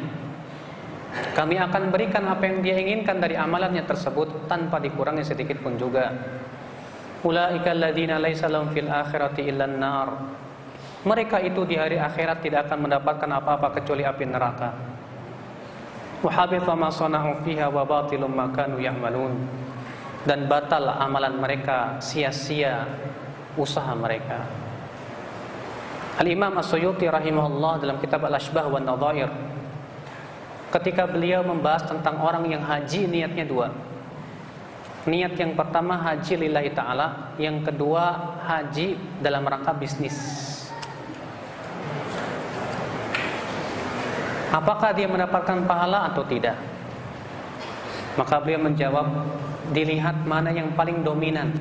kami 1.36 1.56
akan 1.60 1.92
berikan 1.92 2.24
apa 2.32 2.44
yang 2.48 2.64
dia 2.64 2.80
inginkan 2.80 3.20
dari 3.20 3.36
amalannya 3.36 3.84
tersebut 3.84 4.48
tanpa 4.48 4.80
dikurangi 4.80 5.24
sedikit 5.24 5.60
pun 5.60 5.76
juga. 5.76 6.16
Ulaika 7.28 7.76
alladziina 7.76 8.20
laisa 8.20 8.48
lahum 8.48 8.72
fil 8.72 8.88
akhirati 8.88 9.48
illa 9.48 9.68
an-nar 9.68 10.10
mereka 11.06 11.38
itu 11.38 11.62
di 11.70 11.78
hari 11.78 12.02
akhirat 12.02 12.42
tidak 12.42 12.66
akan 12.66 12.90
mendapatkan 12.90 13.30
apa-apa 13.30 13.78
kecuali 13.78 14.02
api 14.02 14.26
neraka. 14.26 14.95
Dan 20.26 20.50
batal 20.50 20.90
amalan 20.90 21.38
mereka, 21.38 22.02
sia-sia 22.02 22.88
usaha 23.56 23.94
mereka. 23.94 24.42
Al-Imam 26.16 26.56
As-Suyuti 26.56 27.12
rahimahullah 27.12 27.84
dalam 27.84 27.98
kitab 28.00 28.24
Al-Ashbah 28.24 28.72
wa 28.72 28.80
Nadhair 28.80 29.28
ketika 30.72 31.08
beliau 31.08 31.44
membahas 31.44 31.88
tentang 31.88 32.20
orang 32.24 32.48
yang 32.52 32.64
haji 32.64 33.08
niatnya 33.08 33.48
dua. 33.48 33.72
Niat 35.06 35.38
yang 35.38 35.54
pertama 35.54 36.02
haji 36.02 36.34
lillahi 36.48 36.74
ta'ala, 36.74 37.38
yang 37.38 37.62
kedua 37.62 38.34
haji 38.42 38.98
dalam 39.22 39.46
rangka 39.46 39.72
bisnis. 39.78 40.18
Apakah 44.56 44.96
dia 44.96 45.04
mendapatkan 45.04 45.68
pahala 45.68 46.08
atau 46.08 46.24
tidak? 46.24 46.56
Maka 48.16 48.40
beliau 48.40 48.64
menjawab, 48.64 49.08
dilihat 49.76 50.24
mana 50.24 50.56
yang 50.56 50.72
paling 50.72 51.04
dominan. 51.04 51.52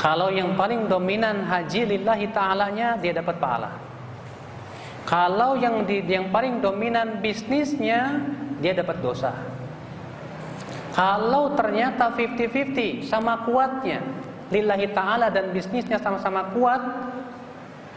Kalau 0.00 0.32
yang 0.32 0.56
paling 0.56 0.88
dominan 0.88 1.44
haji 1.44 1.84
lillahi 1.84 2.32
ta'alanya, 2.32 2.96
dia 2.96 3.12
dapat 3.12 3.36
pahala. 3.36 3.76
Kalau 5.04 5.60
yang 5.60 5.84
di, 5.84 6.00
yang 6.08 6.32
paling 6.32 6.64
dominan 6.64 7.20
bisnisnya, 7.20 8.24
dia 8.64 8.72
dapat 8.72 8.96
dosa. 9.04 9.36
Kalau 10.96 11.52
ternyata 11.52 12.16
50-50 12.16 13.04
sama 13.04 13.44
kuatnya, 13.44 14.00
lillahi 14.48 14.88
ta'ala 14.96 15.28
dan 15.28 15.52
bisnisnya 15.52 16.00
sama-sama 16.00 16.48
kuat, 16.56 16.80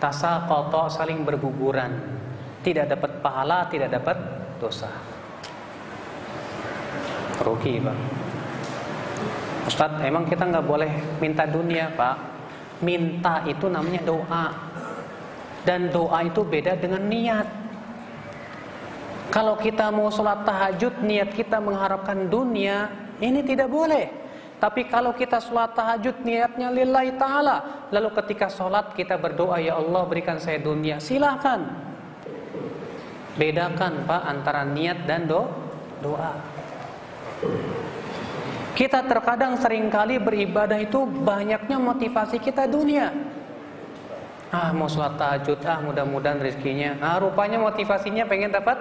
tasa 0.03 0.43
koto 0.43 0.91
saling 0.91 1.23
berguguran 1.23 2.18
tidak 2.59 2.91
dapat 2.91 3.11
pahala, 3.23 3.67
tidak 3.71 3.89
dapat 3.95 4.17
dosa. 4.59 4.91
Rugi, 7.39 7.79
Pak. 7.79 7.97
Ustadz, 9.71 10.03
emang 10.03 10.27
kita 10.27 10.43
nggak 10.43 10.65
boleh 10.67 10.91
minta 11.23 11.47
dunia, 11.47 11.87
Pak? 11.95 12.15
Minta 12.83 13.43
itu 13.47 13.71
namanya 13.71 14.01
doa. 14.03 14.45
Dan 15.63 15.91
doa 15.91 16.19
itu 16.23 16.43
beda 16.43 16.75
dengan 16.75 17.03
niat. 17.07 17.47
Kalau 19.29 19.55
kita 19.55 19.93
mau 19.93 20.09
sholat 20.09 20.41
tahajud, 20.41 21.05
niat 21.05 21.31
kita 21.37 21.61
mengharapkan 21.61 22.27
dunia, 22.27 22.89
ini 23.21 23.45
tidak 23.45 23.69
boleh. 23.69 24.09
Tapi 24.59 24.91
kalau 24.91 25.15
kita 25.15 25.39
sholat 25.39 25.71
tahajud 25.71 26.19
niatnya 26.27 26.67
lillahi 26.67 27.15
ta'ala 27.15 27.87
Lalu 27.95 28.11
ketika 28.11 28.51
sholat 28.51 28.91
kita 28.91 29.15
berdoa 29.15 29.55
Ya 29.55 29.79
Allah 29.79 30.03
berikan 30.03 30.35
saya 30.35 30.59
dunia 30.59 30.99
Silahkan 30.99 31.88
Bedakan 33.39 34.03
Pak 34.03 34.21
antara 34.27 34.67
niat 34.67 35.07
dan 35.07 35.23
do 35.23 35.47
doa. 36.03 36.35
Kita 38.75 39.03
terkadang 39.07 39.55
sering 39.59 39.87
kali 39.87 40.19
beribadah 40.19 40.79
itu 40.79 41.07
banyaknya 41.07 41.79
motivasi 41.79 42.39
kita 42.39 42.67
dunia. 42.67 43.11
Ah 44.51 44.75
mau 44.75 44.91
sholat 44.91 45.15
tahajud, 45.15 45.61
ah 45.63 45.79
mudah-mudahan 45.79 46.41
rezekinya. 46.41 46.99
Ah 46.99 47.15
rupanya 47.21 47.63
motivasinya 47.63 48.27
pengen 48.27 48.51
dapat 48.51 48.75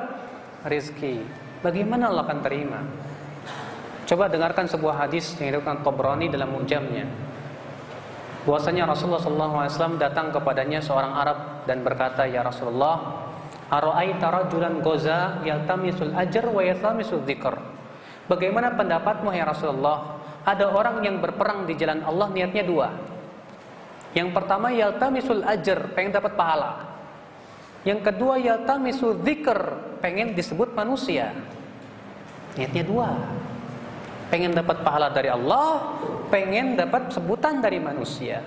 rezeki. 0.66 1.22
Bagaimana 1.62 2.10
Allah 2.10 2.26
akan 2.26 2.40
terima? 2.42 2.80
Coba 4.08 4.26
dengarkan 4.32 4.64
sebuah 4.64 5.06
hadis 5.06 5.36
yang 5.36 5.52
diriwayatkan 5.52 5.84
Tobroni 5.84 6.32
dalam 6.32 6.50
mujamnya. 6.50 7.04
Bahwasanya 8.48 8.88
Rasulullah 8.88 9.20
SAW 9.20 10.00
datang 10.00 10.32
kepadanya 10.32 10.80
seorang 10.80 11.12
Arab 11.12 11.68
dan 11.68 11.84
berkata, 11.84 12.24
"Ya 12.24 12.40
Rasulullah, 12.40 13.27
ara'aita 13.68 14.26
rajulan 14.28 14.80
goza 14.80 15.40
yaltamisul 15.44 16.12
ajr 16.16 16.44
wa 16.48 16.62
yaltamisul 16.64 17.22
dzikr?" 17.24 17.78
Bagaimana 18.28 18.76
pendapatmu 18.76 19.32
ya 19.32 19.48
Rasulullah? 19.48 20.20
Ada 20.44 20.68
orang 20.68 21.00
yang 21.00 21.20
berperang 21.20 21.64
di 21.64 21.76
jalan 21.76 22.04
Allah 22.04 22.28
niatnya 22.28 22.64
dua. 22.64 22.88
Yang 24.12 24.36
pertama 24.36 24.68
yaltamisul 24.68 25.44
ajr, 25.44 25.96
pengen 25.96 26.12
dapat 26.12 26.36
pahala. 26.36 26.88
Yang 27.88 28.12
kedua 28.12 28.36
yaltamisul 28.36 29.24
dzikr, 29.24 29.58
pengen 30.04 30.36
disebut 30.36 30.76
manusia. 30.76 31.32
Niatnya 32.56 32.84
dua. 32.84 33.08
Pengen 34.28 34.52
dapat 34.52 34.84
pahala 34.84 35.08
dari 35.08 35.32
Allah, 35.32 35.96
pengen 36.28 36.76
dapat 36.76 37.08
sebutan 37.08 37.64
dari 37.64 37.80
manusia. 37.80 38.44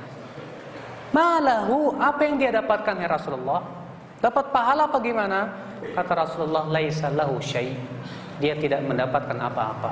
Malahu, 1.09 1.97
apa 1.97 2.21
yang 2.21 2.37
dia 2.37 2.53
dapatkan 2.53 3.01
ya 3.01 3.09
Rasulullah? 3.09 3.80
Dapat 4.21 4.53
pahala 4.53 4.85
apa 4.85 5.01
gimana? 5.01 5.49
Kata 5.97 6.13
Rasulullah, 6.13 6.69
laisa 6.69 7.09
lahu. 7.09 7.41
Dia 8.37 8.53
tidak 8.53 8.85
mendapatkan 8.85 9.37
apa-apa. 9.37 9.91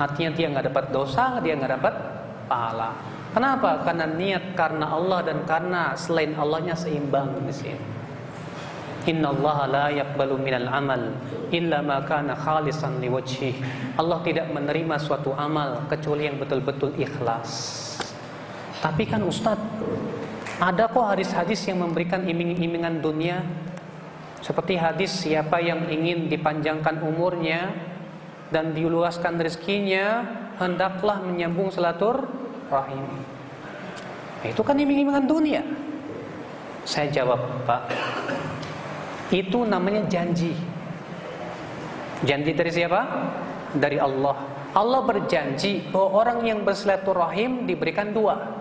Artinya 0.00 0.32
dia 0.32 0.48
nggak 0.48 0.72
dapat 0.72 0.84
dosa, 0.88 1.36
dia 1.44 1.52
nggak 1.60 1.72
dapat 1.76 1.94
pahala. 2.48 2.96
Kenapa? 3.30 3.84
Karena 3.84 4.08
niat 4.08 4.56
karena 4.56 4.90
Allah 4.90 5.20
dan 5.22 5.44
karena 5.44 5.92
selain 5.94 6.34
Allahnya 6.34 6.74
seimbang 6.74 7.36
di 7.44 7.52
sini. 7.54 7.84
Inna 9.08 9.32
Allah 9.32 9.58
la 9.68 9.86
yakbalu 9.88 10.36
minal 10.36 10.68
amal 10.68 11.14
illa 11.52 11.80
ma 11.80 12.04
kana 12.04 12.36
khalisan. 12.36 13.00
Allah 13.96 14.18
tidak 14.24 14.48
menerima 14.52 14.96
suatu 15.00 15.36
amal 15.36 15.84
kecuali 15.88 16.28
yang 16.28 16.36
betul-betul 16.36 16.92
ikhlas. 16.96 17.80
Tapi 18.80 19.04
kan 19.04 19.20
Ustadz, 19.24 19.60
ada 20.60 20.92
kok 20.92 21.08
hadis-hadis 21.16 21.64
yang 21.72 21.80
memberikan 21.80 22.20
iming-imingan 22.28 23.00
dunia 23.00 23.40
seperti 24.44 24.76
hadis 24.76 25.12
siapa 25.24 25.60
yang 25.60 25.88
ingin 25.88 26.28
dipanjangkan 26.28 27.00
umurnya 27.00 27.72
dan 28.52 28.76
diluaskan 28.76 29.40
rezekinya 29.40 30.24
hendaklah 30.60 31.24
menyambung 31.24 31.72
selatur 31.72 32.28
rahim. 32.68 33.04
Itu 34.44 34.60
kan 34.60 34.76
iming-imingan 34.76 35.24
dunia. 35.24 35.64
Saya 36.84 37.12
jawab, 37.12 37.40
Pak, 37.68 37.92
itu 39.32 39.64
namanya 39.64 40.04
janji. 40.08 40.56
Janji 42.24 42.52
dari 42.52 42.72
siapa? 42.72 43.00
Dari 43.76 43.96
Allah. 43.96 44.36
Allah 44.76 45.00
berjanji 45.04 45.88
bahwa 45.88 46.24
orang 46.24 46.38
yang 46.44 46.60
bersilaturahim 46.64 47.64
diberikan 47.68 48.12
dua. 48.12 48.59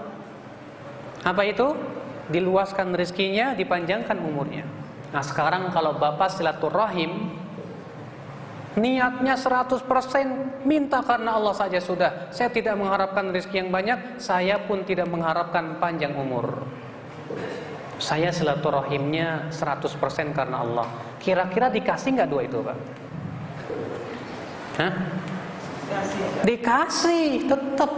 Apa 1.25 1.41
itu? 1.47 1.75
Diluaskan 2.29 2.93
rezekinya, 2.93 3.57
dipanjangkan 3.57 4.17
umurnya. 4.21 4.65
Nah 5.09 5.23
sekarang 5.25 5.73
kalau 5.73 5.97
Bapak 5.97 6.29
silaturahim 6.29 7.33
Niatnya 8.77 9.33
100% 9.33 9.81
minta 10.61 11.01
karena 11.01 11.33
Allah 11.33 11.57
saja 11.57 11.81
sudah 11.81 12.29
Saya 12.29 12.53
tidak 12.53 12.77
mengharapkan 12.77 13.33
rezeki 13.33 13.65
yang 13.65 13.73
banyak 13.73 14.21
Saya 14.21 14.61
pun 14.61 14.85
tidak 14.85 15.09
mengharapkan 15.09 15.81
panjang 15.81 16.13
umur 16.13 16.69
saya 17.99 18.31
silaturahimnya 18.31 19.51
100% 19.51 20.31
karena 20.31 20.63
Allah. 20.63 20.87
Kira-kira 21.19 21.67
dikasih 21.67 22.15
nggak 22.15 22.29
dua 22.31 22.41
itu, 22.47 22.57
Pak? 22.63 22.77
Hah? 24.79 24.93
Dikasih, 26.47 27.51
tetap. 27.51 27.91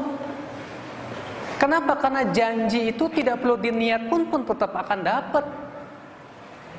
Kenapa? 1.62 1.94
Karena 2.02 2.26
janji 2.34 2.90
itu 2.90 3.06
tidak 3.14 3.46
perlu 3.46 3.62
diniat 3.62 4.10
pun 4.10 4.26
pun 4.26 4.42
tetap 4.42 4.74
akan 4.74 5.00
dapat. 5.06 5.46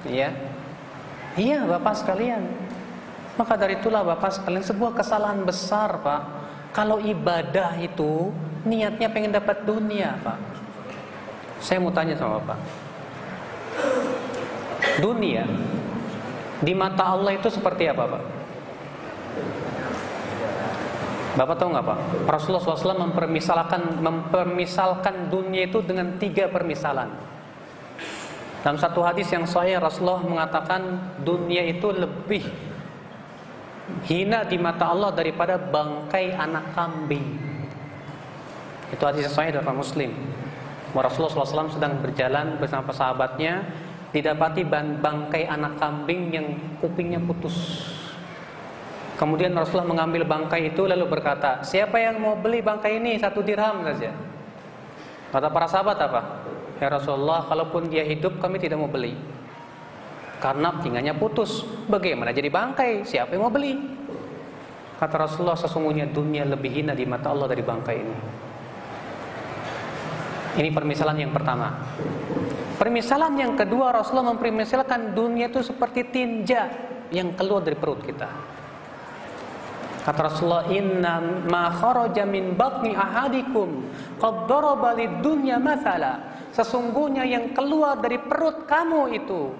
Iya. 0.02 0.34
Iya, 1.38 1.62
Bapak 1.70 2.02
sekalian. 2.02 2.42
Maka 3.38 3.54
dari 3.54 3.78
itulah 3.78 4.02
Bapak 4.02 4.42
sekalian 4.42 4.66
sebuah 4.66 4.98
kesalahan 4.98 5.46
besar, 5.46 6.02
Pak. 6.02 6.22
Kalau 6.74 6.98
ibadah 6.98 7.78
itu 7.78 8.34
niatnya 8.66 9.06
pengen 9.06 9.30
dapat 9.30 9.62
dunia, 9.62 10.18
Pak. 10.18 10.38
Saya 11.62 11.78
mau 11.78 11.94
tanya 11.94 12.18
sama 12.18 12.42
Bapak 12.42 12.82
dunia 15.00 15.48
di 16.60 16.72
mata 16.76 17.06
Allah 17.06 17.38
itu 17.38 17.48
seperti 17.48 17.88
apa 17.88 18.04
Pak? 18.18 18.22
Bapak 21.32 21.56
tahu 21.56 21.72
nggak 21.72 21.86
Pak? 21.88 21.98
Rasulullah 22.28 22.60
SAW 22.60 23.08
mempermisalkan 23.08 24.04
mempermisalkan 24.04 25.32
dunia 25.32 25.64
itu 25.64 25.80
dengan 25.80 26.20
tiga 26.20 26.52
permisalan. 26.52 27.08
Dalam 28.60 28.78
satu 28.78 29.00
hadis 29.02 29.26
yang 29.32 29.48
sahih 29.48 29.80
Rasulullah 29.80 30.22
mengatakan 30.22 31.00
dunia 31.24 31.64
itu 31.66 31.88
lebih 31.90 32.44
hina 34.06 34.44
di 34.46 34.60
mata 34.60 34.92
Allah 34.92 35.10
daripada 35.10 35.56
bangkai 35.56 36.36
anak 36.36 36.76
kambing. 36.76 37.40
Itu 38.92 39.02
hadis 39.02 39.26
yang 39.26 39.34
sahih 39.34 39.50
dari 39.56 39.72
Muslim. 39.72 40.12
Rasulullah 40.92 41.32
SAW 41.32 41.72
sedang 41.72 41.96
berjalan 42.04 42.60
bersama 42.60 42.92
sahabatnya 42.92 43.64
didapati 44.12 44.68
bangkai 45.00 45.48
anak 45.48 45.80
kambing 45.80 46.28
yang 46.28 46.46
kupingnya 46.84 47.16
putus. 47.24 47.88
Kemudian 49.20 49.52
Rasulullah 49.52 49.86
mengambil 49.86 50.24
bangkai 50.24 50.72
itu 50.72 50.88
lalu 50.88 51.04
berkata, 51.04 51.60
siapa 51.62 52.00
yang 52.00 52.16
mau 52.18 52.34
beli 52.34 52.64
bangkai 52.64 52.96
ini 52.96 53.20
satu 53.20 53.44
dirham 53.44 53.84
saja? 53.84 54.10
Kata 55.32 55.48
para 55.52 55.68
sahabat 55.68 55.98
apa? 56.00 56.20
Ya 56.80 56.88
Rasulullah, 56.90 57.46
kalaupun 57.46 57.86
dia 57.92 58.02
hidup 58.02 58.40
kami 58.40 58.58
tidak 58.58 58.80
mau 58.80 58.90
beli. 58.90 59.14
Karena 60.42 60.74
tinggalnya 60.82 61.14
putus. 61.14 61.62
Bagaimana 61.86 62.34
jadi 62.34 62.50
bangkai? 62.50 63.06
Siapa 63.06 63.38
yang 63.38 63.46
mau 63.46 63.52
beli? 63.54 63.78
Kata 64.98 65.14
Rasulullah, 65.28 65.54
sesungguhnya 65.54 66.10
dunia 66.10 66.42
lebih 66.42 66.82
hina 66.82 66.92
di 66.92 67.06
mata 67.06 67.30
Allah 67.30 67.46
dari 67.46 67.62
bangkai 67.62 67.96
ini. 67.96 68.16
Ini 70.52 70.68
permisalan 70.68 71.16
yang 71.16 71.32
pertama. 71.32 71.72
Permisalan 72.76 73.38
yang 73.38 73.54
kedua 73.54 73.94
Rasulullah 73.94 74.34
mempermisalkan 74.34 75.14
dunia 75.14 75.48
itu 75.48 75.62
seperti 75.62 76.10
tinja 76.10 76.68
yang 77.14 77.32
keluar 77.38 77.62
dari 77.62 77.78
perut 77.78 78.02
kita. 78.02 78.51
Kata 80.02 80.20
Rasulullah, 80.26 80.66
"Inna 80.70 81.22
ma 81.46 81.70
kharaja 81.70 82.26
min 82.26 82.58
batni 82.58 82.90
ahadikum 82.94 83.86
qad 84.18 84.50
daraba 84.50 84.98
lid-dunya 84.98 85.62
mathala." 85.62 86.34
Sesungguhnya 86.52 87.24
yang 87.24 87.56
keluar 87.56 87.96
dari 88.02 88.20
perut 88.20 88.68
kamu 88.68 89.14
itu 89.16 89.54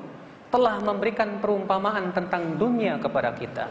telah 0.52 0.77
memberikan 0.82 1.40
perumpamaan 1.40 2.12
tentang 2.12 2.60
dunia 2.60 3.01
kepada 3.01 3.32
kita. 3.32 3.70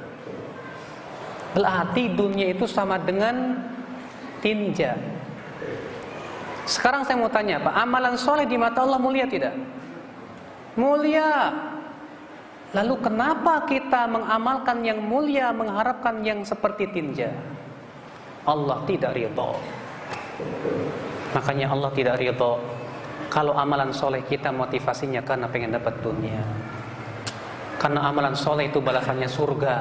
Berarti 1.53 2.09
dunia 2.15 2.49
itu 2.49 2.65
sama 2.65 2.97
dengan 2.97 3.61
tinja 4.41 4.97
sekarang 6.71 7.03
saya 7.03 7.17
mau 7.17 7.31
tanya, 7.31 7.59
Pak, 7.59 7.73
amalan 7.73 8.15
soleh 8.15 8.45
di 8.45 8.55
mata 8.55 8.85
Allah 8.85 9.01
mulia 9.01 9.25
tidak? 9.25 9.51
Mulia. 10.77 11.51
Lalu 12.71 13.03
kenapa 13.03 13.67
kita 13.67 14.07
mengamalkan 14.07 14.79
yang 14.79 15.03
mulia 15.03 15.51
mengharapkan 15.51 16.23
yang 16.23 16.39
seperti 16.47 16.87
tinja? 16.87 17.35
Allah 18.47 18.79
tidak 18.87 19.11
ridho. 19.11 19.59
Makanya 21.35 21.67
Allah 21.67 21.91
tidak 21.91 22.15
ridho 22.15 22.63
kalau 23.31 23.55
amalan 23.55 23.95
soleh 23.95 24.23
kita 24.27 24.51
motivasinya 24.51 25.23
karena 25.23 25.51
pengen 25.51 25.75
dapat 25.75 25.99
dunia. 25.99 26.43
Karena 27.79 28.07
amalan 28.07 28.35
soleh 28.35 28.67
itu 28.67 28.83
balasannya 28.83 29.27
surga. 29.27 29.75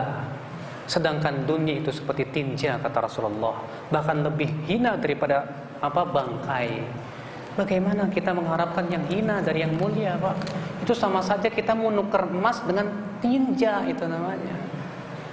Sedangkan 0.91 1.47
dunia 1.47 1.79
itu 1.79 1.95
seperti 1.95 2.27
tinja 2.35 2.75
kata 2.83 3.07
Rasulullah, 3.07 3.55
bahkan 3.95 4.27
lebih 4.27 4.51
hina 4.67 4.99
daripada 4.99 5.47
apa 5.79 6.03
bangkai. 6.03 6.83
Bagaimana 7.55 8.11
kita 8.11 8.35
mengharapkan 8.35 8.91
yang 8.91 9.07
hina 9.07 9.39
dari 9.39 9.63
yang 9.63 9.79
mulia, 9.79 10.19
Pak? 10.19 10.35
Itu 10.81 10.97
sama 10.97 11.21
saja 11.21 11.47
kita 11.53 11.77
mau 11.77 11.93
nuker 11.93 12.29
emas 12.29 12.65
dengan 12.65 12.89
tinja 13.21 13.85
itu 13.85 14.05
namanya. 14.09 14.57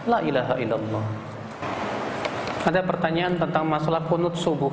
La 0.08 0.20
ilaha 0.24 0.56
illallah. 0.60 1.06
Ada 2.68 2.84
pertanyaan 2.84 3.40
tentang 3.40 3.64
masalah 3.64 4.04
kunut 4.08 4.36
subuh. 4.36 4.72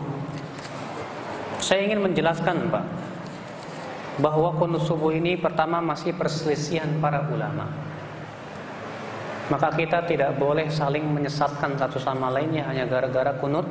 Saya 1.63 1.87
ingin 1.87 2.03
menjelaskan, 2.03 2.69
Pak, 2.69 2.85
bahwa 4.19 4.51
kunut 4.59 4.83
subuh 4.83 5.15
ini 5.15 5.39
pertama 5.39 5.79
masih 5.79 6.13
perselisihan 6.13 6.91
para 6.99 7.25
ulama 7.31 7.71
maka 9.53 9.69
kita 9.77 10.09
tidak 10.09 10.41
boleh 10.41 10.73
saling 10.73 11.05
menyesatkan 11.05 11.77
satu 11.77 12.01
sama 12.01 12.33
lainnya 12.33 12.65
hanya 12.65 12.89
gara-gara 12.89 13.37
kunut 13.37 13.69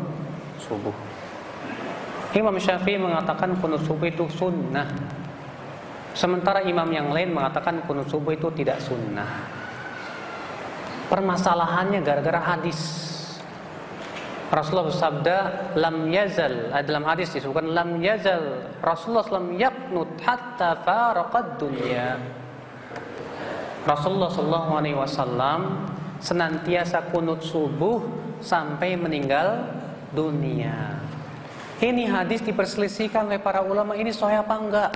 subuh. 0.61 0.93
Imam 2.33 2.53
Syafi'i 2.57 2.97
mengatakan 2.97 3.57
kunut 3.57 3.81
subuh 3.85 4.09
itu 4.09 4.25
sunnah. 4.29 4.89
Sementara 6.13 6.61
imam 6.61 6.85
yang 6.93 7.09
lain 7.09 7.33
mengatakan 7.33 7.81
kunut 7.89 8.05
subuh 8.05 8.37
itu 8.37 8.53
tidak 8.53 8.77
sunnah. 8.81 9.49
Permasalahannya 11.09 12.05
gara-gara 12.05 12.41
hadis. 12.53 12.79
Rasulullah 14.53 14.93
bersabda, 14.93 15.37
"Lam 15.81 16.13
yazal," 16.13 16.69
dalam 16.85 17.03
hadis 17.09 17.33
disebutkan 17.33 17.73
lam 17.73 17.97
yazal 17.97 18.69
Rasulullah 18.85 19.25
SAW 19.25 19.57
yaknut 19.57 20.13
hatta 20.21 20.77
faraqad 20.85 21.57
dunya. 21.57 22.21
Rasulullah 23.83 24.29
sallallahu 24.29 24.71
alaihi 24.77 24.93
wasallam 24.93 25.89
senantiasa 26.21 27.09
kunut 27.09 27.41
subuh 27.41 27.99
sampai 28.39 28.93
meninggal 28.93 29.65
dunia. 30.13 31.01
Ini 31.81 32.07
hadis 32.07 32.45
diperselisihkan 32.45 33.27
oleh 33.27 33.41
para 33.41 33.65
ulama 33.65 33.97
ini 33.97 34.13
sahih 34.13 34.39
apa 34.39 34.55
enggak? 34.55 34.91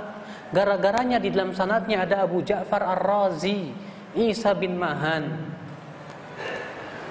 Gara-garanya 0.48 1.20
di 1.20 1.28
dalam 1.28 1.52
sanadnya 1.52 2.08
ada 2.08 2.24
Abu 2.24 2.40
Ja'far 2.40 2.80
Ar-Razi, 2.80 3.76
Isa 4.16 4.56
bin 4.56 4.80
Mahan. 4.80 5.56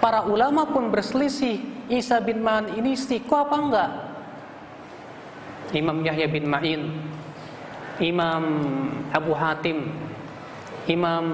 Para 0.01 0.25
ulama 0.25 0.65
pun 0.69 0.89
berselisih, 0.89 1.61
Isa 1.93 2.17
bin 2.25 2.41
Mahan 2.41 2.81
ini 2.81 2.97
istiqo 2.97 3.37
apa 3.37 3.57
enggak? 3.57 3.91
Imam 5.77 6.01
Yahya 6.01 6.31
bin 6.31 6.47
Ma'in, 6.49 6.83
Imam 8.01 8.45
Abu 9.13 9.33
Hatim, 9.35 9.91
Imam 10.87 11.25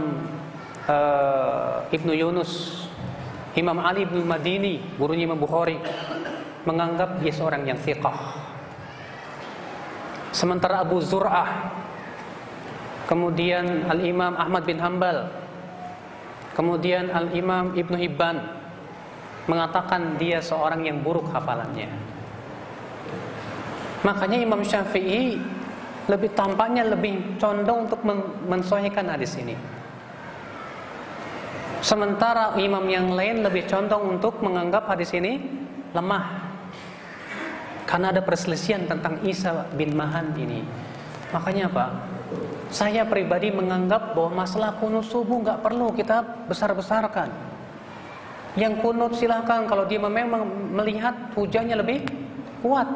uh, 0.88 1.84
Ibnu 1.92 2.12
Yunus, 2.16 2.82
Imam 3.52 3.76
Ali 3.78 4.08
bin 4.08 4.24
Madini, 4.24 4.80
gurunya 4.96 5.28
Imam 5.28 5.36
Bukhari, 5.38 5.76
menganggap 6.64 7.20
dia 7.20 7.32
seorang 7.34 7.68
yang 7.68 7.76
thiqah. 7.76 8.40
Sementara 10.32 10.80
Abu 10.80 11.04
Zur'ah, 11.04 11.81
kemudian 13.12 13.92
Al-Imam 13.92 14.32
Ahmad 14.40 14.64
bin 14.64 14.80
Hambal, 14.80 15.28
kemudian 16.56 17.12
Al-Imam 17.12 17.76
Ibnu 17.76 18.00
Hibban 18.00 18.40
mengatakan 19.44 20.16
dia 20.16 20.40
seorang 20.40 20.88
yang 20.88 21.04
buruk 21.04 21.28
hafalannya. 21.28 21.92
Makanya 24.00 24.38
Imam 24.40 24.64
Syafi'i 24.64 25.36
lebih 26.08 26.32
tampaknya 26.32 26.88
lebih 26.88 27.36
condong 27.36 27.84
untuk 27.84 28.00
mensohikan 28.48 29.12
hadis 29.12 29.36
ini. 29.36 29.60
Sementara 31.84 32.56
imam 32.56 32.86
yang 32.86 33.12
lain 33.12 33.42
lebih 33.42 33.66
condong 33.68 34.16
untuk 34.18 34.40
menganggap 34.40 34.88
hadis 34.88 35.12
ini 35.12 35.42
lemah. 35.92 36.48
Karena 37.84 38.14
ada 38.14 38.24
perselisihan 38.24 38.88
tentang 38.88 39.20
Isa 39.26 39.68
bin 39.76 39.92
Mahan 39.92 40.32
ini. 40.38 40.64
Makanya 41.34 41.68
apa? 41.68 42.11
Saya 42.72 43.04
pribadi 43.04 43.52
menganggap 43.52 44.16
bahwa 44.16 44.48
masalah 44.48 44.72
kunut 44.80 45.04
subuh 45.04 45.44
nggak 45.44 45.60
perlu 45.60 45.92
kita 45.92 46.48
besar-besarkan. 46.48 47.28
Yang 48.56 48.80
kunut 48.80 49.12
silahkan 49.12 49.68
kalau 49.68 49.84
dia 49.84 50.00
memang 50.00 50.72
melihat 50.72 51.12
hujannya 51.36 51.76
lebih 51.84 52.08
kuat. 52.64 52.88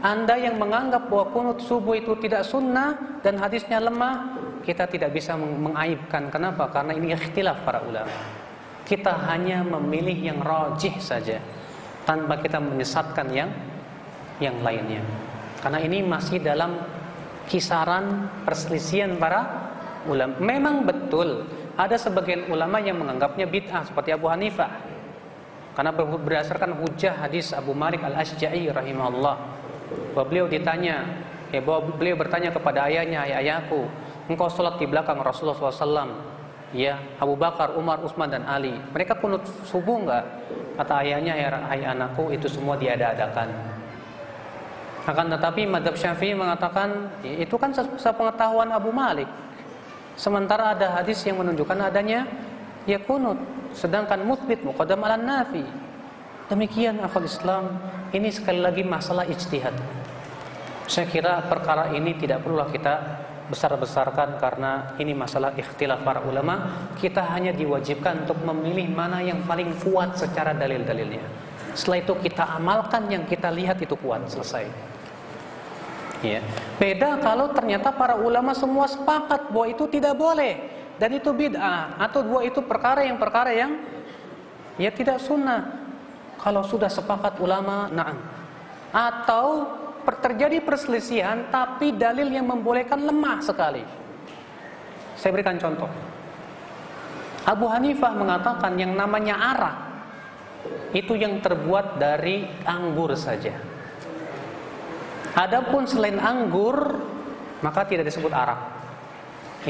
Anda 0.00 0.40
yang 0.40 0.56
menganggap 0.56 1.12
bahwa 1.12 1.28
kunut 1.28 1.58
subuh 1.60 2.00
itu 2.00 2.16
tidak 2.24 2.48
sunnah 2.48 3.20
dan 3.20 3.36
hadisnya 3.36 3.84
lemah, 3.84 4.32
kita 4.64 4.88
tidak 4.88 5.12
bisa 5.12 5.36
mengaibkan. 5.36 6.32
Kenapa? 6.32 6.72
Karena 6.72 6.96
ini 6.96 7.12
ikhtilaf 7.12 7.68
para 7.68 7.84
ulama. 7.84 8.08
Kita 8.88 9.12
hanya 9.28 9.60
memilih 9.60 10.16
yang 10.32 10.40
rajih 10.40 10.96
saja 11.04 11.36
tanpa 12.08 12.40
kita 12.40 12.56
menyesatkan 12.56 13.28
yang 13.28 13.52
yang 14.40 14.56
lainnya. 14.64 15.04
Karena 15.60 15.84
ini 15.84 16.00
masih 16.00 16.40
dalam 16.40 16.80
kisaran 17.48 18.28
perselisihan 18.44 19.16
para 19.16 19.72
ulama. 20.04 20.36
Memang 20.38 20.84
betul 20.84 21.48
ada 21.74 21.96
sebagian 21.96 22.46
ulama 22.52 22.78
yang 22.78 23.00
menganggapnya 23.00 23.48
bid'ah 23.48 23.88
seperti 23.88 24.12
Abu 24.12 24.28
Hanifah. 24.28 24.68
Karena 25.78 25.94
berdasarkan 25.94 26.74
hujah 26.82 27.14
hadis 27.22 27.54
Abu 27.54 27.70
Malik 27.70 28.02
Al-Asja'i 28.02 28.66
rahimahullah. 28.66 29.36
Bahwa 30.10 30.26
beliau 30.26 30.50
ditanya, 30.50 31.06
ya 31.54 31.62
bahwa 31.62 31.94
beliau 31.94 32.18
bertanya 32.18 32.50
kepada 32.50 32.90
ayahnya, 32.90 33.22
ayah 33.24 33.62
ayahku, 33.62 33.86
engkau 34.26 34.50
sholat 34.50 34.74
di 34.82 34.90
belakang 34.90 35.22
Rasulullah 35.22 35.54
SAW. 35.54 36.36
Ya, 36.74 37.00
Abu 37.22 37.38
Bakar, 37.38 37.78
Umar, 37.78 38.02
Utsman 38.02 38.28
dan 38.28 38.44
Ali. 38.44 38.74
Mereka 38.92 39.22
kunut 39.22 39.46
subuh 39.64 40.02
enggak? 40.02 40.26
Kata 40.76 41.00
ayahnya, 41.00 41.32
ya 41.38 41.48
ayah 41.70 41.94
anakku, 41.94 42.28
itu 42.34 42.50
semua 42.50 42.74
diada-adakan. 42.74 43.77
Akan 45.08 45.32
tetapi 45.32 45.64
madhab 45.64 45.96
syafi'i 45.96 46.36
mengatakan 46.36 47.08
itu 47.24 47.56
kan 47.56 47.72
sepengetahuan 47.72 48.68
Abu 48.68 48.92
Malik. 48.92 49.24
Sementara 50.20 50.76
ada 50.76 51.00
hadis 51.00 51.24
yang 51.24 51.40
menunjukkan 51.40 51.80
adanya 51.80 52.28
ya 52.84 53.00
kunut. 53.00 53.40
Sedangkan 53.72 54.20
muthbit 54.28 54.60
muqaddam 54.60 55.00
ala 55.00 55.16
nafi. 55.16 55.64
Demikian 56.52 57.00
akal 57.00 57.24
Islam. 57.24 57.80
Ini 58.12 58.28
sekali 58.28 58.60
lagi 58.60 58.84
masalah 58.84 59.24
ijtihad. 59.24 59.72
Saya 60.84 61.08
kira 61.08 61.40
perkara 61.48 61.88
ini 61.96 62.12
tidak 62.20 62.44
perlulah 62.44 62.68
kita 62.68 63.24
besar-besarkan 63.48 64.36
karena 64.36 64.92
ini 65.00 65.16
masalah 65.16 65.56
ikhtilaf 65.56 66.04
para 66.04 66.20
ulama. 66.20 66.88
Kita 67.00 67.24
hanya 67.32 67.56
diwajibkan 67.56 68.28
untuk 68.28 68.44
memilih 68.44 68.92
mana 68.92 69.24
yang 69.24 69.40
paling 69.48 69.72
kuat 69.80 70.20
secara 70.20 70.52
dalil-dalilnya. 70.52 71.24
Setelah 71.72 72.04
itu 72.04 72.12
kita 72.28 72.44
amalkan 72.60 73.08
yang 73.08 73.24
kita 73.24 73.48
lihat 73.52 73.80
itu 73.80 73.96
kuat 73.96 74.28
selesai. 74.28 74.87
Ya. 76.18 76.42
Beda 76.82 77.18
kalau 77.22 77.54
ternyata 77.54 77.94
para 77.94 78.18
ulama 78.18 78.50
semua 78.50 78.90
sepakat 78.90 79.54
bahwa 79.54 79.66
itu 79.70 79.86
tidak 79.86 80.18
boleh 80.18 80.58
dan 80.98 81.14
itu 81.14 81.30
bid'ah 81.30 81.94
atau 81.94 82.26
bahwa 82.26 82.42
itu 82.42 82.58
perkara 82.58 83.06
yang 83.06 83.18
perkara 83.22 83.54
yang 83.54 83.78
ya 84.78 84.90
tidak 84.90 85.22
sunnah. 85.22 85.78
Kalau 86.38 86.62
sudah 86.62 86.86
sepakat 86.86 87.38
ulama, 87.42 87.90
na'am. 87.90 88.18
Atau 88.94 89.66
terjadi 90.06 90.62
perselisihan 90.62 91.50
tapi 91.50 91.92
dalil 91.92 92.30
yang 92.30 92.46
membolehkan 92.46 93.02
lemah 93.02 93.42
sekali. 93.42 93.82
Saya 95.18 95.34
berikan 95.34 95.58
contoh. 95.58 95.90
Abu 97.42 97.66
Hanifah 97.66 98.14
mengatakan 98.14 98.78
yang 98.78 98.94
namanya 98.94 99.34
arak 99.54 99.76
itu 100.94 101.18
yang 101.18 101.42
terbuat 101.42 101.98
dari 102.00 102.48
anggur 102.64 103.12
saja. 103.18 103.67
Adapun 105.38 105.86
selain 105.86 106.18
anggur, 106.18 106.98
maka 107.62 107.86
tidak 107.86 108.10
disebut 108.10 108.34
arak. 108.34 108.58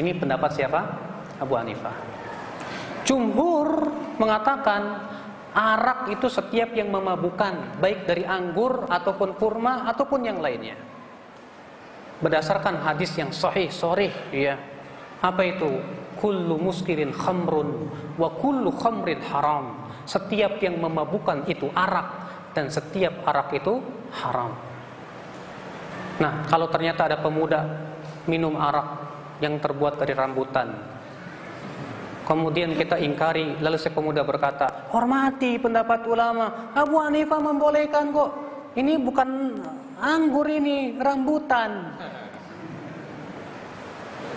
Ini 0.01 0.17
pendapat 0.17 0.57
siapa? 0.57 0.81
Abu 1.37 1.53
Hanifah. 1.53 1.93
Jumhur 3.05 3.85
mengatakan 4.17 4.81
arak 5.53 6.09
itu 6.09 6.25
setiap 6.25 6.73
yang 6.73 6.89
memabukkan, 6.89 7.77
baik 7.77 8.09
dari 8.09 8.25
anggur 8.25 8.89
ataupun 8.89 9.37
kurma 9.37 9.85
ataupun 9.93 10.25
yang 10.25 10.41
lainnya. 10.41 10.73
Berdasarkan 12.17 12.81
hadis 12.81 13.13
yang 13.13 13.29
sahih, 13.29 13.69
sorry, 13.69 14.09
ya. 14.33 14.57
Apa 15.21 15.45
itu? 15.45 15.69
Kullu 16.19 16.59
muskirin 16.59 17.15
khamrun 17.15 17.93
wa 18.17 18.27
kullu 18.41 18.73
khamrin 18.75 19.21
haram. 19.29 19.87
Setiap 20.03 20.59
yang 20.59 20.81
memabukkan 20.81 21.45
itu 21.45 21.69
arak 21.71 22.09
dan 22.57 22.67
setiap 22.67 23.23
arak 23.23 23.55
itu 23.55 23.79
haram. 24.19 24.68
Nah, 26.19 26.43
kalau 26.51 26.67
ternyata 26.67 27.07
ada 27.07 27.17
pemuda 27.23 27.63
minum 28.27 28.59
arak 28.59 28.87
yang 29.39 29.55
terbuat 29.55 29.95
dari 30.03 30.11
rambutan, 30.11 30.75
kemudian 32.27 32.75
kita 32.75 32.99
ingkari, 32.99 33.55
lalu 33.63 33.79
si 33.79 33.87
pemuda 33.87 34.27
berkata, 34.27 34.91
hormati 34.91 35.55
pendapat 35.55 36.03
ulama, 36.05 36.75
Abu 36.75 36.99
Hanifah 36.99 37.39
membolehkan 37.39 38.11
kok. 38.11 38.31
Ini 38.75 38.99
bukan 38.99 39.29
anggur 39.97 40.45
ini, 40.45 40.99
rambutan. 40.99 41.95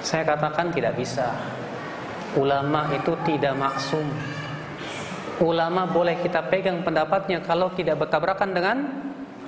Saya 0.00 0.22
katakan 0.22 0.70
tidak 0.70 0.96
bisa. 0.96 1.30
Ulama 2.38 2.88
itu 2.96 3.12
tidak 3.28 3.54
maksum. 3.58 4.06
Ulama 5.42 5.84
boleh 5.90 6.16
kita 6.22 6.46
pegang 6.46 6.80
pendapatnya 6.86 7.42
kalau 7.42 7.74
tidak 7.74 8.06
bertabrakan 8.06 8.50
dengan 8.54 8.76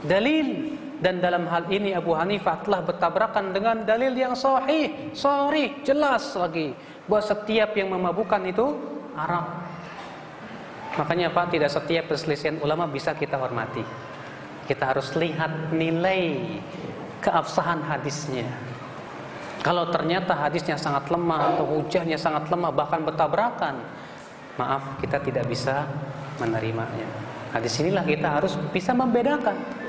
dalil 0.05 0.77
dan 1.05 1.21
dalam 1.21 1.45
hal 1.53 1.69
ini 1.69 1.93
Abu 1.93 2.17
Hanifah 2.17 2.65
telah 2.65 2.81
bertabrakan 2.81 3.53
dengan 3.53 3.85
dalil 3.85 4.17
yang 4.17 4.33
sahih, 4.33 5.13
sahih, 5.13 5.85
jelas 5.85 6.33
lagi 6.33 6.73
bahwa 7.05 7.21
setiap 7.21 7.77
yang 7.77 7.93
memabukkan 7.93 8.41
itu 8.49 8.73
haram. 9.13 9.53
Makanya 10.97 11.29
Pak, 11.29 11.53
tidak 11.53 11.69
setiap 11.69 12.09
perselisihan 12.09 12.57
ulama 12.65 12.89
bisa 12.89 13.13
kita 13.13 13.37
hormati. 13.37 13.85
Kita 14.65 14.97
harus 14.97 15.13
lihat 15.13 15.77
nilai 15.77 16.41
keabsahan 17.21 17.85
hadisnya. 17.85 18.49
Kalau 19.61 19.93
ternyata 19.93 20.33
hadisnya 20.33 20.81
sangat 20.81 21.13
lemah 21.13 21.53
atau 21.53 21.69
hujahnya 21.69 22.17
sangat 22.17 22.49
lemah 22.49 22.73
bahkan 22.73 23.05
bertabrakan, 23.05 23.77
maaf 24.57 24.97
kita 25.05 25.21
tidak 25.21 25.45
bisa 25.53 25.85
menerimanya. 26.41 27.05
Hadis 27.53 27.77
inilah 27.77 28.09
kita 28.09 28.41
harus 28.41 28.57
bisa 28.73 28.97
membedakan. 28.97 29.84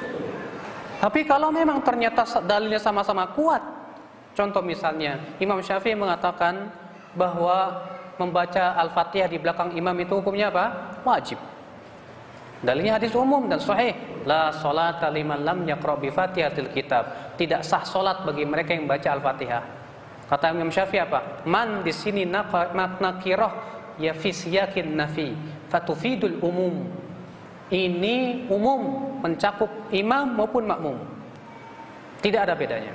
Tapi 1.00 1.28
kalau 1.28 1.52
memang 1.52 1.84
ternyata 1.84 2.24
dalilnya 2.44 2.80
sama-sama 2.80 3.30
kuat, 3.36 3.62
contoh 4.34 4.64
misalnya 4.64 5.20
Imam 5.38 5.60
Syafi'i 5.60 5.94
mengatakan 5.94 6.72
bahwa 7.14 7.88
membaca 8.16 8.76
Al-Fatihah 8.80 9.28
di 9.28 9.38
belakang 9.40 9.76
imam 9.76 9.96
itu 10.00 10.20
hukumnya 10.20 10.52
apa? 10.52 10.96
Wajib. 11.04 11.40
Dalilnya 12.64 12.98
hadis 12.98 13.14
umum 13.14 13.46
dan 13.46 13.60
sahih. 13.60 13.94
La 14.26 14.50
salata 14.50 15.12
liman 15.12 15.46
lam 15.46 15.68
yaqra 15.70 16.00
bi 16.00 16.10
Fatihatil 16.10 16.72
kitab. 16.74 17.36
Tidak 17.38 17.62
sah 17.62 17.86
salat 17.86 18.26
bagi 18.26 18.48
mereka 18.48 18.74
yang 18.74 18.90
baca 18.90 19.14
Al-Fatihah. 19.14 19.64
Kata 20.26 20.50
Imam 20.50 20.74
Syafi'i 20.74 21.04
apa? 21.04 21.46
Man 21.46 21.86
di 21.86 21.94
sini 21.94 22.26
nakirah 22.26 23.54
ya 24.02 24.18
fi 24.18 24.34
siyakin 24.34 24.98
nafi 24.98 25.36
fatufidul 25.70 26.42
umum. 26.42 27.05
Ini 27.74 28.46
umum 28.50 28.82
mencakup 29.26 29.70
imam 29.90 30.38
maupun 30.38 30.70
makmum. 30.70 30.98
Tidak 32.22 32.42
ada 32.46 32.54
bedanya. 32.54 32.94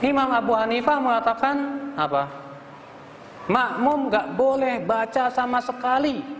Imam 0.00 0.28
Abu 0.32 0.56
Hanifah 0.56 0.96
mengatakan 1.00 1.56
apa? 1.98 2.28
Makmum 3.48 4.12
gak 4.12 4.36
boleh 4.36 4.84
baca 4.84 5.32
sama 5.32 5.56
sekali 5.64 6.38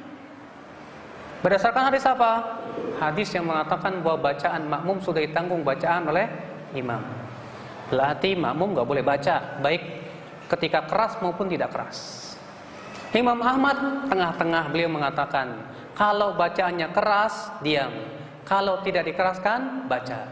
Berdasarkan 1.39 1.94
hadis 1.94 2.02
apa? 2.02 2.59
Hadis 2.98 3.31
yang 3.31 3.47
mengatakan 3.47 4.02
bahwa 4.02 4.35
bacaan 4.35 4.66
makmum 4.66 4.98
sudah 4.98 5.23
ditanggung 5.23 5.62
bacaan 5.62 6.10
oleh 6.10 6.27
imam. 6.74 6.98
Berarti 7.94 8.35
makmum 8.35 8.74
gak 8.74 8.89
boleh 8.90 9.06
baca, 9.06 9.62
baik 9.62 9.82
ketika 10.51 10.90
keras 10.90 11.15
maupun 11.23 11.47
tidak 11.47 11.70
keras. 11.70 12.27
Imam 13.15 13.39
Ahmad 13.39 14.10
tengah-tengah 14.10 14.74
beliau 14.74 14.90
mengatakan, 14.90 15.62
kalau 15.98 16.38
bacaannya 16.38 16.94
keras, 16.94 17.50
diam. 17.58 17.90
Kalau 18.46 18.78
tidak 18.86 19.10
dikeraskan, 19.10 19.90
baca. 19.90 20.30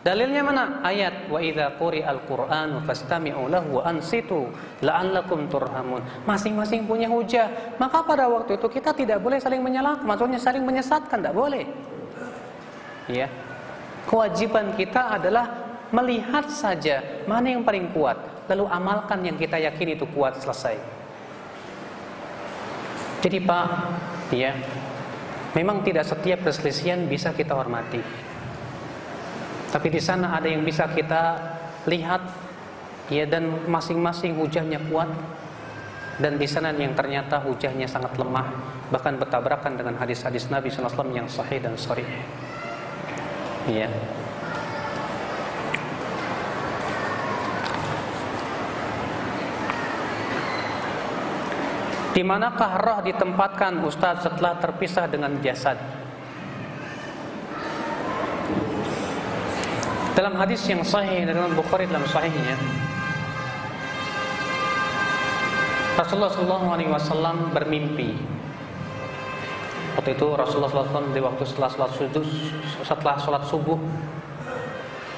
Dalilnya 0.00 0.40
mana? 0.40 0.80
Ayat 0.80 1.28
wa 1.28 1.42
idza 1.44 1.76
quri'al 1.76 2.24
Qur'anu 2.24 2.80
fastami'u 2.88 3.52
lahu 3.52 3.82
wa 3.82 3.82
ansitu 3.84 4.48
la'allakum 4.80 5.44
turhamun. 5.50 6.00
Masing-masing 6.24 6.88
punya 6.88 7.10
hujah. 7.10 7.76
Maka 7.76 8.00
pada 8.00 8.24
waktu 8.32 8.56
itu 8.56 8.64
kita 8.70 8.96
tidak 8.96 9.20
boleh 9.20 9.36
saling 9.36 9.60
menyalahkan, 9.60 10.06
maksudnya 10.06 10.40
saling 10.40 10.64
menyesatkan, 10.64 11.20
tidak 11.20 11.36
boleh. 11.36 11.68
Ya. 13.12 13.28
Kewajiban 14.08 14.72
kita 14.78 15.20
adalah 15.20 15.76
melihat 15.92 16.48
saja 16.48 17.02
mana 17.28 17.52
yang 17.52 17.66
paling 17.66 17.92
kuat, 17.92 18.16
lalu 18.48 18.64
amalkan 18.72 19.20
yang 19.20 19.36
kita 19.36 19.60
yakini 19.60 20.00
itu 20.00 20.08
kuat 20.16 20.40
selesai. 20.40 20.80
Jadi 23.20 23.36
Pak, 23.44 23.66
ya, 24.32 24.56
memang 25.56 25.82
tidak 25.82 26.06
setiap 26.06 26.46
perselisihan 26.46 27.06
bisa 27.06 27.34
kita 27.34 27.54
hormati. 27.54 28.02
Tapi 29.70 29.88
di 29.90 30.02
sana 30.02 30.34
ada 30.34 30.50
yang 30.50 30.66
bisa 30.66 30.90
kita 30.90 31.38
lihat 31.86 32.22
ya 33.10 33.26
dan 33.26 33.66
masing-masing 33.66 34.34
hujahnya 34.38 34.82
kuat 34.90 35.10
dan 36.20 36.36
di 36.36 36.44
sana 36.44 36.74
yang 36.74 36.92
ternyata 36.92 37.40
hujahnya 37.40 37.88
sangat 37.88 38.12
lemah 38.18 38.50
bahkan 38.90 39.16
bertabrakan 39.16 39.78
dengan 39.78 39.94
hadis-hadis 39.96 40.50
Nabi 40.50 40.68
SAW 40.68 41.14
yang 41.14 41.30
sahih 41.30 41.62
dan 41.62 41.78
sahih. 41.78 42.06
Ya. 43.70 43.88
Di 52.10 52.26
manakah 52.26 52.82
roh 52.82 53.00
ditempatkan 53.06 53.78
Ustaz 53.86 54.26
setelah 54.26 54.58
terpisah 54.58 55.06
dengan 55.06 55.38
jasad? 55.38 55.78
Dalam 60.18 60.34
hadis 60.34 60.60
yang 60.66 60.82
sahih 60.82 61.22
dalam 61.22 61.54
Bukhari 61.54 61.86
dalam 61.86 62.04
sahihnya 62.04 62.58
Rasulullah 66.00 66.32
SAW 66.32 67.52
bermimpi. 67.52 68.16
Waktu 70.00 70.16
itu 70.16 70.26
Rasulullah 70.32 70.72
SAW 70.72 71.12
di 71.12 71.20
waktu 71.20 71.44
setelah 71.44 71.68
sholat 71.68 71.92
subuh, 71.92 72.24
setelah 72.80 73.14
sholat 73.20 73.42
subuh, 73.44 73.78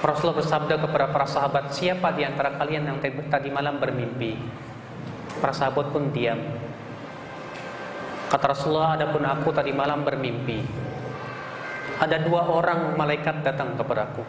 Rasulullah 0.02 0.43
bersabda 0.43 0.74
kepada 0.82 1.06
para 1.14 1.27
sahabat, 1.28 1.70
siapa 1.70 2.10
di 2.19 2.27
antara 2.27 2.59
kalian 2.59 2.90
yang 2.90 2.98
tadi 3.31 3.55
malam 3.55 3.78
bermimpi? 3.78 4.35
Para 5.39 5.55
sahabat 5.55 5.94
pun 5.94 6.10
diam. 6.10 6.40
Kata 8.33 8.57
Rasulullah, 8.57 8.97
adapun 8.97 9.29
aku 9.29 9.53
tadi 9.53 9.77
malam 9.77 10.09
bermimpi. 10.09 10.65
Ada 12.01 12.25
dua 12.25 12.49
orang 12.49 12.97
malaikat 12.97 13.45
datang 13.45 13.77
kepadaku. 13.77 14.25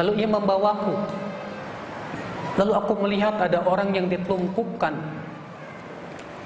Lalu 0.00 0.24
ia 0.24 0.28
membawaku. 0.32 0.96
Lalu 2.56 2.72
aku 2.72 2.92
melihat 3.04 3.36
ada 3.36 3.60
orang 3.68 3.92
yang 3.92 4.08
ditelungkupkan 4.08 4.96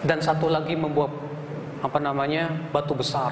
dan 0.02 0.18
satu 0.18 0.50
lagi 0.50 0.74
membawa 0.74 1.06
apa 1.86 2.02
namanya 2.02 2.50
batu 2.74 2.98
besar. 2.98 3.30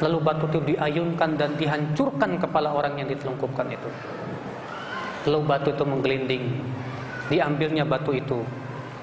Lalu 0.00 0.24
batu 0.24 0.48
itu 0.56 0.72
diayunkan 0.72 1.36
dan 1.36 1.52
dihancurkan 1.60 2.40
kepala 2.40 2.72
orang 2.72 2.96
yang 2.96 3.12
ditelungkupkan 3.12 3.68
itu. 3.76 3.90
Lalu 5.28 5.40
batu 5.44 5.68
itu 5.68 5.84
menggelinding. 5.84 6.44
Diambilnya 7.28 7.84
batu 7.84 8.16
itu. 8.16 8.40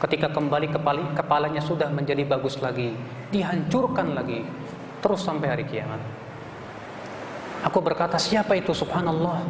Ketika 0.02 0.34
kembali 0.34 0.74
kepala, 0.74 1.14
kepalanya 1.14 1.62
sudah 1.62 1.86
menjadi 1.94 2.26
bagus 2.26 2.58
lagi, 2.58 2.90
dihancurkan 3.30 4.18
lagi 4.18 4.42
terus 4.98 5.22
sampai 5.22 5.48
hari 5.54 5.66
kiamat. 5.70 6.02
Aku 7.70 7.78
berkata, 7.86 8.18
siapa 8.18 8.58
itu 8.58 8.74
subhanallah? 8.74 9.46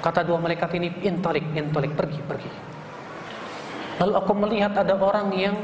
Kata 0.00 0.24
dua 0.24 0.40
malaikat 0.40 0.72
ini, 0.80 0.88
intolik, 1.04 1.44
intolik, 1.52 1.92
pergi, 1.92 2.20
pergi. 2.24 2.52
Lalu 4.00 4.12
aku 4.16 4.32
melihat 4.32 4.72
ada 4.72 4.96
orang 4.96 5.28
yang 5.36 5.56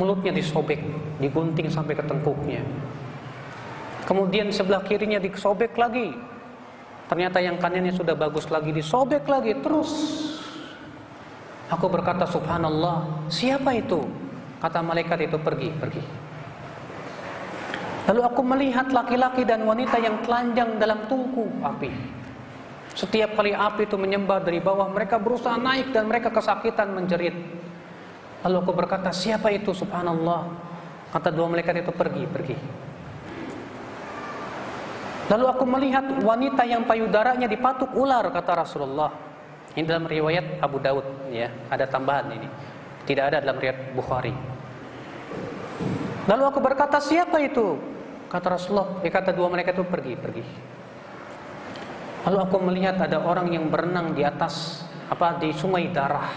mulutnya 0.00 0.32
disobek, 0.32 0.80
digunting 1.20 1.68
sampai 1.68 1.92
ke 1.98 2.04
tengkuknya. 2.08 2.64
Kemudian 4.08 4.48
sebelah 4.48 4.80
kirinya 4.80 5.20
disobek 5.20 5.76
lagi. 5.76 6.12
Ternyata 7.04 7.36
yang 7.44 7.60
kanannya 7.60 7.92
sudah 7.92 8.16
bagus 8.16 8.48
lagi, 8.48 8.72
disobek 8.72 9.28
lagi, 9.28 9.52
terus. 9.60 9.92
Aku 11.72 11.88
berkata, 11.88 12.28
subhanallah, 12.28 13.28
siapa 13.32 13.72
itu? 13.72 14.04
Kata 14.60 14.84
malaikat 14.84 15.28
itu, 15.28 15.36
pergi, 15.40 15.72
pergi. 15.72 16.02
Lalu 18.04 18.20
aku 18.20 18.40
melihat 18.44 18.92
laki-laki 18.92 19.48
dan 19.48 19.64
wanita 19.64 19.96
yang 19.96 20.20
telanjang 20.20 20.76
dalam 20.76 21.08
tungku 21.08 21.48
api. 21.64 21.88
Setiap 22.92 23.32
kali 23.32 23.56
api 23.56 23.88
itu 23.88 23.96
menyembah 23.96 24.44
dari 24.44 24.60
bawah, 24.60 24.86
mereka 24.92 25.16
berusaha 25.16 25.56
naik 25.56 25.90
dan 25.90 26.04
mereka 26.04 26.28
kesakitan 26.28 26.92
menjerit. 26.92 27.32
Lalu 28.44 28.56
aku 28.60 28.72
berkata, 28.76 29.08
siapa 29.08 29.48
itu 29.48 29.72
subhanallah? 29.72 30.46
Kata 31.16 31.32
dua 31.32 31.48
malaikat 31.48 31.80
itu, 31.80 31.92
pergi, 31.96 32.24
pergi. 32.28 32.56
Lalu 35.32 35.44
aku 35.48 35.64
melihat 35.64 36.04
wanita 36.20 36.68
yang 36.68 36.84
payudaranya 36.84 37.48
dipatuk 37.48 37.88
ular, 37.96 38.28
kata 38.28 38.52
Rasulullah. 38.52 39.10
Ini 39.74 39.84
dalam 39.90 40.06
riwayat 40.06 40.62
Abu 40.62 40.78
Daud, 40.78 41.02
ya, 41.34 41.50
ada 41.66 41.86
tambahan 41.90 42.30
ini. 42.30 42.48
Tidak 43.04 43.24
ada 43.26 43.42
dalam 43.42 43.58
riwayat 43.58 43.90
Bukhari. 43.92 44.34
Lalu 46.30 46.42
aku 46.46 46.58
berkata, 46.62 47.02
siapa 47.02 47.42
itu? 47.42 47.76
Kata 48.30 48.54
Rasulullah, 48.54 49.02
eh, 49.02 49.12
kata 49.12 49.34
dua 49.34 49.50
mereka 49.50 49.74
itu 49.74 49.84
pergi, 49.84 50.14
pergi. 50.14 50.44
Lalu 52.24 52.38
aku 52.40 52.56
melihat 52.64 52.96
ada 53.02 53.20
orang 53.20 53.52
yang 53.52 53.68
berenang 53.68 54.16
di 54.16 54.24
atas 54.24 54.86
apa 55.12 55.36
di 55.36 55.52
sungai 55.52 55.92
darah. 55.92 56.32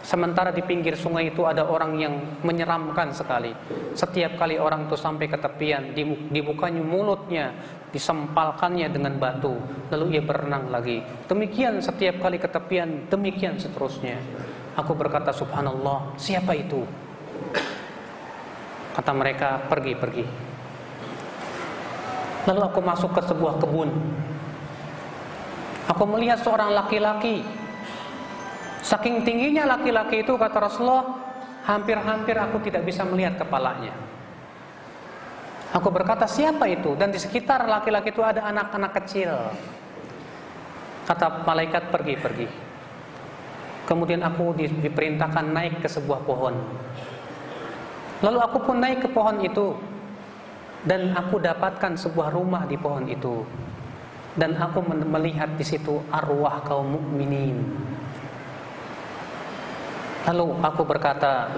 Sementara 0.00 0.48
di 0.48 0.64
pinggir 0.64 0.96
sungai 0.96 1.28
itu 1.28 1.44
ada 1.44 1.68
orang 1.68 2.00
yang 2.00 2.14
menyeramkan 2.40 3.12
sekali. 3.12 3.52
Setiap 3.92 4.40
kali 4.40 4.56
orang 4.56 4.88
itu 4.88 4.96
sampai 4.96 5.28
ke 5.28 5.36
tepian, 5.36 5.92
dibukanya 6.32 6.80
mulutnya, 6.80 7.52
disempalkannya 7.88 8.88
dengan 8.92 9.16
batu, 9.16 9.56
lalu 9.88 10.18
ia 10.18 10.22
berenang 10.22 10.68
lagi. 10.68 11.00
Demikian 11.24 11.80
setiap 11.80 12.20
kali 12.20 12.36
ke 12.36 12.48
tepian, 12.48 13.08
demikian 13.08 13.56
seterusnya. 13.56 14.20
Aku 14.76 14.94
berkata 14.94 15.32
subhanallah, 15.32 16.14
siapa 16.20 16.54
itu? 16.54 16.84
Kata 18.94 19.12
mereka, 19.14 19.62
pergi, 19.66 19.92
pergi. 19.94 20.24
Lalu 22.46 22.60
aku 22.64 22.80
masuk 22.80 23.10
ke 23.12 23.22
sebuah 23.26 23.60
kebun. 23.60 23.90
Aku 25.88 26.04
melihat 26.08 26.40
seorang 26.40 26.72
laki-laki. 26.72 27.44
Saking 28.84 29.24
tingginya 29.26 29.68
laki-laki 29.68 30.24
itu 30.24 30.32
kata 30.36 30.56
Rasulullah, 30.60 31.04
hampir-hampir 31.68 32.36
aku 32.40 32.56
tidak 32.64 32.88
bisa 32.88 33.04
melihat 33.04 33.36
kepalanya. 33.36 34.07
Aku 35.76 35.92
berkata, 35.92 36.24
siapa 36.24 36.64
itu? 36.68 36.96
Dan 36.96 37.12
di 37.12 37.20
sekitar 37.20 37.68
laki-laki 37.68 38.08
itu 38.08 38.24
ada 38.24 38.48
anak-anak 38.48 38.92
kecil. 39.04 39.32
Kata 41.04 41.44
malaikat, 41.44 41.92
pergi-pergi. 41.92 42.48
Kemudian 43.84 44.24
aku 44.24 44.56
diperintahkan 44.56 45.46
naik 45.52 45.80
ke 45.84 45.88
sebuah 45.88 46.24
pohon. 46.24 46.56
Lalu 48.20 48.38
aku 48.40 48.58
pun 48.64 48.76
naik 48.80 49.04
ke 49.04 49.08
pohon 49.12 49.40
itu 49.44 49.76
dan 50.86 51.10
aku 51.16 51.42
dapatkan 51.42 51.98
sebuah 51.98 52.30
rumah 52.30 52.62
di 52.68 52.78
pohon 52.78 53.10
itu 53.10 53.42
dan 54.38 54.54
aku 54.54 54.86
melihat 54.86 55.50
di 55.58 55.66
situ 55.66 55.98
arwah 56.14 56.62
kaum 56.62 56.94
mukminin 56.94 57.58
lalu 60.30 60.54
aku 60.62 60.82
berkata 60.86 61.50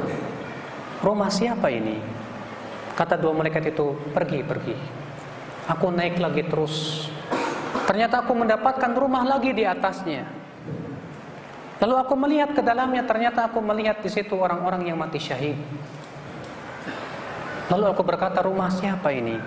rumah 1.05 1.29
siapa 1.29 1.69
ini 1.69 2.01
Kata 2.95 3.15
dua 3.17 3.33
malaikat 3.33 3.73
itu, 3.73 3.97
pergi, 4.13 4.41
pergi. 4.45 4.75
Aku 5.71 5.95
naik 5.95 6.19
lagi 6.19 6.43
terus. 6.47 7.07
Ternyata 7.87 8.23
aku 8.23 8.35
mendapatkan 8.35 8.91
rumah 8.95 9.23
lagi 9.27 9.55
di 9.55 9.67
atasnya. 9.67 10.27
Lalu 11.81 11.95
aku 11.97 12.15
melihat 12.19 12.53
ke 12.53 12.61
dalamnya, 12.61 13.07
ternyata 13.09 13.49
aku 13.49 13.59
melihat 13.65 14.05
di 14.05 14.11
situ 14.13 14.37
orang-orang 14.37 14.85
yang 14.85 15.01
mati 15.01 15.17
syahid. 15.17 15.57
Lalu 17.73 17.85
aku 17.89 18.03
berkata, 18.05 18.45
rumah 18.45 18.69
siapa 18.69 19.15
ini? 19.15 19.39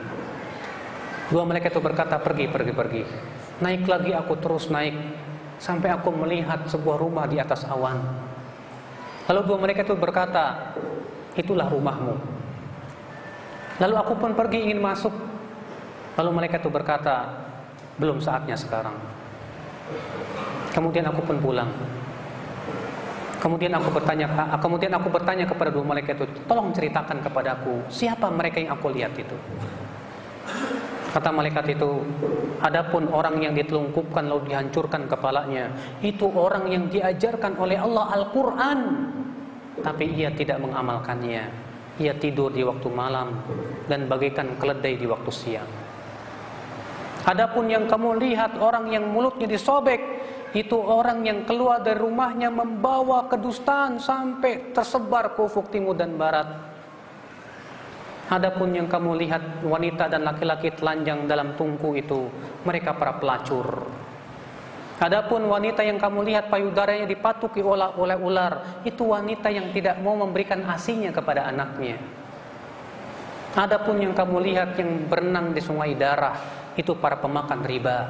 Dua 1.30 1.46
malaikat 1.46 1.76
itu 1.76 1.82
berkata, 1.84 2.18
pergi, 2.18 2.50
pergi, 2.50 2.74
pergi. 2.74 3.04
Naik 3.62 3.86
lagi 3.86 4.12
aku 4.18 4.34
terus 4.42 4.72
naik. 4.72 4.98
Sampai 5.62 5.94
aku 5.94 6.10
melihat 6.10 6.66
sebuah 6.66 6.98
rumah 6.98 7.30
di 7.30 7.38
atas 7.38 7.64
awan. 7.70 8.02
Lalu 9.30 9.42
dua 9.48 9.58
malaikat 9.62 9.88
itu 9.88 9.96
berkata, 9.96 10.76
itulah 11.38 11.70
rumahmu. 11.70 12.33
Lalu 13.82 13.96
aku 13.98 14.14
pun 14.20 14.38
pergi 14.38 14.70
ingin 14.70 14.78
masuk. 14.78 15.14
Lalu 16.14 16.30
mereka 16.30 16.62
itu 16.62 16.70
berkata, 16.70 17.26
belum 17.98 18.22
saatnya 18.22 18.54
sekarang. 18.54 18.94
Kemudian 20.74 21.06
aku 21.10 21.22
pun 21.26 21.38
pulang. 21.42 21.70
Kemudian 23.42 23.76
aku 23.76 23.92
bertanya, 23.92 24.56
kemudian 24.56 24.94
aku 24.96 25.12
bertanya 25.12 25.44
kepada 25.44 25.68
dua 25.68 25.84
malaikat 25.84 26.16
itu, 26.16 26.48
tolong 26.48 26.72
ceritakan 26.72 27.20
kepadaku 27.20 27.84
siapa 27.92 28.32
mereka 28.32 28.64
yang 28.64 28.72
aku 28.72 28.88
lihat 28.88 29.12
itu. 29.20 29.36
Kata 31.12 31.30
malaikat 31.30 31.76
itu, 31.76 32.08
adapun 32.64 33.12
orang 33.12 33.44
yang 33.44 33.52
ditelungkupkan 33.52 34.32
lalu 34.32 34.48
dihancurkan 34.48 35.12
kepalanya, 35.12 35.76
itu 36.00 36.26
orang 36.32 36.72
yang 36.72 36.88
diajarkan 36.88 37.60
oleh 37.60 37.76
Allah 37.76 38.16
Al-Quran, 38.24 38.80
tapi 39.84 40.08
ia 40.16 40.32
tidak 40.32 40.64
mengamalkannya 40.64 41.63
ia 42.02 42.18
tidur 42.18 42.50
di 42.50 42.66
waktu 42.66 42.90
malam 42.90 43.38
dan 43.86 44.10
bagaikan 44.10 44.58
keledai 44.58 44.98
di 44.98 45.06
waktu 45.06 45.30
siang. 45.30 45.72
Adapun 47.24 47.72
yang 47.72 47.88
kamu 47.88 48.20
lihat 48.20 48.60
orang 48.60 48.92
yang 48.92 49.08
mulutnya 49.08 49.48
disobek 49.48 50.02
itu 50.54 50.78
orang 50.78 51.26
yang 51.26 51.40
keluar 51.50 51.82
dari 51.82 51.98
rumahnya 51.98 52.54
membawa 52.54 53.26
kedustaan 53.26 53.98
sampai 53.98 54.76
tersebar 54.76 55.34
ke 55.34 55.42
ufuk 55.42 55.72
timur 55.74 55.98
dan 55.98 56.14
barat. 56.20 56.46
Adapun 58.30 58.74
yang 58.74 58.90
kamu 58.90 59.20
lihat 59.24 59.66
wanita 59.66 60.10
dan 60.10 60.26
laki-laki 60.26 60.74
telanjang 60.74 61.26
dalam 61.30 61.54
tungku 61.58 61.94
itu 61.98 62.30
mereka 62.66 62.98
para 62.98 63.18
pelacur. 63.18 63.86
Adapun 65.02 65.50
wanita 65.50 65.82
yang 65.82 65.98
kamu 65.98 66.22
lihat 66.22 66.54
payudaranya 66.54 67.10
dipatuki 67.10 67.66
oleh 67.66 68.18
ular, 68.18 68.84
itu 68.86 69.02
wanita 69.10 69.50
yang 69.50 69.74
tidak 69.74 69.98
mau 70.00 70.14
memberikan 70.14 70.62
asinya 70.70 71.10
kepada 71.10 71.50
anaknya. 71.50 71.98
Adapun 73.54 74.02
yang 74.02 74.14
kamu 74.14 74.38
lihat 74.50 74.78
yang 74.78 75.10
berenang 75.10 75.54
di 75.54 75.62
sungai 75.62 75.98
darah, 75.98 76.38
itu 76.78 76.94
para 76.98 77.18
pemakan 77.18 77.62
riba. 77.66 78.10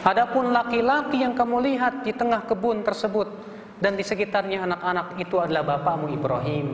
Adapun 0.00 0.48
laki-laki 0.48 1.20
yang 1.20 1.36
kamu 1.36 1.60
lihat 1.60 2.08
di 2.08 2.12
tengah 2.16 2.48
kebun 2.48 2.80
tersebut 2.80 3.28
dan 3.84 4.00
di 4.00 4.04
sekitarnya 4.04 4.64
anak-anak 4.64 5.20
itu 5.20 5.36
adalah 5.36 5.76
bapakmu 5.76 6.08
Ibrahim. 6.08 6.68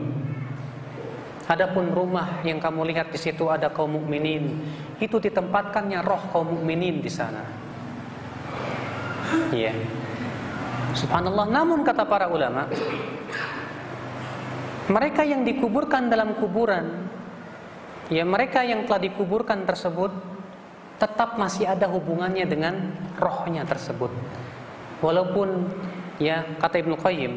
Adapun 1.47 1.91
rumah 1.91 2.43
yang 2.43 2.59
kamu 2.59 2.87
lihat 2.91 3.11
di 3.11 3.19
situ 3.19 3.47
ada 3.51 3.71
kaum 3.71 3.99
mukminin, 3.99 4.63
itu 4.99 5.15
ditempatkannya 5.19 5.99
roh 6.03 6.23
kaum 6.31 6.55
mukminin 6.55 6.99
di 6.99 7.11
sana. 7.11 7.66
Iya. 9.51 9.73
Subhanallah. 10.95 11.47
Namun 11.51 11.83
kata 11.83 12.07
para 12.07 12.31
ulama, 12.31 12.65
mereka 14.87 15.21
yang 15.27 15.43
dikuburkan 15.43 16.07
dalam 16.07 16.35
kuburan, 16.39 17.11
ya 18.07 18.23
mereka 18.23 18.63
yang 18.63 18.87
telah 18.87 19.03
dikuburkan 19.03 19.67
tersebut 19.67 20.11
tetap 20.97 21.37
masih 21.37 21.69
ada 21.69 21.85
hubungannya 21.85 22.45
dengan 22.49 22.95
rohnya 23.21 23.67
tersebut. 23.67 24.09
Walaupun 25.03 25.69
ya 26.17 26.41
kata 26.57 26.81
Ibnu 26.81 26.97
Qayyim, 26.97 27.33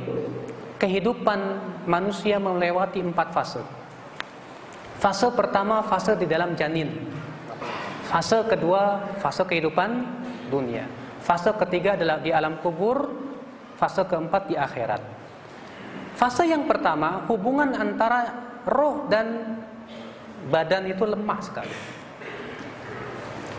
kehidupan 0.80 1.40
manusia 1.84 2.40
melewati 2.40 3.04
empat 3.04 3.36
fase. 3.36 3.60
Fase 4.96 5.28
pertama 5.32 5.84
fase 5.84 6.16
di 6.16 6.24
dalam 6.24 6.56
janin. 6.56 6.88
Fase 8.08 8.40
kedua 8.48 9.12
fase 9.20 9.44
kehidupan 9.44 10.06
dunia. 10.48 10.99
Fase 11.30 11.54
ketiga 11.62 11.94
adalah 11.94 12.18
di 12.18 12.34
alam 12.34 12.58
kubur, 12.58 13.06
fase 13.78 14.02
keempat 14.02 14.50
di 14.50 14.58
akhirat. 14.58 14.98
Fase 16.18 16.42
yang 16.42 16.66
pertama, 16.66 17.22
hubungan 17.30 17.70
antara 17.70 18.34
roh 18.66 19.06
dan 19.06 19.54
badan 20.50 20.90
itu 20.90 21.06
lemah 21.06 21.38
sekali. 21.38 21.70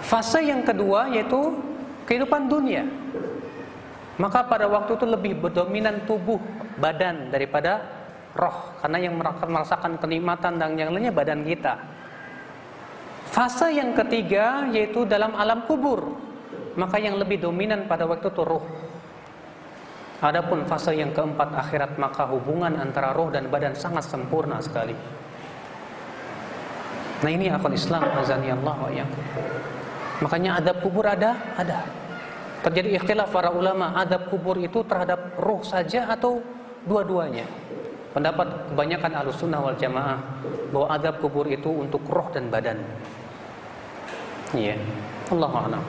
Fase 0.04 0.44
yang 0.44 0.68
kedua 0.68 1.16
yaitu 1.16 1.64
kehidupan 2.04 2.52
dunia. 2.52 2.84
Maka 4.20 4.44
pada 4.52 4.68
waktu 4.68 5.00
itu 5.00 5.08
lebih 5.08 5.40
berdominan 5.40 6.04
tubuh 6.04 6.44
badan 6.76 7.32
daripada 7.32 7.88
roh 8.36 8.84
karena 8.84 9.00
yang 9.00 9.16
merasakan 9.48 9.96
kenikmatan 9.96 10.60
dan 10.60 10.76
yang 10.76 10.92
lainnya 10.92 11.16
badan 11.16 11.48
kita. 11.48 11.80
Fase 13.32 13.72
yang 13.72 13.96
ketiga 13.96 14.68
yaitu 14.76 15.08
dalam 15.08 15.40
alam 15.40 15.64
kubur 15.64 16.31
maka 16.76 16.98
yang 17.00 17.20
lebih 17.20 17.42
dominan 17.44 17.90
pada 17.90 18.08
waktu 18.08 18.32
itu 18.32 18.44
ruh. 18.44 18.64
Adapun 20.22 20.70
fase 20.70 20.94
yang 20.94 21.10
keempat 21.18 21.50
akhirat 21.50 21.98
maka 21.98 22.30
hubungan 22.30 22.78
antara 22.78 23.10
roh 23.10 23.34
dan 23.34 23.50
badan 23.50 23.74
sangat 23.74 24.06
sempurna 24.06 24.62
sekali. 24.62 24.94
Nah 27.22 27.30
ini 27.30 27.50
akal 27.50 27.74
Islam 27.74 28.06
azani 28.18 28.54
Allah 28.54 28.78
wa 28.78 29.06
Makanya 30.22 30.62
adab 30.62 30.86
kubur 30.86 31.10
ada, 31.10 31.34
ada. 31.58 31.82
Terjadi 32.62 33.02
ikhtilaf 33.02 33.34
para 33.34 33.50
ulama, 33.50 33.98
adab 33.98 34.30
kubur 34.30 34.54
itu 34.62 34.86
terhadap 34.86 35.34
roh 35.42 35.66
saja 35.66 36.06
atau 36.06 36.46
dua-duanya. 36.86 37.50
Pendapat 38.14 38.70
kebanyakan 38.70 39.12
ahlu 39.18 39.34
sunnah 39.34 39.58
wal 39.58 39.78
jamaah 39.78 40.22
bahwa 40.70 40.88
adab 40.94 41.18
kubur 41.18 41.50
itu 41.50 41.74
untuk 41.74 42.06
roh 42.06 42.30
dan 42.30 42.54
badan. 42.54 42.78
Iya, 44.54 44.78
Allah 45.34 45.52
a'lam. 45.66 45.84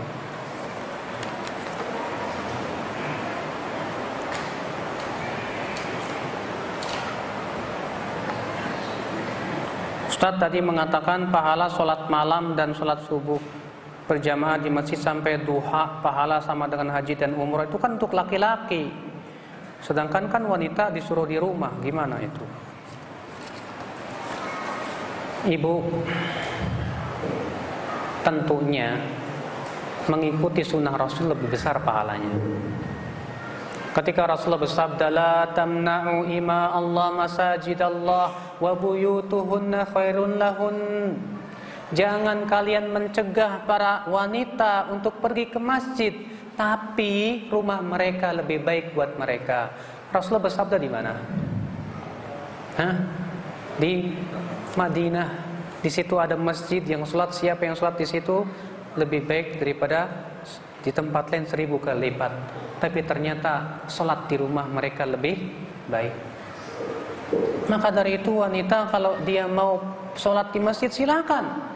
Ustadz 10.22 10.38
tadi 10.38 10.62
mengatakan 10.62 11.34
pahala 11.34 11.66
sholat 11.66 12.06
malam 12.06 12.54
dan 12.54 12.70
sholat 12.70 13.02
subuh 13.10 13.42
berjamaah 14.06 14.54
di 14.54 14.70
masjid 14.70 14.94
sampai 14.94 15.42
duha 15.42 15.98
pahala 15.98 16.38
sama 16.38 16.70
dengan 16.70 16.94
haji 16.94 17.18
dan 17.18 17.34
umroh 17.34 17.66
itu 17.66 17.74
kan 17.74 17.98
untuk 17.98 18.14
laki-laki. 18.14 18.86
Sedangkan 19.82 20.30
kan 20.30 20.46
wanita 20.46 20.94
disuruh 20.94 21.26
di 21.26 21.42
rumah 21.42 21.74
gimana 21.82 22.22
itu? 22.22 22.38
Ibu 25.58 25.74
tentunya 28.22 29.02
mengikuti 30.06 30.62
sunnah 30.62 30.94
rasul 30.94 31.34
lebih 31.34 31.50
besar 31.50 31.82
pahalanya. 31.82 32.30
Ketika 33.90 34.30
Rasulullah 34.30 34.70
bersabda 34.70 35.06
la 35.10 35.50
tamna'u 35.50 36.30
ima 36.30 36.70
Allah 36.70 37.10
masajid 37.10 37.82
Allah 37.82 38.51
wa 38.62 38.78
buyutuhunna 38.78 39.90
khairun 39.90 40.38
lahun. 40.38 40.76
Jangan 41.90 42.46
kalian 42.46 42.94
mencegah 42.94 43.66
para 43.66 44.06
wanita 44.06 44.94
untuk 44.94 45.18
pergi 45.18 45.50
ke 45.50 45.58
masjid, 45.58 46.14
tapi 46.54 47.44
rumah 47.50 47.82
mereka 47.82 48.30
lebih 48.30 48.62
baik 48.62 48.94
buat 48.94 49.18
mereka. 49.18 49.74
Rasulullah 50.14 50.46
bersabda 50.46 50.76
di 50.78 50.88
mana? 50.88 51.12
Hah? 52.78 52.94
Di 53.76 54.14
Madinah. 54.78 55.50
Di 55.82 55.90
situ 55.90 56.14
ada 56.14 56.38
masjid 56.38 56.80
yang 56.86 57.02
sholat 57.02 57.34
siapa 57.34 57.66
yang 57.66 57.74
sholat 57.74 57.98
di 57.98 58.06
situ 58.06 58.46
lebih 58.94 59.26
baik 59.26 59.58
daripada 59.58 60.06
di 60.78 60.94
tempat 60.94 61.26
lain 61.34 61.44
seribu 61.50 61.82
kali 61.82 62.06
lipat 62.10 62.32
tapi 62.82 63.06
ternyata 63.06 63.86
sholat 63.86 64.26
di 64.26 64.34
rumah 64.42 64.66
mereka 64.66 65.06
lebih 65.06 65.38
baik. 65.86 66.31
Maka 67.70 67.88
dari 67.94 68.18
itu 68.20 68.42
wanita 68.42 68.90
kalau 68.90 69.16
dia 69.22 69.48
mau 69.48 69.80
sholat 70.18 70.52
di 70.52 70.60
masjid 70.60 70.90
silakan. 70.92 71.72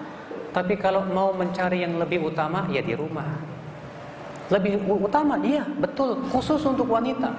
Tapi 0.52 0.74
kalau 0.80 1.04
mau 1.04 1.36
mencari 1.36 1.84
yang 1.84 2.00
lebih 2.00 2.32
utama 2.32 2.64
ya 2.72 2.80
di 2.80 2.96
rumah. 2.96 3.28
Lebih 4.48 4.86
utama 4.86 5.36
iya 5.42 5.66
betul 5.66 6.22
khusus 6.30 6.62
untuk 6.64 6.88
wanita. 6.88 7.34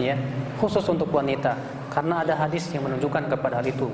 Ya, 0.00 0.16
khusus 0.56 0.82
untuk 0.88 1.12
wanita 1.12 1.52
karena 1.92 2.24
ada 2.24 2.32
hadis 2.32 2.64
yang 2.72 2.88
menunjukkan 2.88 3.28
kepada 3.28 3.60
hal 3.60 3.66
itu. 3.68 3.92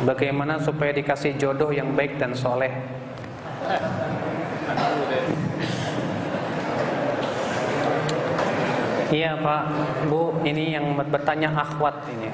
Bagaimana 0.00 0.56
supaya 0.56 0.96
dikasih 0.96 1.36
jodoh 1.36 1.68
yang 1.68 1.92
baik 1.92 2.16
dan 2.16 2.32
soleh? 2.32 2.72
Iya 9.12 9.36
Pak, 9.36 9.62
Bu, 10.08 10.40
ini 10.40 10.72
yang 10.72 10.96
bertanya 10.96 11.52
akhwat 11.52 12.08
ini. 12.08 12.32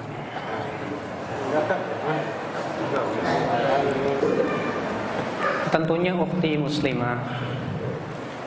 Tentunya 5.74 6.14
ukti 6.14 6.54
muslimah. 6.54 7.18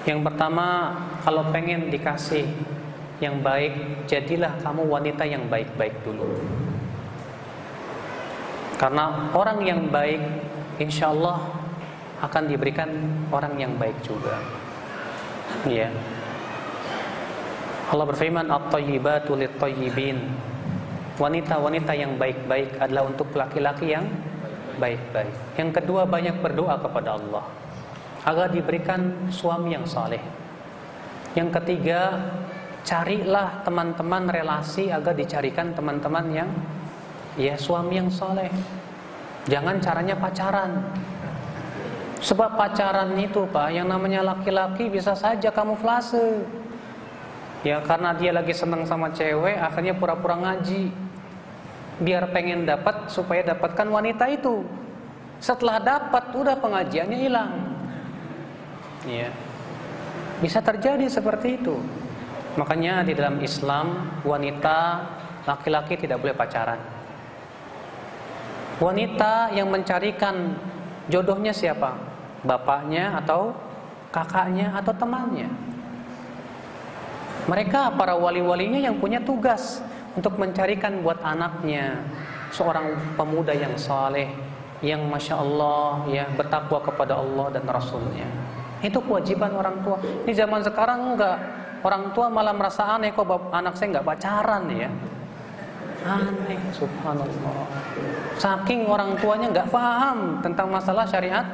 Yang 0.08 0.20
pertama, 0.32 0.96
kalau 1.28 1.52
pengen 1.52 1.92
dikasih 1.92 2.48
yang 3.20 3.44
baik, 3.44 4.08
jadilah 4.08 4.56
kamu 4.64 4.88
wanita 4.88 5.28
yang 5.28 5.46
baik-baik 5.52 5.94
dulu. 6.08 6.40
Karena 8.82 9.30
orang 9.38 9.62
yang 9.62 9.94
baik, 9.94 10.18
insya 10.82 11.14
Allah 11.14 11.38
akan 12.26 12.50
diberikan 12.50 12.90
orang 13.30 13.54
yang 13.62 13.78
baik 13.78 13.94
juga. 14.02 14.42
Iya. 15.70 15.94
Allah 17.94 18.06
berfirman 18.10 18.50
at-tayyibatu. 18.50 19.38
Wanita-wanita 21.22 21.94
yang 21.94 22.18
baik-baik 22.18 22.82
adalah 22.82 23.06
untuk 23.06 23.30
laki-laki 23.38 23.94
yang 23.94 24.10
baik-baik. 24.82 25.30
Yang 25.62 25.70
kedua 25.78 26.10
banyak 26.10 26.42
berdoa 26.42 26.82
kepada 26.82 27.22
Allah 27.22 27.46
agar 28.26 28.50
diberikan 28.50 29.30
suami 29.30 29.78
yang 29.78 29.86
saleh. 29.86 30.22
Yang 31.38 31.62
ketiga, 31.62 32.18
carilah 32.82 33.62
teman-teman 33.62 34.26
relasi 34.34 34.90
agar 34.90 35.14
dicarikan 35.14 35.78
teman-teman 35.78 36.26
yang 36.34 36.50
ya 37.40 37.56
suami 37.56 38.00
yang 38.00 38.10
saleh. 38.12 38.52
Jangan 39.48 39.80
caranya 39.82 40.16
pacaran. 40.16 40.72
Sebab 42.22 42.54
pacaran 42.54 43.18
itu 43.18 43.50
Pak, 43.50 43.74
yang 43.74 43.90
namanya 43.90 44.22
laki-laki 44.22 44.94
bisa 44.94 45.18
saja 45.18 45.50
kamuflase. 45.50 46.46
Ya 47.62 47.78
karena 47.86 48.18
dia 48.18 48.34
lagi 48.34 48.58
senang 48.58 48.90
sama 48.90 49.14
cewek 49.14 49.54
Akhirnya 49.54 49.94
pura-pura 49.94 50.34
ngaji 50.34 50.90
Biar 52.02 52.34
pengen 52.34 52.66
dapat 52.66 53.06
supaya 53.14 53.46
dapatkan 53.46 53.86
wanita 53.86 54.26
itu 54.34 54.66
Setelah 55.38 55.78
dapat 55.78 56.34
udah 56.34 56.58
pengajiannya 56.58 57.18
hilang 57.22 57.52
Ya 59.06 59.30
Bisa 60.42 60.58
terjadi 60.66 61.06
seperti 61.06 61.62
itu 61.62 61.78
Makanya 62.58 63.06
di 63.06 63.14
dalam 63.14 63.38
Islam 63.38 64.18
Wanita 64.26 65.06
Laki-laki 65.46 66.02
tidak 66.02 66.18
boleh 66.18 66.34
pacaran 66.34 67.01
Wanita 68.82 69.54
yang 69.54 69.70
mencarikan 69.70 70.58
Jodohnya 71.06 71.54
siapa? 71.54 71.94
Bapaknya 72.42 73.22
atau 73.22 73.54
kakaknya 74.10 74.74
atau 74.74 74.92
temannya 74.98 75.72
mereka 77.50 77.90
para 77.98 78.14
wali-walinya 78.14 78.78
yang 78.78 79.02
punya 79.02 79.18
tugas 79.24 79.82
untuk 80.14 80.38
mencarikan 80.38 81.02
buat 81.02 81.18
anaknya 81.26 81.98
seorang 82.54 82.94
pemuda 83.16 83.56
yang 83.56 83.74
saleh, 83.80 84.30
yang 84.84 85.08
masya 85.10 85.40
Allah 85.40 86.06
ya 86.12 86.28
bertakwa 86.36 86.84
kepada 86.84 87.18
Allah 87.18 87.50
dan 87.50 87.66
Rasulnya. 87.66 88.28
Itu 88.84 89.02
kewajiban 89.02 89.56
orang 89.56 89.82
tua. 89.82 89.98
Ini 90.28 90.34
zaman 90.36 90.62
sekarang 90.62 91.16
enggak. 91.16 91.38
Orang 91.82 92.14
tua 92.14 92.30
malah 92.30 92.54
merasa 92.54 92.86
aneh 92.94 93.10
kok 93.10 93.26
anak 93.50 93.74
saya 93.74 93.98
enggak 93.98 94.06
pacaran 94.06 94.64
ya. 94.70 94.90
Aneh, 96.02 96.58
subhanallah. 96.74 97.70
Saking 98.42 98.90
orang 98.90 99.14
tuanya 99.22 99.54
enggak 99.54 99.70
paham 99.70 100.42
tentang 100.42 100.74
masalah 100.74 101.06
syariat 101.06 101.46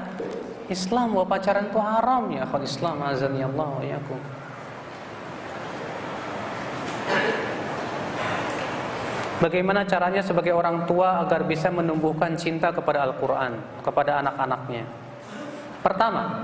Islam 0.71 1.15
bahwa 1.15 1.27
pacaran 1.35 1.67
itu 1.67 1.79
haram 1.79 2.23
ya. 2.31 2.43
Kalau 2.47 2.63
Islam 2.63 2.95
azan 3.03 3.35
ya 3.35 3.47
Allah 3.51 3.71
ya 3.83 3.99
Bagaimana 9.37 9.85
caranya 9.85 10.25
sebagai 10.25 10.49
orang 10.49 10.89
tua 10.89 11.21
agar 11.21 11.45
bisa 11.45 11.69
menumbuhkan 11.69 12.33
cinta 12.33 12.73
kepada 12.73 13.05
Al-Quran, 13.05 13.53
kepada 13.85 14.17
anak-anaknya? 14.25 14.81
Pertama, 15.85 16.41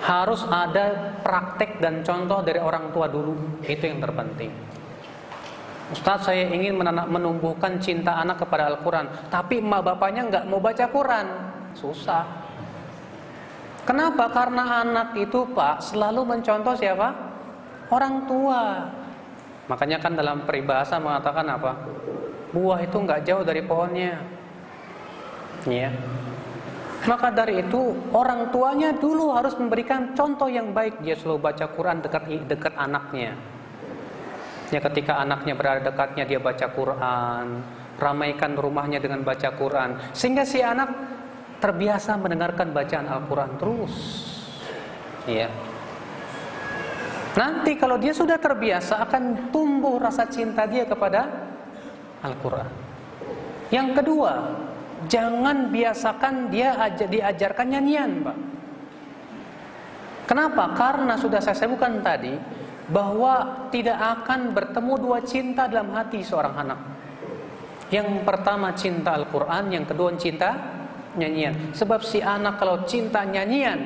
harus 0.00 0.40
ada 0.48 1.20
praktek 1.20 1.76
dan 1.76 2.00
contoh 2.00 2.40
dari 2.40 2.64
orang 2.64 2.96
tua 2.96 3.12
dulu. 3.12 3.60
Itu 3.60 3.92
yang 3.92 4.00
terpenting. 4.00 4.48
Ustaz 5.94 6.26
saya 6.26 6.50
ingin 6.50 6.74
menumbuhkan 6.82 7.78
cinta 7.78 8.18
anak 8.18 8.42
kepada 8.42 8.74
Al-Quran 8.74 9.06
Tapi 9.30 9.62
emak 9.62 9.86
bapaknya 9.86 10.26
nggak 10.26 10.44
mau 10.50 10.58
baca 10.58 10.84
Quran 10.90 11.26
Susah 11.78 12.24
Kenapa? 13.86 14.26
Karena 14.34 14.82
anak 14.82 15.14
itu 15.14 15.46
pak 15.54 15.78
selalu 15.78 16.26
mencontoh 16.26 16.74
siapa? 16.74 17.14
Orang 17.86 18.26
tua 18.26 18.90
Makanya 19.66 19.98
kan 19.98 20.14
dalam 20.14 20.46
peribahasa 20.46 20.98
mengatakan 21.02 21.46
apa? 21.50 21.74
Buah 22.54 22.78
itu 22.86 22.96
nggak 23.02 23.26
jauh 23.26 23.42
dari 23.42 23.62
pohonnya. 23.66 24.22
Ya. 25.66 25.90
Maka 27.06 27.34
dari 27.34 27.62
itu 27.62 27.94
orang 28.14 28.50
tuanya 28.54 28.94
dulu 28.94 29.34
harus 29.34 29.54
memberikan 29.58 30.14
contoh 30.14 30.46
yang 30.46 30.70
baik. 30.70 31.02
Dia 31.02 31.18
selalu 31.18 31.50
baca 31.50 31.66
Quran 31.74 31.98
dekat 32.02 32.22
dekat 32.46 32.74
anaknya. 32.78 33.34
Ya 34.74 34.82
ketika 34.82 35.22
anaknya 35.22 35.54
berada 35.54 35.80
dekatnya 35.86 36.26
dia 36.26 36.42
baca 36.42 36.66
Quran, 36.74 37.46
ramaikan 37.96 38.58
rumahnya 38.58 39.00
dengan 39.00 39.24
baca 39.24 39.54
Quran 39.56 39.96
sehingga 40.12 40.44
si 40.44 40.60
anak 40.60 40.90
terbiasa 41.62 42.20
mendengarkan 42.20 42.74
bacaan 42.74 43.06
Al-Qur'an 43.08 43.56
terus. 43.56 43.94
Iya. 45.24 45.48
Nanti 47.36 47.76
kalau 47.76 48.00
dia 48.00 48.16
sudah 48.16 48.40
terbiasa 48.40 49.00
akan 49.08 49.52
tumbuh 49.52 50.00
rasa 50.00 50.24
cinta 50.28 50.64
dia 50.64 50.88
kepada 50.88 51.28
Al-Quran. 52.24 52.70
Yang 53.68 53.88
kedua, 54.00 54.32
jangan 55.04 55.68
biasakan 55.68 56.48
dia 56.48 56.72
diajarkan 56.96 57.66
nyanyian, 57.76 58.10
Pak. 58.24 58.38
Kenapa? 60.26 60.74
Karena 60.74 61.14
sudah 61.14 61.38
saya 61.38 61.54
sebutkan 61.54 62.00
tadi 62.02 62.34
bahwa 62.86 63.66
tidak 63.74 63.98
akan 63.98 64.54
bertemu 64.54 64.92
dua 64.98 65.18
cinta 65.26 65.66
dalam 65.66 65.90
hati 65.90 66.22
seorang 66.22 66.54
anak. 66.54 66.80
Yang 67.90 68.22
pertama 68.26 68.74
cinta 68.74 69.14
Al-Quran, 69.14 69.70
yang 69.70 69.84
kedua 69.86 70.14
cinta 70.18 70.54
nyanyian. 71.18 71.74
Sebab 71.74 72.02
si 72.02 72.22
anak 72.22 72.58
kalau 72.58 72.82
cinta 72.86 73.22
nyanyian, 73.26 73.78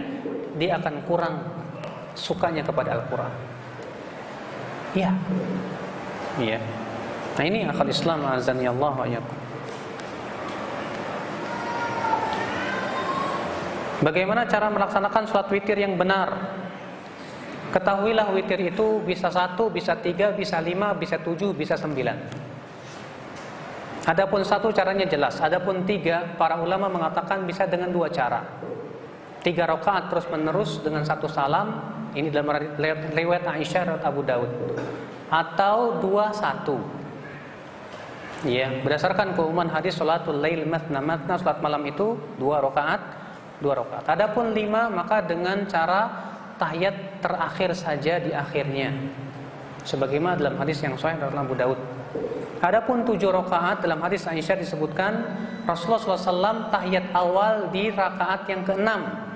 dia 0.56 0.76
akan 0.76 0.94
kurang 1.04 1.34
sukanya 2.16 2.64
kepada 2.64 3.00
Al-Quran. 3.00 3.32
Iya. 4.96 5.12
Iya. 6.40 6.58
Nah 7.38 7.44
ini 7.46 7.64
akal 7.64 7.88
Islam 7.88 8.26
azani 8.26 8.66
Allah 8.68 8.94
wa 8.96 9.06
Bagaimana 14.00 14.48
cara 14.48 14.72
melaksanakan 14.72 15.28
sholat 15.28 15.52
witir 15.52 15.76
yang 15.76 16.00
benar? 16.00 16.56
Ketahuilah 17.70 18.34
witir 18.34 18.58
itu 18.66 18.98
bisa 19.06 19.30
satu, 19.30 19.70
bisa 19.70 19.94
tiga, 20.02 20.34
bisa 20.34 20.58
lima, 20.58 20.90
bisa 20.98 21.22
tujuh, 21.22 21.54
bisa 21.54 21.78
sembilan. 21.78 22.50
Adapun 24.10 24.42
satu 24.42 24.74
caranya 24.74 25.06
jelas. 25.06 25.38
Adapun 25.38 25.86
tiga, 25.86 26.34
para 26.34 26.58
ulama 26.58 26.90
mengatakan 26.90 27.46
bisa 27.46 27.70
dengan 27.70 27.94
dua 27.94 28.10
cara. 28.10 28.42
Tiga 29.40 29.70
rakaat 29.70 30.10
terus 30.10 30.26
menerus 30.28 30.82
dengan 30.82 31.06
satu 31.06 31.30
salam 31.30 31.78
ini 32.18 32.26
dalam 32.28 32.50
riwayat 33.14 33.46
Aisyah 33.46 33.82
dan 33.86 34.00
Abu 34.02 34.26
Daud. 34.26 34.50
Atau 35.30 36.02
dua 36.02 36.34
satu. 36.34 36.80
Ya, 38.42 38.72
berdasarkan 38.82 39.36
keumuman 39.36 39.68
hadis 39.68 39.94
salatul 39.94 40.40
lail 40.40 40.64
matna 40.64 40.98
matna 40.98 41.36
salat 41.36 41.60
malam 41.60 41.84
itu 41.86 42.16
dua 42.40 42.58
rakaat, 42.64 43.00
dua 43.62 43.78
rakaat. 43.84 44.10
Adapun 44.10 44.56
lima 44.56 44.88
maka 44.88 45.20
dengan 45.22 45.68
cara 45.68 46.29
tahiyat 46.60 47.24
terakhir 47.24 47.72
saja 47.72 48.20
di 48.20 48.36
akhirnya. 48.36 48.92
Sebagaimana 49.88 50.36
dalam 50.36 50.60
hadis 50.60 50.84
yang 50.84 50.92
sahih 51.00 51.16
dalam 51.16 51.48
Abu 51.48 51.56
Daud. 51.56 51.80
Adapun 52.60 53.08
tujuh 53.08 53.32
rakaat 53.32 53.80
dalam 53.80 54.04
hadis 54.04 54.28
Aisyah 54.28 54.60
disebutkan 54.60 55.24
Rasulullah 55.64 56.20
SAW 56.20 56.68
tahiyat 56.68 57.08
awal 57.16 57.72
di 57.72 57.88
rakaat 57.88 58.44
yang 58.52 58.68
keenam 58.68 59.30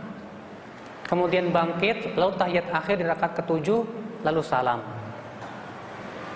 kemudian 1.08 1.52
bangkit, 1.52 2.16
lalu 2.16 2.32
tahiyat 2.36 2.66
akhir 2.72 2.98
di 3.00 3.06
rakaat 3.06 3.32
ketujuh, 3.38 3.80
lalu 4.24 4.40
salam. 4.42 4.80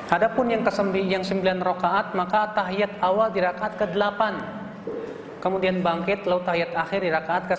Adapun 0.09 0.49
yang 0.49 0.65
ke 0.65 0.73
yang 1.05 1.21
sembilan 1.21 1.61
rakaat 1.61 2.17
maka 2.17 2.57
tahiyat 2.57 2.97
awal 3.05 3.29
di 3.29 3.45
rakaat 3.45 3.77
ke 3.77 3.87
delapan, 3.93 4.41
kemudian 5.45 5.85
bangkit, 5.85 6.25
lalu 6.25 6.41
tahiyat 6.49 6.73
akhir 6.73 7.01
di 7.05 7.11
rakaat 7.13 7.45
ke 7.49 7.57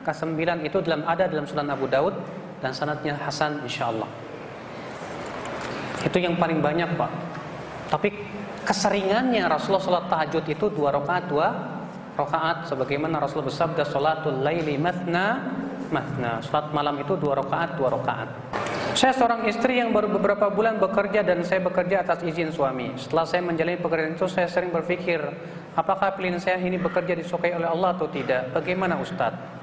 ke 0.00 0.12
sembilan 0.16 0.64
itu 0.64 0.80
dalam 0.80 1.04
ada 1.04 1.28
dalam 1.28 1.44
Sunan 1.44 1.68
Abu 1.68 1.84
Daud 1.84 2.39
dan 2.60 2.72
sanatnya 2.76 3.16
Hasan 3.16 3.64
insyaallah. 3.64 4.08
Itu 6.04 6.16
yang 6.16 6.36
paling 6.40 6.64
banyak 6.64 6.96
pak. 6.96 7.10
Tapi 7.90 8.08
keseringannya 8.64 9.44
Rasulullah 9.50 9.82
sholat 9.82 10.06
tahajud 10.06 10.44
itu 10.46 10.66
dua 10.70 10.94
rakaat 10.94 11.24
dua 11.26 11.48
rakaat 12.14 12.70
sebagaimana 12.70 13.18
Rasulullah 13.18 13.50
bersabda 13.50 13.82
sholatul 13.88 14.40
laili 14.44 14.78
mathna 14.78 15.58
Nah, 15.90 16.38
Salat 16.38 16.70
malam 16.70 17.02
itu 17.02 17.18
dua 17.18 17.34
rakaat, 17.42 17.74
dua 17.74 17.90
rakaat. 17.90 18.30
Saya 18.94 19.10
seorang 19.10 19.46
istri 19.50 19.82
yang 19.82 19.90
baru 19.90 20.06
beberapa 20.06 20.46
bulan 20.46 20.78
bekerja 20.78 21.26
dan 21.26 21.42
saya 21.42 21.62
bekerja 21.66 22.06
atas 22.06 22.22
izin 22.22 22.54
suami. 22.54 22.94
Setelah 22.94 23.26
saya 23.26 23.42
menjalani 23.42 23.78
pekerjaan 23.78 24.14
itu, 24.14 24.26
saya 24.30 24.46
sering 24.46 24.70
berpikir, 24.70 25.18
apakah 25.74 26.14
pilihan 26.14 26.38
saya 26.38 26.62
ini 26.62 26.78
bekerja 26.78 27.18
disukai 27.18 27.54
oleh 27.58 27.66
Allah 27.66 27.94
atau 27.98 28.06
tidak? 28.06 28.54
Bagaimana 28.54 28.98
Ustadz? 29.02 29.59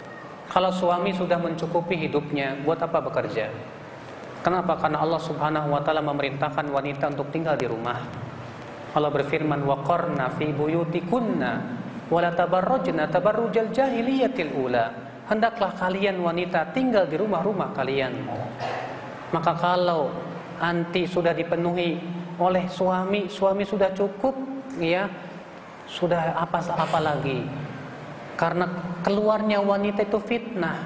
Kalau 0.47 0.71
suami 0.71 1.11
sudah 1.11 1.37
mencukupi 1.37 1.99
hidupnya, 2.07 2.55
buat 2.63 2.79
apa 2.79 3.03
bekerja? 3.03 3.51
Kenapa? 4.41 4.79
Karena 4.79 5.03
Allah 5.03 5.19
Subhanahu 5.19 5.75
wa 5.75 5.81
taala 5.83 5.99
memerintahkan 5.99 6.71
wanita 6.71 7.11
untuk 7.11 7.27
tinggal 7.35 7.59
di 7.59 7.67
rumah. 7.67 7.99
Allah 8.95 9.11
berfirman, 9.11 9.61
"Waqarna 9.67 10.31
fi 10.39 10.55
buyutikunna 10.55 11.51
wa 12.07 12.19
la 12.23 12.31
tabarrajna 12.31 13.11
tabarrujal 13.11 13.75
jahiliyatil 13.75 14.55
ula." 14.55 14.85
Hendaklah 15.27 15.75
kalian 15.75 16.23
wanita 16.23 16.71
tinggal 16.71 17.03
di 17.03 17.19
rumah-rumah 17.19 17.75
kalian 17.75 18.15
maka 19.35 19.51
kalau 19.59 20.07
anti 20.63 21.03
sudah 21.03 21.35
dipenuhi 21.35 21.99
oleh 22.39 22.63
suami, 22.71 23.27
suami 23.27 23.67
sudah 23.67 23.91
cukup, 23.91 24.35
ya 24.79 25.09
sudah 25.89 26.37
apa 26.37 26.63
apa 26.63 26.99
lagi? 27.03 27.43
Karena 28.38 28.65
keluarnya 29.01 29.59
wanita 29.59 30.05
itu 30.05 30.22
fitnah. 30.22 30.77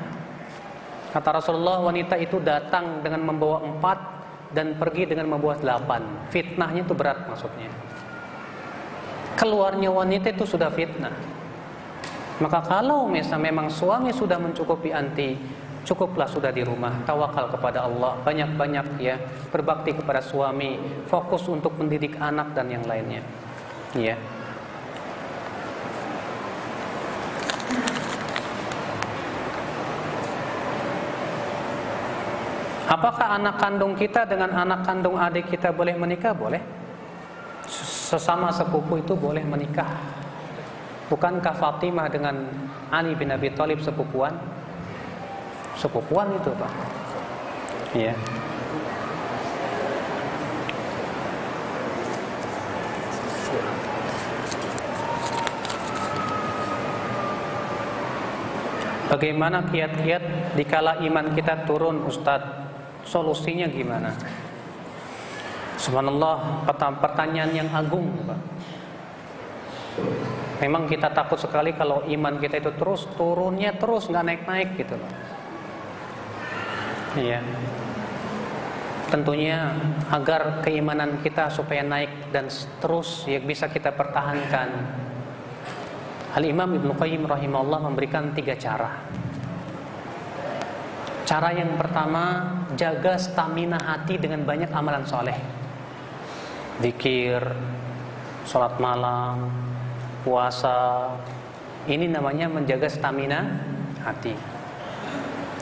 Kata 1.11 1.44
Rasulullah 1.44 1.84
wanita 1.84 2.15
itu 2.15 2.40
datang 2.40 3.03
dengan 3.03 3.28
membawa 3.28 3.60
empat 3.68 3.99
dan 4.56 4.80
pergi 4.80 5.11
dengan 5.11 5.36
membawa 5.36 5.60
delapan. 5.60 6.32
Fitnahnya 6.32 6.88
itu 6.88 6.95
berat 6.95 7.28
maksudnya. 7.28 7.68
Keluarnya 9.36 9.91
wanita 9.91 10.32
itu 10.32 10.48
sudah 10.48 10.72
fitnah. 10.72 11.11
Maka 12.40 12.64
kalau 12.64 13.11
misalnya 13.11 13.52
memang 13.52 13.68
suami 13.68 14.15
sudah 14.15 14.40
mencukupi 14.40 14.95
anti, 14.95 15.36
Cukuplah 15.82 16.30
sudah 16.30 16.53
di 16.53 16.61
rumah, 16.61 17.02
tawakal 17.10 17.49
kepada 17.49 17.90
Allah, 17.90 18.14
banyak-banyak 18.22 19.02
ya, 19.02 19.18
berbakti 19.49 19.98
kepada 19.98 20.22
suami, 20.22 20.78
fokus 21.10 21.41
untuk 21.49 21.73
mendidik 21.82 22.22
anak 22.22 22.53
dan 22.53 22.69
yang 22.69 22.86
lainnya. 22.86 23.26
Ya. 23.98 24.14
Apakah 32.91 33.39
anak 33.39 33.55
kandung 33.55 33.95
kita 33.95 34.27
dengan 34.27 34.51
anak 34.51 34.84
kandung 34.84 35.15
adik 35.15 35.47
kita 35.47 35.72
boleh 35.72 35.95
menikah? 35.95 36.35
Boleh. 36.35 36.59
Sesama 38.11 38.51
sepupu 38.51 38.99
itu 38.99 39.15
boleh 39.15 39.47
menikah. 39.47 39.88
Bukankah 41.07 41.55
Fatimah 41.55 42.11
dengan 42.11 42.51
Ali 42.91 43.15
bin 43.15 43.31
Abi 43.31 43.55
Thalib 43.55 43.80
sepupuan? 43.80 44.35
sepupuan 45.81 46.30
itu 46.38 46.51
pak 46.53 46.72
ya 47.97 48.15
Bagaimana 59.11 59.68
kiat-kiat 59.68 60.55
dikala 60.55 61.03
iman 61.03 61.35
kita 61.35 61.68
turun 61.68 62.07
Ustadz 62.07 62.70
Solusinya 63.06 63.68
gimana? 63.68 64.14
Subhanallah 65.82 66.65
pertanyaan 67.02 67.52
yang 67.52 67.69
agung. 67.73 68.14
Memang 70.61 70.86
kita 70.86 71.10
takut 71.10 71.41
sekali 71.41 71.73
kalau 71.73 72.06
iman 72.06 72.38
kita 72.38 72.61
itu 72.61 72.72
terus 72.78 73.10
turunnya 73.18 73.73
terus 73.82 74.06
nggak 74.06 74.26
naik-naik 74.30 74.69
gitu 74.78 74.94
loh. 74.94 75.11
Iya. 77.18 77.41
Tentunya 79.10 79.76
agar 80.14 80.61
keimanan 80.64 81.19
kita 81.26 81.49
supaya 81.49 81.82
naik 81.84 82.30
dan 82.32 82.48
terus 82.80 83.26
ya 83.26 83.41
bisa 83.41 83.68
kita 83.68 83.91
pertahankan. 83.91 84.69
Al 86.32 86.45
Imam 86.48 86.72
Ibnu 86.78 86.95
Qayyim 86.95 87.28
rahimahullah 87.28 87.91
memberikan 87.91 88.32
tiga 88.32 88.56
cara. 88.56 89.03
Cara 91.26 91.53
yang 91.53 91.77
pertama, 91.77 92.57
jaga 92.76 93.15
stamina 93.15 93.77
hati 93.77 94.18
dengan 94.18 94.43
banyak 94.43 94.72
amalan 94.73 95.06
soleh. 95.06 95.38
Dikir, 96.81 97.39
sholat 98.45 98.76
malam, 98.81 99.53
puasa. 100.26 101.14
Ini 101.85 102.10
namanya 102.10 102.49
menjaga 102.49 102.89
stamina 102.89 103.61
hati. 104.02 104.34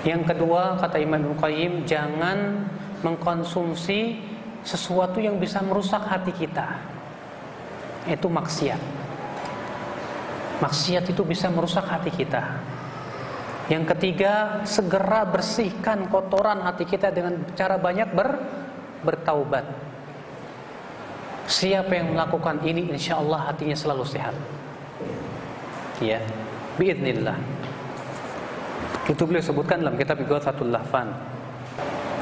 Yang 0.07 0.31
kedua 0.31 0.80
kata 0.80 0.95
Imam 0.99 1.36
Qayyim 1.36 1.84
jangan 1.84 2.68
mengkonsumsi 3.03 4.19
sesuatu 4.64 5.19
yang 5.19 5.40
bisa 5.40 5.60
merusak 5.60 6.03
hati 6.07 6.31
kita. 6.31 6.80
Itu 8.07 8.31
maksiat. 8.31 8.80
Maksiat 10.60 11.03
itu 11.07 11.23
bisa 11.23 11.48
merusak 11.52 11.88
hati 11.88 12.11
kita. 12.11 12.44
Yang 13.70 13.94
ketiga, 13.94 14.66
segera 14.66 15.30
bersihkan 15.30 16.10
kotoran 16.10 16.66
hati 16.66 16.90
kita 16.90 17.14
dengan 17.14 17.38
cara 17.54 17.78
banyak 17.78 18.10
ber, 18.18 18.41
bertaubat. 19.06 19.62
Siapa 21.46 21.94
yang 21.94 22.18
melakukan 22.18 22.66
ini, 22.66 22.90
insya 22.90 23.22
Allah 23.22 23.54
hatinya 23.54 23.78
selalu 23.78 24.06
sehat. 24.10 24.34
Ya, 26.02 26.18
biidnillah. 26.82 27.38
Itu 29.06 29.30
beliau 29.30 29.41
sebutkan 29.46 29.86
dalam 29.86 29.98
kitab 29.98 30.18
Ighathatul 30.18 30.74
Lahfan. 30.74 31.14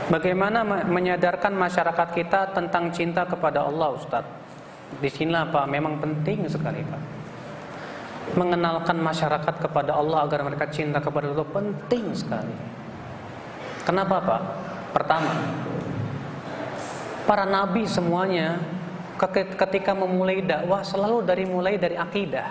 Bagaimana 0.08 0.64
menyadarkan 0.88 1.52
masyarakat 1.52 2.16
kita 2.16 2.56
tentang 2.56 2.92
cinta 2.96 3.28
kepada 3.28 3.68
Allah 3.68 3.92
Ustaz? 3.96 4.24
Di 5.04 5.12
sini 5.12 5.36
Pak 5.36 5.68
memang 5.68 6.00
penting 6.00 6.48
sekali 6.48 6.80
Pak. 6.88 7.17
Mengenalkan 8.36 9.00
masyarakat 9.00 9.56
kepada 9.62 9.96
Allah 9.96 10.28
agar 10.28 10.44
mereka 10.44 10.68
cinta 10.68 11.00
kepada 11.00 11.32
Allah 11.32 11.48
penting 11.48 12.12
sekali. 12.12 12.54
Kenapa 13.88 14.20
Pak? 14.20 14.42
Pertama, 14.92 15.32
para 17.24 17.48
nabi 17.48 17.88
semuanya 17.88 18.60
ketika 19.56 19.96
memulai 19.96 20.44
dakwah 20.44 20.84
selalu 20.84 21.24
dari 21.24 21.44
mulai 21.48 21.80
dari 21.80 21.96
akidah. 21.96 22.48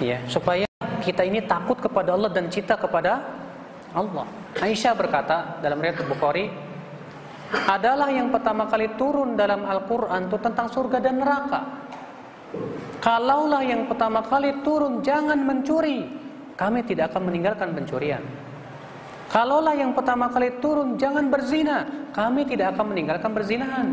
Ya, 0.00 0.24
supaya 0.26 0.66
kita 1.04 1.22
ini 1.22 1.44
takut 1.44 1.78
kepada 1.78 2.16
Allah 2.16 2.32
dan 2.32 2.48
cinta 2.48 2.74
kepada 2.74 3.20
Allah. 3.94 4.26
Aisyah 4.58 4.92
berkata 4.96 5.62
dalam 5.62 5.78
riwayat 5.78 6.02
Bukhari, 6.08 6.50
adalah 7.70 8.10
yang 8.10 8.34
pertama 8.34 8.66
kali 8.66 8.90
turun 8.98 9.38
dalam 9.38 9.62
Al-Quran 9.62 10.26
itu 10.26 10.38
tentang 10.42 10.66
surga 10.66 10.98
dan 10.98 11.22
neraka. 11.22 11.60
Kalaulah 13.04 13.60
yang 13.60 13.84
pertama 13.84 14.24
kali 14.24 14.64
turun 14.64 15.04
jangan 15.04 15.36
mencuri, 15.36 16.08
kami 16.56 16.80
tidak 16.88 17.12
akan 17.12 17.28
meninggalkan 17.28 17.76
pencurian. 17.76 18.24
Kalaulah 19.28 19.76
yang 19.76 19.92
pertama 19.92 20.32
kali 20.32 20.62
turun 20.62 20.96
jangan 20.96 21.28
berzina, 21.28 21.84
kami 22.16 22.48
tidak 22.48 22.72
akan 22.76 22.94
meninggalkan 22.94 23.30
berzinahan. 23.34 23.88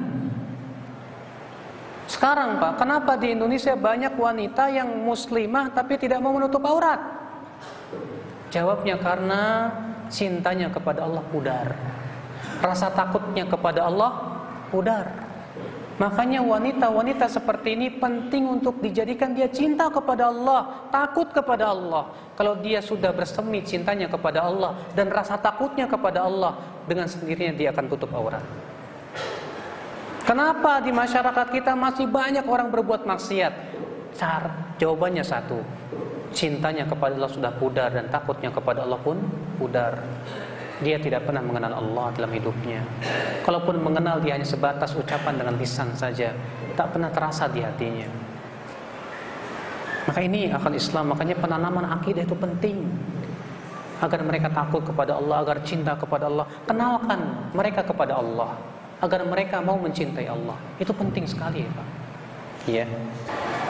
Sekarang 2.12 2.60
Pak, 2.60 2.76
kenapa 2.76 3.16
di 3.16 3.32
Indonesia 3.32 3.72
banyak 3.72 4.20
wanita 4.20 4.68
yang 4.68 4.92
muslimah 5.02 5.72
tapi 5.72 5.96
tidak 5.96 6.20
mau 6.20 6.36
menutup 6.36 6.60
aurat? 6.68 7.00
Jawabnya 8.52 9.00
karena 9.00 9.72
cintanya 10.12 10.68
kepada 10.68 11.08
Allah 11.08 11.24
pudar. 11.32 11.72
Rasa 12.60 12.92
takutnya 12.92 13.48
kepada 13.48 13.88
Allah 13.88 14.12
pudar. 14.68 15.31
Makanya 16.02 16.42
wanita-wanita 16.42 17.30
seperti 17.30 17.78
ini 17.78 17.94
penting 17.94 18.50
untuk 18.50 18.82
dijadikan 18.82 19.38
dia 19.38 19.46
cinta 19.46 19.86
kepada 19.86 20.34
Allah, 20.34 20.90
takut 20.90 21.30
kepada 21.30 21.70
Allah. 21.70 22.10
Kalau 22.34 22.58
dia 22.58 22.82
sudah 22.82 23.14
bersemi 23.14 23.62
cintanya 23.62 24.10
kepada 24.10 24.42
Allah 24.50 24.82
dan 24.98 25.14
rasa 25.14 25.38
takutnya 25.38 25.86
kepada 25.86 26.26
Allah, 26.26 26.58
dengan 26.90 27.06
sendirinya 27.06 27.54
dia 27.54 27.70
akan 27.70 27.86
tutup 27.86 28.10
aurat. 28.18 28.42
Kenapa 30.26 30.82
di 30.82 30.90
masyarakat 30.90 31.48
kita 31.54 31.78
masih 31.78 32.10
banyak 32.10 32.50
orang 32.50 32.74
berbuat 32.74 33.06
maksiat? 33.06 33.54
Cara 34.18 34.74
jawabannya 34.82 35.22
satu. 35.22 35.62
Cintanya 36.34 36.90
kepada 36.90 37.14
Allah 37.14 37.30
sudah 37.30 37.54
pudar 37.54 37.94
dan 37.94 38.10
takutnya 38.10 38.50
kepada 38.50 38.90
Allah 38.90 38.98
pun 38.98 39.22
pudar. 39.62 40.02
Dia 40.82 40.98
tidak 40.98 41.30
pernah 41.30 41.46
mengenal 41.46 41.78
Allah 41.78 42.10
dalam 42.18 42.32
hidupnya. 42.34 42.82
Kalaupun 43.46 43.78
mengenal 43.82 44.18
dia 44.22 44.34
hanya 44.34 44.46
sebatas 44.46 44.98
ucapan 44.98 45.38
dengan 45.38 45.56
lisan 45.62 45.94
saja, 45.94 46.34
tak 46.74 46.94
pernah 46.94 47.14
terasa 47.14 47.46
di 47.46 47.62
hatinya. 47.62 48.10
Maka 50.10 50.20
ini 50.26 50.50
akal 50.50 50.74
Islam, 50.74 51.14
makanya 51.14 51.38
penanaman 51.38 51.86
akidah 51.86 52.26
itu 52.26 52.34
penting 52.34 52.90
agar 54.02 54.26
mereka 54.26 54.50
takut 54.50 54.82
kepada 54.82 55.14
Allah, 55.22 55.46
agar 55.46 55.62
cinta 55.62 55.94
kepada 55.94 56.26
Allah. 56.26 56.50
Kenalkan 56.66 57.54
mereka 57.54 57.86
kepada 57.86 58.18
Allah 58.18 58.58
agar 59.02 59.26
mereka 59.26 59.58
mau 59.60 59.78
mencintai 59.82 60.30
Allah. 60.30 60.58
Itu 60.78 60.94
penting 60.94 61.26
sekali 61.26 61.66
ya 61.66 61.72
Pak. 61.74 61.88
Ya. 62.70 62.86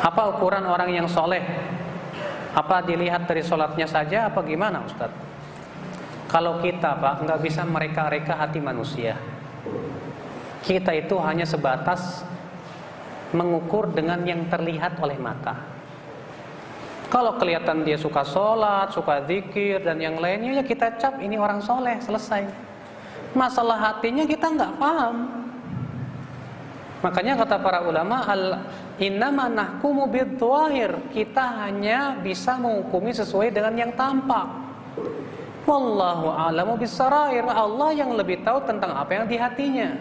Apa 0.04 0.36
ukuran 0.36 0.68
orang 0.68 0.92
yang 0.92 1.08
soleh? 1.08 1.40
Apa 2.52 2.84
dilihat 2.84 3.32
dari 3.32 3.40
sholatnya 3.40 3.88
saja 3.88 4.28
apa 4.28 4.44
gimana 4.44 4.84
Ustaz? 4.84 5.08
Kalau 6.32 6.64
kita 6.64 6.95
Pak 6.95 7.28
nggak 7.28 7.40
bisa 7.44 7.68
mereka-reka 7.68 8.40
hati 8.40 8.64
manusia. 8.64 9.20
Kita 10.64 10.95
itu 10.95 11.20
hanya 11.20 11.44
sebatas 11.44 12.24
mengukur 13.36 13.91
dengan 13.91 14.24
yang 14.24 14.48
terlihat 14.48 14.95
oleh 15.03 15.20
mata. 15.20 15.60
Kalau 17.12 17.36
kelihatan 17.36 17.84
dia 17.84 17.99
suka 17.99 18.24
sholat, 18.24 18.95
suka 18.95 19.28
zikir 19.28 19.84
dan 19.84 19.99
yang 19.99 20.16
lainnya 20.24 20.56
ya 20.56 20.64
kita 20.64 20.95
cap 20.95 21.20
ini 21.20 21.36
orang 21.36 21.60
soleh 21.60 21.99
selesai. 21.99 22.48
Masalah 23.36 23.91
hatinya 23.91 24.24
kita 24.24 24.48
nggak 24.48 24.80
paham. 24.80 25.16
Makanya 27.03 27.36
kata 27.44 27.60
para 27.60 27.84
ulama 27.84 28.24
al 28.24 28.72
innama 29.03 29.52
nahkumu 29.52 30.08
bidhahir. 30.08 31.12
Kita 31.12 31.68
hanya 31.68 32.16
bisa 32.24 32.56
menghukumi 32.56 33.12
sesuai 33.12 33.52
dengan 33.52 33.76
yang 33.76 33.91
tampak. 33.91 34.70
Wallahu 35.72 36.27
a'lamu 36.35 36.76
bisarair. 36.76 37.48
Allah 37.48 37.95
yang 37.95 38.11
lebih 38.11 38.43
tahu 38.43 38.60
tentang 38.68 38.91
apa 38.91 39.11
yang 39.15 39.26
di 39.31 39.39
hatinya. 39.39 39.95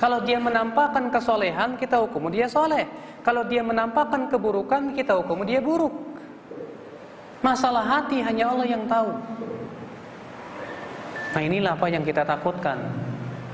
Kalau 0.00 0.24
dia 0.24 0.40
menampakkan 0.40 1.12
kesolehan, 1.12 1.76
kita 1.76 2.00
hukum 2.00 2.32
dia 2.32 2.48
soleh. 2.48 2.88
Kalau 3.20 3.44
dia 3.44 3.60
menampakkan 3.60 4.32
keburukan, 4.32 4.96
kita 4.96 5.20
hukum 5.20 5.44
dia 5.44 5.60
buruk. 5.60 5.92
Masalah 7.44 7.84
hati 7.84 8.24
hanya 8.24 8.48
Allah 8.48 8.64
yang 8.64 8.88
tahu. 8.88 9.12
Nah 11.36 11.42
inilah 11.44 11.76
apa 11.76 11.86
yang 11.92 12.00
kita 12.00 12.24
takutkan. 12.24 12.80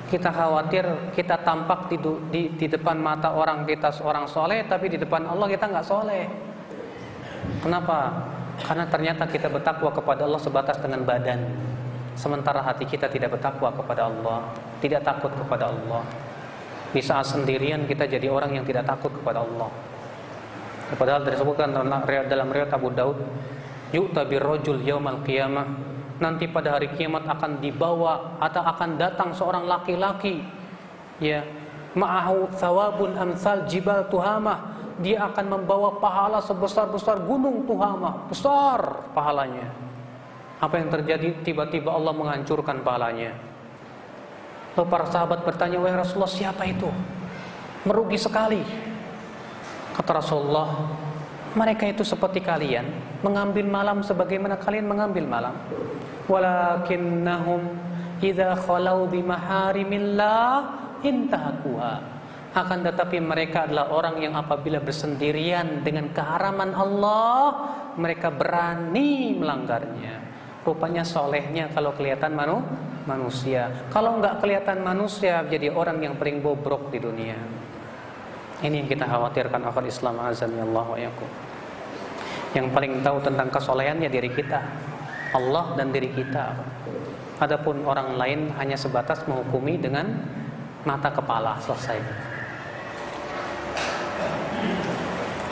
Kita 0.06 0.30
khawatir 0.30 0.86
kita 1.18 1.42
tampak 1.42 1.90
di, 1.90 1.98
di, 2.30 2.42
di 2.54 2.66
depan 2.70 2.94
mata 3.02 3.34
orang 3.34 3.66
kita 3.66 3.90
seorang 3.90 4.30
soleh, 4.30 4.62
tapi 4.70 4.86
di 4.86 5.02
depan 5.02 5.26
Allah 5.26 5.50
kita 5.50 5.66
nggak 5.66 5.86
soleh. 5.86 6.30
Kenapa? 7.58 8.14
Karena 8.62 8.88
ternyata 8.88 9.28
kita 9.28 9.52
bertakwa 9.52 9.92
kepada 9.92 10.24
Allah 10.24 10.40
sebatas 10.40 10.76
dengan 10.80 11.04
badan. 11.04 11.40
Sementara 12.16 12.64
hati 12.64 12.88
kita 12.88 13.12
tidak 13.12 13.36
bertakwa 13.36 13.68
kepada 13.76 14.08
Allah, 14.08 14.48
tidak 14.80 15.04
takut 15.04 15.28
kepada 15.36 15.68
Allah. 15.68 16.00
Di 16.96 17.04
saat 17.04 17.28
sendirian 17.28 17.84
kita 17.84 18.08
jadi 18.08 18.32
orang 18.32 18.56
yang 18.56 18.64
tidak 18.64 18.88
takut 18.88 19.12
kepada 19.12 19.44
Allah. 19.44 19.68
Padahal 20.96 21.28
disebutkan 21.28 21.74
dalam 21.74 22.48
riwayat 22.48 22.72
Abu 22.72 22.88
Daud, 22.94 23.20
yu'ta 23.92 24.24
birrajul 24.24 24.80
yaumal 24.80 25.20
qiyamah. 25.20 25.66
Nanti 26.16 26.48
pada 26.48 26.80
hari 26.80 26.88
kiamat 26.96 27.28
akan 27.28 27.60
dibawa 27.60 28.40
atau 28.40 28.64
akan 28.64 28.96
datang 28.96 29.36
seorang 29.36 29.68
laki-laki 29.68 30.40
ya 31.20 31.44
ma'ahu 31.96 32.52
thawabun 32.56 33.16
amsal 33.16 33.64
jibal 33.64 34.04
tuhamah 34.08 34.75
dia 35.00 35.28
akan 35.28 35.60
membawa 35.60 36.00
pahala 36.00 36.40
sebesar-besar 36.40 37.20
gunung 37.28 37.68
Tuhamah, 37.68 38.28
besar 38.32 39.12
pahalanya. 39.12 39.68
Apa 40.56 40.80
yang 40.80 40.88
terjadi? 40.88 41.44
Tiba-tiba 41.44 41.92
Allah 41.92 42.16
menghancurkan 42.16 42.80
pahalanya. 42.80 43.36
Lalu 44.76 44.88
para 44.88 45.04
sahabat 45.08 45.44
bertanya, 45.44 45.76
"Wahai 45.80 46.00
Rasulullah, 46.00 46.32
siapa 46.32 46.64
itu?" 46.64 46.88
Merugi 47.84 48.16
sekali. 48.16 48.60
Kata 49.92 50.20
Rasulullah, 50.20 50.68
mereka 51.56 51.88
itu 51.88 52.04
seperti 52.04 52.44
kalian 52.44 52.84
mengambil 53.24 53.64
malam 53.64 54.04
sebagaimana 54.04 54.60
kalian 54.60 54.84
mengambil 54.84 55.24
malam. 55.24 55.54
Walakinnahum 56.28 57.64
idza 58.20 58.56
khalau 58.64 59.08
bimaharimillah 59.08 60.48
intahakuha. 61.00 62.15
Akan 62.56 62.80
tetapi 62.80 63.20
mereka 63.20 63.68
adalah 63.68 63.92
orang 63.92 64.16
yang 64.16 64.32
apabila 64.32 64.80
bersendirian 64.80 65.84
dengan 65.84 66.08
keharaman 66.08 66.72
Allah, 66.72 67.68
mereka 68.00 68.32
berani 68.32 69.36
melanggarnya. 69.36 70.24
Rupanya 70.64 71.04
solehnya 71.04 71.68
kalau 71.76 71.92
kelihatan 71.92 72.32
manu, 72.32 72.64
manusia. 73.04 73.68
Kalau 73.92 74.16
nggak 74.16 74.40
kelihatan 74.40 74.80
manusia, 74.80 75.44
jadi 75.44 75.68
orang 75.68 76.00
yang 76.00 76.16
paling 76.16 76.40
bobrok 76.40 76.88
di 76.88 76.96
dunia. 76.96 77.36
Ini 78.64 78.72
yang 78.72 78.88
kita 78.88 79.04
khawatirkan 79.04 79.60
akal 79.60 79.84
Islam 79.84 80.16
azan 80.24 80.56
ya 80.56 80.64
Allah 80.64 80.86
wa 80.88 80.98
Yang 82.56 82.66
paling 82.72 83.04
tahu 83.04 83.20
tentang 83.20 83.52
kesolehannya 83.52 84.08
diri 84.08 84.32
kita. 84.32 84.64
Allah 85.36 85.76
dan 85.76 85.92
diri 85.92 86.08
kita. 86.08 86.56
Adapun 87.36 87.84
orang 87.84 88.16
lain 88.16 88.48
hanya 88.56 88.80
sebatas 88.80 89.28
menghukumi 89.28 89.76
dengan 89.76 90.08
mata 90.88 91.12
kepala 91.12 91.60
selesai. 91.60 92.25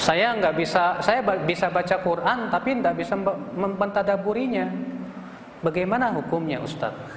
Saya 0.05 0.37
nggak 0.37 0.55
bisa, 0.61 1.01
saya 1.01 1.25
bisa 1.49 1.73
baca 1.73 1.97
Quran 2.05 2.53
tapi 2.53 2.77
nggak 2.77 2.93
bisa 2.93 3.17
mentadaburinya. 3.57 4.69
Bagaimana 5.65 6.13
hukumnya 6.13 6.61
Ustadz? 6.61 7.09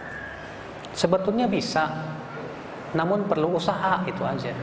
Sebetulnya 0.96 1.52
bisa, 1.52 1.84
namun 2.96 3.28
perlu 3.28 3.60
usaha 3.60 4.08
itu 4.08 4.24
aja. 4.24 4.56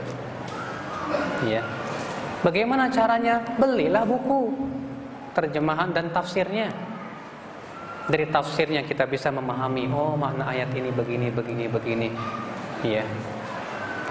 Ya. 1.45 1.61
Bagaimana 2.41 2.89
caranya? 2.89 3.45
Belilah 3.61 4.09
buku 4.09 4.57
terjemahan 5.37 5.93
dan 5.93 6.09
tafsirnya. 6.09 6.73
Dari 8.09 8.25
tafsirnya 8.33 8.89
kita 8.89 9.05
bisa 9.05 9.29
memahami, 9.29 9.85
oh 9.93 10.17
makna 10.17 10.49
ayat 10.49 10.73
ini 10.73 10.89
begini, 10.89 11.29
begini, 11.29 11.65
begini. 11.69 12.09
Ya. 12.81 13.05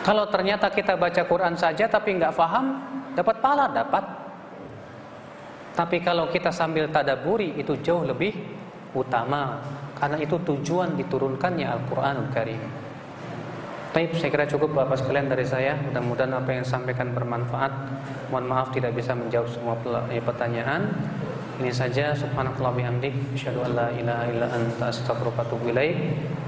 Kalau 0.05 0.29
ternyata 0.29 0.69
kita 0.69 1.01
baca 1.01 1.25
Quran 1.25 1.57
saja 1.57 1.89
tapi 1.89 2.13
nggak 2.17 2.37
paham, 2.37 2.77
dapat 3.13 3.35
pala 3.39 3.69
dapat. 3.69 4.05
Tapi 5.73 5.97
kalau 6.05 6.29
kita 6.29 6.53
sambil 6.53 6.85
tadaburi 6.93 7.57
itu 7.57 7.73
jauh 7.81 8.05
lebih 8.05 8.33
utama 8.93 9.57
karena 9.97 10.21
itu 10.21 10.37
tujuan 10.37 10.93
diturunkannya 10.93 11.65
Al-Qur'anul 11.65 12.29
Karim. 12.29 12.61
Baik, 13.93 14.17
saya 14.17 14.33
kira 14.33 14.45
cukup 14.49 14.73
Bapak 14.73 15.05
sekalian 15.05 15.29
dari 15.29 15.45
saya. 15.45 15.77
Mudah-mudahan 15.77 16.33
apa 16.33 16.49
yang 16.49 16.65
sampaikan 16.65 17.13
bermanfaat. 17.13 17.69
Mohon 18.33 18.45
maaf 18.49 18.73
tidak 18.73 18.97
bisa 18.97 19.13
menjawab 19.13 19.45
semua 19.53 19.77
eh, 20.09 20.17
pertanyaan. 20.17 20.89
Ini 21.61 21.69
saja 21.69 22.17
subhanakallah 22.17 22.73
bihamdik 22.73 23.13
asyhadu 23.37 23.61
an 23.61 23.71
la 23.77 23.87
ilaha 23.93 24.23
illa 24.33 24.49
anta 24.49 24.89
astaghfiruka 24.89 25.45
wa. 25.45 25.85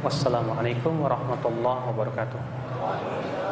Wassalamualaikum 0.02 0.98
warahmatullahi 0.98 1.86
wabarakatuh. 1.94 3.45